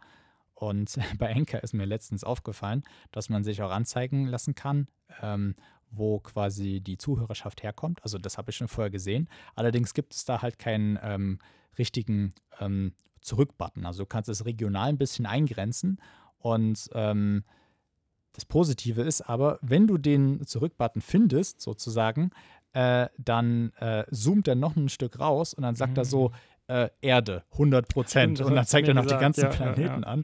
Und 0.53 0.97
bei 1.19 1.35
Anchor 1.35 1.61
ist 1.61 1.73
mir 1.73 1.85
letztens 1.85 2.23
aufgefallen, 2.23 2.83
dass 3.11 3.29
man 3.29 3.43
sich 3.43 3.61
auch 3.61 3.71
anzeigen 3.71 4.25
lassen 4.25 4.55
kann, 4.55 4.87
ähm, 5.21 5.55
wo 5.91 6.19
quasi 6.19 6.79
die 6.81 6.97
Zuhörerschaft 6.97 7.61
herkommt. 7.63 8.01
Also 8.03 8.17
das 8.17 8.37
habe 8.37 8.51
ich 8.51 8.57
schon 8.57 8.67
vorher 8.69 8.89
gesehen. 8.89 9.27
Allerdings 9.55 9.93
gibt 9.93 10.13
es 10.13 10.25
da 10.25 10.41
halt 10.41 10.59
keinen 10.59 11.39
richtigen 11.77 12.33
Zurück-Button. 13.21 13.85
Also 13.85 14.03
du 14.03 14.07
kannst 14.07 14.27
es 14.27 14.43
regional 14.45 14.89
ein 14.89 14.97
bisschen 14.97 15.25
eingrenzen. 15.25 16.01
Und 16.37 16.89
das 16.91 18.43
Positive 18.45 19.01
ist 19.03 19.21
aber, 19.21 19.57
wenn 19.61 19.87
du 19.87 19.97
den 19.97 20.45
Zurück-Button 20.45 21.01
findest, 21.01 21.61
sozusagen, 21.61 22.31
äh, 22.75 23.07
dann 23.17 23.71
äh, 23.79 24.03
zoomt 24.11 24.49
er 24.49 24.55
noch 24.55 24.75
ein 24.75 24.89
Stück 24.89 25.17
raus 25.17 25.53
und 25.53 25.63
dann 25.63 25.75
sagt 25.75 25.97
er 25.97 26.03
so, 26.03 26.31
äh, 26.67 26.89
Erde, 26.99 27.43
100 27.53 27.87
Prozent. 27.87 28.41
Und 28.41 28.53
dann 28.53 28.65
zeigt 28.65 28.87
er 28.87 28.93
noch 28.93 29.03
die 29.03 29.15
gesagt, 29.15 29.21
ganzen 29.21 29.43
ja, 29.43 29.49
ja, 29.49 29.55
Planeten 29.55 30.01
ja. 30.01 30.07
an, 30.07 30.23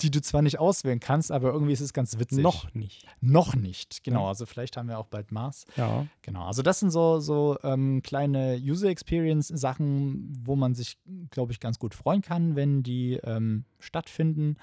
die 0.00 0.10
du 0.10 0.22
zwar 0.22 0.42
nicht 0.42 0.60
auswählen 0.60 1.00
kannst, 1.00 1.32
aber 1.32 1.52
irgendwie 1.52 1.72
ist 1.72 1.80
es 1.80 1.92
ganz 1.92 2.18
witzig. 2.18 2.38
Noch 2.38 2.72
nicht. 2.72 3.04
Noch 3.20 3.56
nicht, 3.56 4.04
genau. 4.04 4.22
Ja. 4.22 4.28
Also 4.28 4.46
vielleicht 4.46 4.76
haben 4.76 4.88
wir 4.88 4.98
auch 4.98 5.06
bald 5.06 5.32
Mars. 5.32 5.64
Ja. 5.76 6.06
Genau, 6.22 6.46
also 6.46 6.62
das 6.62 6.78
sind 6.78 6.90
so, 6.90 7.18
so 7.18 7.58
ähm, 7.64 8.02
kleine 8.02 8.60
User 8.62 8.90
Experience 8.90 9.48
Sachen, 9.48 10.32
wo 10.44 10.54
man 10.54 10.74
sich, 10.74 10.98
glaube 11.30 11.52
ich, 11.52 11.58
ganz 11.58 11.80
gut 11.80 11.94
freuen 11.94 12.22
kann, 12.22 12.54
wenn 12.54 12.84
die 12.84 13.14
ähm, 13.24 13.64
stattfinden 13.80 14.56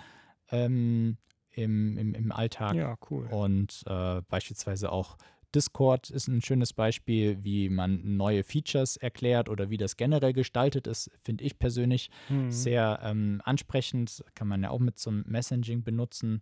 ähm, 0.51 1.17
im, 1.51 1.97
im, 1.97 2.13
im 2.13 2.31
Alltag. 2.31 2.75
Ja, 2.75 2.95
cool. 3.09 3.27
Und 3.29 3.83
äh, 3.87 4.21
beispielsweise 4.29 4.91
auch 4.91 5.17
Discord 5.55 6.09
ist 6.09 6.27
ein 6.27 6.41
schönes 6.41 6.73
Beispiel, 6.73 7.43
wie 7.43 7.69
man 7.69 8.17
neue 8.17 8.43
Features 8.43 8.97
erklärt 8.97 9.49
oder 9.49 9.69
wie 9.69 9.77
das 9.77 9.95
generell 9.97 10.33
gestaltet 10.33 10.85
ist, 10.87 11.09
finde 11.23 11.43
ich 11.45 11.57
persönlich 11.57 12.09
Mhm. 12.29 12.51
sehr 12.51 12.99
ähm, 13.01 13.41
ansprechend. 13.45 14.23
Kann 14.35 14.47
man 14.47 14.61
ja 14.61 14.69
auch 14.69 14.79
mit 14.79 14.99
zum 14.99 15.23
Messaging 15.25 15.83
benutzen 15.83 16.41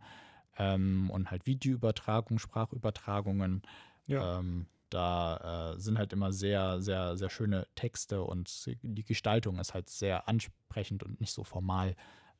ähm, 0.57 1.09
und 1.11 1.29
halt 1.31 1.45
Videoübertragung, 1.45 2.39
Sprachübertragungen. 2.39 3.61
Ja. 4.07 4.39
Ähm, 4.39 4.65
da 4.89 5.73
äh, 5.73 5.79
sind 5.79 5.97
halt 5.97 6.13
immer 6.13 6.31
sehr, 6.31 6.81
sehr, 6.81 7.15
sehr 7.17 7.29
schöne 7.29 7.67
Texte 7.75 8.23
und 8.23 8.69
die 8.83 9.03
Gestaltung 9.03 9.57
ist 9.59 9.73
halt 9.73 9.89
sehr 9.89 10.27
ansprechend 10.27 11.03
und 11.03 11.19
nicht 11.21 11.31
so 11.33 11.43
formal 11.43 11.95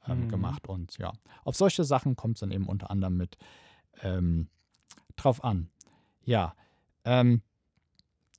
Mhm. 0.05 0.27
gemacht. 0.27 0.67
Und 0.67 0.97
ja, 0.97 1.13
auf 1.45 1.55
solche 1.55 1.85
Sachen 1.85 2.17
kommt 2.17 2.35
es 2.35 2.41
dann 2.41 2.51
eben 2.51 2.67
unter 2.67 2.91
anderem 2.91 3.15
mit 3.15 3.37
ähm, 4.01 4.49
drauf 5.15 5.43
an. 5.45 5.69
Ja, 6.25 6.55
ähm, 7.05 7.41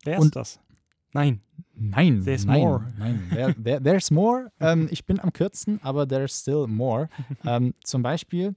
Wer 0.04 0.18
ist 0.18 0.36
das? 0.36 0.60
Nein. 1.12 1.40
nein, 1.74 2.22
There's 2.24 2.44
nein, 2.44 2.60
more. 2.60 2.92
nein, 2.98 3.28
there, 3.30 3.54
there, 3.54 3.82
there's 3.82 4.10
more. 4.10 4.50
ähm, 4.60 4.88
ich 4.90 5.06
bin 5.06 5.20
am 5.20 5.32
kürzen, 5.32 5.80
aber 5.82 6.06
there's 6.06 6.40
still 6.40 6.66
more. 6.66 7.08
ähm, 7.44 7.74
zum 7.84 8.02
Beispiel, 8.02 8.54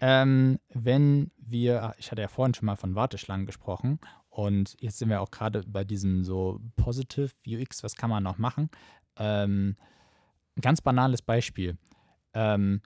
ähm, 0.00 0.58
wenn 0.70 1.30
wir, 1.36 1.94
ich 1.98 2.10
hatte 2.10 2.22
ja 2.22 2.28
vorhin 2.28 2.54
schon 2.54 2.66
mal 2.66 2.76
von 2.76 2.94
Warteschlangen 2.94 3.46
gesprochen 3.46 4.00
und 4.30 4.74
jetzt 4.80 4.98
sind 4.98 5.10
wir 5.10 5.20
auch 5.20 5.30
gerade 5.30 5.62
bei 5.66 5.84
diesem 5.84 6.24
so 6.24 6.60
Positive 6.76 7.30
UX, 7.46 7.84
was 7.84 7.94
kann 7.94 8.08
man 8.08 8.22
noch 8.22 8.38
machen? 8.38 8.70
Ähm, 9.16 9.76
ein 10.56 10.60
ganz 10.62 10.80
banales 10.80 11.20
Beispiel. 11.20 11.76
Ähm, 12.32 12.80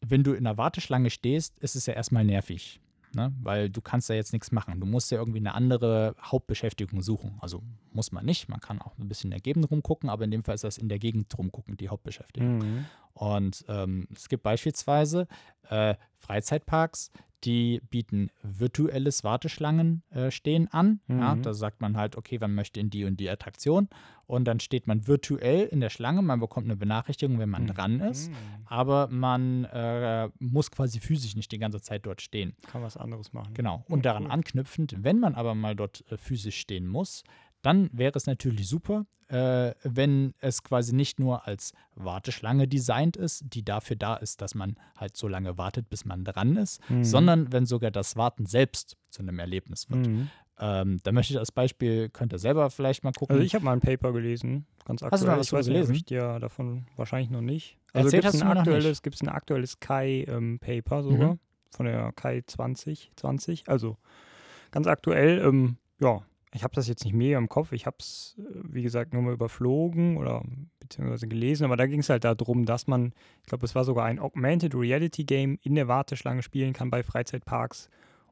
wenn 0.00 0.24
du 0.24 0.32
in 0.32 0.44
der 0.44 0.56
Warteschlange 0.56 1.10
stehst, 1.10 1.58
ist 1.58 1.76
es 1.76 1.84
ja 1.84 1.92
erstmal 1.92 2.24
nervig. 2.24 2.80
Ne? 3.12 3.32
Weil 3.42 3.70
du 3.70 3.80
kannst 3.80 4.08
ja 4.08 4.14
jetzt 4.14 4.32
nichts 4.32 4.52
machen. 4.52 4.80
Du 4.80 4.86
musst 4.86 5.10
ja 5.10 5.18
irgendwie 5.18 5.38
eine 5.38 5.54
andere 5.54 6.14
Hauptbeschäftigung 6.22 7.02
suchen. 7.02 7.36
Also 7.40 7.62
muss 7.92 8.12
man 8.12 8.24
nicht. 8.24 8.48
Man 8.48 8.60
kann 8.60 8.80
auch 8.80 8.96
ein 8.98 9.08
bisschen 9.08 9.28
in 9.28 9.32
der 9.32 9.40
Gegend 9.40 9.70
rumgucken, 9.70 10.08
aber 10.08 10.24
in 10.24 10.30
dem 10.30 10.44
Fall 10.44 10.54
ist 10.54 10.64
das 10.64 10.78
in 10.78 10.88
der 10.88 10.98
Gegend 10.98 11.36
rumgucken 11.36 11.76
die 11.76 11.88
Hauptbeschäftigung. 11.88 12.58
Mhm. 12.58 12.86
Und 13.12 13.64
ähm, 13.68 14.06
es 14.14 14.28
gibt 14.28 14.42
beispielsweise 14.42 15.26
äh, 15.68 15.94
Freizeitparks, 16.18 17.10
die 17.44 17.80
bieten 17.88 18.28
virtuelles 18.42 19.24
Warteschlangen 19.24 20.02
äh, 20.10 20.30
stehen 20.30 20.68
an. 20.68 21.00
Ja, 21.08 21.34
Mhm. 21.34 21.42
da 21.42 21.54
sagt 21.54 21.80
man 21.80 21.96
halt, 21.96 22.16
okay, 22.16 22.38
man 22.38 22.54
möchte 22.54 22.80
in 22.80 22.90
die 22.90 23.04
und 23.04 23.18
die 23.18 23.30
Attraktion. 23.30 23.88
Und 24.26 24.44
dann 24.44 24.60
steht 24.60 24.86
man 24.86 25.06
virtuell 25.08 25.66
in 25.66 25.80
der 25.80 25.88
Schlange. 25.88 26.20
Man 26.22 26.38
bekommt 26.38 26.66
eine 26.66 26.76
Benachrichtigung, 26.76 27.38
wenn 27.38 27.48
man 27.48 27.66
dran 27.66 27.98
ist. 28.00 28.30
Mhm. 28.30 28.34
Aber 28.66 29.08
man 29.08 29.64
äh, 29.64 30.28
muss 30.38 30.70
quasi 30.70 31.00
physisch 31.00 31.34
nicht 31.34 31.50
die 31.50 31.58
ganze 31.58 31.80
Zeit 31.80 32.04
dort 32.06 32.20
stehen. 32.20 32.54
Kann 32.66 32.82
was 32.82 32.96
anderes 32.98 33.32
machen. 33.32 33.54
Genau. 33.54 33.84
Ja, 33.88 33.94
Und 33.94 34.04
daran 34.04 34.24
cool. 34.26 34.30
anknüpfend, 34.32 34.94
wenn 34.98 35.18
man 35.18 35.34
aber 35.34 35.54
mal 35.54 35.74
dort 35.74 36.04
äh, 36.12 36.16
physisch 36.18 36.58
stehen 36.60 36.86
muss, 36.86 37.24
dann 37.62 37.90
wäre 37.92 38.12
es 38.16 38.26
natürlich 38.26 38.68
super, 38.68 39.06
äh, 39.28 39.74
wenn 39.84 40.34
es 40.40 40.62
quasi 40.62 40.92
nicht 40.94 41.20
nur 41.20 41.46
als 41.46 41.72
Warteschlange 41.94 42.66
designt 42.66 43.16
ist, 43.16 43.44
die 43.46 43.64
dafür 43.64 43.96
da 43.96 44.16
ist, 44.16 44.40
dass 44.42 44.54
man 44.56 44.76
halt 44.96 45.16
so 45.16 45.28
lange 45.28 45.56
wartet, 45.56 45.88
bis 45.88 46.04
man 46.04 46.24
dran 46.24 46.56
ist, 46.56 46.80
Mhm. 46.90 47.04
sondern 47.04 47.52
wenn 47.52 47.64
sogar 47.66 47.90
das 47.92 48.16
Warten 48.16 48.46
selbst 48.46 48.96
zu 49.08 49.22
einem 49.22 49.38
Erlebnis 49.38 49.88
wird. 49.88 50.06
Mhm. 50.08 50.30
Ähm, 50.62 50.98
da 51.04 51.12
möchte 51.12 51.32
ich 51.32 51.38
als 51.38 51.52
Beispiel, 51.52 52.08
könnt 52.10 52.32
ihr 52.34 52.38
selber 52.38 52.68
vielleicht 52.70 53.02
mal 53.04 53.12
gucken. 53.12 53.34
Also 53.36 53.46
ich 53.46 53.54
habe 53.54 53.64
mal 53.64 53.72
ein 53.72 53.80
Paper 53.80 54.12
gelesen, 54.12 54.66
ganz 54.84 55.02
aktuell. 55.02 55.12
Hast 55.12 55.22
du 55.22 55.26
mal 55.28 55.38
was 55.38 55.46
ich 55.46 55.52
weiß 55.52 55.66
nicht, 55.68 55.74
gelesen? 55.74 55.94
ich 55.94 56.04
dir 56.04 56.38
davon 56.38 56.86
wahrscheinlich 56.96 57.30
noch 57.30 57.40
nicht. 57.40 57.78
Also 57.92 58.08
Erzählt 58.08 58.22
gibt's 58.24 58.34
hast 58.36 58.42
ein 58.42 58.48
nicht. 58.48 58.58
aktuelles, 58.58 59.02
gibt 59.02 59.14
es 59.16 59.22
ein 59.22 59.28
aktuelles 59.28 59.80
Kai-Paper 59.80 61.02
sogar 61.02 61.34
Mhm. 61.34 61.38
von 61.70 61.86
der 61.86 62.12
Kai 62.12 62.42
2020. 62.46 63.68
Also 63.68 63.96
ganz 64.70 64.86
aktuell, 64.86 65.38
ähm, 65.38 65.76
ja, 66.00 66.20
ich 66.52 66.64
habe 66.64 66.74
das 66.74 66.88
jetzt 66.88 67.04
nicht 67.04 67.14
mega 67.14 67.38
im 67.38 67.48
Kopf. 67.48 67.72
Ich 67.72 67.86
habe 67.86 67.96
es, 68.00 68.36
wie 68.36 68.82
gesagt, 68.82 69.12
nur 69.12 69.22
mal 69.22 69.32
überflogen 69.34 70.16
oder 70.16 70.42
beziehungsweise 70.80 71.28
gelesen, 71.28 71.64
aber 71.64 71.76
da 71.76 71.86
ging 71.86 72.00
es 72.00 72.08
halt 72.08 72.24
darum, 72.24 72.64
dass 72.66 72.86
man, 72.86 73.12
ich 73.42 73.46
glaube, 73.48 73.64
es 73.64 73.74
war 73.74 73.84
sogar 73.84 74.06
ein 74.06 74.18
Augmented 74.18 74.74
Reality 74.74 75.24
Game 75.24 75.58
in 75.62 75.74
der 75.76 75.86
Warteschlange 75.86 76.42
spielen 76.42 76.72
kann 76.72 76.90
bei 76.90 77.02
Freizeitparks. 77.02 77.88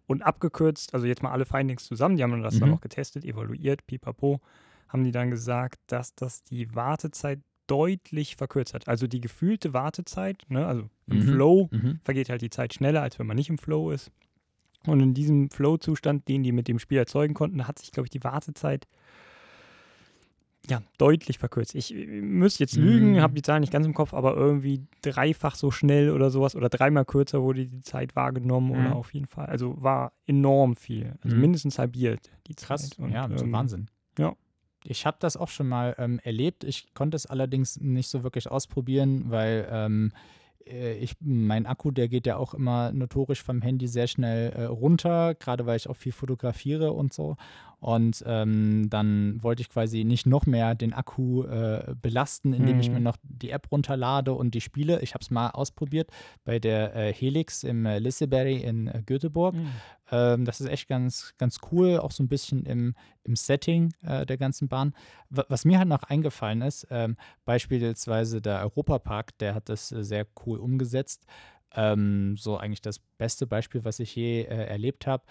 Und 0.06 0.22
abgekürzt, 0.22 0.94
also 0.94 1.06
jetzt 1.06 1.22
mal 1.22 1.32
alle 1.32 1.44
Findings 1.44 1.84
zusammen, 1.84 2.16
die 2.16 2.22
haben 2.22 2.42
das 2.42 2.58
dann 2.58 2.70
Mhm. 2.70 2.74
auch 2.76 2.80
getestet, 2.80 3.24
evaluiert, 3.26 3.86
pipapo, 3.86 4.40
haben 4.88 5.04
die 5.04 5.12
dann 5.12 5.30
gesagt, 5.30 5.78
dass 5.86 6.14
das 6.14 6.42
die 6.44 6.74
Wartezeit 6.74 7.40
deutlich 7.66 8.34
verkürzt 8.36 8.72
hat. 8.72 8.88
Also 8.88 9.06
die 9.06 9.20
gefühlte 9.20 9.74
Wartezeit, 9.74 10.42
ne, 10.48 10.66
also 10.66 10.88
im 11.06 11.18
Mhm. 11.18 11.22
Flow 11.22 11.68
Mhm. 11.70 12.00
vergeht 12.02 12.30
halt 12.30 12.40
die 12.40 12.48
Zeit 12.50 12.72
schneller, 12.72 13.02
als 13.02 13.18
wenn 13.18 13.26
man 13.26 13.36
nicht 13.36 13.50
im 13.50 13.58
Flow 13.58 13.90
ist. 13.90 14.10
Und 14.90 15.00
in 15.00 15.14
diesem 15.14 15.50
Flow-Zustand, 15.50 16.28
den 16.28 16.42
die 16.42 16.52
mit 16.52 16.68
dem 16.68 16.78
Spiel 16.78 16.98
erzeugen 16.98 17.34
konnten, 17.34 17.66
hat 17.68 17.78
sich, 17.78 17.92
glaube 17.92 18.06
ich, 18.06 18.10
die 18.10 18.24
Wartezeit 18.24 18.86
ja, 20.68 20.82
deutlich 20.98 21.38
verkürzt. 21.38 21.74
Ich 21.74 21.94
äh, 21.94 22.06
müsste 22.20 22.62
jetzt 22.62 22.76
lügen, 22.76 23.12
Mhm. 23.14 23.20
habe 23.22 23.34
die 23.34 23.42
Zahlen 23.42 23.60
nicht 23.62 23.72
ganz 23.72 23.86
im 23.86 23.94
Kopf, 23.94 24.12
aber 24.12 24.36
irgendwie 24.36 24.82
dreifach 25.02 25.54
so 25.54 25.70
schnell 25.70 26.10
oder 26.10 26.30
sowas 26.30 26.54
oder 26.56 26.68
dreimal 26.68 27.04
kürzer 27.06 27.40
wurde 27.42 27.66
die 27.66 27.82
Zeit 27.82 28.16
wahrgenommen 28.16 28.72
Mhm. 28.72 28.78
oder 28.86 28.96
auf 28.96 29.14
jeden 29.14 29.26
Fall. 29.26 29.46
Also 29.46 29.80
war 29.82 30.12
enorm 30.26 30.76
viel. 30.76 31.14
Also 31.22 31.36
Mhm. 31.36 31.40
mindestens 31.42 31.78
halbiert 31.78 32.30
die 32.48 32.54
Krass, 32.54 32.90
Zeit. 32.90 32.98
Und, 32.98 33.12
ja, 33.12 33.26
das 33.28 33.40
ist 33.40 33.46
ähm, 33.46 33.52
Wahnsinn. 33.52 33.90
ja. 34.18 34.34
Ich 34.84 35.04
habe 35.06 35.16
das 35.20 35.36
auch 35.36 35.48
schon 35.48 35.68
mal 35.68 35.94
ähm, 35.98 36.20
erlebt. 36.22 36.62
Ich 36.64 36.94
konnte 36.94 37.16
es 37.16 37.26
allerdings 37.26 37.80
nicht 37.80 38.08
so 38.08 38.22
wirklich 38.22 38.48
ausprobieren, 38.50 39.24
weil 39.28 39.66
ähm, 39.70 40.12
äh, 40.14 40.18
ich, 40.98 41.16
mein 41.20 41.66
Akku, 41.66 41.90
der 41.90 42.08
geht 42.08 42.26
ja 42.26 42.36
auch 42.36 42.54
immer 42.54 42.92
notorisch 42.92 43.42
vom 43.42 43.62
Handy 43.62 43.88
sehr 43.88 44.06
schnell 44.06 44.50
äh, 44.50 44.64
runter, 44.64 45.34
gerade 45.34 45.66
weil 45.66 45.76
ich 45.76 45.88
auch 45.88 45.96
viel 45.96 46.12
fotografiere 46.12 46.92
und 46.92 47.12
so. 47.12 47.36
Und 47.80 48.24
ähm, 48.26 48.86
dann 48.90 49.40
wollte 49.42 49.62
ich 49.62 49.68
quasi 49.68 50.02
nicht 50.02 50.26
noch 50.26 50.46
mehr 50.46 50.74
den 50.74 50.92
Akku 50.92 51.44
äh, 51.44 51.94
belasten, 52.02 52.52
indem 52.52 52.80
ich 52.80 52.88
Mhm. 52.88 52.94
mir 52.94 53.00
noch 53.00 53.16
die 53.22 53.50
App 53.50 53.70
runterlade 53.70 54.32
und 54.32 54.54
die 54.54 54.60
spiele. 54.60 55.00
Ich 55.00 55.14
habe 55.14 55.22
es 55.22 55.30
mal 55.30 55.50
ausprobiert 55.50 56.10
bei 56.44 56.58
der 56.58 56.96
äh, 56.96 57.12
Helix 57.12 57.62
im 57.62 57.86
äh, 57.86 58.00
Liseberry 58.00 58.56
in 58.56 58.88
äh, 58.88 59.02
Göteborg. 59.06 59.54
Mhm. 59.54 59.70
Ähm, 60.10 60.44
das 60.44 60.60
ist 60.60 60.68
echt 60.68 60.88
ganz, 60.88 61.34
ganz 61.38 61.58
cool, 61.70 61.98
auch 61.98 62.10
so 62.10 62.24
ein 62.24 62.28
bisschen 62.28 62.64
im, 62.66 62.94
im 63.22 63.36
Setting 63.36 63.92
äh, 64.02 64.26
der 64.26 64.38
ganzen 64.38 64.66
Bahn. 64.66 64.92
Wa- 65.30 65.44
Was 65.48 65.64
mir 65.64 65.78
halt 65.78 65.88
noch 65.88 66.02
eingefallen 66.02 66.62
ist, 66.62 66.86
ähm, 66.90 67.16
beispielsweise 67.44 68.40
der 68.40 68.60
Europapark, 68.62 69.36
der 69.38 69.54
hat 69.54 69.68
das 69.68 69.92
äh, 69.92 70.02
sehr 70.02 70.26
cool 70.46 70.58
umgesetzt. 70.58 71.26
Ähm, 71.74 72.36
so 72.38 72.56
eigentlich 72.56 72.80
das 72.80 72.98
beste 73.18 73.46
Beispiel, 73.46 73.84
was 73.84 74.00
ich 74.00 74.14
je 74.16 74.42
äh, 74.42 74.66
erlebt 74.66 75.06
habe. 75.06 75.22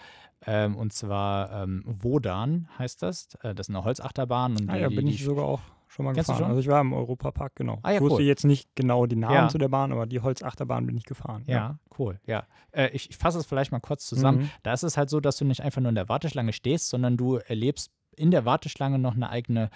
Ähm, 0.46 0.76
und 0.76 0.92
zwar 0.92 1.50
ähm, 1.64 1.82
Wodan 1.84 2.68
heißt 2.78 3.02
das. 3.02 3.28
Äh, 3.42 3.54
das 3.54 3.68
ist 3.68 3.74
eine 3.74 3.84
Holzachterbahn. 3.84 4.52
Und 4.56 4.70
Ah 4.70 4.74
die, 4.74 4.80
ja, 4.80 4.88
bin 4.88 5.06
die 5.06 5.14
ich 5.14 5.24
sogar 5.24 5.44
auch 5.46 5.60
schon 5.88 6.04
mal 6.04 6.12
gefahren. 6.12 6.38
schon? 6.38 6.46
Also 6.46 6.60
ich 6.60 6.68
war 6.68 6.80
im 6.80 6.92
Europapark, 6.92 7.56
genau. 7.56 7.80
Ah 7.82 7.90
ja, 7.90 7.96
ich 7.96 8.02
wusste 8.02 8.20
cool. 8.20 8.26
jetzt 8.26 8.44
nicht 8.44 8.68
genau 8.76 9.06
die 9.06 9.16
Namen 9.16 9.34
Ja. 9.34 9.48
zu 9.48 9.58
der 9.58 9.68
Bahn, 9.68 9.90
aber 9.90 10.06
die 10.06 10.20
Holzachterbahn 10.20 10.86
bin 10.86 10.96
ich 10.96 11.04
gefahren. 11.04 11.42
Ja, 11.46 11.78
cool. 11.98 12.20
Ja. 12.26 12.44
Äh, 12.70 12.90
ich 12.92 13.10
ich 13.10 13.16
fasse 13.16 13.38
es 13.38 13.46
vielleicht 13.46 13.72
mal 13.72 13.80
kurz 13.80 14.06
zusammen. 14.06 14.42
Mhm. 14.42 14.50
Da 14.62 14.72
ist 14.72 14.84
es 14.84 14.96
halt 14.96 15.10
so, 15.10 15.18
dass 15.18 15.38
du 15.38 15.44
nicht 15.44 15.62
einfach 15.62 15.80
nur 15.80 15.88
in 15.88 15.94
der 15.96 16.08
Warteschlange 16.08 16.52
stehst, 16.52 16.88
sondern 16.88 17.16
du 17.16 17.36
erlebst 17.36 17.90
in 18.16 18.30
der 18.30 18.44
Warteschlange 18.44 18.98
noch 18.98 19.14
eine 19.16 19.30
eigene 19.30 19.70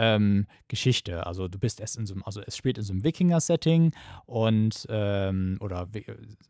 ähm, 0.00 0.46
Geschichte. 0.68 1.26
Also 1.26 1.46
du 1.48 1.58
bist 1.58 1.78
erst 1.80 1.98
in 1.98 2.06
so 2.06 2.14
einem, 2.14 2.22
also 2.24 2.40
es 2.40 2.56
spielt 2.56 2.78
in 2.78 2.84
so 2.84 2.92
einem 2.92 3.04
Wikinger-Setting 3.04 3.92
und 4.24 4.86
ähm, 4.88 5.58
oder 5.60 5.92
wi- 5.92 6.06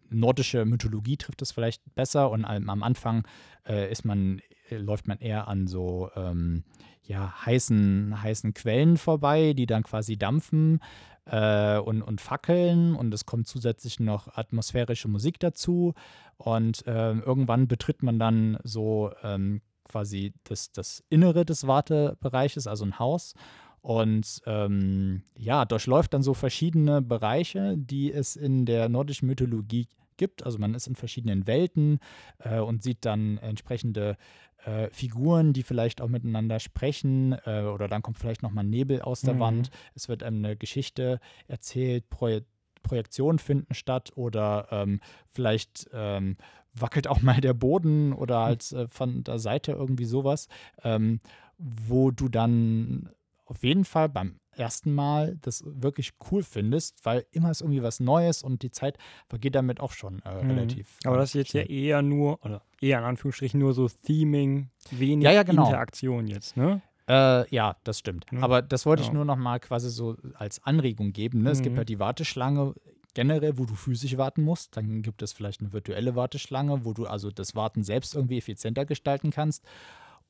nordische 0.08 0.64
Mythologie 0.64 1.16
trifft 1.16 1.42
es 1.42 1.50
vielleicht 1.52 1.82
besser 1.94 2.30
und 2.30 2.44
am, 2.44 2.70
am 2.70 2.82
Anfang 2.82 3.26
äh, 3.66 3.90
ist 3.90 4.04
man, 4.04 4.40
äh, 4.70 4.76
läuft 4.76 5.08
man 5.08 5.18
eher 5.18 5.48
an 5.48 5.66
so 5.66 6.10
ähm, 6.14 6.62
ja, 7.02 7.34
heißen, 7.44 8.22
heißen 8.22 8.54
Quellen 8.54 8.96
vorbei, 8.96 9.52
die 9.52 9.66
dann 9.66 9.82
quasi 9.82 10.16
dampfen 10.16 10.78
äh, 11.24 11.78
und, 11.78 12.02
und 12.02 12.20
fackeln 12.20 12.94
und 12.94 13.12
es 13.12 13.26
kommt 13.26 13.48
zusätzlich 13.48 13.98
noch 13.98 14.36
atmosphärische 14.36 15.08
Musik 15.08 15.40
dazu 15.40 15.94
und 16.36 16.84
ähm, 16.86 17.22
irgendwann 17.26 17.66
betritt 17.66 18.02
man 18.02 18.18
dann 18.20 18.58
so 18.62 19.10
ähm, 19.24 19.60
quasi 19.90 20.32
das, 20.44 20.70
das 20.72 21.02
Innere 21.10 21.44
des 21.44 21.66
Wartebereiches, 21.66 22.66
also 22.66 22.84
ein 22.84 22.98
Haus. 22.98 23.34
Und 23.82 24.42
ähm, 24.46 25.22
ja, 25.38 25.64
durchläuft 25.64 26.12
dann 26.12 26.22
so 26.22 26.34
verschiedene 26.34 27.00
Bereiche, 27.02 27.76
die 27.78 28.12
es 28.12 28.36
in 28.36 28.66
der 28.66 28.88
nordischen 28.88 29.26
Mythologie 29.26 29.88
gibt. 30.18 30.44
Also 30.44 30.58
man 30.58 30.74
ist 30.74 30.86
in 30.86 30.94
verschiedenen 30.96 31.46
Welten 31.46 31.98
äh, 32.40 32.58
und 32.60 32.82
sieht 32.82 33.06
dann 33.06 33.38
entsprechende 33.38 34.18
äh, 34.66 34.90
Figuren, 34.90 35.54
die 35.54 35.62
vielleicht 35.62 36.02
auch 36.02 36.08
miteinander 36.08 36.60
sprechen. 36.60 37.34
Äh, 37.46 37.62
oder 37.62 37.88
dann 37.88 38.02
kommt 38.02 38.18
vielleicht 38.18 38.42
nochmal 38.42 38.64
Nebel 38.64 39.00
aus 39.00 39.22
der 39.22 39.34
Mhm. 39.34 39.40
Wand. 39.40 39.70
Es 39.94 40.10
wird 40.10 40.22
einem 40.22 40.44
eine 40.44 40.56
Geschichte 40.56 41.18
erzählt, 41.48 42.10
Proje 42.10 42.44
Projektionen 42.82 43.38
finden 43.38 43.74
statt 43.74 44.12
oder 44.16 44.68
ähm, 44.70 45.00
vielleicht 45.32 45.88
ähm, 45.92 46.36
wackelt 46.74 47.08
auch 47.08 47.20
mal 47.22 47.40
der 47.40 47.54
Boden 47.54 48.12
oder 48.12 48.40
halt 48.40 48.70
äh, 48.72 48.88
von 48.88 49.24
der 49.24 49.38
Seite 49.38 49.72
irgendwie 49.72 50.04
sowas, 50.04 50.48
ähm, 50.84 51.20
wo 51.58 52.10
du 52.10 52.28
dann 52.28 53.10
auf 53.44 53.64
jeden 53.64 53.84
Fall 53.84 54.08
beim 54.08 54.36
ersten 54.52 54.92
Mal 54.92 55.36
das 55.40 55.62
wirklich 55.66 56.12
cool 56.30 56.42
findest, 56.42 57.04
weil 57.04 57.24
immer 57.32 57.50
ist 57.50 57.60
irgendwie 57.62 57.82
was 57.82 57.98
Neues 58.00 58.42
und 58.42 58.62
die 58.62 58.70
Zeit 58.70 58.98
vergeht 59.28 59.54
damit 59.54 59.80
auch 59.80 59.92
schon 59.92 60.20
äh, 60.24 60.44
Mhm. 60.44 60.50
relativ. 60.50 60.98
Aber 61.04 61.16
äh, 61.16 61.18
das 61.18 61.30
ist 61.30 61.34
jetzt 61.34 61.52
ja 61.54 61.62
schnell. 61.64 61.72
eher 61.76 62.02
nur, 62.02 62.44
oder 62.44 62.62
eher 62.80 62.98
in 62.98 63.04
Anführungsstrichen 63.04 63.58
nur 63.58 63.72
so 63.72 63.88
Theming, 63.88 64.70
wenig 64.90 65.24
Ja, 65.24 65.32
ja, 65.32 65.42
genau. 65.42 65.64
Interaktion 65.64 66.26
jetzt, 66.26 66.56
ne? 66.56 66.82
Äh, 67.10 67.44
ja, 67.54 67.76
das 67.82 67.98
stimmt. 67.98 68.26
Ja. 68.30 68.40
Aber 68.42 68.62
das 68.62 68.86
wollte 68.86 69.02
ich 69.02 69.08
Ja. 69.08 69.14
nur 69.14 69.24
noch 69.24 69.36
mal 69.36 69.58
quasi 69.58 69.90
so 69.90 70.16
als 70.34 70.62
Anregung 70.64 71.12
geben. 71.12 71.42
Ne? 71.42 71.50
Es 71.50 71.60
gibt 71.62 71.74
Mhm. 71.74 71.78
halt 71.78 71.88
die 71.88 71.98
Warteschlange 71.98 72.74
generell, 73.14 73.58
wo 73.58 73.64
du 73.64 73.74
physisch 73.74 74.16
warten 74.16 74.42
musst. 74.42 74.76
Dann 74.76 75.02
gibt 75.02 75.20
es 75.22 75.32
vielleicht 75.32 75.60
eine 75.60 75.72
virtuelle 75.72 76.14
Warteschlange, 76.14 76.84
wo 76.84 76.92
du 76.92 77.06
also 77.06 77.32
das 77.32 77.56
Warten 77.56 77.82
selbst 77.82 78.14
irgendwie 78.14 78.38
effizienter 78.38 78.84
gestalten 78.86 79.30
kannst. 79.30 79.64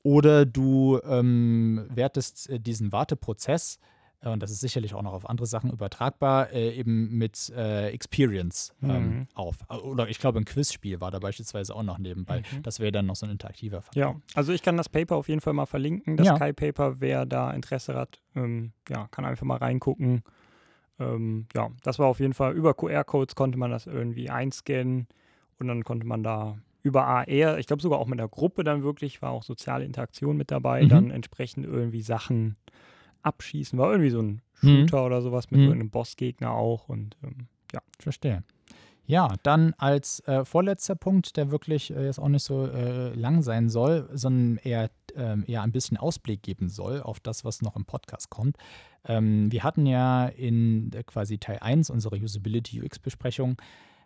Oder 0.03 0.47
du 0.47 0.99
ähm, 1.05 1.87
wertest 1.95 2.49
äh, 2.49 2.59
diesen 2.59 2.91
Warteprozess, 2.93 3.79
und 4.23 4.43
das 4.43 4.51
ist 4.51 4.61
sicherlich 4.61 4.95
auch 4.95 5.03
noch 5.03 5.13
auf 5.15 5.29
andere 5.29 5.47
Sachen 5.47 5.71
übertragbar, 5.71 6.51
äh, 6.53 6.71
eben 6.77 7.17
mit 7.17 7.51
äh, 7.57 7.89
Experience 7.89 8.75
ähm, 8.83 8.89
Mhm. 8.91 9.27
auf. 9.35 9.57
Oder 9.83 10.09
ich 10.09 10.19
glaube, 10.19 10.39
ein 10.39 10.45
Quizspiel 10.45 11.01
war 11.01 11.11
da 11.11 11.19
beispielsweise 11.19 11.75
auch 11.75 11.83
noch 11.83 11.99
nebenbei. 11.99 12.43
Mhm. 12.53 12.63
Das 12.63 12.81
wäre 12.81 12.93
dann 12.93 13.07
noch 13.07 13.17
so 13.17 13.25
ein 13.27 13.33
interaktiver 13.33 13.81
Faktor. 13.83 14.01
Ja, 14.03 14.15
also 14.35 14.53
ich 14.53 14.63
kann 14.63 14.77
das 14.77 14.89
Paper 14.89 15.17
auf 15.17 15.29
jeden 15.29 15.41
Fall 15.41 15.53
mal 15.55 15.67
verlinken, 15.67 16.17
das 16.17 16.27
Ja. 16.27 16.35
Kai-Paper, 16.39 17.01
wer 17.01 17.25
da 17.27 17.51
Interesse 17.53 17.95
hat, 17.95 18.21
ähm, 18.35 18.73
ja, 18.89 19.09
kann 19.11 19.25
einfach 19.25 19.47
mal 19.47 19.57
reingucken. 19.59 20.23
Ähm, 20.99 21.47
ja, 21.55 21.71
das 21.83 21.99
war 21.99 22.07
auf 22.09 22.21
jeden 22.21 22.35
Fall, 22.35 22.53
über 22.53 22.75
QR-Codes 22.75 23.35
konnte 23.35 23.59
man 23.59 23.71
das 23.71 23.87
irgendwie 23.87 24.29
einscannen 24.29 25.07
und 25.59 25.69
dann 25.69 25.83
konnte 25.83 26.07
man 26.07 26.23
da 26.23 26.59
über 26.83 27.07
AR, 27.07 27.59
ich 27.59 27.67
glaube 27.67 27.83
sogar 27.83 27.99
auch 27.99 28.07
mit 28.07 28.19
der 28.19 28.29
Gruppe 28.29 28.65
dann 28.65 28.83
wirklich, 28.83 29.21
war 29.23 29.31
auch 29.31 29.43
soziale 29.43 29.85
Interaktion 29.85 30.37
mit 30.37 30.51
dabei, 30.51 30.85
Mhm. 30.85 30.89
dann 30.89 31.11
entsprechend 31.11 31.65
irgendwie 31.67 32.03
Sachen 32.03 32.57
abschießen, 33.23 33.79
war 33.79 33.91
irgendwie 33.91 34.11
so 34.11 34.21
ein 34.23 34.43
Mhm. 34.63 34.81
Shooter 34.81 35.07
oder 35.07 35.23
sowas 35.23 35.51
mit 35.51 35.61
Mhm. 35.61 35.67
irgendeinem 35.67 35.91
Bossgegner 35.91 36.51
auch 36.53 36.89
und 36.89 37.17
ähm, 37.23 37.47
ja. 37.73 37.81
Verstehe. 37.99 38.43
Ja, 39.07 39.35
dann 39.43 39.75
als 39.79 40.21
äh, 40.29 40.45
vorletzter 40.45 40.95
Punkt, 40.95 41.37
der 41.37 41.51
wirklich 41.51 41.91
äh, 41.91 42.05
jetzt 42.05 42.21
auch 42.21 42.29
nicht 42.29 42.45
so 42.45 42.67
äh, 42.67 43.13
lang 43.15 43.43
sein 43.43 43.69
soll, 43.69 44.09
sondern 44.13 44.59
eher, 44.59 44.89
ähm, 45.17 45.43
eher 45.49 45.63
ein 45.63 45.73
bisschen 45.73 45.97
Ausblick 45.97 46.43
geben 46.43 46.69
soll 46.69 47.01
auf 47.03 47.19
das, 47.19 47.45
was 47.45 47.61
noch 47.63 47.75
im 47.75 47.87
Podcast 47.87 48.31
kommt. 48.31 48.57
Ähm, 49.05 49.51
wir 49.51 49.65
hatten 49.65 49.87
ja 49.87 50.27
in 50.27 50.93
äh, 50.93 51.03
quasi 51.03 51.39
Teil 51.39 51.59
1 51.61 51.91
unserer 51.91 52.17
Usability 52.17 52.81
UX-Besprechung 52.83 53.57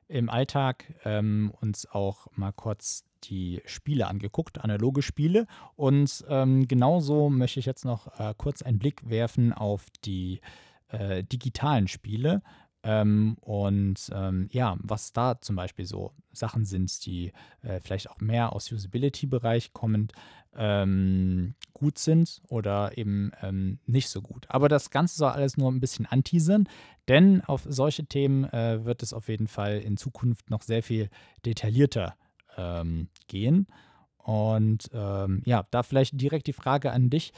im 0.09 0.31
Alltag 0.31 0.95
ähm, 1.05 1.53
uns 1.61 1.87
auch 1.91 2.29
mal 2.37 2.53
kurz 2.53 3.05
die 3.29 3.62
Spiele 3.66 4.07
angeguckt, 4.07 4.62
analoge 4.62 5.03
Spiele. 5.03 5.47
Und 5.77 6.25
ähm, 6.29 6.66
genauso 6.68 7.31
möchte 7.31 7.61
ich 7.61 7.66
jetzt 7.66 7.85
noch 7.85 8.18
äh, 8.18 8.35
kurz 8.37 8.62
einen 8.62 8.79
Blick 8.79 9.09
werfen 9.09 9.53
auf 9.53 9.87
die 10.05 10.41
äh, 10.89 11.25
digitalen 11.25 11.89
Spiele. 11.89 12.43
Ähm, 12.85 13.37
und 13.41 14.11
ähm, 14.12 14.49
ja, 14.53 14.77
was 14.81 15.12
da 15.12 15.41
zum 15.41 15.57
Beispiel 15.57 15.87
so 15.87 16.12
Sachen 16.33 16.66
sind, 16.66 17.07
die 17.07 17.33
äh, 17.62 17.81
vielleicht 17.81 18.11
auch 18.11 18.20
mehr 18.20 18.53
aus 18.53 18.70
Usability-Bereich 18.70 19.72
kommend 19.72 20.12
ähm, 20.55 21.55
gut 21.72 21.99
sind 21.99 22.43
oder 22.49 22.97
eben 22.99 23.33
ähm, 23.43 23.79
nicht 23.87 24.11
so 24.11 24.20
gut. 24.20 24.47
Aber 24.51 24.68
das 24.68 24.91
Ganze 24.91 25.16
soll 25.16 25.31
alles 25.31 25.57
nur 25.57 25.72
ein 25.72 25.81
bisschen 25.81 26.05
anteasern, 26.05 26.68
denn 27.09 27.41
auf 27.41 27.62
solche 27.66 28.05
Themen 28.05 28.45
äh, 28.45 28.85
wird 28.85 29.03
es 29.03 29.14
auf 29.14 29.29
jeden 29.29 29.49
Fall 29.49 29.79
in 29.79 29.97
Zukunft 29.97 30.51
noch 30.51 30.62
sehr 30.62 30.83
viel 30.83 31.09
detaillierter 31.47 32.14
ähm, 32.57 33.09
gehen. 33.29 33.67
Und 34.19 34.91
ähm, 34.95 35.43
ja, 35.45 35.67
da 35.71 35.83
vielleicht 35.83 36.21
direkt 36.21 36.47
die 36.47 36.53
Frage 36.55 36.93
an 36.93 37.11
dich. 37.11 37.33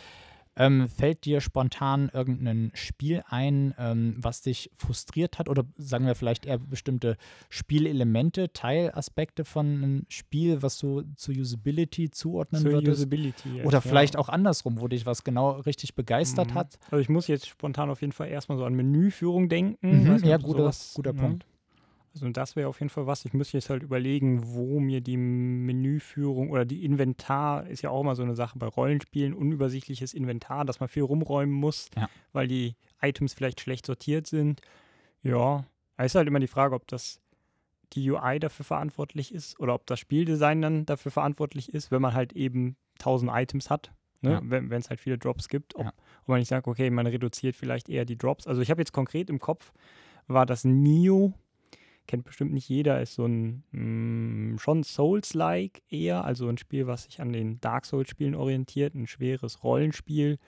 Ähm, 0.59 0.89
fällt 0.89 1.27
dir 1.27 1.43
spontan 1.43 2.09
irgendein 2.15 2.71
Spiel 2.73 3.23
ein, 3.29 3.75
ähm, 3.79 4.15
was 4.17 4.41
dich 4.41 4.71
frustriert 4.75 5.39
hat? 5.39 5.51
Oder 5.51 5.65
sagen 5.77 6.07
wir 6.07 6.15
vielleicht 6.15 6.47
eher 6.47 6.57
bestimmte 6.59 7.19
Spielelemente, 7.51 8.51
Teilaspekte 8.55 9.45
von 9.45 9.67
einem 9.67 10.07
Spiel, 10.09 10.63
was 10.63 10.79
du 10.79 11.03
zu 11.17 11.33
Usability 11.33 12.11
zuordnen 12.11 12.63
Zur 12.63 12.71
würdest? 12.73 13.01
Usability. 13.01 13.65
Oder 13.65 13.83
vielleicht 13.83 14.15
ja. 14.15 14.21
auch 14.21 14.31
andersrum, 14.31 14.81
wo 14.81 14.89
dich 14.89 15.05
was 15.05 15.25
genau 15.25 15.51
richtig 15.51 15.95
begeistert 15.95 16.53
Mhm. 16.53 16.55
hat? 16.55 16.79
Also 16.91 17.03
ich 17.03 17.09
muss 17.11 17.27
jetzt 17.27 17.47
spontan 17.49 17.91
auf 17.91 18.01
jeden 18.01 18.13
Fall 18.15 18.29
erstmal 18.29 18.57
so 18.57 18.65
an 18.65 18.73
Menüführung 18.75 19.51
denken. 19.51 20.05
Mhm, 20.05 20.13
nicht, 20.15 20.25
ja, 20.25 20.39
guter- 20.39 20.63
sowas- 20.63 20.93
guter 20.95 21.13
ja. 21.15 21.21
Punkt. 21.21 21.45
Also 22.17 22.31
das 22.31 22.57
wäre 22.57 22.69
auf 22.69 22.81
jeden 22.81 22.89
Fall 22.89 23.07
was. 23.07 23.25
Ich 23.27 23.35
müsste 23.35 23.59
jetzt 23.59 23.69
halt 23.69 23.83
überlegen, 23.83 24.41
wo 24.55 24.81
mir 24.81 25.01
die 25.03 25.19
Menüführung 25.19 26.51
oder 26.51 26.65
die 26.65 26.85
Inventar 26.85 27.67
ist 27.67 27.83
ja 27.83 27.91
auch 27.91 28.01
immer 28.01 28.15
so 28.15 28.23
eine 28.23 28.35
Sache 28.35 28.59
bei 28.59 28.67
Rollenspielen, 28.67 29.35
unübersichtliches 29.35 30.15
Inventar, 30.15 30.65
dass 30.65 30.81
man 30.81 30.89
viel 30.89 31.03
rumräumen 31.03 31.55
muss, 31.55 31.91
Ja. 31.97 32.09
weil 32.33 32.49
die 32.49 32.75
Items 33.03 33.35
vielleicht 33.35 33.61
schlecht 33.61 33.85
sortiert 33.87 34.27
sind. 34.27 34.63
Ja, 35.23 35.65
da 35.99 36.05
ist 36.05 36.15
halt 36.15 36.27
immer 36.29 36.41
die 36.41 36.47
Frage, 36.47 36.75
ob 36.75 36.87
das 36.89 37.21
die 37.93 38.11
UI 38.11 38.39
dafür 38.41 38.65
verantwortlich 38.65 39.33
ist 39.33 39.61
oder 39.61 39.75
ob 39.75 39.87
das 39.87 40.01
Spieldesign 40.01 40.63
dann 40.63 40.87
dafür 40.87 41.13
verantwortlich 41.13 41.73
ist, 41.73 41.91
wenn 41.91 42.03
man 42.03 42.15
halt 42.15 42.33
eben 42.33 42.77
1000 42.99 43.31
Items 43.35 43.69
hat. 43.71 43.93
Ne? 44.23 44.31
Ja. 44.33 44.41
Wenn 44.43 44.73
es 44.73 44.89
halt 44.89 45.01
viele 45.01 45.19
Drops 45.19 45.49
gibt. 45.49 45.77
Ob, 45.77 45.85
Ja. 45.85 45.93
ob 46.23 46.29
man 46.29 46.39
nicht 46.39 46.49
sagt, 46.49 46.67
okay, 46.67 46.89
man 46.91 47.07
reduziert 47.07 47.55
vielleicht 47.57 47.89
eher 47.91 48.05
die 48.07 48.17
Drops. 48.17 48.47
Also 48.47 48.63
ich 48.63 48.71
habe 48.71 48.81
jetzt 48.81 48.93
konkret 48.93 49.29
im 49.29 49.39
Kopf, 49.39 49.73
war 50.27 50.47
das 50.47 50.65
Nio, 50.65 51.35
kennt 52.07 52.25
bestimmt 52.25 52.53
nicht 52.53 52.69
jeder, 52.69 53.01
ist 53.01 53.15
so 53.15 53.27
ein 53.27 53.63
mh, 53.73 54.59
schon 54.59 54.83
Souls-like 54.83 55.83
eher, 55.89 56.25
also 56.25 56.49
ein 56.49 56.59
Spiel, 56.59 56.87
was 56.87 57.05
sich 57.05 57.21
an 57.21 57.33
den 57.33 57.61
Dark 57.61 57.87
Souls-Spielen 57.87 58.35
orientiert, 58.35 58.95
ein 58.95 59.07
schweres 59.07 59.63
Rollenspiel, 59.65 60.39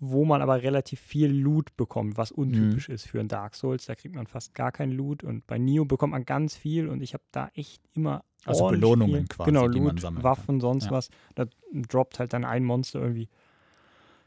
wo 0.00 0.24
man 0.24 0.42
aber 0.42 0.62
relativ 0.62 1.00
viel 1.00 1.30
Loot 1.30 1.76
bekommt, 1.76 2.16
was 2.18 2.30
untypisch 2.32 2.88
ist 2.88 3.06
für 3.06 3.20
ein 3.20 3.28
Dark 3.28 3.54
Souls. 3.54 3.86
Da 3.86 3.94
kriegt 3.94 4.14
man 4.14 4.26
fast 4.26 4.54
gar 4.54 4.72
kein 4.72 4.90
Loot 4.90 5.24
und 5.24 5.46
bei 5.46 5.56
Nio 5.56 5.84
bekommt 5.84 6.10
man 6.12 6.24
ganz 6.24 6.56
viel 6.56 6.88
und 6.88 7.00
ich 7.00 7.14
habe 7.14 7.24
da 7.30 7.48
echt 7.54 7.82
immer 7.94 8.22
Also 8.44 8.66
Belohnungen 8.68 9.20
viel, 9.20 9.28
quasi, 9.28 9.50
genau, 9.50 9.68
die 9.68 9.78
Loot, 9.78 9.86
man 9.86 9.98
sammeln 9.98 10.22
kann. 10.22 10.24
Waffen, 10.24 10.60
sonst 10.60 10.86
Ja. 10.86 10.90
was. 10.90 11.08
Da 11.34 11.46
droppt 11.72 12.18
halt 12.18 12.32
dann 12.32 12.44
ein 12.44 12.64
Monster 12.64 13.00
irgendwie 13.00 13.28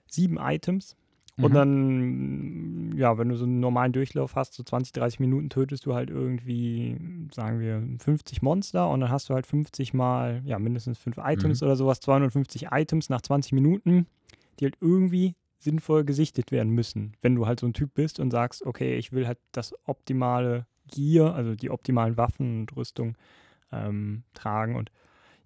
sieben 0.08 0.38
Items. 0.40 0.96
Und 1.40 1.52
Mhm. 1.52 1.56
dann, 1.56 2.98
ja, 2.98 3.18
wenn 3.18 3.30
du 3.30 3.36
so 3.36 3.46
einen 3.46 3.60
normalen 3.60 3.94
Durchlauf 3.94 4.36
hast, 4.36 4.54
so 4.54 4.64
20, 4.64 4.92
30 4.94 5.20
Minuten 5.20 5.50
tötest 5.50 5.86
du 5.86 5.94
halt 5.94 6.10
irgendwie, 6.10 6.98
sagen 7.32 7.60
wir, 7.60 7.84
50 8.00 8.42
Monster 8.42 8.90
und 8.90 9.02
dann 9.02 9.12
hast 9.12 9.30
du 9.30 9.36
halt 9.36 9.46
50 9.46 9.94
mal, 9.94 10.42
ja, 10.46 10.58
mindestens 10.58 10.98
fünf 10.98 11.18
Items 11.24 11.62
Mhm. 11.62 11.68
oder 11.68 11.76
sowas, 11.76 12.00
250 12.00 12.68
Items 12.72 13.10
nach 13.10 13.22
20 13.22 13.52
Minuten, 13.54 14.08
die 14.60 14.66
halt 14.66 14.78
irgendwie 14.82 15.36
sinnvoll 15.60 16.04
gesichtet 16.06 16.52
werden 16.52 16.72
müssen. 16.74 17.14
Wenn 17.22 17.36
du 17.36 17.46
halt 17.46 17.60
so 17.60 17.68
ein 17.68 17.74
Typ 17.74 17.94
bist 17.94 18.20
und 18.20 18.32
sagst, 18.32 18.66
okay, 18.66 18.96
ich 18.96 19.12
will 19.12 19.28
halt 19.28 19.40
das 19.52 19.74
optimale 19.86 20.66
Gear, 20.88 21.36
also 21.36 21.56
die 21.56 21.70
optimalen 21.70 22.18
Waffen 22.18 22.62
und 22.62 22.76
Rüstung 22.76 23.16
ähm, 23.72 24.24
tragen 24.34 24.76
und 24.76 24.92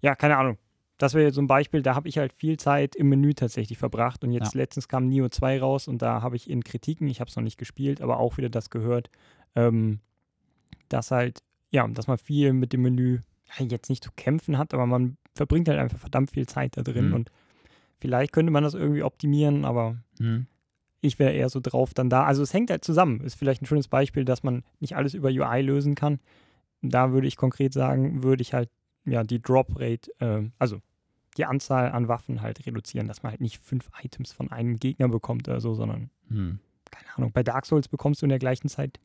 ja, 0.00 0.14
keine 0.14 0.36
Ahnung. 0.36 0.56
Das 1.02 1.14
wäre 1.14 1.24
jetzt 1.24 1.34
so 1.34 1.42
ein 1.42 1.48
Beispiel, 1.48 1.82
da 1.82 1.96
habe 1.96 2.08
ich 2.08 2.16
halt 2.18 2.32
viel 2.32 2.58
Zeit 2.58 2.94
im 2.94 3.08
Menü 3.08 3.34
tatsächlich 3.34 3.76
verbracht 3.76 4.22
und 4.22 4.30
jetzt 4.30 4.54
letztens 4.54 4.86
kam 4.86 5.08
Neo 5.08 5.28
2 5.28 5.58
raus 5.60 5.88
und 5.88 6.00
da 6.00 6.22
habe 6.22 6.36
ich 6.36 6.48
in 6.48 6.62
Kritiken, 6.62 7.08
ich 7.08 7.18
habe 7.18 7.28
es 7.28 7.34
noch 7.34 7.42
nicht 7.42 7.58
gespielt, 7.58 8.00
aber 8.00 8.20
auch 8.20 8.36
wieder 8.36 8.48
das 8.48 8.70
gehört, 8.70 9.10
ähm, 9.56 9.98
dass 10.88 11.10
halt, 11.10 11.42
ja, 11.72 11.88
dass 11.88 12.06
man 12.06 12.18
viel 12.18 12.52
mit 12.52 12.72
dem 12.72 12.82
Menü 12.82 13.18
ja, 13.58 13.66
jetzt 13.66 13.90
nicht 13.90 14.04
zu 14.04 14.10
kämpfen 14.14 14.58
hat, 14.58 14.72
aber 14.74 14.86
man 14.86 15.16
verbringt 15.34 15.68
halt 15.68 15.80
einfach 15.80 15.98
verdammt 15.98 16.30
viel 16.30 16.46
Zeit 16.46 16.76
da 16.76 16.82
drin 16.82 17.08
Mhm. 17.08 17.14
und 17.14 17.32
vielleicht 17.98 18.32
könnte 18.32 18.52
man 18.52 18.62
das 18.62 18.74
irgendwie 18.74 19.02
optimieren, 19.02 19.64
aber 19.64 19.96
Mhm. 20.20 20.46
ich 21.00 21.18
wäre 21.18 21.32
eher 21.32 21.48
so 21.48 21.58
drauf 21.58 21.94
dann 21.94 22.10
da. 22.10 22.26
Also 22.26 22.44
es 22.44 22.54
hängt 22.54 22.70
halt 22.70 22.84
zusammen. 22.84 23.22
Ist 23.22 23.34
vielleicht 23.34 23.60
ein 23.60 23.66
schönes 23.66 23.88
Beispiel, 23.88 24.24
dass 24.24 24.44
man 24.44 24.62
nicht 24.78 24.94
alles 24.94 25.14
über 25.14 25.30
UI 25.30 25.62
lösen 25.62 25.96
kann. 25.96 26.20
Da 26.80 27.10
würde 27.10 27.26
ich 27.26 27.36
konkret 27.36 27.72
sagen, 27.72 28.22
würde 28.22 28.42
ich 28.42 28.54
halt 28.54 28.70
ja 29.04 29.24
die 29.24 29.42
Drop 29.42 29.80
Rate, 29.80 30.12
äh, 30.20 30.48
also 30.60 30.80
die 31.36 31.44
Anzahl 31.46 31.92
an 31.92 32.08
Waffen 32.08 32.42
halt 32.42 32.66
reduzieren, 32.66 33.08
dass 33.08 33.22
man 33.22 33.30
halt 33.32 33.40
nicht 33.40 33.58
fünf 33.58 33.88
Items 34.02 34.32
von 34.32 34.50
einem 34.50 34.78
Gegner 34.78 35.08
bekommt 35.08 35.48
oder 35.48 35.60
so, 35.60 35.74
sondern 35.74 36.10
Mhm. 36.28 36.58
keine 36.90 37.08
Ahnung. 37.16 37.32
Bei 37.32 37.42
Dark 37.42 37.66
Souls 37.66 37.88
bekommst 37.88 38.22
du 38.22 38.26
in 38.26 38.30
der 38.30 38.38
gleichen 38.38 38.68
Zeit 38.68 39.00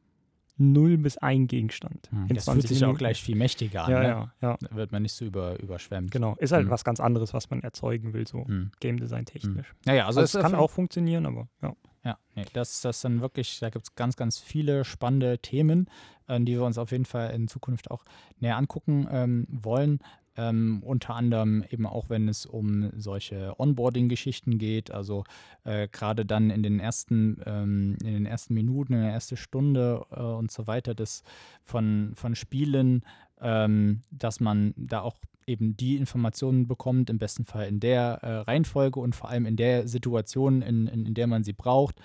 null 0.60 0.98
bis 0.98 1.18
ein 1.18 1.46
Gegenstand. 1.48 2.10
In 2.12 2.34
Das 2.36 2.46
20 2.46 2.54
fühlt 2.64 2.68
sich 2.70 2.78
auch 2.84 2.88
Minuten. 2.88 2.98
gleich 2.98 3.22
viel 3.22 3.36
mächtiger 3.36 3.86
an. 3.86 3.92
Ja, 3.92 4.00
ne? 4.02 4.08
ja, 4.08 4.34
ja. 4.42 4.58
Da 4.60 4.76
wird 4.76 4.92
man 4.92 5.04
nicht 5.04 5.14
so 5.14 5.24
über, 5.24 5.60
überschwemmt. 5.60 6.10
Genau. 6.12 6.36
Ist 6.40 6.52
halt 6.52 6.66
Mhm. 6.66 6.72
was 6.72 6.84
ganz 6.84 7.00
anderes, 7.00 7.34
was 7.36 7.50
man 7.52 7.62
erzeugen 7.62 8.14
will, 8.14 8.28
so 8.28 8.44
Mhm. 8.48 8.72
Game 8.80 8.98
Design 9.00 9.26
technisch. 9.26 9.74
Naja, 9.86 10.08
also, 10.08 10.20
Also, 10.22 10.40
es 10.40 10.44
kann 10.44 10.56
auch 10.56 10.72
funktionieren, 10.72 11.26
aber 11.28 11.48
ja. 11.62 11.74
Ja, 12.04 12.18
nee, 12.36 12.46
das, 12.54 12.82
das 12.82 13.02
dann 13.02 13.20
wirklich, 13.22 13.60
da 13.60 13.70
gibt 13.70 13.84
es 13.86 13.96
ganz, 13.96 14.16
ganz 14.16 14.40
viele 14.40 14.84
spannende 14.86 15.40
Themen, 15.40 15.90
äh, 16.28 16.40
die 16.40 16.54
wir 16.54 16.64
uns 16.64 16.78
auf 16.78 16.92
jeden 16.92 17.06
Fall 17.06 17.32
in 17.32 17.48
Zukunft 17.50 17.92
auch 17.92 18.04
näher 18.40 18.56
angucken 18.58 19.08
ähm, 19.12 19.46
wollen. 19.50 20.00
Ähm, 20.38 20.84
unter 20.84 21.16
anderem 21.16 21.64
eben 21.70 21.88
auch, 21.88 22.10
wenn 22.10 22.28
es 22.28 22.46
um 22.46 22.92
solche 22.96 23.60
Onboarding-Geschichten 23.60 24.60
geht, 24.60 24.92
also 24.92 25.24
äh, 25.64 25.88
gerade 25.88 26.26
dann 26.26 26.52
in 26.52 26.62
den 26.62 26.80
ersten, 26.80 27.42
ähm, 27.46 27.98
in 28.04 28.14
den 28.14 28.26
ersten 28.28 28.54
Minuten, 28.54 28.94
in 28.94 29.02
der 29.02 29.12
ersten 29.12 29.36
Stunde 29.36 30.06
äh, 30.12 30.22
und 30.22 30.52
so 30.52 30.68
weiter 30.68 30.94
des, 30.94 31.24
von, 31.64 32.12
von 32.16 32.36
Spielen, 32.36 33.04
ähm, 33.42 34.02
dass 34.12 34.40
man 34.40 34.74
da 34.78 35.02
auch 35.02 35.18
eben 35.48 35.76
die 35.76 35.98
Informationen 35.98 36.68
bekommt, 36.68 37.10
im 37.10 37.18
besten 37.18 37.46
Fall 37.46 37.68
in 37.68 37.80
der 37.80 38.20
äh, 38.22 38.38
Reihenfolge 38.40 39.00
und 39.00 39.16
vor 39.16 39.30
allem 39.30 39.46
in 39.46 39.56
der 39.56 39.88
Situation, 39.88 40.62
in, 40.62 40.88
in, 40.88 41.06
in 41.06 41.14
der 41.14 41.28
man 41.28 41.44
sie 41.44 41.54
braucht. 41.54 42.00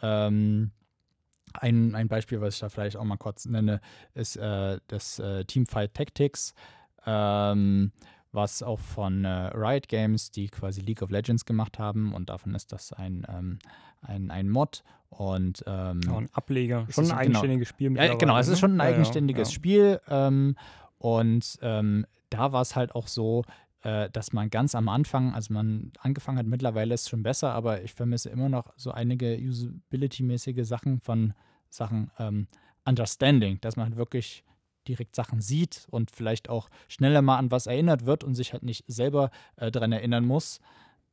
Ähm, 0.00 0.70
ein, 1.54 1.94
ein 1.94 2.08
Beispiel, 2.08 2.40
was 2.40 2.54
ich 2.54 2.60
da 2.60 2.68
vielleicht 2.68 2.96
auch 2.96 3.04
mal 3.04 3.16
kurz 3.16 3.46
nenne, 3.46 3.80
ist 4.14 4.36
äh, 4.36 4.78
das 4.86 5.18
äh, 5.18 5.44
Teamfight 5.44 5.94
Tactics, 5.94 6.54
ähm, 7.06 7.92
was 8.32 8.62
auch 8.62 8.80
von 8.80 9.24
äh, 9.24 9.50
Riot 9.54 9.88
Games, 9.88 10.30
die 10.30 10.48
quasi 10.48 10.80
League 10.80 11.02
of 11.02 11.10
Legends 11.10 11.44
gemacht 11.44 11.78
haben 11.78 12.14
und 12.14 12.30
davon 12.30 12.54
ist 12.54 12.72
das 12.72 12.92
ein, 12.92 13.26
ähm, 13.28 13.58
ein, 14.00 14.30
ein 14.30 14.48
Mod 14.48 14.82
und 15.10 15.62
ähm, 15.66 16.00
ja 16.06 16.16
ein 16.16 16.28
Ableger. 16.32 16.86
Schon 16.88 17.04
ist 17.04 17.10
ein 17.10 17.18
genau. 17.18 17.18
eigenständiges 17.18 17.68
Spiel. 17.68 17.96
ja, 17.96 18.14
genau, 18.14 18.34
mittlerweile, 18.34 18.40
es 18.40 18.48
ist 18.48 18.54
ne? 18.54 18.58
schon 18.58 18.72
ein 18.72 18.80
eigenständiges 18.80 19.48
ja. 19.48 19.54
Spiel. 19.54 20.00
Ähm, 20.08 20.56
und 20.98 21.58
ähm, 21.62 22.06
da 22.30 22.52
war 22.52 22.62
es 22.62 22.74
halt 22.74 22.94
auch 22.94 23.08
so, 23.08 23.44
äh, 23.82 24.08
dass 24.10 24.32
man 24.32 24.48
ganz 24.48 24.74
am 24.74 24.88
Anfang, 24.88 25.34
also 25.34 25.52
man 25.52 25.92
angefangen 25.98 26.38
hat, 26.38 26.46
mittlerweile 26.46 26.94
ist 26.94 27.02
es 27.02 27.08
schon 27.10 27.22
besser, 27.22 27.52
aber 27.52 27.82
ich 27.82 27.92
vermisse 27.92 28.30
immer 28.30 28.48
noch 28.48 28.72
so 28.76 28.92
einige 28.92 29.36
Usability-mäßige 29.36 30.64
Sachen 30.64 31.00
von 31.00 31.34
Sachen 31.68 32.10
ähm, 32.18 32.46
Understanding, 32.84 33.60
dass 33.60 33.76
man 33.76 33.96
wirklich 33.96 34.44
direkt 34.88 35.16
Sachen 35.16 35.40
sieht 35.40 35.86
und 35.90 36.10
vielleicht 36.10 36.48
auch 36.48 36.68
schneller 36.88 37.22
mal 37.22 37.38
an 37.38 37.50
was 37.50 37.66
erinnert 37.66 38.06
wird 38.06 38.24
und 38.24 38.34
sich 38.34 38.52
halt 38.52 38.62
nicht 38.62 38.84
selber 38.86 39.30
äh, 39.56 39.70
daran 39.70 39.92
erinnern 39.92 40.24
muss. 40.24 40.60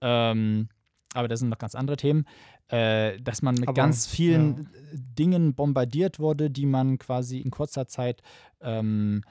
Ähm, 0.02 0.70
aber 1.14 1.28
das 1.28 1.40
sind 1.40 1.50
noch 1.50 1.58
ganz 1.58 1.76
andere 1.76 1.98
Themen, 1.98 2.26
äh, 2.68 3.20
dass 3.20 3.42
man 3.42 3.56
mit 3.56 3.68
Aber, 3.68 3.74
ganz 3.74 4.06
vielen 4.06 4.70
ja. 4.72 5.00
Dingen 5.18 5.56
bombardiert 5.56 6.20
wurde, 6.20 6.50
die 6.50 6.66
man 6.66 7.00
quasi 7.00 7.40
in 7.40 7.50
kurzer 7.52 7.88
Zeit, 7.88 8.22
ähm, 8.62 9.24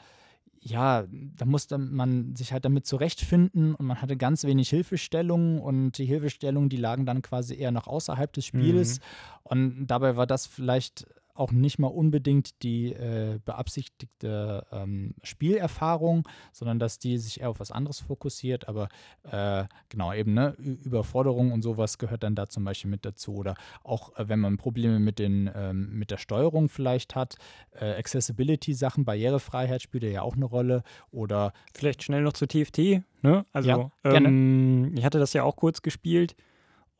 ja, 0.61 1.05
da 1.09 1.45
musste 1.45 1.79
man 1.79 2.35
sich 2.35 2.53
halt 2.53 2.65
damit 2.65 2.85
zurechtfinden 2.85 3.77
und 3.77 3.87
man 3.87 4.03
hatte 4.03 4.17
ganz 4.17 4.43
wenig 4.43 4.71
Hilfestellungen 4.71 5.61
und 5.61 5.93
die 5.99 6.05
Hilfestellungen, 6.05 6.69
die 6.69 6.77
lagen 6.77 7.07
dann 7.07 7.23
quasi 7.23 7.57
eher 7.57 7.71
noch 7.71 7.87
außerhalb 7.87 8.33
des 8.33 8.47
Spieles. 8.47 8.99
Und 9.45 9.87
dabei 9.87 10.17
war 10.17 10.27
das 10.27 10.47
vielleicht 10.47 11.07
auch 11.39 11.53
nicht 11.53 11.79
mal 11.79 11.89
unbedingt 11.89 12.63
die 12.63 12.93
äh, 12.93 13.39
beabsichtigte 13.45 14.67
ähm, 14.73 15.15
Spielerfahrung, 15.23 16.29
sondern 16.53 16.79
dass 16.79 16.99
die 16.99 17.19
sich 17.19 17.41
eher 17.41 17.51
auf 17.51 17.61
was 17.61 17.71
anderes 17.71 18.01
fokussiert. 18.01 18.69
Aber 18.69 18.89
äh, 19.31 19.65
genau, 19.89 20.13
eben 20.13 20.35
ne, 20.35 20.55
Überforderung 20.59 21.53
und 21.53 21.63
sowas 21.63 21.99
gehört 21.99 22.23
dann 22.23 22.35
da 22.35 22.49
zum 22.49 22.65
Beispiel 22.65 22.91
mit 22.91 23.05
dazu. 23.05 23.35
Oder 23.35 23.55
auch 23.85 24.17
äh, 24.17 24.29
wenn 24.29 24.41
man 24.41 24.57
Probleme 24.57 24.99
mit, 24.99 25.19
den, 25.19 25.51
ähm, 25.55 25.91
mit 25.93 26.11
der 26.11 26.19
Steuerung 26.19 26.69
vielleicht 26.69 27.15
hat, 27.15 27.37
äh, 27.73 27.95
Accessibility-Sachen, 27.95 29.05
Barrierefreiheit 29.05 29.83
spielt 29.83 30.05
ja 30.05 30.23
auch 30.23 30.37
eine 30.37 30.45
Rolle. 30.45 30.83
Oder 31.11 31.53
vielleicht 31.75 32.03
schnell 32.03 32.23
noch 32.23 32.33
zu 32.33 32.47
TFT. 32.47 33.03
Ne? 33.23 33.45
Also, 33.53 33.69
Ja, 33.69 33.91
ähm, 34.05 34.93
ich 34.97 35.05
hatte 35.05 35.19
das 35.19 35.33
ja 35.33 35.43
auch 35.45 35.57
kurz 35.57 35.83
gespielt. 35.83 36.35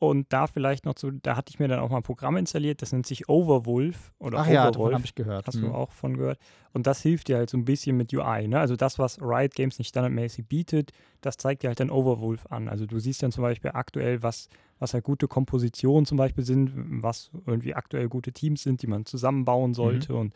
Und 0.01 0.31
da 0.31 0.47
vielleicht 0.47 0.85
noch 0.85 0.95
zu, 0.95 1.11
da 1.11 1.35
hatte 1.35 1.49
ich 1.49 1.59
mir 1.59 1.67
dann 1.67 1.79
auch 1.79 1.89
mal 1.89 1.97
ein 1.97 2.03
Programm 2.03 2.37
installiert, 2.37 2.81
das 2.81 2.93
nennt 2.93 3.05
sich 3.05 3.27
Overwolf 3.27 4.13
oder 4.17 4.39
ach 4.39 4.47
ja, 4.47 4.63
davon 4.63 4.75
Overwolf. 4.79 4.93
habe 4.93 5.05
ich 5.05 5.13
gehört. 5.13 5.45
Hast 5.45 5.55
Hm. 5.55 5.61
du 5.63 5.71
auch 5.73 5.91
von 5.91 6.15
gehört? 6.15 6.39
Und 6.71 6.87
das 6.87 7.01
hilft 7.01 7.27
dir 7.27 7.35
halt 7.35 7.49
so 7.49 7.57
ein 7.57 7.65
bisschen 7.65 7.97
mit 7.97 8.13
UI. 8.13 8.47
Ne? 8.47 8.57
Also 8.61 8.77
das, 8.77 8.97
was 8.97 9.19
Riot 9.21 9.55
Games 9.55 9.77
nicht 9.77 9.89
standardmäßig 9.89 10.47
bietet, 10.47 10.91
das 11.19 11.35
zeigt 11.35 11.63
dir 11.63 11.67
halt 11.67 11.81
dann 11.81 11.89
Overwolf 11.89 12.45
an. 12.49 12.69
Also 12.69 12.85
du 12.85 12.97
siehst 12.97 13.21
dann 13.23 13.33
zum 13.33 13.41
Beispiel 13.41 13.71
aktuell, 13.73 14.23
was, 14.23 14.47
was 14.79 14.93
halt 14.93 15.03
gute 15.03 15.27
Kompositionen 15.27 16.05
zum 16.05 16.17
Beispiel 16.17 16.45
sind, 16.45 16.71
was 17.03 17.29
irgendwie 17.45 17.75
aktuell 17.75 18.07
gute 18.07 18.31
Teams 18.31 18.63
sind, 18.63 18.81
die 18.81 18.87
man 18.87 19.05
zusammenbauen 19.05 19.73
sollte 19.73 20.15
und 20.15 20.33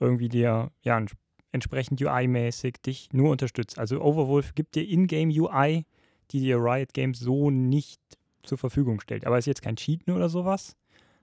irgendwie 0.00 0.28
dir 0.28 0.72
ja 0.82 0.96
ents- 0.96 1.14
entsprechend 1.52 2.02
UI-mäßig 2.02 2.82
dich 2.84 3.12
nur 3.12 3.30
unterstützt. 3.30 3.78
Also 3.78 4.00
Overwolf 4.02 4.56
gibt 4.56 4.74
dir 4.74 4.88
Ingame 4.88 5.32
UI, 5.32 5.86
die 6.32 6.40
dir 6.40 6.56
Riot 6.58 6.94
Games 6.94 7.20
so 7.20 7.50
nicht 7.52 8.00
zur 8.44 8.58
Verfügung 8.58 9.00
stellt. 9.00 9.26
Aber 9.26 9.36
es 9.38 9.42
ist 9.42 9.46
jetzt 9.46 9.62
kein 9.62 9.76
Cheaten 9.76 10.14
oder 10.14 10.28
sowas, 10.28 10.76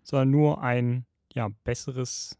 sondern 0.03 0.31
nur 0.31 0.61
ein 0.61 1.05
ja, 1.33 1.49
besseres, 1.63 2.37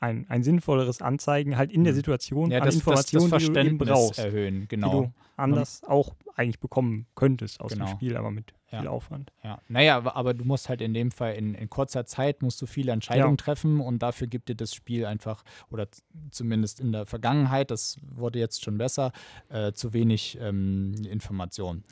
ein, 0.00 0.26
ein 0.28 0.42
sinnvolleres 0.42 1.02
Anzeigen 1.02 1.56
halt 1.56 1.70
in 1.70 1.84
der 1.84 1.92
Mhm. 1.92 1.96
Situation 1.96 2.50
Ja, 2.50 2.58
an 2.58 2.64
das, 2.64 2.76
das, 2.76 2.84
das 2.84 3.12
Informationen, 3.12 3.52
die 3.52 3.68
du 3.68 3.68
eben 3.68 3.78
brauchst, 3.78 4.18
erhöhen, 4.18 4.60
die 4.62 4.68
genau. 4.68 4.90
du 5.02 5.12
anders 5.36 5.82
auch 5.84 6.14
eigentlich 6.34 6.60
bekommen 6.60 7.06
könntest 7.14 7.60
aus 7.60 7.72
Genau. 7.72 7.84
dem 7.86 7.90
Spiel, 7.90 8.16
aber 8.16 8.30
mit 8.30 8.52
Ja. 8.70 8.78
viel 8.80 8.88
Aufwand. 8.88 9.32
Ja, 9.44 9.60
naja, 9.68 9.96
aber, 9.98 10.16
aber 10.16 10.32
du 10.32 10.44
musst 10.44 10.68
halt 10.70 10.80
in 10.80 10.94
dem 10.94 11.10
Fall 11.10 11.34
in, 11.34 11.54
in 11.54 11.68
kurzer 11.68 12.06
Zeit 12.06 12.40
musst 12.42 12.60
du 12.62 12.66
viele 12.66 12.90
Entscheidungen 12.92 13.36
Ja. 13.36 13.44
treffen 13.44 13.80
und 13.80 14.02
dafür 14.02 14.28
gibt 14.28 14.48
dir 14.48 14.54
das 14.54 14.74
Spiel 14.74 15.04
einfach, 15.04 15.44
oder 15.70 15.86
zumindest 16.30 16.80
in 16.80 16.90
der 16.92 17.04
Vergangenheit, 17.04 17.70
das 17.70 17.98
wurde 18.02 18.38
jetzt 18.38 18.64
schon 18.64 18.78
besser, 18.78 19.12
äh, 19.50 19.72
zu 19.72 19.92
wenig 19.92 20.38
ähm, 20.40 20.94
Information. 21.04 21.84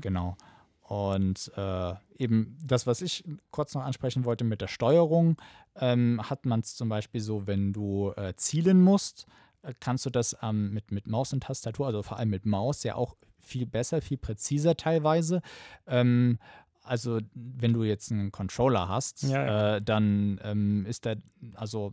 Genau. 0.00 0.36
Und 0.88 1.52
äh, 1.54 1.94
eben 2.16 2.56
das, 2.64 2.86
was 2.86 3.02
ich 3.02 3.22
kurz 3.50 3.74
noch 3.74 3.82
ansprechen 3.82 4.24
wollte 4.24 4.44
mit 4.44 4.62
der 4.62 4.68
Steuerung, 4.68 5.36
ähm, 5.76 6.18
hat 6.30 6.46
man 6.46 6.60
es 6.60 6.76
zum 6.76 6.88
Beispiel 6.88 7.20
so, 7.20 7.46
wenn 7.46 7.74
du 7.74 8.14
äh, 8.16 8.32
zielen 8.36 8.80
musst, 8.80 9.26
äh, 9.60 9.74
kannst 9.80 10.06
du 10.06 10.10
das 10.10 10.34
ähm, 10.40 10.72
mit, 10.72 10.90
mit 10.90 11.06
Maus 11.06 11.34
und 11.34 11.42
Tastatur, 11.42 11.86
also 11.86 12.02
vor 12.02 12.18
allem 12.18 12.30
mit 12.30 12.46
Maus, 12.46 12.84
ja 12.84 12.94
auch 12.94 13.16
viel 13.38 13.66
besser, 13.66 14.00
viel 14.00 14.16
präziser 14.16 14.78
teilweise. 14.78 15.42
Ähm, 15.86 16.38
also 16.82 17.20
wenn 17.34 17.74
du 17.74 17.84
jetzt 17.84 18.10
einen 18.10 18.32
Controller 18.32 18.88
hast, 18.88 19.24
Ja, 19.24 19.44
ja. 19.44 19.76
Äh, 19.76 19.82
dann 19.82 20.40
ähm, 20.42 20.86
ist 20.86 21.04
da, 21.04 21.16
also 21.52 21.92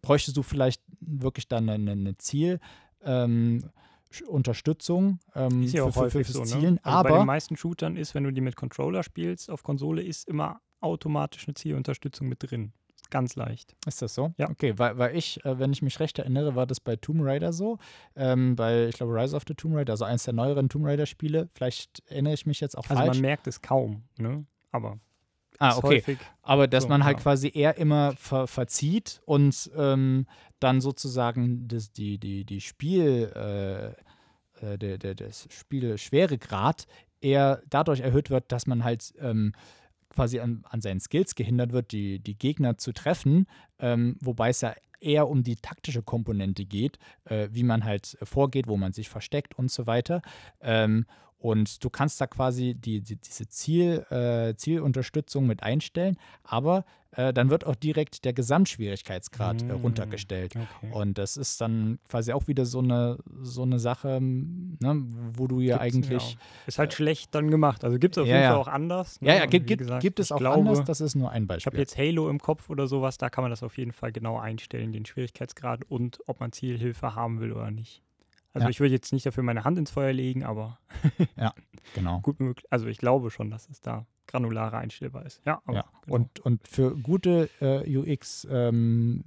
bräuchtest 0.00 0.36
du 0.36 0.42
vielleicht 0.42 0.82
wirklich 0.98 1.46
dann 1.46 1.68
eine, 1.68 1.92
eine 1.92 2.18
Ziel. 2.18 2.58
Unterstützung 4.26 5.18
ähm, 5.34 5.62
Ist 5.62 5.74
ja 5.74 5.84
auch 5.84 5.86
für, 5.88 5.92
für, 5.92 6.00
häufig 6.18 6.26
fürs 6.26 6.32
so, 6.32 6.40
ne? 6.40 6.46
Zielen, 6.60 6.80
Also 6.82 7.02
bei 7.02 7.10
aber 7.10 7.18
den 7.18 7.26
meisten 7.26 7.56
Shootern 7.56 7.96
ist, 7.96 8.14
wenn 8.14 8.24
du 8.24 8.32
die 8.32 8.40
mit 8.40 8.56
Controller 8.56 9.02
spielst, 9.02 9.50
auf 9.50 9.62
Konsole 9.62 10.02
ist 10.02 10.28
immer 10.28 10.60
automatisch 10.80 11.46
eine 11.46 11.54
Zielunterstützung 11.54 12.28
mit 12.28 12.42
drin. 12.42 12.72
Ganz 13.10 13.36
leicht. 13.36 13.76
Ist 13.86 14.00
das 14.00 14.14
so? 14.14 14.32
Ja. 14.38 14.48
Okay, 14.48 14.74
weil, 14.78 14.96
weil 14.96 15.16
ich, 15.16 15.44
äh, 15.44 15.58
wenn 15.58 15.70
ich 15.72 15.82
mich 15.82 16.00
recht 16.00 16.18
erinnere, 16.18 16.54
war 16.54 16.66
das 16.66 16.80
bei 16.80 16.96
Tomb 16.96 17.20
Raider 17.22 17.52
so. 17.52 17.78
Ähm, 18.16 18.56
bei, 18.56 18.86
ich 18.86 18.94
glaube, 18.96 19.12
Rise 19.14 19.36
of 19.36 19.42
the 19.46 19.54
Tomb 19.54 19.74
Raider, 19.76 19.92
also 19.92 20.04
eines 20.06 20.24
der 20.24 20.32
neueren 20.32 20.68
Tomb 20.70 20.86
Raider-Spiele. 20.86 21.50
Vielleicht 21.54 22.02
erinnere 22.06 22.32
ich 22.32 22.46
mich 22.46 22.60
jetzt 22.60 22.76
auch 22.76 22.84
Also 22.88 22.94
falsch. 22.96 23.08
man 23.16 23.20
merkt 23.20 23.46
es 23.46 23.60
kaum, 23.60 24.04
ne? 24.16 24.46
Aber 24.70 24.98
ah, 25.62 25.76
okay. 25.76 25.96
häufig 25.96 26.18
Aber 26.42 26.66
dass 26.66 26.84
So, 26.84 26.88
man 26.88 27.04
halt 27.04 27.18
ja. 27.18 27.22
quasi 27.22 27.50
eher 27.54 27.76
immer 27.76 28.14
ver 28.16 28.46
verzieht 28.46 29.20
und 29.24 29.70
ähm, 29.76 30.26
dann 30.60 30.80
sozusagen 30.80 31.68
das, 31.68 31.92
die, 31.92 32.18
die, 32.18 32.44
die 32.44 32.60
Spiel, 32.60 33.32
äh, 33.34 33.86
äh, 34.64 34.78
der, 34.78 34.98
der, 34.98 35.14
das 35.14 35.48
Spiel 35.50 35.98
Schweregrad 35.98 36.86
eher 37.20 37.62
dadurch 37.68 38.00
erhöht 38.00 38.30
wird, 38.30 38.50
dass 38.52 38.66
man 38.66 38.84
halt 38.84 39.14
ähm, 39.20 39.52
quasi 40.10 40.40
an, 40.40 40.64
an 40.68 40.80
seinen 40.80 41.00
Skills 41.00 41.34
gehindert 41.34 41.72
wird, 41.72 41.92
die, 41.92 42.18
die 42.18 42.38
Gegner 42.38 42.76
zu 42.76 42.92
treffen, 42.92 43.46
ähm, 43.78 44.16
wobei 44.20 44.50
es 44.50 44.60
ja 44.60 44.74
eher 45.00 45.28
um 45.28 45.42
die 45.42 45.56
taktische 45.56 46.02
Komponente 46.02 46.64
geht, 46.64 46.98
äh, 47.24 47.48
wie 47.50 47.64
man 47.64 47.84
halt 47.84 48.16
vorgeht, 48.22 48.68
wo 48.68 48.76
man 48.76 48.92
sich 48.92 49.08
versteckt 49.08 49.58
und 49.58 49.70
so 49.70 49.86
weiter. 49.86 50.22
Ähm, 50.60 51.06
und 51.42 51.82
du 51.84 51.90
kannst 51.90 52.20
da 52.20 52.26
quasi 52.26 52.74
die, 52.74 53.00
die, 53.00 53.16
diese 53.16 53.48
Ziel, 53.48 54.04
äh, 54.10 54.54
Zielunterstützung 54.54 55.46
mit 55.46 55.62
einstellen, 55.62 56.16
aber 56.44 56.84
äh, 57.14 57.32
dann 57.34 57.50
wird 57.50 57.66
auch 57.66 57.74
direkt 57.74 58.24
der 58.24 58.32
Gesamtschwierigkeitsgrad 58.32 59.62
äh, 59.62 59.64
Mm, 59.66 59.70
runtergestellt. 59.82 60.54
Okay. 60.56 60.92
Und 60.92 61.18
das 61.18 61.36
ist 61.36 61.60
dann 61.60 61.98
quasi 62.08 62.32
auch 62.32 62.46
wieder 62.46 62.64
so 62.64 62.78
eine, 62.78 63.18
so 63.42 63.62
eine 63.62 63.78
Sache, 63.78 64.18
ne, 64.22 65.02
wo 65.36 65.46
du 65.46 65.60
ja 65.60 65.78
Gibt's, 65.78 65.96
eigentlich. 65.96 66.32
ja. 66.32 66.38
Ist 66.66 66.78
halt 66.78 66.94
schlecht 66.94 67.34
dann 67.34 67.50
gemacht. 67.50 67.84
Also 67.84 67.98
gibt 67.98 68.16
es 68.16 68.22
auf 68.22 68.28
Ja, 68.28 68.36
jeden. 68.36 68.48
Fall 68.48 68.56
auch 68.56 68.68
anders. 68.68 69.20
ne? 69.20 69.28
Ja, 69.28 69.34
ja, 69.34 69.46
gibt, 69.46 69.66
gesagt, 69.66 70.00
gibt 70.00 70.20
es 70.20 70.28
ich 70.28 70.32
auch 70.32 70.38
glaube, 70.38 70.58
anders, 70.70 70.84
das 70.84 71.00
ist 71.02 71.14
nur 71.14 71.30
ein 71.30 71.42
Ich 71.42 71.48
Beispiel. 71.48 71.72
habe 71.72 71.78
jetzt 71.78 71.98
Halo 71.98 72.30
im 72.30 72.38
Kopf 72.38 72.70
oder 72.70 72.86
sowas, 72.86 73.18
da 73.18 73.28
kann 73.28 73.42
man 73.44 73.50
das 73.50 73.62
auf 73.62 73.76
jeden 73.76 73.92
Fall 73.92 74.12
genau 74.12 74.38
einstellen, 74.38 74.92
den 74.92 75.04
Schwierigkeitsgrad 75.04 75.84
und 75.90 76.18
ob 76.26 76.40
man 76.40 76.52
Zielhilfe 76.52 77.14
haben 77.14 77.40
will 77.40 77.52
oder 77.52 77.70
nicht. 77.70 78.00
Also 78.54 78.66
Ja. 78.66 78.70
ich 78.70 78.80
würde 78.80 78.92
jetzt 78.94 79.12
nicht 79.12 79.24
dafür 79.26 79.42
meine 79.42 79.64
Hand 79.64 79.78
ins 79.78 79.90
Feuer 79.90 80.12
legen, 80.12 80.44
aber 80.44 80.78
genau. 81.94 82.20
gut 82.20 82.40
möglich. 82.40 82.66
Also 82.70 82.86
ich 82.86 82.98
glaube 82.98 83.30
schon, 83.30 83.50
dass 83.50 83.68
es 83.68 83.80
da 83.80 84.06
granularer 84.26 84.78
einstellbar 84.78 85.24
ist. 85.26 85.40
Ja, 85.44 85.60
aber 85.64 85.76
Ja, 85.76 85.84
genau. 86.02 86.16
und, 86.16 86.40
und 86.40 86.68
für 86.68 86.96
gute 86.96 87.48
äh, 87.60 87.96
UX 87.96 88.46
ähm, 88.50 89.24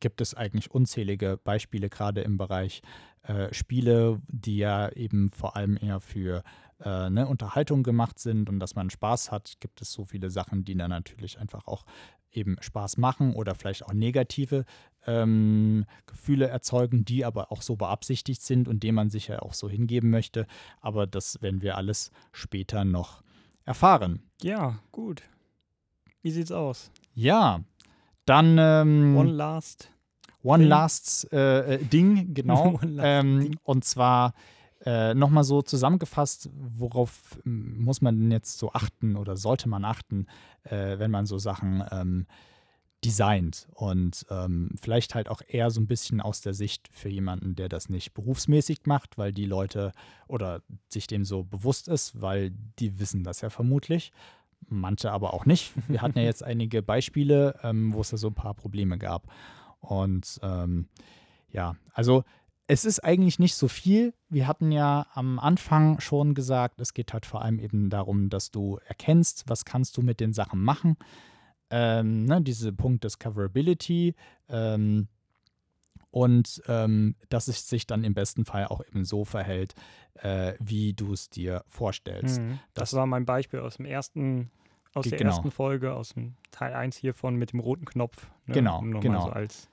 gibt 0.00 0.20
es 0.20 0.34
eigentlich 0.34 0.70
unzählige 0.70 1.38
Beispiele, 1.42 1.88
gerade 1.88 2.20
im 2.20 2.36
Bereich 2.36 2.82
äh, 3.22 3.52
Spiele, 3.52 4.20
die 4.28 4.58
ja 4.58 4.90
eben 4.90 5.30
vor 5.30 5.56
allem 5.56 5.76
eher 5.80 6.00
für 6.00 6.42
äh, 6.84 7.10
ne, 7.10 7.26
Unterhaltung 7.26 7.82
gemacht 7.82 8.18
sind 8.18 8.48
und 8.48 8.60
dass 8.60 8.74
man 8.74 8.90
Spaß 8.90 9.30
hat, 9.30 9.56
gibt 9.60 9.80
es 9.80 9.92
so 9.92 10.04
viele 10.04 10.30
Sachen, 10.30 10.64
die 10.64 10.76
dann 10.76 10.90
natürlich 10.90 11.38
einfach 11.38 11.66
auch 11.66 11.84
eben 12.30 12.56
Spaß 12.60 12.98
machen 12.98 13.34
oder 13.34 13.54
vielleicht 13.54 13.84
auch 13.84 13.92
negative 13.92 14.64
ähm, 15.06 15.86
Gefühle 16.06 16.48
erzeugen, 16.48 17.04
die 17.04 17.24
aber 17.24 17.50
auch 17.50 17.62
so 17.62 17.76
beabsichtigt 17.76 18.42
sind 18.42 18.68
und 18.68 18.82
dem 18.82 18.94
man 18.94 19.10
sich 19.10 19.28
ja 19.28 19.40
auch 19.40 19.54
so 19.54 19.68
hingeben 19.68 20.10
möchte. 20.10 20.46
Aber 20.80 21.06
das 21.06 21.40
werden 21.42 21.62
wir 21.62 21.76
alles 21.76 22.10
später 22.32 22.84
noch 22.84 23.22
erfahren. 23.64 24.22
ja, 24.42 24.78
gut. 24.92 25.22
Wie 26.22 26.30
sieht's 26.30 26.52
aus? 26.52 26.90
Ja, 27.14 27.62
dann 28.24 28.56
ähm, 28.58 29.16
One 29.16 29.30
last. 29.30 29.90
One 30.42 30.64
Ding. 30.64 30.68
Last 30.68 31.32
äh, 31.32 31.74
äh, 31.74 31.84
Ding, 31.84 32.34
genau. 32.34 32.78
One 32.82 32.92
last 32.92 33.04
ähm, 33.04 33.40
Ding. 33.40 33.56
Und 33.64 33.84
zwar 33.84 34.34
äh, 34.84 35.14
nochmal 35.14 35.44
so 35.44 35.62
zusammengefasst, 35.62 36.50
worauf 36.54 37.38
muss 37.44 38.00
man 38.00 38.16
denn 38.16 38.30
jetzt 38.30 38.58
so 38.58 38.72
achten 38.72 39.16
oder 39.16 39.36
sollte 39.36 39.68
man 39.68 39.84
achten, 39.84 40.26
äh, 40.64 40.98
wenn 40.98 41.10
man 41.10 41.26
so 41.26 41.38
Sachen 41.38 41.82
ähm, 41.90 42.26
designt 43.04 43.68
und 43.74 44.26
ähm, 44.30 44.70
vielleicht 44.80 45.14
halt 45.14 45.28
auch 45.28 45.40
eher 45.46 45.70
so 45.70 45.80
ein 45.80 45.86
bisschen 45.86 46.20
aus 46.20 46.40
der 46.40 46.54
Sicht 46.54 46.88
für 46.90 47.08
jemanden, 47.08 47.54
der 47.54 47.68
das 47.68 47.88
nicht 47.88 48.12
berufsmäßig 48.12 48.80
macht, 48.86 49.18
weil 49.18 49.32
die 49.32 49.46
Leute 49.46 49.92
oder 50.26 50.62
sich 50.88 51.06
dem 51.06 51.24
so 51.24 51.44
bewusst 51.44 51.86
ist, 51.88 52.20
weil 52.20 52.50
die 52.78 52.98
wissen 52.98 53.22
das 53.22 53.40
ja 53.40 53.50
vermutlich. 53.50 54.12
Manche 54.68 55.12
aber 55.12 55.32
auch 55.32 55.46
nicht. 55.46 55.72
Wir 55.88 56.02
hatten 56.02 56.18
ja 56.18 56.24
jetzt 56.26 56.42
einige 56.42 56.82
Beispiele, 56.82 57.58
ähm, 57.62 57.94
wo 57.94 58.00
es 58.00 58.10
da 58.10 58.16
so 58.16 58.28
ein 58.28 58.34
paar 58.34 58.54
Probleme 58.54 58.98
gab. 58.98 59.28
Und 59.80 60.38
ähm, 60.42 60.88
ja, 61.50 61.76
also 61.92 62.24
es 62.66 62.84
ist 62.84 63.02
eigentlich 63.02 63.38
nicht 63.38 63.54
so 63.54 63.66
viel. 63.68 64.12
Wir 64.28 64.46
hatten 64.46 64.70
ja 64.72 65.06
am 65.14 65.38
Anfang 65.38 66.00
schon 66.00 66.34
gesagt, 66.34 66.80
es 66.80 66.92
geht 66.92 67.12
halt 67.14 67.24
vor 67.24 67.42
allem 67.42 67.58
eben 67.58 67.88
darum, 67.88 68.28
dass 68.28 68.50
du 68.50 68.78
erkennst, 68.86 69.44
was 69.48 69.64
kannst 69.64 69.96
du 69.96 70.02
mit 70.02 70.20
den 70.20 70.32
Sachen 70.34 70.62
machen. 70.62 70.96
Ähm, 71.70 72.24
ne, 72.24 72.42
diese 72.42 72.72
Punkt 72.72 73.04
Discoverability 73.04 74.14
ähm, 74.48 75.08
und 76.10 76.62
ähm, 76.66 77.14
dass 77.28 77.48
es 77.48 77.68
sich 77.68 77.86
dann 77.86 78.04
im 78.04 78.14
besten 78.14 78.44
Fall 78.44 78.66
auch 78.66 78.82
eben 78.86 79.04
so 79.04 79.24
verhält, 79.24 79.74
äh, 80.14 80.54
wie 80.58 80.94
du 80.94 81.12
es 81.12 81.28
dir 81.28 81.64
vorstellst. 81.68 82.40
Mhm. 82.40 82.58
Das, 82.74 82.90
das- 82.90 82.94
war 82.94 83.06
mein 83.06 83.26
Beispiel 83.26 83.60
aus 83.60 83.76
dem 83.76 83.84
ersten, 83.86 84.50
aus 84.94 85.08
der 85.08 85.18
genau. 85.18 85.30
ersten 85.30 85.50
Folge, 85.50 85.94
aus 85.94 86.10
dem 86.10 86.34
Teil 86.50 86.74
1 86.74 86.96
hiervon 86.96 87.36
mit 87.36 87.52
dem 87.52 87.60
roten 87.60 87.84
Knopf. 87.84 88.28
Ne? 88.46 88.54
Genau, 88.54 88.78
Um 88.78 89.00
genau. 89.00 89.26
So 89.26 89.30
als 89.30 89.68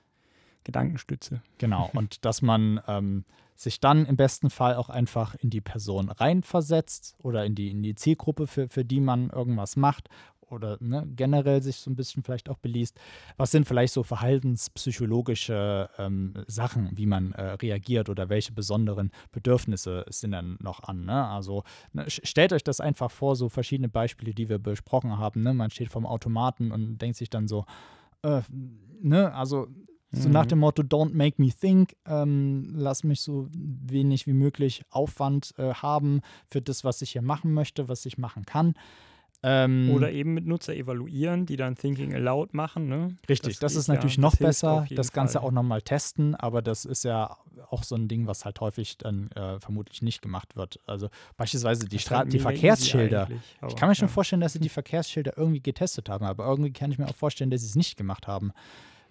Gedankenstütze. 0.64 1.42
Genau, 1.58 1.90
und 1.94 2.24
dass 2.24 2.42
man 2.42 2.80
ähm, 2.86 3.24
sich 3.54 3.80
dann 3.80 4.04
im 4.04 4.16
besten 4.16 4.50
Fall 4.50 4.74
auch 4.74 4.88
einfach 4.88 5.34
in 5.36 5.50
die 5.50 5.60
Person 5.60 6.10
reinversetzt 6.10 7.16
oder 7.18 7.44
in 7.44 7.54
die, 7.54 7.70
in 7.70 7.82
die 7.82 7.94
Zielgruppe, 7.94 8.46
für, 8.46 8.68
für 8.68 8.84
die 8.84 9.00
man 9.00 9.30
irgendwas 9.30 9.76
macht 9.76 10.08
oder 10.50 10.76
ne, 10.80 11.06
generell 11.14 11.62
sich 11.62 11.76
so 11.76 11.90
ein 11.90 11.96
bisschen 11.96 12.22
vielleicht 12.22 12.48
auch 12.48 12.58
beliest, 12.58 12.98
was 13.36 13.50
sind 13.50 13.66
vielleicht 13.66 13.92
so 13.92 14.02
verhaltenspsychologische 14.02 15.90
ähm, 15.98 16.34
Sachen, 16.46 16.90
wie 16.96 17.06
man 17.06 17.32
äh, 17.32 17.52
reagiert 17.52 18.08
oder 18.08 18.28
welche 18.28 18.52
besonderen 18.52 19.10
Bedürfnisse 19.32 20.04
sind 20.08 20.32
dann 20.32 20.56
noch 20.60 20.82
an. 20.84 21.04
Ne? 21.04 21.26
Also 21.26 21.64
ne, 21.92 22.04
stellt 22.08 22.52
euch 22.52 22.64
das 22.64 22.80
einfach 22.80 23.10
vor, 23.10 23.36
so 23.36 23.48
verschiedene 23.48 23.88
Beispiele, 23.88 24.34
die 24.34 24.48
wir 24.48 24.58
besprochen 24.58 25.18
haben. 25.18 25.42
Ne? 25.42 25.54
Man 25.54 25.70
steht 25.70 25.90
vorm 25.90 26.06
Automaten 26.06 26.70
und 26.72 26.98
denkt 26.98 27.16
sich 27.16 27.30
dann 27.30 27.48
so, 27.48 27.64
äh, 28.22 28.42
ne, 29.00 29.32
also 29.34 29.68
so 30.12 30.28
nach 30.28 30.44
mhm. 30.44 30.48
dem 30.48 30.58
Motto, 30.60 30.82
don't 30.82 31.14
make 31.14 31.40
me 31.42 31.50
think, 31.50 31.96
ähm, 32.06 32.70
lass 32.72 33.04
mich 33.04 33.20
so 33.20 33.48
wenig 33.52 34.26
wie 34.26 34.32
möglich 34.32 34.82
Aufwand 34.90 35.52
äh, 35.58 35.74
haben 35.74 36.20
für 36.48 36.62
das, 36.62 36.84
was 36.84 37.02
ich 37.02 37.10
hier 37.10 37.22
machen 37.22 37.52
möchte, 37.52 37.88
was 37.88 38.06
ich 38.06 38.16
machen 38.16 38.46
kann. 38.46 38.74
Ähm, 39.48 39.92
Oder 39.94 40.10
eben 40.10 40.34
mit 40.34 40.44
Nutzer 40.44 40.74
evaluieren, 40.74 41.46
die 41.46 41.54
dann 41.54 41.76
Thinking 41.76 42.12
Aloud 42.12 42.52
machen. 42.52 42.88
Ne? 42.88 43.16
Richtig, 43.28 43.60
das, 43.60 43.74
das 43.74 43.76
ist, 43.76 43.86
natürlich 43.86 44.16
ja, 44.16 44.22
noch 44.22 44.34
besser. 44.34 44.88
Das 44.90 45.12
Ganze 45.12 45.34
Fall. 45.38 45.46
auch 45.46 45.52
nochmal 45.52 45.82
testen, 45.82 46.34
aber 46.34 46.62
das 46.62 46.84
ist 46.84 47.04
ja 47.04 47.36
auch 47.70 47.84
so 47.84 47.94
ein 47.94 48.08
Ding, 48.08 48.26
was 48.26 48.44
halt 48.44 48.60
häufig 48.60 48.98
dann 48.98 49.30
äh, 49.36 49.60
vermutlich 49.60 50.02
nicht 50.02 50.20
gemacht 50.20 50.56
wird. 50.56 50.80
Also 50.86 51.10
beispielsweise 51.36 51.86
die, 51.86 52.00
Stra 52.00 52.24
die 52.24 52.40
Verkehrsschilder. 52.40 53.28
ich 53.68 53.76
kann 53.76 53.88
mir 53.88 53.94
schon 53.94 54.08
ja. 54.08 54.14
vorstellen, 54.14 54.40
dass 54.40 54.54
sie 54.54 54.58
die 54.58 54.68
Verkehrsschilder 54.68 55.34
irgendwie 55.36 55.60
getestet 55.60 56.08
haben, 56.08 56.24
aber 56.24 56.44
irgendwie 56.44 56.72
kann 56.72 56.90
ich 56.90 56.98
mir 56.98 57.06
auch 57.06 57.14
vorstellen, 57.14 57.50
dass 57.50 57.60
sie 57.60 57.68
es 57.68 57.76
nicht 57.76 57.96
gemacht 57.96 58.26
haben. 58.26 58.50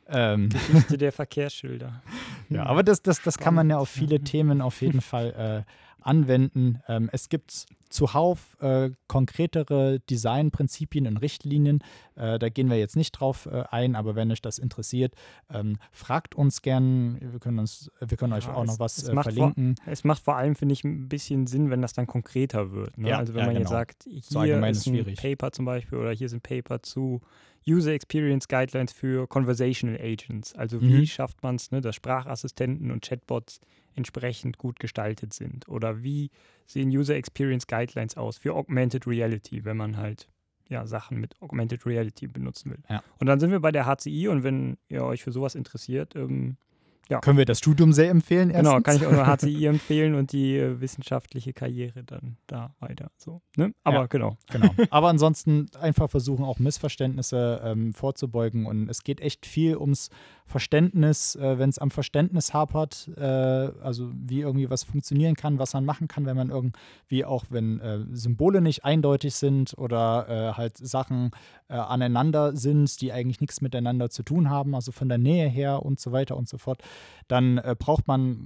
Ähm. 0.10 0.50
Geschichte 0.50 0.98
der 0.98 1.14
Verkehrsschilder. 1.14 2.04
ja, 2.50 2.66
aber 2.66 2.84
das, 2.84 3.02
das, 3.02 3.22
das 3.22 3.38
kann 3.38 3.54
man 3.54 3.70
ja 3.70 3.78
auf 3.78 3.90
viele 3.90 4.20
Themen 4.24 4.62
auf 4.62 4.82
jeden 4.82 5.00
Fall 5.00 5.66
äh, 5.66 5.72
anwenden. 6.06 6.82
Ähm, 6.88 7.10
es 7.12 7.30
gibt 7.30 7.66
zuhauf 7.90 8.58
äh, 8.62 8.92
konkretere 9.08 10.00
Designprinzipien 10.10 11.08
und 11.08 11.18
Richtlinien. 11.18 11.84
Äh, 12.16 12.40
da 12.40 12.50
gehen 12.50 12.70
wir 12.70 12.78
jetzt 12.78 12.96
nicht 12.96 13.12
drauf 13.14 13.46
äh, 13.46 13.64
ein, 13.72 13.96
aber 13.96 14.16
wenn 14.16 14.32
euch 14.32 14.42
das 14.42 14.58
interessiert, 14.58 15.14
ähm, 15.50 15.78
fragt 15.92 16.36
uns 16.36 16.62
gern. 16.62 17.18
Wir 17.22 17.40
können, 17.40 17.60
uns, 17.60 17.92
wir 18.00 18.18
können 18.18 18.34
ja, 18.34 18.40
euch 18.40 18.50
auch 18.50 18.64
es, 18.64 18.68
noch 18.68 18.80
was 18.80 18.98
es 18.98 19.10
äh, 19.10 19.14
verlinken. 19.14 19.76
Vor, 19.82 19.94
es 19.94 20.04
macht 20.04 20.24
vor 20.24 20.36
allem, 20.36 20.56
finde 20.56 20.74
ich, 20.74 20.84
ein 20.84 21.08
bisschen 21.08 21.48
Sinn, 21.48 21.70
wenn 21.70 21.82
das 21.82 21.94
dann 21.94 22.08
konkreter 22.08 22.72
wird. 22.72 22.98
Ne? 22.98 23.10
Ja, 23.10 23.18
also 23.18 23.34
wenn 23.34 23.42
ja, 23.42 23.46
man 23.48 23.56
genau. 23.56 23.62
jetzt 23.62 23.72
sagt, 23.72 24.04
hier 24.04 24.22
so 24.24 24.42
ist 24.42 24.52
ein 24.52 24.76
schwierig. 24.76 25.20
Paper 25.20 25.52
zum 25.52 25.66
Beispiel 25.66 25.98
oder 25.98 26.12
hier 26.12 26.30
sind 26.30 26.44
Paper 26.44 26.84
zu 26.84 27.22
User 27.68 27.94
Experience 27.94 28.48
Guidelines 28.48 28.94
für 28.94 29.28
Conversational 29.28 30.00
Agents. 30.00 30.54
Also 30.54 30.82
wie 30.82 31.00
mhm. 31.00 31.06
schafft 31.06 31.42
man 31.44 31.56
es, 31.56 31.72
ne, 31.72 31.82
dass 31.82 31.96
Sprachassistenten 31.96 32.92
und 32.92 33.04
Chatbots 33.04 33.60
entsprechend 33.96 34.58
gut 34.58 34.80
gestaltet 34.80 35.34
sind? 35.34 35.68
Oder 35.68 36.04
wie 36.04 36.32
sehen 36.66 36.90
User 36.90 37.16
Experience 37.16 37.68
Guidelines 37.68 38.18
aus 38.18 38.38
für 38.38 38.54
Augmented 38.54 39.08
Reality, 39.08 39.66
wenn 39.66 39.78
man 39.78 39.98
halt 39.98 40.28
ja, 40.68 40.86
Sachen 40.88 41.20
mit 41.20 41.40
Augmented 41.42 41.86
Reality 41.86 42.28
benutzen 42.28 42.72
will. 42.72 42.84
Ja. 42.90 43.04
Und 43.20 43.28
dann 43.28 43.40
sind 43.40 43.52
wir 43.52 43.60
bei 43.60 43.72
der 43.72 43.86
HCI 43.86 44.30
und 44.30 44.44
wenn 44.44 44.78
ihr 44.90 45.04
euch 45.04 45.24
für 45.24 45.32
sowas 45.32 45.54
interessiert, 45.56 46.16
ähm, 46.16 46.58
ja. 47.10 47.20
Können 47.20 47.38
wir 47.38 47.46
das 47.46 47.60
Studium 47.60 47.94
sehr 47.94 48.10
empfehlen? 48.10 48.50
Erstens? 48.50 48.70
Genau, 48.70 48.82
kann 48.82 48.96
ich 48.96 49.06
auch 49.06 49.12
nur 49.12 49.28
HCI 49.28 49.66
empfehlen 49.68 50.16
und 50.16 50.32
die 50.32 50.58
äh, 50.58 50.80
wissenschaftliche 50.82 51.54
Karriere 51.54 52.04
dann 52.04 52.38
da 52.48 52.74
weiter. 52.80 53.12
So, 53.18 53.42
ne? 53.56 53.74
Aber 53.84 53.98
ja, 53.98 54.06
genau. 54.08 54.38
genau. 54.52 54.74
Aber 54.90 55.10
ansonsten 55.10 55.68
einfach 55.80 56.10
versuchen, 56.10 56.44
auch 56.44 56.58
Missverständnisse 56.58 57.62
ähm, 57.64 57.94
vorzubeugen. 57.94 58.66
Und 58.66 58.90
es 58.90 59.04
geht 59.04 59.22
echt 59.22 59.46
viel 59.46 59.78
ums 59.78 60.10
Verständnis, 60.48 61.36
äh, 61.36 61.58
wenn 61.58 61.70
es 61.70 61.80
am 61.80 61.90
Verständnis 61.90 62.54
hapert, 62.54 63.10
äh, 63.18 63.22
also 63.22 64.12
wie 64.14 64.42
irgendwie 64.42 64.70
was 64.70 64.84
funktionieren 64.84 65.36
kann, 65.36 65.58
was 65.58 65.74
man 65.74 65.86
machen 65.86 66.08
kann, 66.08 66.26
wenn 66.26 66.38
man 66.38 66.50
irgendwie 66.50 67.26
auch, 67.26 67.46
wenn 67.50 67.80
äh, 67.80 68.00
Symbole 68.12 68.62
nicht 68.62 68.86
eindeutig 68.86 69.36
sind 69.36 69.76
oder 69.78 70.28
äh, 70.30 70.54
halt 70.58 70.78
Sachen 70.78 71.32
äh, 71.68 71.74
aneinander 71.74 72.56
sind, 72.56 73.02
die 73.02 73.12
eigentlich 73.12 73.42
nichts 73.42 73.62
miteinander 73.62 74.12
zu 74.12 74.22
tun 74.22 74.50
haben, 74.50 74.76
also 74.76 74.92
von 74.92 75.10
der 75.10 75.18
Nähe 75.18 75.50
her 75.50 75.84
und 75.84 76.00
so 76.00 76.12
weiter 76.12 76.38
und 76.38 76.48
so 76.48 76.60
fort, 76.60 76.84
dann 77.28 77.58
äh, 77.58 77.76
braucht 77.78 78.08
man 78.08 78.38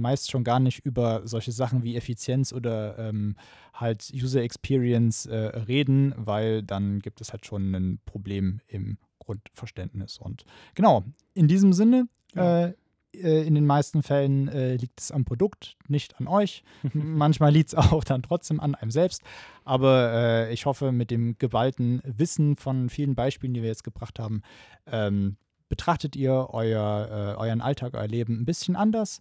meist 0.00 0.32
schon 0.32 0.42
gar 0.42 0.58
nicht 0.58 0.84
über 0.84 1.22
solche 1.26 1.52
Sachen 1.52 1.84
wie 1.84 1.96
Effizienz 1.96 2.52
oder 2.52 2.98
ähm, 2.98 3.36
halt 3.72 4.10
User 4.12 4.42
Experience 4.42 5.28
reden, 5.28 6.14
weil 6.16 6.62
dann 6.62 7.00
gibt 7.00 7.20
es 7.20 7.32
halt 7.32 7.44
schon 7.44 7.74
ein 7.74 7.98
Problem 8.06 8.60
im 8.68 8.96
Grundverständnis. 9.26 10.18
Und 10.18 10.44
genau, 10.74 11.04
in 11.34 11.48
diesem 11.48 11.72
Sinne, 11.72 12.08
ja. 12.34 12.66
äh, 12.66 12.74
äh 13.12 13.46
in 13.46 13.54
den 13.54 13.66
meisten 13.66 14.02
Fällen 14.02 14.48
äh, 14.48 14.76
liegt 14.76 15.00
es 15.00 15.10
am 15.10 15.24
Produkt, 15.24 15.76
nicht 15.88 16.18
an 16.18 16.28
euch. 16.28 16.62
Manchmal 16.92 17.52
liegt 17.52 17.68
es 17.70 17.74
auch 17.74 18.04
dann 18.04 18.22
trotzdem 18.22 18.60
an 18.60 18.74
einem 18.74 18.90
selbst. 18.90 19.22
Aber 19.64 20.12
äh, 20.12 20.52
ich 20.52 20.64
hoffe, 20.64 20.92
mit 20.92 21.10
dem 21.10 21.36
geballten 21.38 22.00
Wissen 22.04 22.56
von 22.56 22.88
vielen 22.88 23.14
Beispielen, 23.14 23.52
die 23.52 23.62
wir 23.62 23.68
jetzt 23.68 23.84
gebracht 23.84 24.18
haben, 24.18 24.42
ähm, 24.86 25.36
betrachtet 25.68 26.14
ihr 26.14 26.48
euer, 26.50 27.36
äh, 27.36 27.40
euren 27.40 27.60
Alltag, 27.60 27.94
euer 27.94 28.06
Leben 28.06 28.40
ein 28.40 28.44
bisschen 28.44 28.76
anders. 28.76 29.20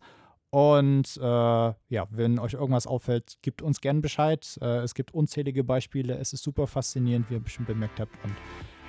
Und 0.52 1.18
äh, 1.18 1.24
ja, 1.26 2.08
wenn 2.12 2.40
euch 2.40 2.54
irgendwas 2.54 2.88
auffällt, 2.88 3.40
gebt 3.42 3.62
uns 3.62 3.82
gern 3.82 4.02
Bescheid. 4.02 4.58
es 4.62 4.94
gibt 4.94 5.14
unzählige 5.14 5.66
Beispiele. 5.66 6.18
Es 6.18 6.32
ist 6.32 6.44
super 6.44 6.66
faszinierend, 6.66 7.30
wie 7.30 7.34
ihr 7.34 7.40
bestimmt 7.42 7.68
bemerkt 7.68 8.00
habt. 8.00 8.14
Und 8.24 8.34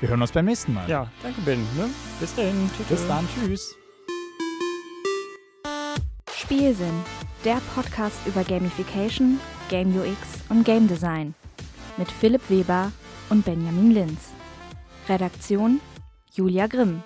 wir 0.01 0.09
hören 0.09 0.23
uns 0.23 0.33
beim 0.33 0.45
nächsten 0.45 0.75
Mal. 0.75 0.89
Ja, 0.89 1.11
danke 1.23 1.41
Ben. 1.43 1.61
Ne? 1.77 1.89
Bis 2.21 2.35
dahin. 2.35 2.71
Tschüss. 2.77 2.87
Bis 2.89 3.09
dann. 3.09 3.29
Tschüss. 3.35 3.77
Spielsinn, 6.33 7.03
der 7.45 7.61
Podcast 7.75 8.19
über 8.27 8.45
Gamification, 8.45 9.41
Game 9.69 9.97
UX 9.97 10.45
und 10.49 10.65
Game 10.65 10.87
Design. 10.87 11.35
Mit 11.97 12.11
Philipp 12.11 12.49
Weber 12.49 12.93
und 13.31 13.45
Benjamin 13.45 13.91
Linz. 13.91 14.31
Redaktion 15.09 15.81
Julia 16.33 16.67
Grimm. 16.67 17.03